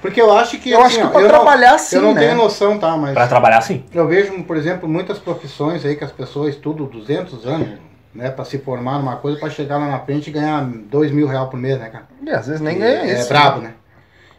Porque 0.02 0.22
eu 0.22 0.36
acho 0.36 0.60
que. 0.60 0.70
Eu 0.70 0.82
assim, 0.82 1.00
acho 1.00 1.00
que 1.00 1.06
ó, 1.06 1.10
pra 1.12 1.22
eu 1.22 1.30
trabalhar 1.30 1.72
não, 1.72 1.80
sim, 1.80 1.96
Eu 1.96 2.02
não 2.02 2.14
né? 2.14 2.22
tenho 2.22 2.36
noção, 2.36 2.78
tá? 2.78 2.98
Mas 2.98 3.14
Para 3.14 3.28
trabalhar 3.28 3.60
assim. 3.60 3.86
eu 3.94 4.06
vejo, 4.06 4.34
por 4.44 4.58
exemplo, 4.58 4.88
muitas 4.90 5.18
profissões 5.18 5.86
aí 5.86 5.96
que 5.96 6.04
as 6.04 6.12
pessoas 6.12 6.56
estudam 6.56 6.86
200 6.86 7.48
anos, 7.48 7.70
né? 8.14 8.30
Pra 8.30 8.44
se 8.44 8.58
formar 8.58 9.00
numa 9.00 9.16
coisa, 9.16 9.40
pra 9.40 9.50
chegar 9.50 9.78
lá 9.78 9.88
na 9.88 10.00
frente 10.00 10.30
e 10.30 10.34
ganhar 10.34 10.62
2 10.62 11.12
mil 11.12 11.26
reais 11.26 11.48
por 11.50 11.58
mês, 11.58 11.80
né, 11.80 11.90
cara? 11.90 12.06
E 12.22 12.30
às 12.30 12.48
vezes 12.48 12.60
nem 12.60 12.78
ganha 12.78 13.00
é, 13.00 13.14
isso. 13.14 13.24
É 13.24 13.28
brabo, 13.30 13.62
né? 13.62 13.74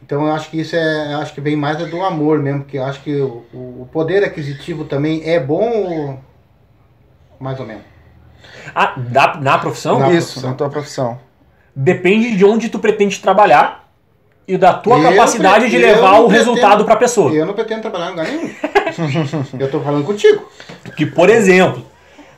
Então 0.05 0.26
eu 0.26 0.35
acho 0.35 0.51
que 0.51 0.60
isso 0.60 0.76
é. 0.76 1.14
eu 1.14 1.18
acho 1.18 1.32
que 1.32 1.40
vem 1.40 1.56
mais 1.56 1.81
é 1.81 1.86
do 1.86 2.05
amor 2.05 2.39
mesmo, 2.39 2.60
porque 2.60 2.76
eu 2.76 2.85
acho 2.85 3.01
que 3.01 3.16
o, 3.16 3.43
o 3.55 3.89
poder 3.90 4.22
aquisitivo 4.22 4.85
também 4.85 5.22
é 5.24 5.40
bom 5.40 5.64
ou 5.64 6.18
mais 7.40 7.59
ou 7.59 7.66
menos. 7.66 7.82
Ah, 8.74 8.94
da, 8.97 9.36
na 9.40 9.59
profissão? 9.59 9.98
Na 9.98 10.10
Isso, 10.10 10.26
profissão. 10.26 10.51
na 10.51 10.56
tua 10.56 10.68
profissão. 10.68 11.18
Depende 11.74 12.36
de 12.36 12.44
onde 12.44 12.68
tu 12.68 12.78
pretende 12.78 13.18
trabalhar 13.18 13.89
e 14.47 14.59
da 14.59 14.74
tua 14.74 14.98
Eu 14.98 15.05
capacidade 15.05 15.70
de 15.70 15.78
levar 15.78 16.20
o 16.20 16.26
resultado 16.26 16.85
para 16.85 16.94
a 16.94 16.98
pessoa. 16.98 17.32
Eu 17.32 17.47
não 17.47 17.55
pretendo 17.55 17.81
trabalhar 17.81 18.09
em 18.09 18.10
lugar 18.10 18.26
nenhum. 18.26 18.51
eu 19.59 19.70
tô 19.70 19.81
falando 19.81 20.05
contigo. 20.05 20.47
Que, 20.97 21.06
por 21.06 21.31
exemplo, 21.31 21.85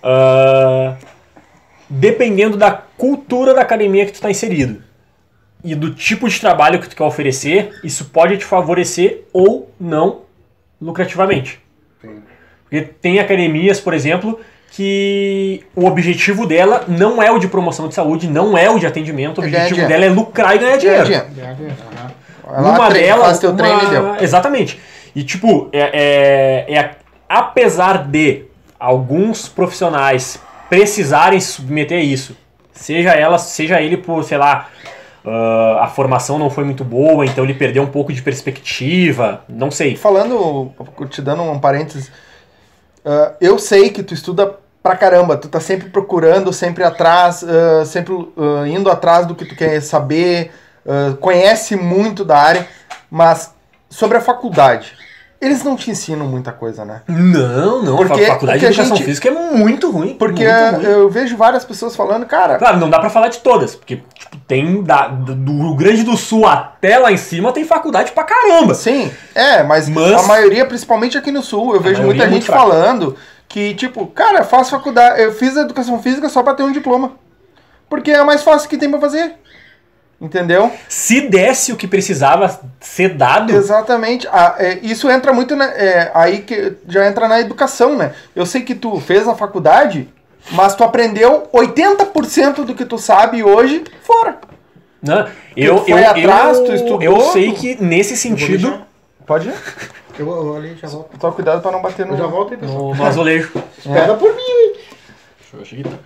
ah, 0.03 0.95
dependendo 1.91 2.57
da 2.57 2.71
cultura 2.71 3.53
da 3.53 3.63
academia 3.63 4.07
que 4.07 4.13
tu 4.13 4.17
está 4.17 4.31
inserido 4.31 4.86
e 5.67 5.75
do 5.75 5.91
tipo 5.93 6.29
de 6.29 6.41
trabalho 6.41 6.81
que 6.81 6.89
tu 6.89 6.95
quer 6.97 7.03
oferecer, 7.05 7.73
isso 7.83 8.07
pode 8.07 8.39
te 8.39 8.45
favorecer 8.45 9.25
ou 9.33 9.71
não 9.81 10.21
lucrativamente. 10.81 11.61
Sim. 12.01 12.23
Porque 12.63 12.83
tem 12.83 13.19
academias, 13.19 13.81
por 13.81 13.93
exemplo, 13.93 14.39
que 14.71 15.65
o 15.75 15.87
objetivo 15.87 16.47
dela 16.47 16.85
não 16.87 17.23
é 17.23 17.31
o 17.31 17.39
de 17.39 17.49
promoção 17.49 17.89
de 17.89 17.95
saúde, 17.95 18.29
não 18.29 18.57
é 18.57 18.71
o 18.71 18.79
de 18.79 18.87
atendimento, 18.87 19.41
o 19.41 19.45
É 19.45 19.49
ganhar 19.49 19.65
objetivo 19.65 19.89
dela 19.89 20.05
é 20.05 20.09
lucrar 20.09 20.55
e 20.55 20.59
ganhar 20.59 20.77
dinheiro. 20.77 21.09
Ganha 21.09 21.55
dinheiro. 21.55 21.77
Uma 22.47 22.89
delas, 22.91 23.43
uma-. 23.43 24.23
Exatamente. 24.23 24.81
E 25.15 25.25
tipo, 25.25 25.69
é, 25.73 26.67
é- 26.69 26.75
é- 26.79 26.91
apesar 27.29 28.07
de 28.07 28.45
alguns 28.79 29.49
profissionais 29.49 30.39
precisarem 30.69 31.41
se 31.41 31.53
submeter 31.55 31.99
a 31.99 32.03
isso, 32.03 32.37
seja 32.73 33.11
ela, 33.11 33.39
seja 33.39 33.81
ele 33.81 33.97
por, 33.97 34.23
sei 34.23 34.39
lá, 34.39 34.69
ah, 35.27 35.81
a 35.85 35.89
formação 35.89 36.39
não 36.39 36.49
foi 36.49 36.65
muito 36.65 36.85
boa, 36.85 37.25
então 37.27 37.45
ele 37.45 37.55
perdeu 37.55 37.83
um 37.83 37.87
pouco 37.89 38.13
de 38.13 38.23
perspectiva, 38.23 39.43
não 39.49 39.71
sei. 39.71 39.97
Falando, 39.97 40.71
te 41.11 41.21
dando 41.21 41.43
um 41.43 41.59
parênteses, 41.59 42.11
ah, 43.05 43.33
eu 43.41 43.59
sei 43.59 43.91
que 43.91 44.03
tu 44.03 44.15
estuda 44.15 44.55
pra 44.83 44.97
caramba, 44.97 45.37
tu 45.37 45.49
tá 45.49 45.59
sempre 45.61 45.89
procurando, 45.91 46.53
sempre 46.53 46.85
atrás, 46.85 47.45
ah, 47.45 47.85
sempre 47.85 48.15
indo 48.69 48.91
atrás 48.91 49.27
do 49.27 49.35
que 49.35 49.45
tu 49.45 49.57
quer 49.57 49.81
saber, 49.83 50.53
conhece 51.21 51.75
muito 51.75 52.25
da 52.25 52.39
área, 52.39 52.69
mas 53.11 53.53
sobre 53.91 54.17
a 54.19 54.21
faculdade, 54.21 54.93
eles 55.41 55.63
não 55.65 55.77
te 55.77 55.91
ensinam 55.91 56.27
muita 56.27 56.51
coisa, 56.53 56.85
né? 56.85 57.03
Não, 57.09 57.83
não, 57.83 57.97
Porque 57.97 58.25
a 58.25 58.29
faculdade 58.29 58.61
de 58.61 58.67
educação 58.67 58.97
gente- 58.97 59.05
física 59.05 59.29
é 59.29 59.33
muito 59.33 59.91
ruim. 59.91 60.15
Porque 60.15 60.47
muito 60.49 60.77
ruim. 60.77 60.85
eu 60.87 61.11
vejo 61.11 61.37
várias 61.37 61.65
pessoas 61.65 61.95
falando, 61.95 62.25
cara, 62.25 62.57
Claro, 62.57 62.79
não 62.79 62.89
dá 62.89 62.99
pra 63.01 63.11
falar 63.11 63.29
de 63.29 63.39
todas, 63.41 63.75
porque 63.75 64.01
tem 64.47 64.83
da, 64.83 65.09
do 65.09 65.53
Rio 65.63 65.75
Grande 65.75 66.03
do 66.03 66.17
Sul 66.17 66.47
até 66.47 66.99
lá 66.99 67.11
em 67.13 67.17
cima 67.17 67.53
tem 67.53 67.65
faculdade 67.65 68.13
pra 68.13 68.25
caramba. 68.25 68.75
Sim, 68.75 69.11
é, 69.35 69.63
mas, 69.63 69.89
Mas- 69.89 70.13
a 70.13 70.23
maioria, 70.23 70.65
principalmente 70.67 71.17
aqui 71.19 71.31
no 71.31 71.43
sul, 71.43 71.75
eu 71.75 71.81
vejo 71.81 72.03
muita 72.03 72.25
é 72.25 72.29
gente 72.29 72.47
fraca. 72.47 72.61
falando 72.63 73.17
que, 73.49 73.75
tipo, 73.75 74.07
cara, 74.09 74.45
faço 74.45 74.71
faculdade, 74.73 75.21
eu 75.23 75.33
fiz 75.33 75.57
educação 75.57 76.03
física 76.03 76.29
só 76.29 76.43
pra 76.43 76.55
ter 76.55 76.63
um 76.63 76.73
diploma. 76.73 77.13
Porque 77.89 78.11
é 78.11 78.21
o 78.21 78.27
mais 78.27 78.43
fácil 78.43 78.69
que 78.69 78.77
tem 78.77 78.91
pra 78.91 78.99
fazer. 79.01 79.35
Entendeu? 80.21 80.73
Se 80.89 81.21
desse 81.29 81.73
o 81.73 81.77
que 81.77 81.87
precisava 81.87 82.59
ser 82.81 83.11
dado, 83.11 83.53
Exatamente. 83.53 84.27
Ah, 84.33 84.55
é, 84.59 84.79
isso 84.83 85.11
entra 85.11 85.31
muito 85.33 85.55
na, 85.55 85.67
é, 85.67 86.11
aí 86.15 86.39
que 86.39 86.75
já 86.89 87.07
entra 87.07 87.29
na 87.29 87.39
educação, 87.39 87.97
né? 87.97 88.13
Eu 88.35 88.47
sei 88.47 88.63
que 88.63 88.75
tu 88.75 88.99
fez 88.99 89.29
a 89.29 89.35
faculdade, 89.35 90.09
mas 90.53 90.75
tu 90.75 90.85
aprendeu 90.85 91.49
80% 91.53 92.65
do 92.65 92.75
que 92.75 92.85
tu 92.85 92.99
sabe 92.99 93.43
hoje 93.43 93.85
fora. 94.03 94.39
né? 95.03 95.31
Eu, 95.57 95.79
foi 95.85 95.93
eu, 96.03 96.11
atrás, 96.11 96.59
eu, 96.59 96.65
tu 96.65 96.73
estudou, 96.75 97.03
eu 97.03 97.21
sei 97.33 97.53
tu- 97.53 97.61
que 97.61 97.83
nesse 97.83 98.17
sentido, 98.17 98.81
Pode 99.27 99.49
ir? 99.49 99.55
Eu 100.19 100.25
vou 100.25 100.47
eu 100.47 100.57
ali 100.57 100.77
já 100.81 100.89
volto. 100.89 101.11
Só 101.21 101.31
cuidado 101.33 101.61
pra 101.61 101.71
não 101.73 101.83
bater 101.83 102.07
no. 102.07 102.15
Eu 102.15 102.19
já 102.19 102.27
volto 102.27 102.53
aí, 102.53 102.57
pessoal. 102.59 102.79
no, 102.91 102.95
no 102.95 103.05
azulejo. 103.05 103.51
Espera 103.77 104.15
por 104.15 104.35
mim. 104.35 104.73
Deixa 105.41 105.55
eu 105.55 105.61
achar 105.63 105.75
aqui, 105.77 105.83
tá? 105.85 105.97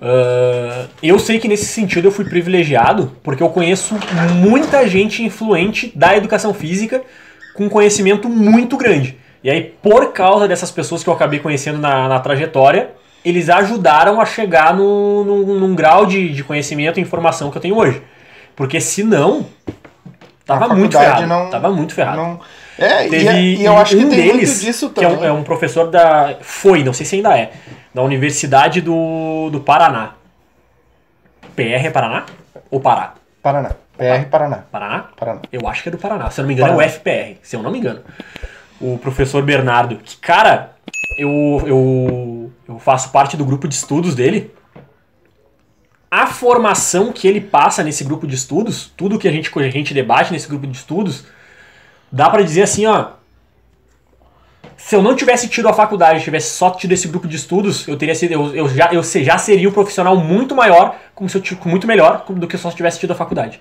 Ah, 0.00 0.86
eu 1.02 1.18
sei 1.18 1.38
que 1.38 1.48
nesse 1.48 1.66
sentido 1.66 2.06
eu 2.08 2.12
fui 2.12 2.24
privilegiado, 2.24 3.12
porque 3.22 3.42
eu 3.42 3.48
conheço 3.50 3.96
muita 4.36 4.86
gente 4.88 5.22
influente 5.24 5.92
da 5.94 6.16
educação 6.16 6.54
física 6.54 7.02
com 7.54 7.68
conhecimento 7.68 8.28
muito 8.28 8.76
grande. 8.76 9.18
E 9.42 9.50
aí, 9.50 9.62
por 9.82 10.12
causa 10.12 10.46
dessas 10.48 10.70
pessoas 10.70 11.02
que 11.02 11.10
eu 11.10 11.14
acabei 11.14 11.40
conhecendo 11.40 11.78
na, 11.78 12.08
na 12.08 12.20
trajetória, 12.20 12.90
eles 13.28 13.48
ajudaram 13.48 14.20
a 14.20 14.26
chegar 14.26 14.74
no, 14.74 15.24
num, 15.24 15.58
num 15.58 15.74
grau 15.74 16.06
de, 16.06 16.30
de 16.32 16.42
conhecimento 16.44 16.98
e 16.98 17.02
informação 17.02 17.50
que 17.50 17.58
eu 17.58 17.62
tenho 17.62 17.76
hoje. 17.76 18.02
Porque 18.56 18.80
senão, 18.80 19.46
tava 20.44 20.68
muito 20.74 20.98
ferrado. 20.98 21.26
não- 21.26 21.50
tava 21.50 21.70
muito 21.70 21.94
ferrado. 21.94 22.16
Não... 22.16 22.40
É, 22.78 23.06
e, 23.06 23.10
Teve 23.10 23.26
é- 23.28 23.40
e 23.42 23.64
eu 23.64 23.76
acho 23.76 23.96
que 23.96 24.04
um 24.04 24.08
tem 24.08 24.18
deles, 24.20 24.50
muito 24.50 24.60
disso 24.66 24.90
que 24.90 25.04
é 25.04 25.08
também. 25.08 25.22
um, 25.22 25.24
é 25.24 25.32
um 25.32 25.42
professor 25.42 25.90
da. 25.90 26.36
Foi, 26.42 26.84
não 26.84 26.92
sei 26.92 27.04
se 27.04 27.16
ainda 27.16 27.36
é. 27.36 27.50
Da 27.92 28.02
Universidade 28.02 28.80
do, 28.80 29.48
do 29.50 29.58
Paraná. 29.60 30.12
PR 31.56 31.86
é 31.86 31.90
Paraná? 31.90 32.24
Ou 32.70 32.80
Pará? 32.80 33.14
Paraná. 33.42 33.70
PR 33.96 34.28
Paraná. 34.30 34.58
Paraná? 34.70 35.04
Paraná. 35.16 35.40
Eu 35.50 35.66
acho 35.66 35.82
que 35.82 35.88
é 35.88 35.92
do 35.92 35.98
Paraná. 35.98 36.30
Se 36.30 36.40
eu 36.40 36.44
não 36.44 36.48
me 36.48 36.54
engano, 36.54 36.70
Paraná. 36.70 36.84
é 36.84 36.86
o 36.86 36.90
FPR. 36.90 37.36
Se 37.42 37.56
eu 37.56 37.62
não 37.62 37.70
me 37.72 37.78
engano. 37.78 38.00
O 38.80 38.98
professor 38.98 39.42
Bernardo. 39.42 39.96
Que, 39.96 40.16
cara, 40.16 40.76
eu, 41.18 41.62
eu, 41.66 42.52
eu 42.68 42.78
faço 42.78 43.10
parte 43.10 43.36
do 43.36 43.44
grupo 43.44 43.66
de 43.66 43.74
estudos 43.74 44.14
dele. 44.14 44.54
A 46.10 46.26
formação 46.26 47.12
que 47.12 47.28
ele 47.28 47.40
passa 47.40 47.82
nesse 47.82 48.02
grupo 48.04 48.26
de 48.26 48.34
estudos, 48.34 48.90
tudo 48.96 49.18
que 49.18 49.28
a 49.28 49.32
gente, 49.32 49.50
a 49.58 49.70
gente 49.70 49.92
debate 49.92 50.32
nesse 50.32 50.48
grupo 50.48 50.66
de 50.66 50.76
estudos, 50.76 51.24
dá 52.10 52.30
pra 52.30 52.42
dizer 52.42 52.62
assim, 52.62 52.86
ó. 52.86 53.10
se 54.74 54.96
eu 54.96 55.02
não 55.02 55.14
tivesse 55.14 55.48
tido 55.48 55.68
a 55.68 55.72
faculdade, 55.74 56.24
tivesse 56.24 56.56
só 56.56 56.70
tido 56.70 56.92
esse 56.92 57.08
grupo 57.08 57.28
de 57.28 57.36
estudos, 57.36 57.86
eu 57.86 57.96
teria 57.96 58.14
sido, 58.14 58.32
eu, 58.32 58.54
eu 58.54 58.68
já, 58.70 58.90
eu 58.92 59.02
já 59.02 59.36
seria 59.36 59.68
um 59.68 59.72
profissional 59.72 60.16
muito 60.16 60.54
maior, 60.54 60.96
como 61.14 61.28
se 61.28 61.36
eu 61.36 61.42
muito 61.66 61.86
melhor 61.86 62.24
do 62.26 62.46
que 62.46 62.56
só 62.56 62.70
se 62.70 62.76
tivesse 62.76 63.00
tido 63.00 63.12
a 63.12 63.16
faculdade. 63.16 63.60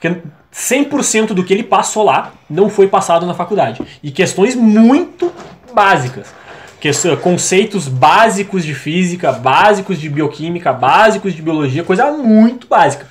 Porque 0.00 0.16
100% 0.52 1.28
do 1.34 1.44
que 1.44 1.52
ele 1.52 1.62
passou 1.62 2.02
lá 2.02 2.32
não 2.48 2.70
foi 2.70 2.88
passado 2.88 3.26
na 3.26 3.34
faculdade. 3.34 3.82
E 4.02 4.10
questões 4.10 4.54
muito 4.54 5.30
básicas. 5.74 6.32
Que 6.80 6.90
conceitos 7.18 7.86
básicos 7.86 8.64
de 8.64 8.74
física, 8.74 9.30
básicos 9.30 10.00
de 10.00 10.08
bioquímica, 10.08 10.72
básicos 10.72 11.34
de 11.34 11.42
biologia, 11.42 11.84
coisa 11.84 12.10
muito 12.10 12.66
básica. 12.66 13.06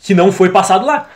Que 0.00 0.14
não 0.14 0.30
foi 0.30 0.50
passado 0.50 0.84
lá. 0.84 1.08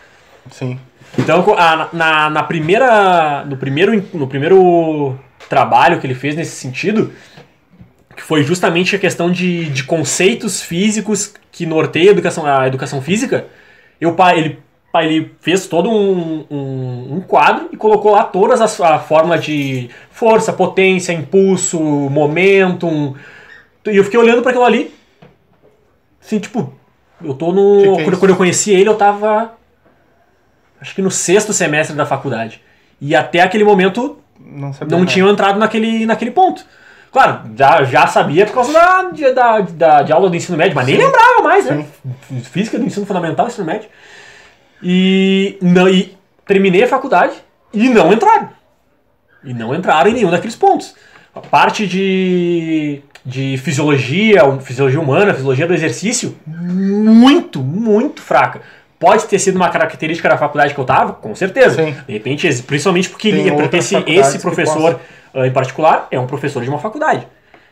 Sim. 0.50 0.78
Então, 1.18 1.44
a- 1.58 1.90
na, 1.92 2.30
na 2.30 2.42
primeira, 2.42 3.44
no, 3.44 3.58
primeiro, 3.58 4.02
no 4.14 4.26
primeiro 4.26 5.18
trabalho 5.48 6.00
que 6.00 6.06
ele 6.06 6.14
fez 6.14 6.34
nesse 6.34 6.56
sentido, 6.56 7.12
que 8.16 8.22
foi 8.22 8.42
justamente 8.42 8.96
a 8.96 8.98
questão 8.98 9.30
de, 9.30 9.66
de 9.68 9.84
conceitos 9.84 10.62
físicos 10.62 11.34
que 11.50 11.66
norteiam 11.66 12.08
a 12.08 12.12
educação, 12.12 12.46
a 12.46 12.66
educação 12.66 13.02
física, 13.02 13.46
eu, 14.00 14.16
ele, 14.34 14.58
ele 15.00 15.34
fez 15.40 15.66
todo 15.66 15.90
um, 15.90 16.44
um, 16.50 17.14
um 17.16 17.20
quadro 17.20 17.68
e 17.72 17.76
colocou 17.76 18.12
lá 18.12 18.24
todas 18.24 18.60
as 18.60 18.78
a 18.80 18.98
de 19.38 19.88
força, 20.10 20.52
potência, 20.52 21.12
impulso, 21.12 21.80
momentum. 21.80 23.14
E 23.86 23.96
eu 23.96 24.04
fiquei 24.04 24.20
olhando 24.20 24.42
para 24.42 24.50
aquilo 24.50 24.64
ali, 24.66 24.94
assim, 26.22 26.38
tipo, 26.38 26.72
eu 27.24 27.32
tô 27.34 27.52
no. 27.52 27.78
Que 27.82 27.84
que 27.84 28.00
é 28.02 28.16
quando, 28.16 28.30
eu 28.30 28.36
conheci 28.36 28.70
ele, 28.72 28.88
eu 28.88 28.94
tava 28.96 29.52
acho 30.80 30.94
que 30.94 31.00
no 31.02 31.10
sexto 31.10 31.52
semestre 31.52 31.96
da 31.96 32.04
faculdade. 32.04 32.60
E 33.00 33.16
até 33.16 33.40
aquele 33.40 33.64
momento 33.64 34.18
Não 34.38 34.72
não 34.88 35.06
tinham 35.06 35.30
entrado 35.30 35.58
naquele, 35.58 36.04
naquele 36.06 36.30
ponto. 36.30 36.64
Claro, 37.10 37.40
já, 37.56 37.82
já 37.84 38.06
sabia 38.06 38.46
por 38.46 38.54
causa 38.54 38.72
da, 38.72 39.02
da, 39.34 39.60
da- 39.60 40.02
de 40.02 40.12
aula 40.12 40.30
do 40.30 40.36
ensino 40.36 40.56
médio, 40.56 40.74
mas 40.74 40.86
nem 40.86 40.96
lembrava 40.96 41.42
mais, 41.42 41.66
né? 41.66 41.86
Física 42.44 42.78
do 42.78 42.84
ensino 42.86 43.04
fundamental, 43.04 43.46
ensino 43.46 43.66
médio. 43.66 43.88
E, 44.82 45.56
não, 45.62 45.88
e 45.88 46.16
terminei 46.46 46.82
a 46.82 46.88
faculdade 46.88 47.34
e 47.72 47.88
não 47.88 48.12
entraram. 48.12 48.48
E 49.44 49.52
não 49.54 49.74
entraram 49.74 50.10
em 50.10 50.14
nenhum 50.14 50.30
daqueles 50.30 50.56
pontos. 50.56 50.94
A 51.34 51.40
parte 51.40 51.86
de, 51.86 53.00
de 53.24 53.56
fisiologia, 53.58 54.42
fisiologia 54.60 55.00
humana, 55.00 55.32
fisiologia 55.32 55.66
do 55.66 55.74
exercício, 55.74 56.36
muito, 56.46 57.60
muito 57.60 58.20
fraca. 58.20 58.60
Pode 58.98 59.24
ter 59.24 59.38
sido 59.38 59.56
uma 59.56 59.68
característica 59.68 60.28
da 60.28 60.36
faculdade 60.36 60.74
que 60.74 60.78
eu 60.80 60.84
tava, 60.84 61.14
com 61.14 61.34
certeza. 61.34 61.76
Sim. 61.84 61.96
De 62.06 62.12
repente, 62.12 62.62
principalmente 62.62 63.08
porque, 63.08 63.28
ele- 63.28 63.50
porque 63.50 63.62
outras 63.62 63.84
esse, 63.92 63.94
esse 64.10 64.38
professor 64.38 65.00
ah, 65.34 65.46
em 65.46 65.50
particular 65.50 66.06
é 66.10 66.20
um 66.20 66.26
professor 66.26 66.62
de 66.62 66.68
uma 66.68 66.78
faculdade. 66.78 67.26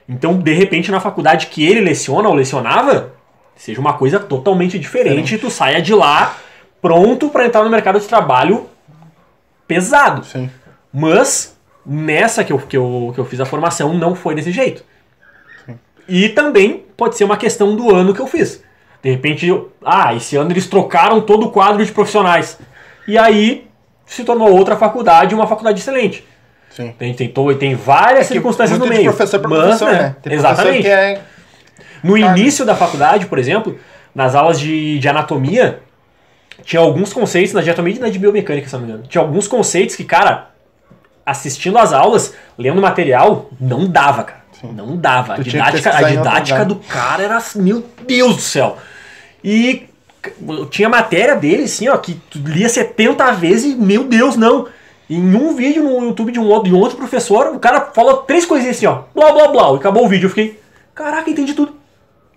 Então, 0.08 0.36
de 0.38 0.52
repente, 0.52 0.90
na 0.90 0.98
faculdade 0.98 1.46
que 1.46 1.64
ele 1.64 1.80
leciona 1.80 2.28
ou 2.28 2.34
lecionava, 2.34 3.12
seja 3.54 3.80
uma 3.80 3.92
coisa 3.92 4.18
totalmente 4.18 4.76
diferente 4.76 5.34
e 5.36 5.38
tu 5.38 5.50
saia 5.50 5.80
de 5.80 5.94
lá 5.94 6.34
pronto 6.80 7.28
para 7.28 7.46
entrar 7.46 7.62
no 7.64 7.70
mercado 7.70 7.98
de 8.00 8.06
trabalho 8.06 8.66
pesado. 9.66 10.24
Sim. 10.24 10.50
Mas 10.92 11.56
nessa 11.84 12.42
que 12.44 12.52
eu, 12.52 12.58
que, 12.58 12.76
eu, 12.76 13.12
que 13.14 13.20
eu 13.20 13.24
fiz 13.24 13.40
a 13.40 13.44
formação 13.46 13.94
não 13.94 14.14
foi 14.14 14.34
desse 14.34 14.50
jeito. 14.52 14.84
E 16.08 16.28
também 16.30 16.84
pode 16.96 17.16
ser 17.16 17.24
uma 17.24 17.36
questão 17.36 17.76
do 17.76 17.94
ano 17.94 18.12
que 18.12 18.20
eu 18.20 18.26
fiz. 18.26 18.62
De 19.02 19.10
repente, 19.10 19.46
eu- 19.46 19.70
ah, 19.84 20.12
esse 20.14 20.36
ano 20.36 20.50
eles 20.50 20.66
trocaram 20.66 21.20
todo 21.20 21.46
o 21.46 21.50
quadro 21.50 21.84
de 21.84 21.92
profissionais. 21.92 22.58
E 23.06 23.16
aí 23.16 23.68
se 24.04 24.24
tornou 24.24 24.50
outra 24.50 24.76
faculdade, 24.76 25.34
uma 25.34 25.46
faculdade 25.46 25.80
excelente. 25.80 26.26
Sim. 26.70 26.92
Tem, 26.98 27.14
tem, 27.14 27.32
tem 27.58 27.74
várias 27.74 28.26
Que 28.26 28.34
circunstâncias 28.34 28.78
no 28.78 28.86
meio. 28.86 29.04
professor 29.04 29.38
para 29.40 29.48
Mas, 29.48 29.60
professor, 29.60 29.92
né, 29.92 29.98
né? 30.02 30.16
Tem 30.22 30.32
Exatamente. 30.32 30.86
é 30.88 31.20
No 32.02 32.16
início 32.16 32.64
da 32.64 32.74
faculdade, 32.74 33.26
por 33.26 33.38
exemplo, 33.38 33.78
nas 34.14 34.34
aulas 34.34 34.58
de, 34.58 34.98
de 34.98 35.08
anatomia, 35.08 35.80
tinha 36.64 36.80
alguns 36.80 37.12
conceitos, 37.12 37.52
na 37.52 37.62
e 37.62 37.98
na 37.98 38.08
de 38.08 38.18
biomecânica, 38.18 38.68
se 38.68 38.72
não 38.74 38.80
me 38.80 38.88
engano. 38.88 39.06
Tinha 39.08 39.22
alguns 39.22 39.46
conceitos 39.48 39.96
que, 39.96 40.04
cara, 40.04 40.50
assistindo 41.24 41.78
às 41.78 41.92
aulas, 41.92 42.34
lendo 42.58 42.78
o 42.78 42.82
material, 42.82 43.50
não 43.60 43.86
dava, 43.86 44.24
cara. 44.24 44.40
Não 44.62 44.96
dava. 44.96 45.34
A 45.34 45.36
Tu 45.36 45.44
didática, 45.44 45.96
a 45.96 46.02
didática 46.02 46.64
do 46.64 46.76
cara 46.76 47.22
era, 47.22 47.36
assim, 47.36 47.62
meu 47.62 47.84
Deus 48.06 48.36
do 48.36 48.42
céu. 48.42 48.76
E 49.42 49.88
tinha 50.70 50.88
matéria 50.88 51.34
dele, 51.34 51.64
assim, 51.64 51.88
ó, 51.88 51.96
que 51.96 52.14
tu 52.14 52.38
lia 52.38 52.68
70 52.68 53.32
vezes 53.32 53.72
e, 53.72 53.76
meu 53.76 54.04
Deus, 54.04 54.36
não. 54.36 54.68
Em 55.08 55.34
um 55.34 55.56
vídeo 55.56 55.82
no 55.82 56.04
YouTube 56.04 56.30
de 56.30 56.38
um 56.38 56.46
outro, 56.46 56.68
de 56.68 56.74
um 56.74 56.78
outro 56.78 56.96
professor, 56.96 57.48
o 57.48 57.58
cara 57.58 57.90
falou 57.92 58.18
três 58.18 58.44
coisinhas 58.44 58.76
assim, 58.76 58.86
ó, 58.86 59.02
blá 59.14 59.32
blá 59.32 59.48
blá, 59.48 59.72
e 59.72 59.76
acabou 59.76 60.04
o 60.04 60.08
vídeo. 60.08 60.26
Eu 60.26 60.30
fiquei, 60.30 60.60
caraca, 60.94 61.28
entendi 61.28 61.54
tudo. 61.54 61.74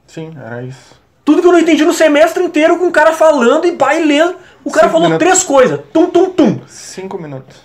Sim, 0.08 0.32
era 0.44 0.64
isso. 0.64 1.03
Tudo 1.26 1.42
que 1.42 1.48
eu 1.48 1.52
não 1.52 1.60
entendi 1.60 1.86
no 1.86 1.94
semestre 1.94 2.44
inteiro 2.44 2.78
com 2.78 2.88
o 2.88 2.92
cara 2.92 3.14
falando 3.14 3.66
e 3.66 3.72
pai 3.74 4.04
lendo. 4.04 4.36
O 4.64 4.72
cara 4.72 4.88
Cinco 4.88 4.94
falou 4.94 5.08
minutos. 5.10 5.28
três 5.28 5.44
coisas. 5.44 5.80
Tum, 5.92 6.08
tum, 6.08 6.30
tum. 6.32 6.62
Cinco 6.68 7.18
minutos. 7.18 7.58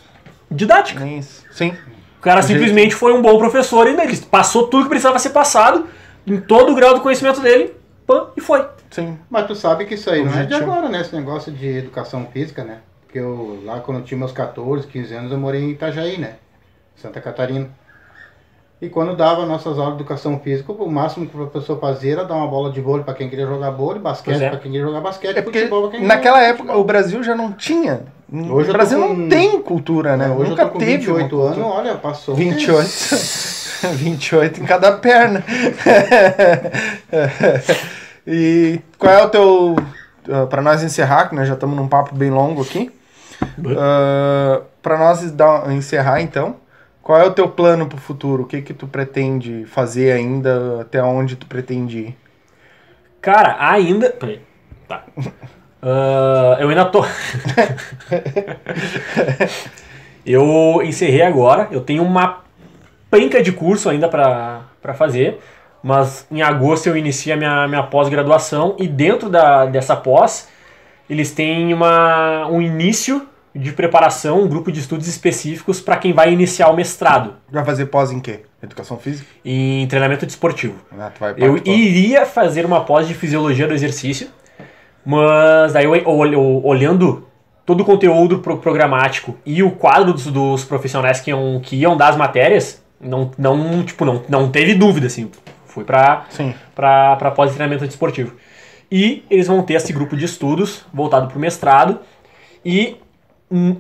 Didática. 0.50 1.04
Nem 1.04 1.18
isso. 1.18 1.44
Sim. 1.50 1.74
O 2.18 2.20
cara 2.20 2.42
simplesmente 2.42 2.94
foi 2.94 3.12
um 3.12 3.22
bom 3.22 3.38
professor 3.38 3.86
e 3.86 3.90
ele 3.90 4.16
passou 4.30 4.66
tudo 4.66 4.84
que 4.84 4.88
precisava 4.88 5.18
ser 5.18 5.30
passado 5.30 5.86
em 6.26 6.40
todo 6.40 6.72
o 6.72 6.74
grau 6.74 6.94
do 6.94 7.00
conhecimento 7.00 7.40
dele 7.40 7.74
pã, 8.08 8.28
e 8.36 8.40
foi. 8.40 8.66
Sim. 8.90 9.18
Mas 9.28 9.46
tu 9.46 9.54
sabe 9.54 9.84
que 9.84 9.94
isso 9.94 10.10
aí 10.10 10.24
não 10.24 10.32
é 10.32 10.46
de 10.46 10.54
agora, 10.54 10.88
né? 10.88 11.02
Esse 11.02 11.14
negócio 11.14 11.52
de 11.52 11.66
educação 11.66 12.26
física, 12.32 12.64
né? 12.64 12.78
Porque 13.04 13.18
eu, 13.18 13.62
lá 13.64 13.80
quando 13.80 13.98
eu 13.98 14.04
tinha 14.04 14.18
meus 14.18 14.32
14, 14.32 14.86
15 14.86 15.14
anos, 15.14 15.32
eu 15.32 15.38
morei 15.38 15.62
em 15.62 15.70
Itajaí, 15.70 16.18
né? 16.18 16.36
Santa 16.96 17.20
Catarina. 17.20 17.70
E 18.80 18.88
quando 18.88 19.16
dava 19.16 19.44
nossas 19.44 19.76
aulas 19.76 19.96
de 19.96 20.02
educação 20.02 20.38
física, 20.38 20.70
o 20.70 20.90
máximo 20.90 21.26
que 21.26 21.36
o 21.36 21.46
professor 21.48 21.80
fazia 21.80 22.12
era 22.12 22.24
dar 22.24 22.36
uma 22.36 22.46
bola 22.46 22.70
de 22.70 22.80
vôlei 22.80 23.02
para 23.04 23.12
quem 23.14 23.28
queria 23.28 23.44
jogar 23.44 23.70
vôlei, 23.70 24.00
basquete 24.00 24.40
é. 24.40 24.50
para 24.50 24.58
quem 24.60 24.70
queria 24.70 24.86
jogar 24.86 25.00
basquete, 25.00 25.36
É 25.36 25.42
porque 25.42 25.58
futebol 25.58 25.88
pra 25.88 25.98
quem 25.98 26.06
naquela 26.06 26.38
queria 26.38 26.52
época 26.54 26.76
o 26.76 26.84
Brasil 26.84 27.20
já 27.24 27.34
não 27.34 27.50
tinha. 27.52 28.02
Hoje 28.32 28.70
o 28.70 28.72
Brasil 28.72 29.00
com- 29.00 29.14
não 29.14 29.28
tem 29.28 29.60
cultura, 29.60 30.16
né? 30.16 30.26
É, 30.26 30.30
hoje 30.30 30.50
Nunca 30.50 30.62
eu 30.62 30.66
tô 30.68 30.72
com 30.74 30.78
teve 30.78 30.96
28 30.98 31.36
uma 31.36 31.46
anos, 31.46 31.58
olha, 31.58 31.94
passou. 31.96 32.36
28. 32.36 32.88
28 33.94 34.60
em 34.62 34.64
cada 34.64 34.92
perna. 34.92 35.42
e 38.26 38.80
qual 38.96 39.12
é 39.12 39.24
o 39.24 39.28
teu. 39.28 39.76
para 40.48 40.62
nós 40.62 40.84
encerrar, 40.84 41.28
que 41.28 41.34
nós 41.34 41.48
já 41.48 41.54
estamos 41.54 41.76
num 41.76 41.88
papo 41.88 42.14
bem 42.14 42.30
longo 42.30 42.62
aqui. 42.62 42.92
para 44.82 44.98
nós 44.98 45.32
dar, 45.32 45.72
encerrar, 45.72 46.20
então, 46.20 46.54
qual 47.08 47.18
é 47.18 47.24
o 47.24 47.32
teu 47.32 47.48
plano 47.48 47.86
para 47.86 47.96
o 47.96 48.00
futuro? 48.00 48.42
O 48.42 48.46
que 48.46 48.60
que 48.60 48.74
tu 48.74 48.86
pretende 48.86 49.64
fazer 49.64 50.12
ainda? 50.12 50.82
Até 50.82 51.02
onde 51.02 51.36
tu 51.36 51.46
pretende 51.46 52.00
ir? 52.00 52.16
Cara, 53.18 53.56
ainda. 53.58 54.10
Peraí. 54.10 54.42
Tá. 54.86 55.04
Ah, 55.80 56.56
eu 56.58 56.70
ainda 56.70 56.86
tô. 56.86 57.04
eu 60.26 60.82
encerrei 60.82 61.22
agora. 61.22 61.68
Eu 61.70 61.82
tenho 61.82 62.02
uma 62.02 62.40
penca 63.08 63.40
de 63.40 63.52
curso 63.52 63.88
ainda 63.88 64.08
pra 64.08 64.64
fazer. 64.94 65.38
Mas 65.80 66.26
em 66.32 66.42
agosto 66.42 66.88
eu 66.88 66.96
inicio 66.96 67.32
a 67.32 67.36
minha, 67.36 67.68
minha 67.68 67.84
pós-graduação. 67.84 68.74
E 68.76 68.88
dentro 68.88 69.30
da, 69.30 69.66
dessa 69.66 69.94
pós, 69.94 70.48
eles 71.08 71.30
têm 71.30 71.72
uma, 71.72 72.48
um 72.48 72.60
início 72.60 73.24
de 73.54 73.72
preparação, 73.72 74.42
um 74.42 74.48
grupo 74.48 74.70
de 74.70 74.80
estudos 74.80 75.08
específicos 75.08 75.80
para 75.80 75.96
quem 75.96 76.12
vai 76.12 76.32
iniciar 76.32 76.68
o 76.68 76.76
mestrado 76.76 77.34
Vai 77.50 77.64
fazer 77.64 77.86
pós 77.86 78.10
em 78.12 78.20
quê? 78.20 78.40
Educação 78.62 78.98
física? 78.98 79.26
em 79.44 79.86
treinamento 79.86 80.26
desportivo. 80.26 80.74
Ah, 80.98 81.10
tu 81.14 81.20
vai 81.20 81.34
Eu 81.36 81.56
iria 81.64 82.26
fazer 82.26 82.66
uma 82.66 82.80
pós 82.84 83.06
de 83.08 83.14
fisiologia 83.14 83.66
do 83.68 83.74
exercício, 83.74 84.28
mas 85.04 85.72
daí 85.72 85.84
eu, 85.84 85.92
ol- 86.06 86.26
eu- 86.26 86.60
olhando 86.64 87.26
todo 87.64 87.80
o 87.82 87.84
conteúdo 87.84 88.40
pro- 88.40 88.58
programático 88.58 89.36
e 89.44 89.62
o 89.62 89.70
quadro 89.70 90.12
dos, 90.12 90.26
dos 90.26 90.64
profissionais 90.64 91.20
que 91.20 91.30
iam, 91.30 91.60
que 91.62 91.76
iam 91.76 91.96
dar 91.96 92.08
as 92.08 92.16
matérias, 92.16 92.82
não, 93.00 93.30
não, 93.38 93.82
tipo, 93.84 94.04
não, 94.04 94.22
não 94.28 94.50
teve 94.50 94.74
dúvida, 94.74 95.06
assim. 95.06 95.30
Fui 95.66 95.84
pra, 95.84 96.26
pra 96.74 97.30
pós 97.30 97.50
de 97.50 97.56
treinamento 97.56 97.86
desportivo. 97.86 98.34
E 98.90 99.22
eles 99.30 99.46
vão 99.46 99.62
ter 99.62 99.74
esse 99.74 99.92
grupo 99.92 100.16
de 100.16 100.24
estudos 100.24 100.84
voltado 100.92 101.28
pro 101.28 101.38
mestrado 101.38 102.00
e 102.64 102.96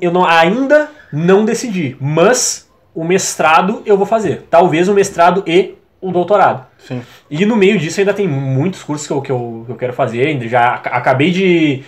eu 0.00 0.10
não, 0.12 0.24
ainda 0.24 0.90
não 1.12 1.44
decidi, 1.44 1.96
mas 2.00 2.68
o 2.94 3.04
mestrado 3.04 3.82
eu 3.86 3.96
vou 3.96 4.06
fazer. 4.06 4.46
Talvez 4.50 4.88
o 4.88 4.94
mestrado 4.94 5.42
e 5.46 5.74
o 6.00 6.10
doutorado. 6.10 6.66
Sim. 6.78 7.02
E 7.30 7.44
no 7.44 7.56
meio 7.56 7.78
disso 7.78 8.00
ainda 8.00 8.14
tem 8.14 8.26
muitos 8.28 8.82
cursos 8.82 9.06
que 9.06 9.12
eu, 9.12 9.20
que 9.20 9.32
eu, 9.32 9.62
que 9.66 9.72
eu 9.72 9.76
quero 9.76 9.92
fazer. 9.92 10.40
Já 10.48 10.74
ac- 10.74 10.88
acabei 10.92 11.30
de, 11.30 11.82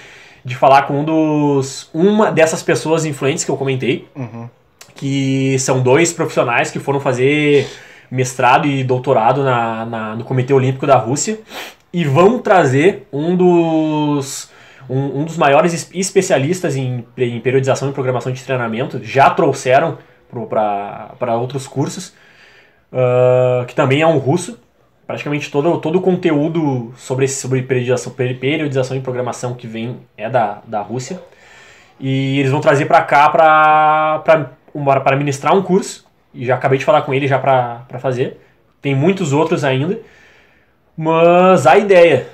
de 0.44 0.54
falar 0.56 0.82
com 0.82 1.00
um 1.00 1.04
dos. 1.04 1.88
Uma 1.94 2.30
dessas 2.30 2.62
pessoas 2.62 3.04
influentes 3.04 3.44
que 3.44 3.50
eu 3.50 3.56
comentei, 3.56 4.06
Uhum. 4.16 4.48
que 4.94 5.56
são 5.58 5.80
dois 5.80 6.12
profissionais 6.12 6.70
que 6.70 6.78
foram 6.78 7.00
fazer 7.00 7.66
mestrado 8.10 8.66
e 8.66 8.82
doutorado 8.84 9.42
na, 9.44 9.84
na- 9.86 10.16
no 10.16 10.24
Comitê 10.24 10.52
Olímpico 10.52 10.86
da 10.86 10.96
Rússia 10.96 11.38
e 11.92 12.04
vão 12.04 12.38
trazer 12.40 13.06
um 13.12 13.36
dos. 13.36 14.50
Um, 14.92 15.20
um 15.20 15.24
dos 15.24 15.36
maiores 15.36 15.72
es- 15.72 15.90
especialistas 15.94 16.74
em, 16.74 17.06
em 17.16 17.40
periodização 17.40 17.88
e 17.88 17.92
programação 17.92 18.32
de 18.32 18.42
treinamento, 18.42 18.98
já 19.04 19.30
trouxeram 19.30 19.98
para 20.48 21.36
outros 21.36 21.66
cursos, 21.68 22.12
ah, 22.92 23.64
que 23.68 23.74
também 23.74 24.00
é 24.02 24.06
um 24.06 24.18
russo. 24.18 24.58
Praticamente 25.06 25.50
todo, 25.50 25.78
todo 25.78 25.96
o 25.98 26.00
conteúdo 26.00 26.92
sobre, 26.96 27.26
sobre 27.26 27.62
periodização, 27.62 28.12
peri- 28.12 28.34
periodização 28.34 28.96
e 28.96 29.00
programação 29.00 29.54
que 29.54 29.66
vem 29.66 29.98
é 30.16 30.30
da, 30.30 30.62
da 30.66 30.80
Rússia. 30.80 31.20
E 31.98 32.38
eles 32.38 32.50
vão 32.50 32.60
trazer 32.60 32.86
para 32.86 33.02
cá 33.02 33.28
para 33.28 35.16
ministrar 35.16 35.54
um 35.54 35.62
curso. 35.62 36.06
E 36.32 36.46
já 36.46 36.54
acabei 36.54 36.78
de 36.78 36.84
falar 36.84 37.02
com 37.02 37.12
ele 37.12 37.26
já 37.26 37.40
para 37.40 37.98
fazer. 37.98 38.40
Tem 38.80 38.94
muitos 38.94 39.32
outros 39.32 39.64
ainda. 39.64 39.98
Mas 40.96 41.66
a 41.66 41.76
ideia, 41.76 42.28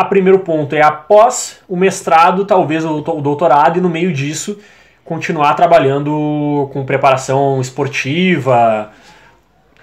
a 0.00 0.04
primeiro 0.04 0.38
ponto, 0.40 0.74
é 0.74 0.82
após 0.82 1.60
o 1.68 1.76
mestrado, 1.76 2.44
talvez 2.44 2.84
o, 2.84 3.02
to- 3.02 3.16
o 3.18 3.20
doutorado, 3.20 3.78
e 3.78 3.80
no 3.80 3.88
meio 3.88 4.12
disso 4.12 4.58
continuar 5.04 5.54
trabalhando 5.54 6.68
com 6.72 6.84
preparação 6.84 7.60
esportiva, 7.60 8.90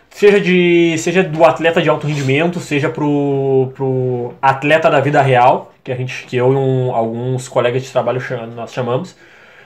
seja, 0.10 0.40
de, 0.40 0.96
seja 0.98 1.24
do 1.24 1.44
atleta 1.46 1.82
de 1.82 1.90
alto 1.90 2.06
rendimento, 2.08 2.60
seja 2.60 2.90
pro, 2.90 3.72
pro 3.74 4.34
atleta 4.42 4.90
da 4.90 5.00
vida 5.00 5.22
real, 5.22 5.74
que 5.84 5.92
a 5.92 5.96
gente, 5.96 6.26
que 6.26 6.36
eu 6.36 6.52
e 6.54 6.56
um- 6.56 6.94
alguns 6.94 7.48
colegas 7.48 7.84
de 7.84 7.90
trabalho 7.92 8.22
nós 8.56 8.74
chamamos. 8.74 9.16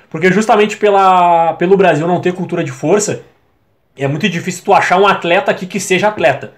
Porque 0.09 0.31
justamente 0.31 0.77
pela, 0.77 1.53
pelo 1.55 1.75
Brasil 1.75 2.07
não 2.07 2.21
ter 2.21 2.33
cultura 2.33 2.63
de 2.63 2.71
força, 2.71 3.23
é 3.97 4.07
muito 4.07 4.29
difícil 4.29 4.63
tu 4.63 4.73
achar 4.73 4.97
um 4.99 5.07
atleta 5.07 5.51
aqui 5.51 5.65
que 5.65 5.79
seja 5.79 6.07
atleta. 6.07 6.53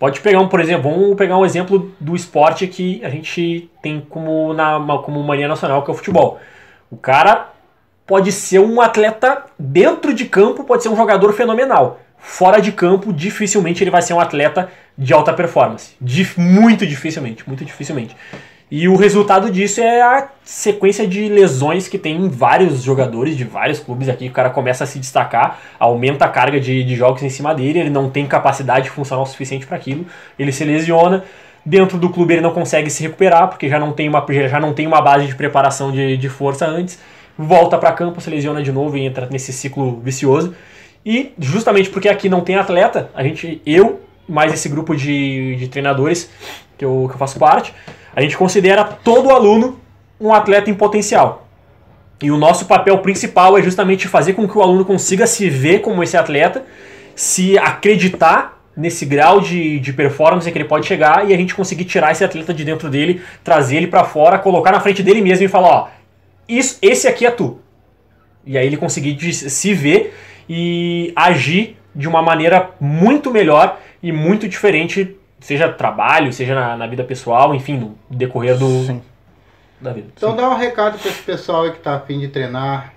Pode 0.00 0.20
pegar 0.22 0.40
um, 0.40 0.48
por 0.48 0.60
exemplo, 0.60 0.90
vamos 0.90 1.14
pegar 1.14 1.36
um 1.36 1.44
exemplo 1.44 1.94
do 2.00 2.16
esporte 2.16 2.66
que 2.66 3.04
a 3.04 3.10
gente 3.10 3.70
tem 3.82 4.00
como, 4.00 4.54
na, 4.54 4.80
como 5.04 5.22
mania 5.22 5.46
nacional, 5.46 5.82
que 5.82 5.90
é 5.90 5.92
o 5.92 5.96
futebol. 5.96 6.40
O 6.90 6.96
cara 6.96 7.50
pode 8.06 8.32
ser 8.32 8.60
um 8.60 8.80
atleta 8.80 9.44
dentro 9.58 10.14
de 10.14 10.24
campo, 10.24 10.64
pode 10.64 10.82
ser 10.82 10.88
um 10.88 10.96
jogador 10.96 11.34
fenomenal. 11.34 12.00
Fora 12.16 12.62
de 12.62 12.72
campo, 12.72 13.12
dificilmente 13.12 13.84
ele 13.84 13.90
vai 13.90 14.00
ser 14.00 14.14
um 14.14 14.20
atleta 14.20 14.70
de 14.96 15.12
alta 15.12 15.34
performance. 15.34 15.94
Dif- 16.00 16.38
muito 16.40 16.86
dificilmente, 16.86 17.46
muito 17.46 17.62
dificilmente. 17.62 18.16
E 18.70 18.86
o 18.86 18.94
resultado 18.94 19.50
disso 19.50 19.80
é 19.80 20.00
a 20.00 20.28
sequência 20.44 21.04
de 21.04 21.28
lesões 21.28 21.88
que 21.88 21.98
tem 21.98 22.16
em 22.16 22.28
vários 22.28 22.82
jogadores 22.82 23.36
de 23.36 23.42
vários 23.42 23.80
clubes 23.80 24.08
aqui. 24.08 24.28
O 24.28 24.32
cara 24.32 24.48
começa 24.48 24.84
a 24.84 24.86
se 24.86 25.00
destacar, 25.00 25.58
aumenta 25.76 26.24
a 26.24 26.28
carga 26.28 26.60
de, 26.60 26.84
de 26.84 26.94
jogos 26.94 27.22
em 27.22 27.28
cima 27.28 27.52
dele, 27.52 27.80
ele 27.80 27.90
não 27.90 28.08
tem 28.08 28.26
capacidade 28.26 28.88
funcional 28.88 29.26
suficiente 29.26 29.66
para 29.66 29.76
aquilo, 29.76 30.06
ele 30.38 30.52
se 30.52 30.64
lesiona. 30.64 31.24
Dentro 31.66 31.98
do 31.98 32.08
clube 32.08 32.34
ele 32.34 32.40
não 32.40 32.52
consegue 32.52 32.88
se 32.88 33.02
recuperar, 33.02 33.48
porque 33.48 33.68
já 33.68 33.78
não 33.78 33.92
tem 33.92 34.08
uma, 34.08 34.24
já 34.48 34.60
não 34.60 34.72
tem 34.72 34.86
uma 34.86 35.02
base 35.02 35.26
de 35.26 35.34
preparação 35.34 35.90
de, 35.90 36.16
de 36.16 36.28
força 36.28 36.64
antes. 36.64 36.98
Volta 37.36 37.76
para 37.76 37.92
campo, 37.92 38.20
se 38.20 38.30
lesiona 38.30 38.62
de 38.62 38.70
novo 38.70 38.96
e 38.96 39.04
entra 39.04 39.28
nesse 39.30 39.52
ciclo 39.52 40.00
vicioso. 40.00 40.54
E 41.04 41.32
justamente 41.38 41.90
porque 41.90 42.08
aqui 42.08 42.28
não 42.28 42.42
tem 42.42 42.56
atleta, 42.56 43.10
a 43.14 43.22
gente, 43.22 43.60
eu, 43.66 44.00
mais 44.28 44.52
esse 44.52 44.68
grupo 44.68 44.94
de, 44.94 45.56
de 45.56 45.66
treinadores 45.66 46.30
que 46.78 46.84
eu, 46.84 47.06
que 47.08 47.14
eu 47.14 47.18
faço 47.18 47.38
parte, 47.38 47.74
a 48.14 48.20
gente 48.20 48.36
considera 48.36 48.84
todo 48.84 49.30
aluno 49.30 49.80
um 50.20 50.32
atleta 50.32 50.70
em 50.70 50.74
potencial. 50.74 51.48
E 52.22 52.30
o 52.30 52.36
nosso 52.36 52.66
papel 52.66 52.98
principal 52.98 53.56
é 53.56 53.62
justamente 53.62 54.06
fazer 54.06 54.34
com 54.34 54.46
que 54.46 54.56
o 54.56 54.62
aluno 54.62 54.84
consiga 54.84 55.26
se 55.26 55.48
ver 55.48 55.80
como 55.80 56.02
esse 56.02 56.16
atleta, 56.16 56.64
se 57.14 57.58
acreditar 57.58 58.60
nesse 58.76 59.04
grau 59.06 59.40
de, 59.40 59.78
de 59.80 59.92
performance 59.92 60.50
que 60.50 60.56
ele 60.56 60.66
pode 60.66 60.86
chegar 60.86 61.28
e 61.28 61.34
a 61.34 61.36
gente 61.36 61.54
conseguir 61.54 61.84
tirar 61.84 62.12
esse 62.12 62.24
atleta 62.24 62.52
de 62.52 62.64
dentro 62.64 62.90
dele, 62.90 63.22
trazer 63.42 63.76
ele 63.76 63.86
para 63.86 64.04
fora, 64.04 64.38
colocar 64.38 64.70
na 64.70 64.80
frente 64.80 65.02
dele 65.02 65.20
mesmo 65.20 65.44
e 65.44 65.48
falar, 65.48 65.68
ó, 65.68 65.88
isso, 66.48 66.78
esse 66.82 67.08
aqui 67.08 67.24
é 67.26 67.30
tu. 67.30 67.58
E 68.44 68.56
aí 68.56 68.66
ele 68.66 68.76
conseguir 68.76 69.32
se 69.32 69.74
ver 69.74 70.14
e 70.48 71.12
agir 71.16 71.76
de 71.94 72.08
uma 72.08 72.22
maneira 72.22 72.70
muito 72.80 73.30
melhor 73.30 73.78
e 74.02 74.12
muito 74.12 74.48
diferente, 74.48 75.16
seja 75.40 75.68
trabalho, 75.72 76.32
seja 76.32 76.54
na, 76.54 76.76
na 76.76 76.86
vida 76.86 77.04
pessoal, 77.04 77.54
enfim, 77.54 77.78
no 77.78 77.98
decorrer 78.08 78.58
do, 78.58 78.84
Sim. 78.84 79.02
da 79.80 79.92
vida. 79.92 80.08
Então 80.16 80.36
dá 80.36 80.48
um 80.48 80.56
recado 80.56 80.98
para 80.98 81.10
esse 81.10 81.22
pessoal 81.22 81.64
aí 81.64 81.72
que 81.72 81.78
tá 81.78 81.96
afim 81.96 82.20
de 82.20 82.28
treinar, 82.28 82.92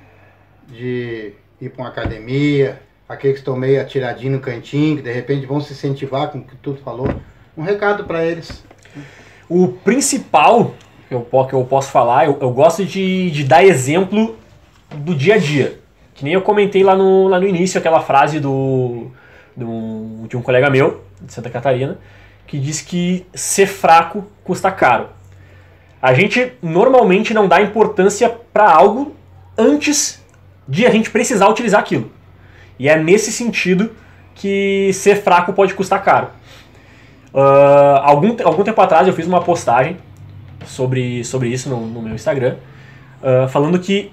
de 0.68 1.34
ir 1.60 1.70
para 1.70 1.84
uma 1.84 1.90
academia, 1.90 2.82
aqueles 3.07 3.36
que 3.36 3.41
estão 3.41 3.56
meio 3.56 3.82
atiradinho 3.82 4.34
no 4.34 4.40
cantinho, 4.40 4.98
que 4.98 5.02
de 5.02 5.11
repente 5.11 5.45
vão 5.45 5.61
se 5.61 5.74
incentivar 5.74 6.30
com 6.30 6.40
o 6.40 6.44
que 6.44 6.56
tu 6.57 6.76
falou. 6.84 7.07
Um 7.57 7.64
recado 7.64 8.03
para 8.03 8.26
eles. 8.26 8.64
O 9.48 9.68
principal 9.68 10.74
que 11.07 11.14
eu, 11.14 11.45
que 11.45 11.53
eu 11.53 11.64
posso 11.65 11.91
falar, 11.91 12.26
eu, 12.26 12.38
eu 12.41 12.52
gosto 12.52 12.84
de, 12.84 13.30
de 13.32 13.44
dar 13.44 13.64
exemplo 13.64 14.38
do 14.90 15.15
dia 15.15 15.36
a 15.36 15.38
dia. 15.38 15.80
Que 16.15 16.24
nem 16.24 16.34
eu 16.34 16.41
comentei 16.41 16.84
lá 16.84 16.95
no, 16.95 17.28
lá 17.28 17.40
no 17.40 17.48
início, 17.48 17.80
aquela 17.80 18.02
frase 18.02 18.40
do, 18.40 19.07
do, 19.56 20.28
de 20.28 20.38
um 20.38 20.41
colega 20.41 20.70
meu, 20.70 21.03
de 21.22 21.34
Santa 21.34 21.49
Catarina, 21.49 21.98
que 22.48 22.60
diz 22.60 22.82
que 22.82 23.26
ser 23.34 23.68
fraco 23.68 24.26
custa 24.44 24.72
caro. 24.72 25.10
A 26.02 26.14
gente 26.14 26.53
normalmente 26.61 27.34
não 27.34 27.48
dá 27.48 27.61
importância 27.61 28.30
para 28.30 28.70
algo 28.70 29.15
antes 29.57 30.24
de 30.68 30.86
a 30.86 30.90
gente 30.90 31.10
precisar 31.10 31.48
utilizar 31.48 31.80
aquilo. 31.80 32.11
E 32.78 32.90
é 32.90 32.98
nesse 32.98 33.32
sentido 33.32 33.91
que 34.36 34.91
ser 34.94 35.15
fraco 35.22 35.53
pode 35.53 35.74
custar 35.74 36.03
caro. 36.03 36.30
Ah, 37.34 38.02
algum, 38.03 38.36
algum 38.44 38.64
tempo 38.64 38.80
atrás 38.82 39.07
eu 39.07 39.14
fiz 39.14 39.26
uma 39.26 39.41
postagem 39.41 39.98
sobre, 40.65 41.24
sobre 41.24 41.49
isso 41.49 41.70
no, 41.70 41.88
no 41.88 42.02
meu 42.02 42.14
Instagram, 42.14 42.57
ah, 43.22 43.48
falando 43.48 43.80
que. 43.80 44.11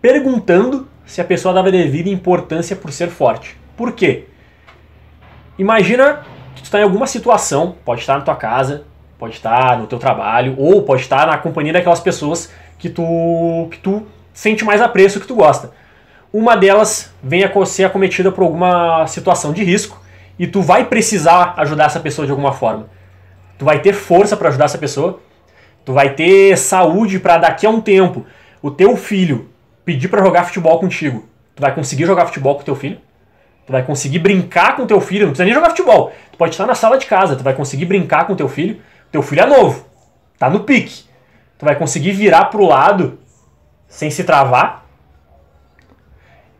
perguntando 0.00 0.88
se 1.04 1.20
a 1.20 1.24
pessoa 1.24 1.54
dava 1.54 1.70
devida 1.70 2.08
importância 2.08 2.74
por 2.74 2.90
ser 2.90 3.08
forte. 3.08 3.56
Por 3.76 3.92
quê? 3.92 4.24
Imagina 5.58 6.24
que 6.56 6.62
tu 6.62 6.64
está 6.64 6.80
em 6.80 6.82
alguma 6.82 7.06
situação, 7.06 7.76
pode 7.84 8.00
estar 8.00 8.14
na 8.18 8.24
tua 8.24 8.34
casa, 8.34 8.84
pode 9.18 9.34
estar 9.34 9.78
no 9.78 9.86
teu 9.86 9.98
trabalho, 9.98 10.54
ou 10.58 10.82
pode 10.82 11.02
estar 11.02 11.26
na 11.26 11.36
companhia 11.36 11.74
daquelas 11.74 12.00
pessoas 12.00 12.50
que 12.78 12.88
tu, 12.88 13.68
que 13.70 13.78
tu 13.78 14.06
sente 14.32 14.64
mais 14.64 14.80
apreço, 14.80 15.20
que 15.20 15.26
tu 15.26 15.34
gosta. 15.34 15.70
Uma 16.32 16.56
delas 16.56 17.14
vem 17.22 17.44
a 17.44 17.66
ser 17.66 17.84
acometida 17.84 18.32
por 18.32 18.42
alguma 18.42 19.06
situação 19.06 19.52
de 19.52 19.62
risco 19.62 20.00
e 20.38 20.46
tu 20.46 20.62
vai 20.62 20.84
precisar 20.86 21.54
ajudar 21.58 21.84
essa 21.84 22.00
pessoa 22.00 22.26
de 22.26 22.32
alguma 22.32 22.52
forma. 22.52 22.88
Tu 23.58 23.64
vai 23.64 23.80
ter 23.80 23.92
força 23.92 24.36
para 24.36 24.48
ajudar 24.48 24.64
essa 24.64 24.78
pessoa, 24.78 25.20
tu 25.84 25.92
vai 25.92 26.14
ter 26.14 26.56
saúde 26.56 27.18
para 27.18 27.38
daqui 27.38 27.66
a 27.66 27.70
um 27.70 27.80
tempo 27.80 28.26
o 28.62 28.70
teu 28.70 28.96
filho 28.96 29.50
pedir 29.84 30.08
para 30.08 30.22
jogar 30.22 30.44
futebol 30.44 30.78
contigo. 30.80 31.28
Tu 31.54 31.60
vai 31.60 31.74
conseguir 31.74 32.06
jogar 32.06 32.26
futebol 32.26 32.54
com 32.54 32.62
o 32.62 32.64
teu 32.64 32.74
filho? 32.74 32.98
Tu 33.66 33.72
vai 33.72 33.82
conseguir 33.82 34.20
brincar 34.20 34.76
com 34.76 34.86
teu 34.86 35.00
filho, 35.00 35.26
não 35.26 35.32
precisa 35.32 35.44
nem 35.44 35.52
jogar 35.54 35.70
futebol. 35.70 36.12
Tu 36.30 36.38
pode 36.38 36.52
estar 36.54 36.66
na 36.66 36.74
sala 36.74 36.96
de 36.98 37.06
casa, 37.06 37.34
tu 37.34 37.42
vai 37.42 37.52
conseguir 37.52 37.84
brincar 37.84 38.26
com 38.26 38.36
teu 38.36 38.48
filho. 38.48 38.80
Teu 39.10 39.22
filho 39.22 39.42
é 39.42 39.46
novo, 39.46 39.84
tá 40.38 40.48
no 40.48 40.60
pique. 40.60 41.04
Tu 41.58 41.64
vai 41.64 41.74
conseguir 41.74 42.12
virar 42.12 42.44
pro 42.46 42.64
lado 42.64 43.18
sem 43.88 44.10
se 44.10 44.22
travar. 44.24 44.86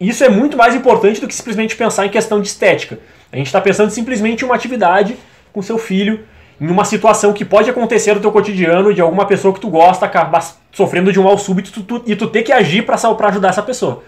Isso 0.00 0.24
é 0.24 0.28
muito 0.28 0.56
mais 0.56 0.74
importante 0.74 1.20
do 1.20 1.28
que 1.28 1.34
simplesmente 1.34 1.76
pensar 1.76 2.04
em 2.06 2.08
questão 2.10 2.40
de 2.40 2.48
estética. 2.48 2.98
A 3.32 3.36
gente 3.36 3.46
está 3.46 3.60
pensando 3.60 3.90
simplesmente 3.90 4.42
em 4.42 4.44
uma 4.44 4.54
atividade 4.54 5.16
com 5.52 5.62
seu 5.62 5.78
filho, 5.78 6.26
em 6.60 6.68
uma 6.68 6.84
situação 6.84 7.32
que 7.32 7.44
pode 7.44 7.70
acontecer 7.70 8.14
no 8.14 8.20
teu 8.20 8.32
cotidiano 8.32 8.92
de 8.92 9.00
alguma 9.00 9.26
pessoa 9.26 9.54
que 9.54 9.60
tu 9.60 9.70
gosta 9.70 10.04
acabar 10.06 10.42
sofrendo 10.72 11.12
de 11.12 11.18
um 11.20 11.24
mal 11.24 11.38
súbito 11.38 11.70
tu- 11.72 11.82
tu- 11.82 12.02
e 12.06 12.14
tu 12.16 12.26
ter 12.26 12.42
que 12.42 12.52
agir 12.52 12.82
para 12.84 12.96
ajudar 13.28 13.48
essa 13.48 13.62
pessoa. 13.62 14.02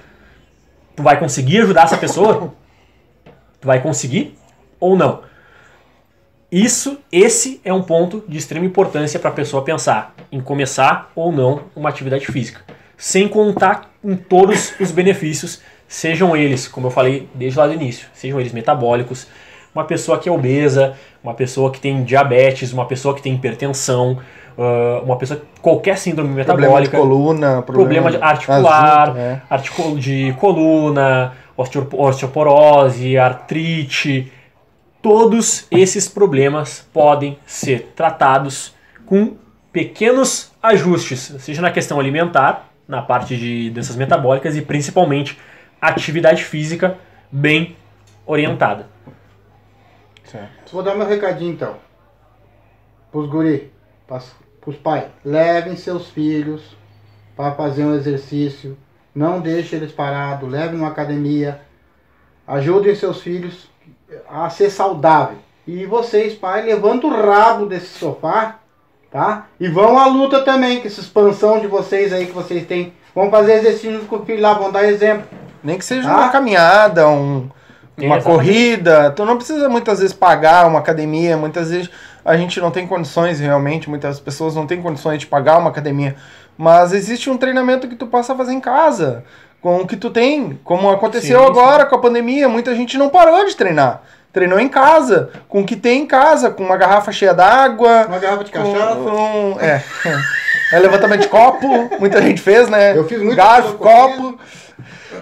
Tu 0.96 1.02
vai 1.02 1.18
conseguir 1.18 1.60
ajudar 1.62 1.84
essa 1.84 1.96
pessoa? 1.96 2.54
Tu 3.60 3.66
vai 3.66 3.80
conseguir 3.80 4.36
ou 4.80 4.96
não? 4.96 5.20
Isso, 6.50 6.98
esse 7.12 7.60
é 7.64 7.72
um 7.72 7.82
ponto 7.82 8.24
de 8.26 8.38
extrema 8.38 8.64
importância 8.64 9.20
para 9.20 9.28
a 9.28 9.32
pessoa 9.32 9.62
pensar 9.62 10.14
em 10.32 10.40
começar 10.40 11.10
ou 11.14 11.30
não 11.30 11.62
uma 11.76 11.90
atividade 11.90 12.26
física, 12.26 12.60
sem 12.96 13.28
contar 13.28 13.90
em 14.02 14.16
todos 14.16 14.72
os 14.80 14.90
benefícios, 14.90 15.60
sejam 15.86 16.34
eles, 16.34 16.66
como 16.66 16.86
eu 16.86 16.90
falei 16.90 17.28
desde 17.34 17.58
lá 17.58 17.66
do 17.66 17.74
início, 17.74 18.08
sejam 18.14 18.40
eles 18.40 18.52
metabólicos, 18.52 19.26
uma 19.74 19.84
pessoa 19.84 20.18
que 20.18 20.28
é 20.28 20.32
obesa, 20.32 20.94
uma 21.22 21.34
pessoa 21.34 21.70
que 21.70 21.80
tem 21.80 22.02
diabetes, 22.02 22.72
uma 22.72 22.86
pessoa 22.86 23.14
que 23.14 23.20
tem 23.20 23.34
hipertensão, 23.34 24.18
uma 25.04 25.16
pessoa 25.16 25.40
qualquer 25.60 25.98
síndrome 25.98 26.30
Problema 26.30 26.56
de 26.56 26.62
metabólica, 26.62 26.98
coluna, 26.98 27.62
problema 27.62 28.10
de 28.10 28.16
articular, 28.16 29.10
Azul, 29.10 29.20
é. 29.20 29.42
articu- 29.50 29.98
de 29.98 30.34
coluna, 30.40 31.32
osteoporose, 31.58 33.18
artrite, 33.18 34.32
todos 35.02 35.66
esses 35.70 36.08
problemas 36.08 36.88
podem 36.92 37.38
ser 37.44 37.92
tratados 37.96 38.74
com 39.04 39.36
pequenos 39.72 40.52
ajustes, 40.62 41.34
seja 41.40 41.60
na 41.60 41.70
questão 41.70 41.98
alimentar, 41.98 42.68
na 42.86 43.02
parte 43.02 43.36
de 43.36 43.70
doenças 43.70 43.96
metabólicas 43.96 44.56
e 44.56 44.62
principalmente 44.62 45.38
atividade 45.80 46.44
física 46.44 46.96
bem 47.30 47.76
orientada. 48.24 48.86
Certo. 50.24 50.72
Vou 50.72 50.82
dar 50.82 50.94
meu 50.94 51.06
recadinho 51.06 51.52
então. 51.52 51.76
Pros 53.10 53.28
guri, 53.28 53.72
pros 54.60 54.76
pais. 54.76 55.06
Levem 55.24 55.76
seus 55.76 56.08
filhos 56.10 56.76
para 57.36 57.54
fazer 57.54 57.84
um 57.84 57.94
exercício. 57.94 58.76
Não 59.18 59.40
deixe 59.40 59.74
eles 59.74 59.90
parados. 59.90 60.48
Levem 60.48 60.76
numa 60.76 60.86
academia. 60.86 61.60
Ajudem 62.46 62.94
seus 62.94 63.20
filhos 63.20 63.68
a 64.30 64.48
ser 64.48 64.70
saudável. 64.70 65.38
E 65.66 65.84
vocês, 65.84 66.34
pai, 66.34 66.62
levantam 66.62 67.10
o 67.10 67.26
rabo 67.26 67.66
desse 67.66 67.98
sofá, 67.98 68.60
tá? 69.10 69.46
E 69.58 69.66
vão 69.66 69.98
à 69.98 70.06
luta 70.06 70.42
também, 70.42 70.80
com 70.80 70.86
essa 70.86 71.00
expansão 71.00 71.58
de 71.58 71.66
vocês 71.66 72.12
aí 72.12 72.26
que 72.26 72.32
vocês 72.32 72.64
têm. 72.64 72.92
Vão 73.12 73.28
fazer 73.28 73.54
exercícios 73.54 74.06
com 74.06 74.16
o 74.16 74.24
filho 74.24 74.40
lá, 74.40 74.54
vão 74.54 74.70
dar 74.70 74.84
exemplo. 74.84 75.26
Nem 75.64 75.76
que 75.76 75.84
seja 75.84 76.08
Ah. 76.08 76.16
uma 76.16 76.28
caminhada, 76.28 77.08
um, 77.08 77.50
uma 77.98 78.16
Exatamente. 78.16 78.22
corrida. 78.24 79.10
Tu 79.10 79.24
não 79.24 79.36
precisa 79.36 79.68
muitas 79.68 79.98
vezes 79.98 80.14
pagar 80.14 80.68
uma 80.68 80.78
academia. 80.78 81.36
Muitas 81.36 81.70
vezes 81.70 81.90
a 82.24 82.36
gente 82.36 82.60
não 82.60 82.70
tem 82.70 82.86
condições 82.86 83.40
realmente. 83.40 83.90
Muitas 83.90 84.20
pessoas 84.20 84.54
não 84.54 84.64
têm 84.64 84.80
condições 84.80 85.18
de 85.18 85.26
pagar 85.26 85.58
uma 85.58 85.70
academia. 85.70 86.14
Mas 86.58 86.92
existe 86.92 87.30
um 87.30 87.36
treinamento 87.38 87.86
que 87.86 87.94
tu 87.94 88.06
possa 88.08 88.34
fazer 88.34 88.52
em 88.52 88.60
casa. 88.60 89.24
Com 89.62 89.76
o 89.78 89.86
que 89.86 89.96
tu 89.96 90.10
tem. 90.10 90.58
Como 90.64 90.90
aconteceu 90.90 91.38
Sim, 91.40 91.44
sim. 91.46 91.50
agora 91.50 91.86
com 91.86 91.94
a 91.94 92.00
pandemia. 92.00 92.48
Muita 92.48 92.74
gente 92.74 92.98
não 92.98 93.08
parou 93.08 93.46
de 93.46 93.54
treinar. 93.56 94.02
Treinou 94.32 94.58
em 94.58 94.68
casa. 94.68 95.30
Com 95.48 95.60
o 95.62 95.64
que 95.64 95.76
tem 95.76 96.02
em 96.02 96.06
casa. 96.06 96.50
Com 96.50 96.64
uma 96.64 96.76
garrafa 96.76 97.12
cheia 97.12 97.32
d'água. 97.32 98.06
Uma 98.08 98.18
garrafa 98.18 98.44
de 98.44 98.50
cachaça. 98.50 98.96
com- 98.96 99.56
é. 99.60 99.82
é. 100.72 100.78
Levantamento 100.80 101.20
de 101.22 101.28
copo. 101.28 101.66
Muita 101.98 102.20
gente 102.20 102.40
fez, 102.40 102.68
né? 102.68 102.96
Eu 102.96 103.06
fiz 103.08 103.20
muito 103.22 103.36
Garfo, 103.36 103.74
copo. 103.74 104.38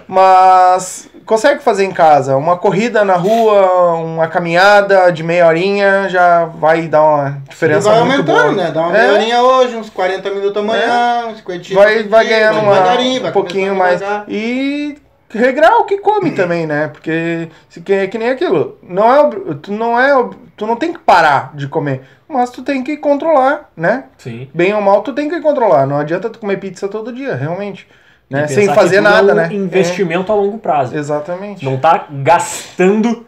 Mas 0.08 1.08
consegue 1.24 1.62
fazer 1.62 1.84
em 1.84 1.92
casa. 1.92 2.36
Uma 2.36 2.56
corrida 2.56 3.04
na 3.04 3.14
rua, 3.16 3.94
uma 3.94 4.28
caminhada 4.28 5.10
de 5.10 5.22
meia 5.22 5.46
horinha 5.46 6.08
já 6.08 6.44
vai 6.44 6.86
dar 6.88 7.02
uma 7.02 7.38
diferença 7.48 7.90
vai 7.90 8.04
muito 8.04 8.30
aumentando, 8.30 8.54
boa. 8.54 8.64
né? 8.64 8.70
Dá 8.70 8.80
uma 8.82 8.96
É. 8.96 9.00
meia 9.02 9.12
horinha 9.14 9.42
hoje, 9.42 9.76
uns 9.76 9.90
40 9.90 10.30
minutos 10.30 10.56
amanhã, 10.62 11.26
uns 11.28 11.38
50 11.38 11.74
Vai, 11.74 12.02
vai 12.04 12.26
ganhando 12.26 12.60
uma- 12.60 12.80
vai 12.80 13.06
um 13.28 13.32
pouquinho 13.32 13.74
mais. 13.74 14.00
E 14.28 14.96
regrar 15.28 15.78
o 15.78 15.84
que 15.84 15.98
come 15.98 16.30
também, 16.36 16.66
né? 16.66 16.88
Porque 16.88 17.48
se 17.68 17.80
que, 17.80 17.92
é 17.92 18.06
que 18.06 18.18
nem 18.18 18.30
aquilo. 18.30 18.78
Não 18.82 19.12
é, 19.12 19.30
tu 19.60 19.72
não 19.72 19.98
é, 20.00 20.28
tu 20.56 20.66
não 20.66 20.76
tem 20.76 20.92
que 20.92 21.00
parar 21.00 21.50
de 21.54 21.66
comer, 21.66 22.02
mas 22.28 22.50
tu 22.50 22.62
tem 22.62 22.82
que 22.84 22.96
controlar, 22.96 23.68
né? 23.76 24.04
Sim. 24.18 24.48
Bem 24.54 24.72
ou 24.72 24.80
mal, 24.80 25.02
tu 25.02 25.12
tem 25.12 25.28
que 25.28 25.40
controlar. 25.40 25.84
Não 25.86 25.98
adianta 25.98 26.30
tu 26.30 26.38
comer 26.38 26.58
pizza 26.58 26.86
todo 26.86 27.12
dia, 27.12 27.34
realmente. 27.34 27.88
Né? 28.28 28.46
Sem 28.48 28.66
fazer 28.74 28.96
é 28.96 29.00
nada, 29.00 29.32
um 29.32 29.36
né? 29.36 29.48
investimento 29.52 30.32
a 30.32 30.34
longo 30.34 30.58
prazo. 30.58 30.94
É, 30.96 30.98
exatamente. 30.98 31.64
Não 31.64 31.76
tá 31.76 32.06
gastando 32.10 33.24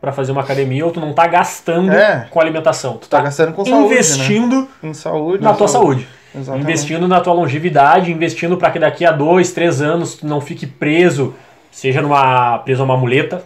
pra 0.00 0.10
fazer 0.10 0.32
uma 0.32 0.40
academia 0.40 0.84
ou 0.84 0.90
tu 0.90 0.98
não 1.00 1.12
tá 1.12 1.26
gastando 1.26 1.92
É. 1.92 2.26
com 2.30 2.40
alimentação. 2.40 2.96
Tu 2.96 3.08
tá 3.08 3.18
tá, 3.18 3.24
gastando 3.24 3.52
com 3.52 3.64
saúde, 3.64 3.78
né? 3.80 3.84
investindo 3.86 4.68
Em 4.82 4.94
saúde. 4.94 5.44
na 5.44 5.52
tua 5.52 5.68
saúde. 5.68 6.08
Exatamente. 6.34 6.64
Investindo 6.64 7.06
na 7.06 7.20
tua 7.20 7.34
longevidade, 7.34 8.10
investindo 8.10 8.56
para 8.56 8.70
que 8.70 8.78
daqui 8.78 9.04
a 9.04 9.12
dois, 9.12 9.52
três 9.52 9.82
anos 9.82 10.14
tu 10.16 10.26
não 10.26 10.40
fique 10.40 10.66
preso, 10.66 11.34
seja 11.70 12.00
numa 12.00 12.58
preso 12.60 12.80
a 12.82 12.84
uma 12.86 12.96
muleta, 12.96 13.44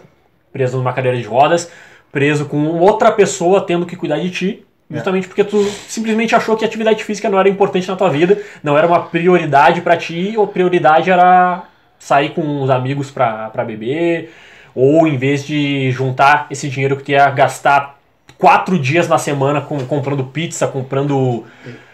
preso 0.53 0.77
numa 0.77 0.93
cadeira 0.93 1.17
de 1.17 1.23
rodas, 1.23 1.69
preso 2.11 2.45
com 2.45 2.65
outra 2.79 3.11
pessoa 3.11 3.59
tendo 3.61 3.85
que 3.85 3.95
cuidar 3.97 4.17
de 4.19 4.29
ti, 4.31 4.65
É. 4.89 4.95
justamente 4.95 5.27
porque 5.27 5.43
tu 5.43 5.63
simplesmente 5.87 6.33
achou 6.35 6.55
que 6.55 6.63
a 6.63 6.67
atividade 6.67 7.03
física 7.03 7.29
não 7.29 7.39
era 7.39 7.49
importante 7.49 7.87
na 7.87 7.95
tua 7.97 8.09
vida, 8.09 8.41
não 8.63 8.77
era 8.77 8.87
uma 8.87 9.01
prioridade 9.01 9.81
para 9.81 9.97
ti, 9.97 10.33
ou 10.37 10.47
prioridade 10.47 11.11
era 11.11 11.63
sair 11.99 12.29
com 12.29 12.61
os 12.61 12.69
amigos 12.69 13.11
pra 13.11 13.49
pra 13.49 13.65
beber, 13.65 14.33
ou 14.73 15.05
em 15.07 15.17
vez 15.17 15.43
de 15.45 15.91
juntar 15.91 16.47
esse 16.49 16.69
dinheiro 16.69 16.95
que 16.95 17.03
tu 17.03 17.11
ia 17.11 17.29
gastar 17.31 17.97
quatro 18.37 18.77
dias 18.79 19.07
na 19.07 19.17
semana 19.17 19.59
com- 19.61 19.83
comprando 19.85 20.23
pizza, 20.23 20.67
comprando 20.67 21.43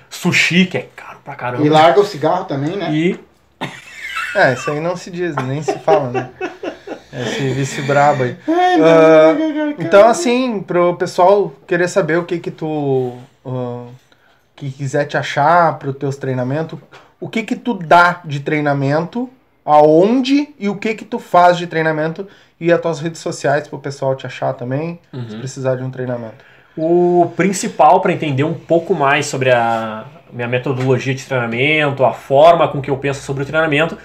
sushi, 0.09 0.65
que 0.65 0.77
é 0.77 0.87
caro 0.95 1.17
pra 1.23 1.33
caramba. 1.35 1.65
E 1.65 1.69
larga 1.69 1.99
o 1.99 2.05
cigarro 2.05 2.45
também, 2.45 2.75
né? 2.75 2.93
E 2.93 3.19
É, 4.35 4.53
isso 4.53 4.69
aí 4.71 4.79
não 4.79 4.95
se 4.95 5.09
diz, 5.11 5.35
nem 5.37 5.61
se 5.61 5.77
fala, 5.79 6.09
né? 6.11 6.29
Esse 7.21 7.49
vice 7.53 7.81
brabo 7.83 8.23
aí. 8.23 8.35
Ah, 8.81 9.35
então, 9.77 10.07
assim, 10.07 10.59
pro 10.59 10.95
pessoal 10.95 11.53
querer 11.67 11.87
saber 11.87 12.17
o 12.17 12.23
que 12.23 12.39
que 12.39 12.49
tu... 12.49 13.13
ah, 13.45 13.85
que 14.55 14.71
quiser 14.71 15.05
te 15.05 15.17
achar 15.17 15.77
pro 15.77 15.93
teus 15.93 16.15
treinamentos, 16.15 16.79
o 17.19 17.27
que 17.27 17.43
que 17.43 17.55
tu 17.55 17.73
dá 17.73 18.21
de 18.23 18.39
treinamento, 18.39 19.29
aonde 19.65 20.49
e 20.59 20.69
o 20.69 20.75
que 20.75 20.93
que 20.93 21.05
tu 21.05 21.19
faz 21.19 21.57
de 21.57 21.67
treinamento 21.67 22.27
e 22.59 22.71
as 22.71 22.79
tuas 22.81 22.99
redes 22.99 23.19
sociais 23.21 23.67
pro 23.67 23.79
pessoal 23.79 24.15
te 24.15 24.25
achar 24.25 24.53
também, 24.53 24.99
se 25.29 25.35
precisar 25.37 25.75
de 25.75 25.83
um 25.83 25.89
treinamento. 25.91 26.35
o 26.75 27.31
principal 27.35 28.01
para 28.01 28.11
entender 28.13 28.43
um 28.43 28.53
pouco 28.53 28.95
mais 28.95 29.25
sobre 29.27 29.51
a 29.51 30.05
minha 30.31 30.47
metodologia 30.47 31.13
de 31.13 31.23
treinamento, 31.25 32.03
a 32.03 32.13
forma 32.13 32.67
com 32.67 32.81
que 32.81 32.89
eu 32.89 32.97
penso 32.97 33.21
sobre 33.21 33.43
o 33.43 33.45
treinamento, 33.45 33.97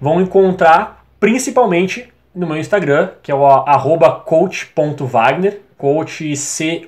vão 0.00 0.20
encontrar 0.20 1.04
principalmente 1.18 2.12
no 2.34 2.46
meu 2.46 2.56
Instagram, 2.56 3.10
que 3.22 3.30
é 3.30 3.34
o 3.34 3.46
arroba 3.46 4.10
coach.wagner, 4.10 5.60
coach 5.78 6.34
C-O-A-C-H, 6.36 6.82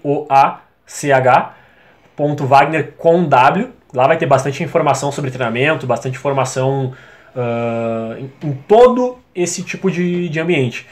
ponto 2.16 2.47
Wagner 2.47 2.94
com 2.97 3.24
W. 3.24 3.70
Lá 3.94 4.06
vai 4.06 4.16
ter 4.16 4.27
bastante 4.27 4.62
informação 4.62 5.12
sobre 5.12 5.31
treinamento, 5.31 5.86
bastante 5.86 6.16
informação 6.16 6.93
ah, 7.35 8.16
em, 8.18 8.31
em 8.48 8.52
todo 8.66 9.18
esse 9.35 9.62
tipo 9.62 9.90
de, 9.90 10.28
de 10.28 10.40
ambiente. 10.40 10.86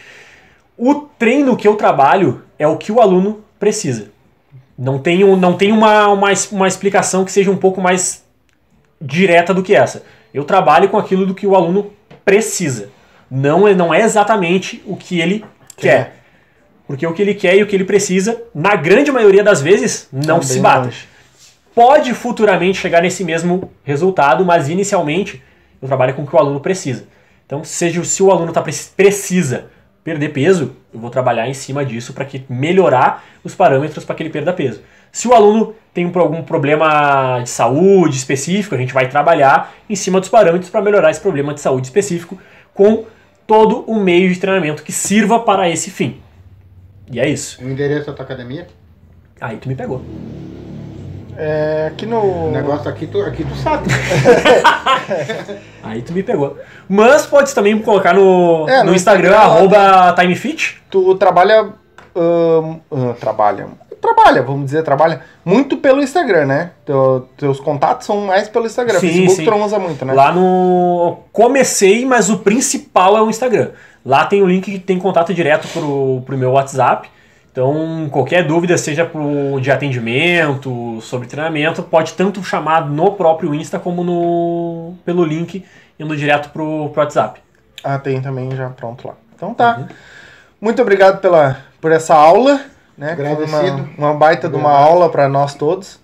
O 0.76 0.94
treino 1.18 1.56
que 1.56 1.66
eu 1.66 1.76
trabalho 1.76 2.42
é 2.58 2.66
o 2.66 2.76
que 2.76 2.92
o 2.92 3.00
aluno 3.00 3.44
precisa. 3.58 4.10
Não 4.76 4.98
tem, 4.98 5.24
não 5.36 5.56
tem 5.56 5.72
uma, 5.72 6.08
uma, 6.08 6.28
uma 6.50 6.68
explicação 6.68 7.24
que 7.24 7.32
seja 7.32 7.50
um 7.50 7.56
pouco 7.56 7.80
mais 7.80 8.24
direta 9.00 9.54
do 9.54 9.62
que 9.62 9.74
essa. 9.74 10.02
Eu 10.32 10.44
trabalho 10.44 10.88
com 10.88 10.98
aquilo 10.98 11.24
do 11.24 11.34
que 11.34 11.46
o 11.46 11.54
aluno 11.54 11.92
precisa. 12.24 12.90
Não 13.36 13.66
é, 13.66 13.74
não 13.74 13.92
é 13.92 14.00
exatamente 14.02 14.82
o 14.86 14.96
que 14.96 15.20
ele 15.20 15.44
quer. 15.76 16.16
Porque 16.86 17.06
o 17.06 17.12
que 17.12 17.22
ele 17.22 17.34
quer 17.34 17.56
e 17.56 17.62
o 17.62 17.66
que 17.66 17.74
ele 17.74 17.84
precisa, 17.84 18.40
na 18.54 18.76
grande 18.76 19.10
maioria 19.10 19.42
das 19.42 19.60
vezes, 19.60 20.08
não 20.12 20.36
Tá 20.40 20.46
se 20.46 20.60
batem 20.60 20.92
pode 21.74 22.14
futuramente 22.14 22.78
chegar 22.78 23.02
nesse 23.02 23.24
mesmo 23.24 23.68
resultado, 23.82 24.44
mas 24.44 24.68
inicialmente 24.68 25.42
eu 25.82 25.88
trabalho 25.88 26.14
com 26.14 26.22
o 26.22 26.26
que 26.26 26.36
o 26.36 26.38
aluno 26.38 26.60
precisa. 26.60 27.04
Então, 27.44 27.64
seja 27.64 28.02
se 28.04 28.22
o 28.22 28.30
aluno 28.30 28.52
tá, 28.52 28.62
preci- 28.62 28.90
precisa 28.96 29.66
perder 30.04 30.28
peso, 30.28 30.76
eu 30.92 31.00
vou 31.00 31.10
trabalhar 31.10 31.48
em 31.48 31.54
cima 31.54 31.84
disso 31.84 32.12
para 32.12 32.24
que 32.24 32.44
melhorar 32.48 33.24
os 33.42 33.56
parâmetros 33.56 34.04
para 34.04 34.14
que 34.14 34.22
ele 34.22 34.30
perda 34.30 34.52
peso. 34.52 34.82
Se 35.10 35.26
o 35.26 35.32
aluno 35.34 35.74
tem 35.92 36.06
um- 36.06 36.18
algum 36.18 36.42
problema 36.42 37.40
de 37.42 37.50
saúde 37.50 38.16
específico, 38.16 38.74
a 38.74 38.78
gente 38.78 38.94
vai 38.94 39.08
trabalhar 39.08 39.74
em 39.90 39.96
cima 39.96 40.20
dos 40.20 40.28
parâmetros 40.28 40.70
para 40.70 40.80
melhorar 40.80 41.10
esse 41.10 41.20
problema 41.20 41.52
de 41.52 41.60
saúde 41.60 41.86
específico 41.88 42.38
com 42.72 43.04
todo 43.46 43.80
o 43.86 43.94
meio 43.98 44.32
de 44.32 44.38
treinamento 44.38 44.82
que 44.82 44.92
sirva 44.92 45.40
para 45.40 45.68
esse 45.68 45.90
fim. 45.90 46.20
E 47.10 47.20
é 47.20 47.28
isso. 47.28 47.62
O 47.62 47.68
endereço 47.68 48.06
da 48.06 48.12
tua 48.12 48.24
academia? 48.24 48.66
Aí 49.40 49.56
tu 49.58 49.68
me 49.68 49.74
pegou. 49.74 50.02
É, 51.36 51.88
aqui 51.92 52.06
O 52.06 52.08
no... 52.10 52.50
negócio 52.52 52.88
aqui 52.88 53.06
tu, 53.06 53.20
aqui 53.20 53.44
tu 53.44 53.54
sabe. 53.56 53.88
Aí 55.82 56.00
tu 56.00 56.12
me 56.12 56.22
pegou. 56.22 56.56
Mas 56.88 57.26
pode 57.26 57.52
também 57.54 57.78
colocar 57.80 58.14
no, 58.14 58.66
É, 58.68 58.78
no, 58.78 58.90
no 58.90 58.94
Instagram, 58.94 59.30
Instagram, 59.30 59.36
arroba 59.36 60.14
TimeFit. 60.14 60.80
tu 60.90 61.14
trabalha. 61.16 61.72
ahn, 62.16 62.76
ah, 62.90 63.14
trabalha. 63.18 63.66
Trabalha, 64.04 64.42
vamos 64.42 64.66
dizer, 64.66 64.82
trabalha 64.82 65.22
muito 65.42 65.78
pelo 65.78 66.02
Instagram, 66.02 66.44
né? 66.44 66.70
Teu- 66.84 67.26
teus 67.38 67.58
contatos 67.58 68.06
são 68.06 68.20
mais 68.20 68.48
pelo 68.48 68.66
Instagram. 68.66 69.00
Sim, 69.00 69.26
Facebook 69.26 69.56
sim. 69.58 69.64
usa 69.64 69.78
muito, 69.78 70.04
né? 70.04 70.12
Lá 70.12 70.30
no. 70.30 71.20
Comecei, 71.32 72.04
mas 72.04 72.28
o 72.28 72.38
principal 72.40 73.16
é 73.16 73.22
o 73.22 73.30
Instagram. 73.30 73.70
Lá 74.04 74.26
tem 74.26 74.42
o 74.42 74.46
link 74.46 74.70
que 74.70 74.78
tem 74.78 74.98
contato 74.98 75.32
direto 75.32 75.66
pro, 75.68 76.22
pro 76.26 76.36
meu 76.36 76.50
WhatsApp. 76.52 77.08
Então, 77.50 78.06
qualquer 78.10 78.46
dúvida, 78.46 78.76
seja 78.76 79.06
pro, 79.06 79.58
de 79.58 79.70
atendimento, 79.70 80.98
sobre 81.00 81.26
treinamento, 81.26 81.82
pode 81.82 82.12
tanto 82.12 82.42
chamar 82.44 82.86
no 82.90 83.12
próprio 83.12 83.54
Insta 83.54 83.78
como 83.78 84.04
no 84.04 84.94
pelo 85.02 85.24
link 85.24 85.64
indo 85.98 86.14
direto 86.14 86.50
pro, 86.50 86.90
pro 86.90 87.00
WhatsApp. 87.00 87.40
Ah, 87.82 87.98
tem 87.98 88.20
também 88.20 88.54
já 88.54 88.68
pronto 88.68 89.08
lá. 89.08 89.14
Então 89.34 89.54
tá. 89.54 89.86
Muito 90.60 90.82
obrigado 90.82 91.20
pela, 91.20 91.56
por 91.80 91.90
essa 91.90 92.14
aula. 92.14 92.60
Né? 92.96 93.14
Uma, 93.96 94.10
uma 94.10 94.14
baita 94.14 94.48
de 94.48 94.56
uma 94.56 94.70
aula 94.70 95.08
para 95.08 95.28
nós 95.28 95.54
todos. 95.54 96.00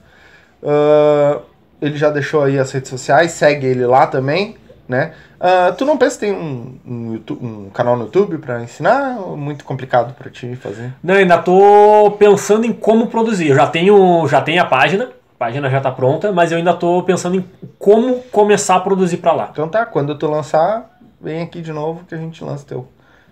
Ah, 0.62 1.40
ele 1.80 1.96
já 1.96 2.10
deixou 2.10 2.42
aí 2.42 2.58
as 2.58 2.70
redes 2.72 2.90
sociais, 2.90 3.32
segue 3.32 3.66
ele 3.66 3.86
lá 3.86 4.06
também. 4.06 4.56
Né? 4.88 5.12
Ah, 5.38 5.72
tu 5.76 5.84
não 5.84 5.96
pensa 5.96 6.18
que 6.18 6.26
tem 6.26 6.32
um, 6.34 6.78
um, 6.84 7.12
YouTube- 7.14 7.44
um 7.46 7.70
canal 7.70 7.96
no 7.96 8.06
YouTube 8.06 8.38
para 8.38 8.60
ensinar? 8.62 9.18
Ou 9.20 9.36
muito 9.36 9.64
complicado 9.64 10.14
para 10.14 10.28
ti 10.28 10.56
fazer? 10.56 10.92
Não, 11.02 11.14
ainda 11.14 11.38
tô 11.38 12.10
pensando 12.18 12.66
em 12.66 12.72
como 12.72 13.06
produzir. 13.06 13.50
Eu 13.50 13.56
já 13.56 13.68
tenho, 13.68 14.26
já 14.26 14.40
tenho 14.42 14.60
a 14.60 14.66
página, 14.66 15.04
a 15.04 15.38
página 15.38 15.70
já 15.70 15.80
tá 15.80 15.92
pronta, 15.92 16.32
mas 16.32 16.50
eu 16.50 16.58
ainda 16.58 16.74
tô 16.74 17.02
pensando 17.04 17.36
em 17.36 17.44
como 17.78 18.16
começar 18.32 18.74
a 18.76 18.80
produzir 18.80 19.18
para 19.18 19.32
lá. 19.32 19.48
Então 19.52 19.68
tá, 19.68 19.86
quando 19.86 20.18
tu 20.18 20.28
lançar, 20.28 20.90
vem 21.20 21.40
aqui 21.40 21.62
de 21.62 21.72
novo 21.72 22.04
que 22.04 22.14
a 22.14 22.18
gente 22.18 22.42
lança 22.42 22.66
teu, 22.66 22.88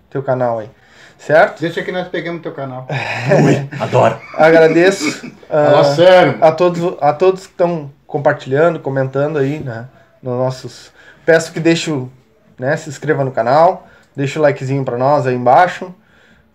teu 0.09 0.23
canal 0.23 0.59
aí. 0.59 0.69
Certo? 1.19 1.59
Deixa 1.59 1.83
que 1.83 1.91
nós 1.91 2.07
pegamos 2.07 2.41
teu 2.41 2.53
canal. 2.53 2.87
Ui, 3.43 3.69
adoro. 3.79 4.17
Agradeço. 4.35 5.29
sério. 5.95 6.37
a 6.41 6.51
todos, 6.51 6.97
a 7.01 7.13
todos 7.13 7.45
que 7.45 7.51
estão 7.51 7.91
compartilhando, 8.07 8.79
comentando 8.79 9.37
aí, 9.37 9.59
né? 9.59 9.85
Nos 10.23 10.37
nossos. 10.37 10.91
Peço 11.25 11.51
que 11.51 11.59
deixe, 11.59 11.91
o- 11.91 12.09
né? 12.57 12.75
Se 12.77 12.89
inscreva 12.89 13.23
no 13.25 13.31
canal, 13.31 13.87
deixa 14.15 14.39
o 14.39 14.41
likezinho 14.41 14.83
pra 14.85 14.97
nós 14.97 15.27
aí 15.27 15.35
embaixo, 15.35 15.93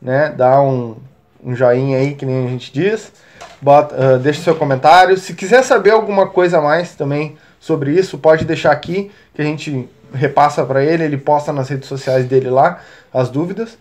né? 0.00 0.32
Dá 0.36 0.60
um, 0.60 0.96
um 1.44 1.54
joinha 1.54 1.98
aí, 1.98 2.14
que 2.14 2.24
nem 2.24 2.46
a 2.46 2.48
gente 2.48 2.72
diz. 2.72 3.12
Bota, 3.60 3.94
uh, 3.94 4.18
deixa 4.18 4.42
seu 4.42 4.56
comentário. 4.56 5.16
Se 5.18 5.34
quiser 5.34 5.62
saber 5.62 5.90
alguma 5.90 6.26
coisa 6.28 6.58
a 6.58 6.62
mais 6.62 6.94
também 6.94 7.36
sobre 7.60 7.92
isso, 7.92 8.18
pode 8.18 8.44
deixar 8.44 8.72
aqui 8.72 9.10
que 9.34 9.42
a 9.42 9.44
gente 9.44 9.88
repassa 10.12 10.64
para 10.64 10.82
ele, 10.82 11.04
ele 11.04 11.16
posta 11.18 11.52
nas 11.52 11.68
redes 11.68 11.88
sociais 11.88 12.26
dele 12.26 12.48
lá 12.48 12.80
as 13.12 13.28
dúvidas, 13.28 13.78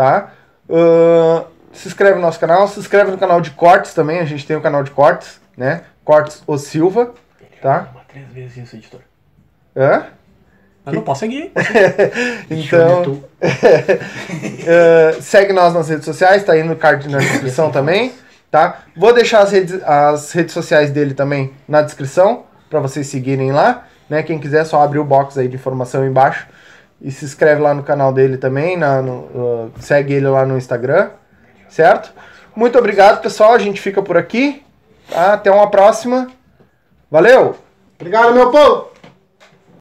tá? 0.00 0.30
Uh, 0.66 1.44
se 1.74 1.86
inscreve 1.86 2.14
no 2.14 2.22
nosso 2.22 2.40
canal, 2.40 2.66
se 2.66 2.80
inscreve 2.80 3.10
no 3.10 3.18
canal 3.18 3.38
de 3.38 3.50
cortes 3.50 3.92
também, 3.92 4.18
a 4.18 4.24
gente 4.24 4.46
tem 4.46 4.56
o 4.56 4.60
canal 4.62 4.82
de 4.82 4.90
cortes, 4.90 5.38
né? 5.54 5.82
Cortes 6.02 6.42
o 6.46 6.56
Silva, 6.56 7.12
tá? 7.60 7.90
Três 8.08 8.26
vezes 8.28 8.56
isso, 8.56 8.76
editor. 8.76 9.00
Hã? 9.76 10.06
Mas 10.86 10.94
não 10.94 11.02
posso 11.02 11.20
seguir. 11.20 11.52
Então, 12.50 13.02
uh, 13.12 13.22
segue 15.20 15.52
nós 15.52 15.74
nas 15.74 15.90
redes 15.90 16.06
sociais, 16.06 16.42
tá 16.44 16.54
aí 16.54 16.62
no 16.62 16.76
card 16.76 17.06
na 17.10 17.18
descrição 17.18 17.70
também, 17.70 18.14
tá? 18.50 18.84
Vou 18.96 19.12
deixar 19.12 19.40
as 19.40 19.52
redes, 19.52 19.82
as 19.82 20.32
redes 20.32 20.54
sociais 20.54 20.90
dele 20.90 21.12
também 21.12 21.52
na 21.68 21.82
descrição, 21.82 22.44
para 22.70 22.80
vocês 22.80 23.06
seguirem 23.06 23.52
lá, 23.52 23.86
né? 24.08 24.22
Quem 24.22 24.38
quiser 24.38 24.64
só 24.64 24.82
abrir 24.82 24.98
o 24.98 25.04
box 25.04 25.38
aí 25.38 25.46
de 25.46 25.56
informação 25.56 26.06
embaixo 26.06 26.46
e 27.00 27.10
se 27.10 27.24
inscreve 27.24 27.60
lá 27.60 27.72
no 27.72 27.82
canal 27.82 28.12
dele 28.12 28.36
também, 28.36 28.76
na, 28.76 29.00
no, 29.00 29.12
uh, 29.12 29.72
segue 29.78 30.14
ele 30.14 30.28
lá 30.28 30.44
no 30.44 30.56
Instagram, 30.56 31.10
certo? 31.68 32.12
Muito 32.54 32.78
obrigado, 32.78 33.22
pessoal, 33.22 33.54
a 33.54 33.58
gente 33.58 33.80
fica 33.80 34.02
por 34.02 34.16
aqui, 34.16 34.62
tá? 35.08 35.34
Até 35.34 35.50
uma 35.50 35.70
próxima, 35.70 36.28
valeu! 37.10 37.56
Obrigado, 37.98 38.34
meu 38.34 38.50
povo! 38.50 38.90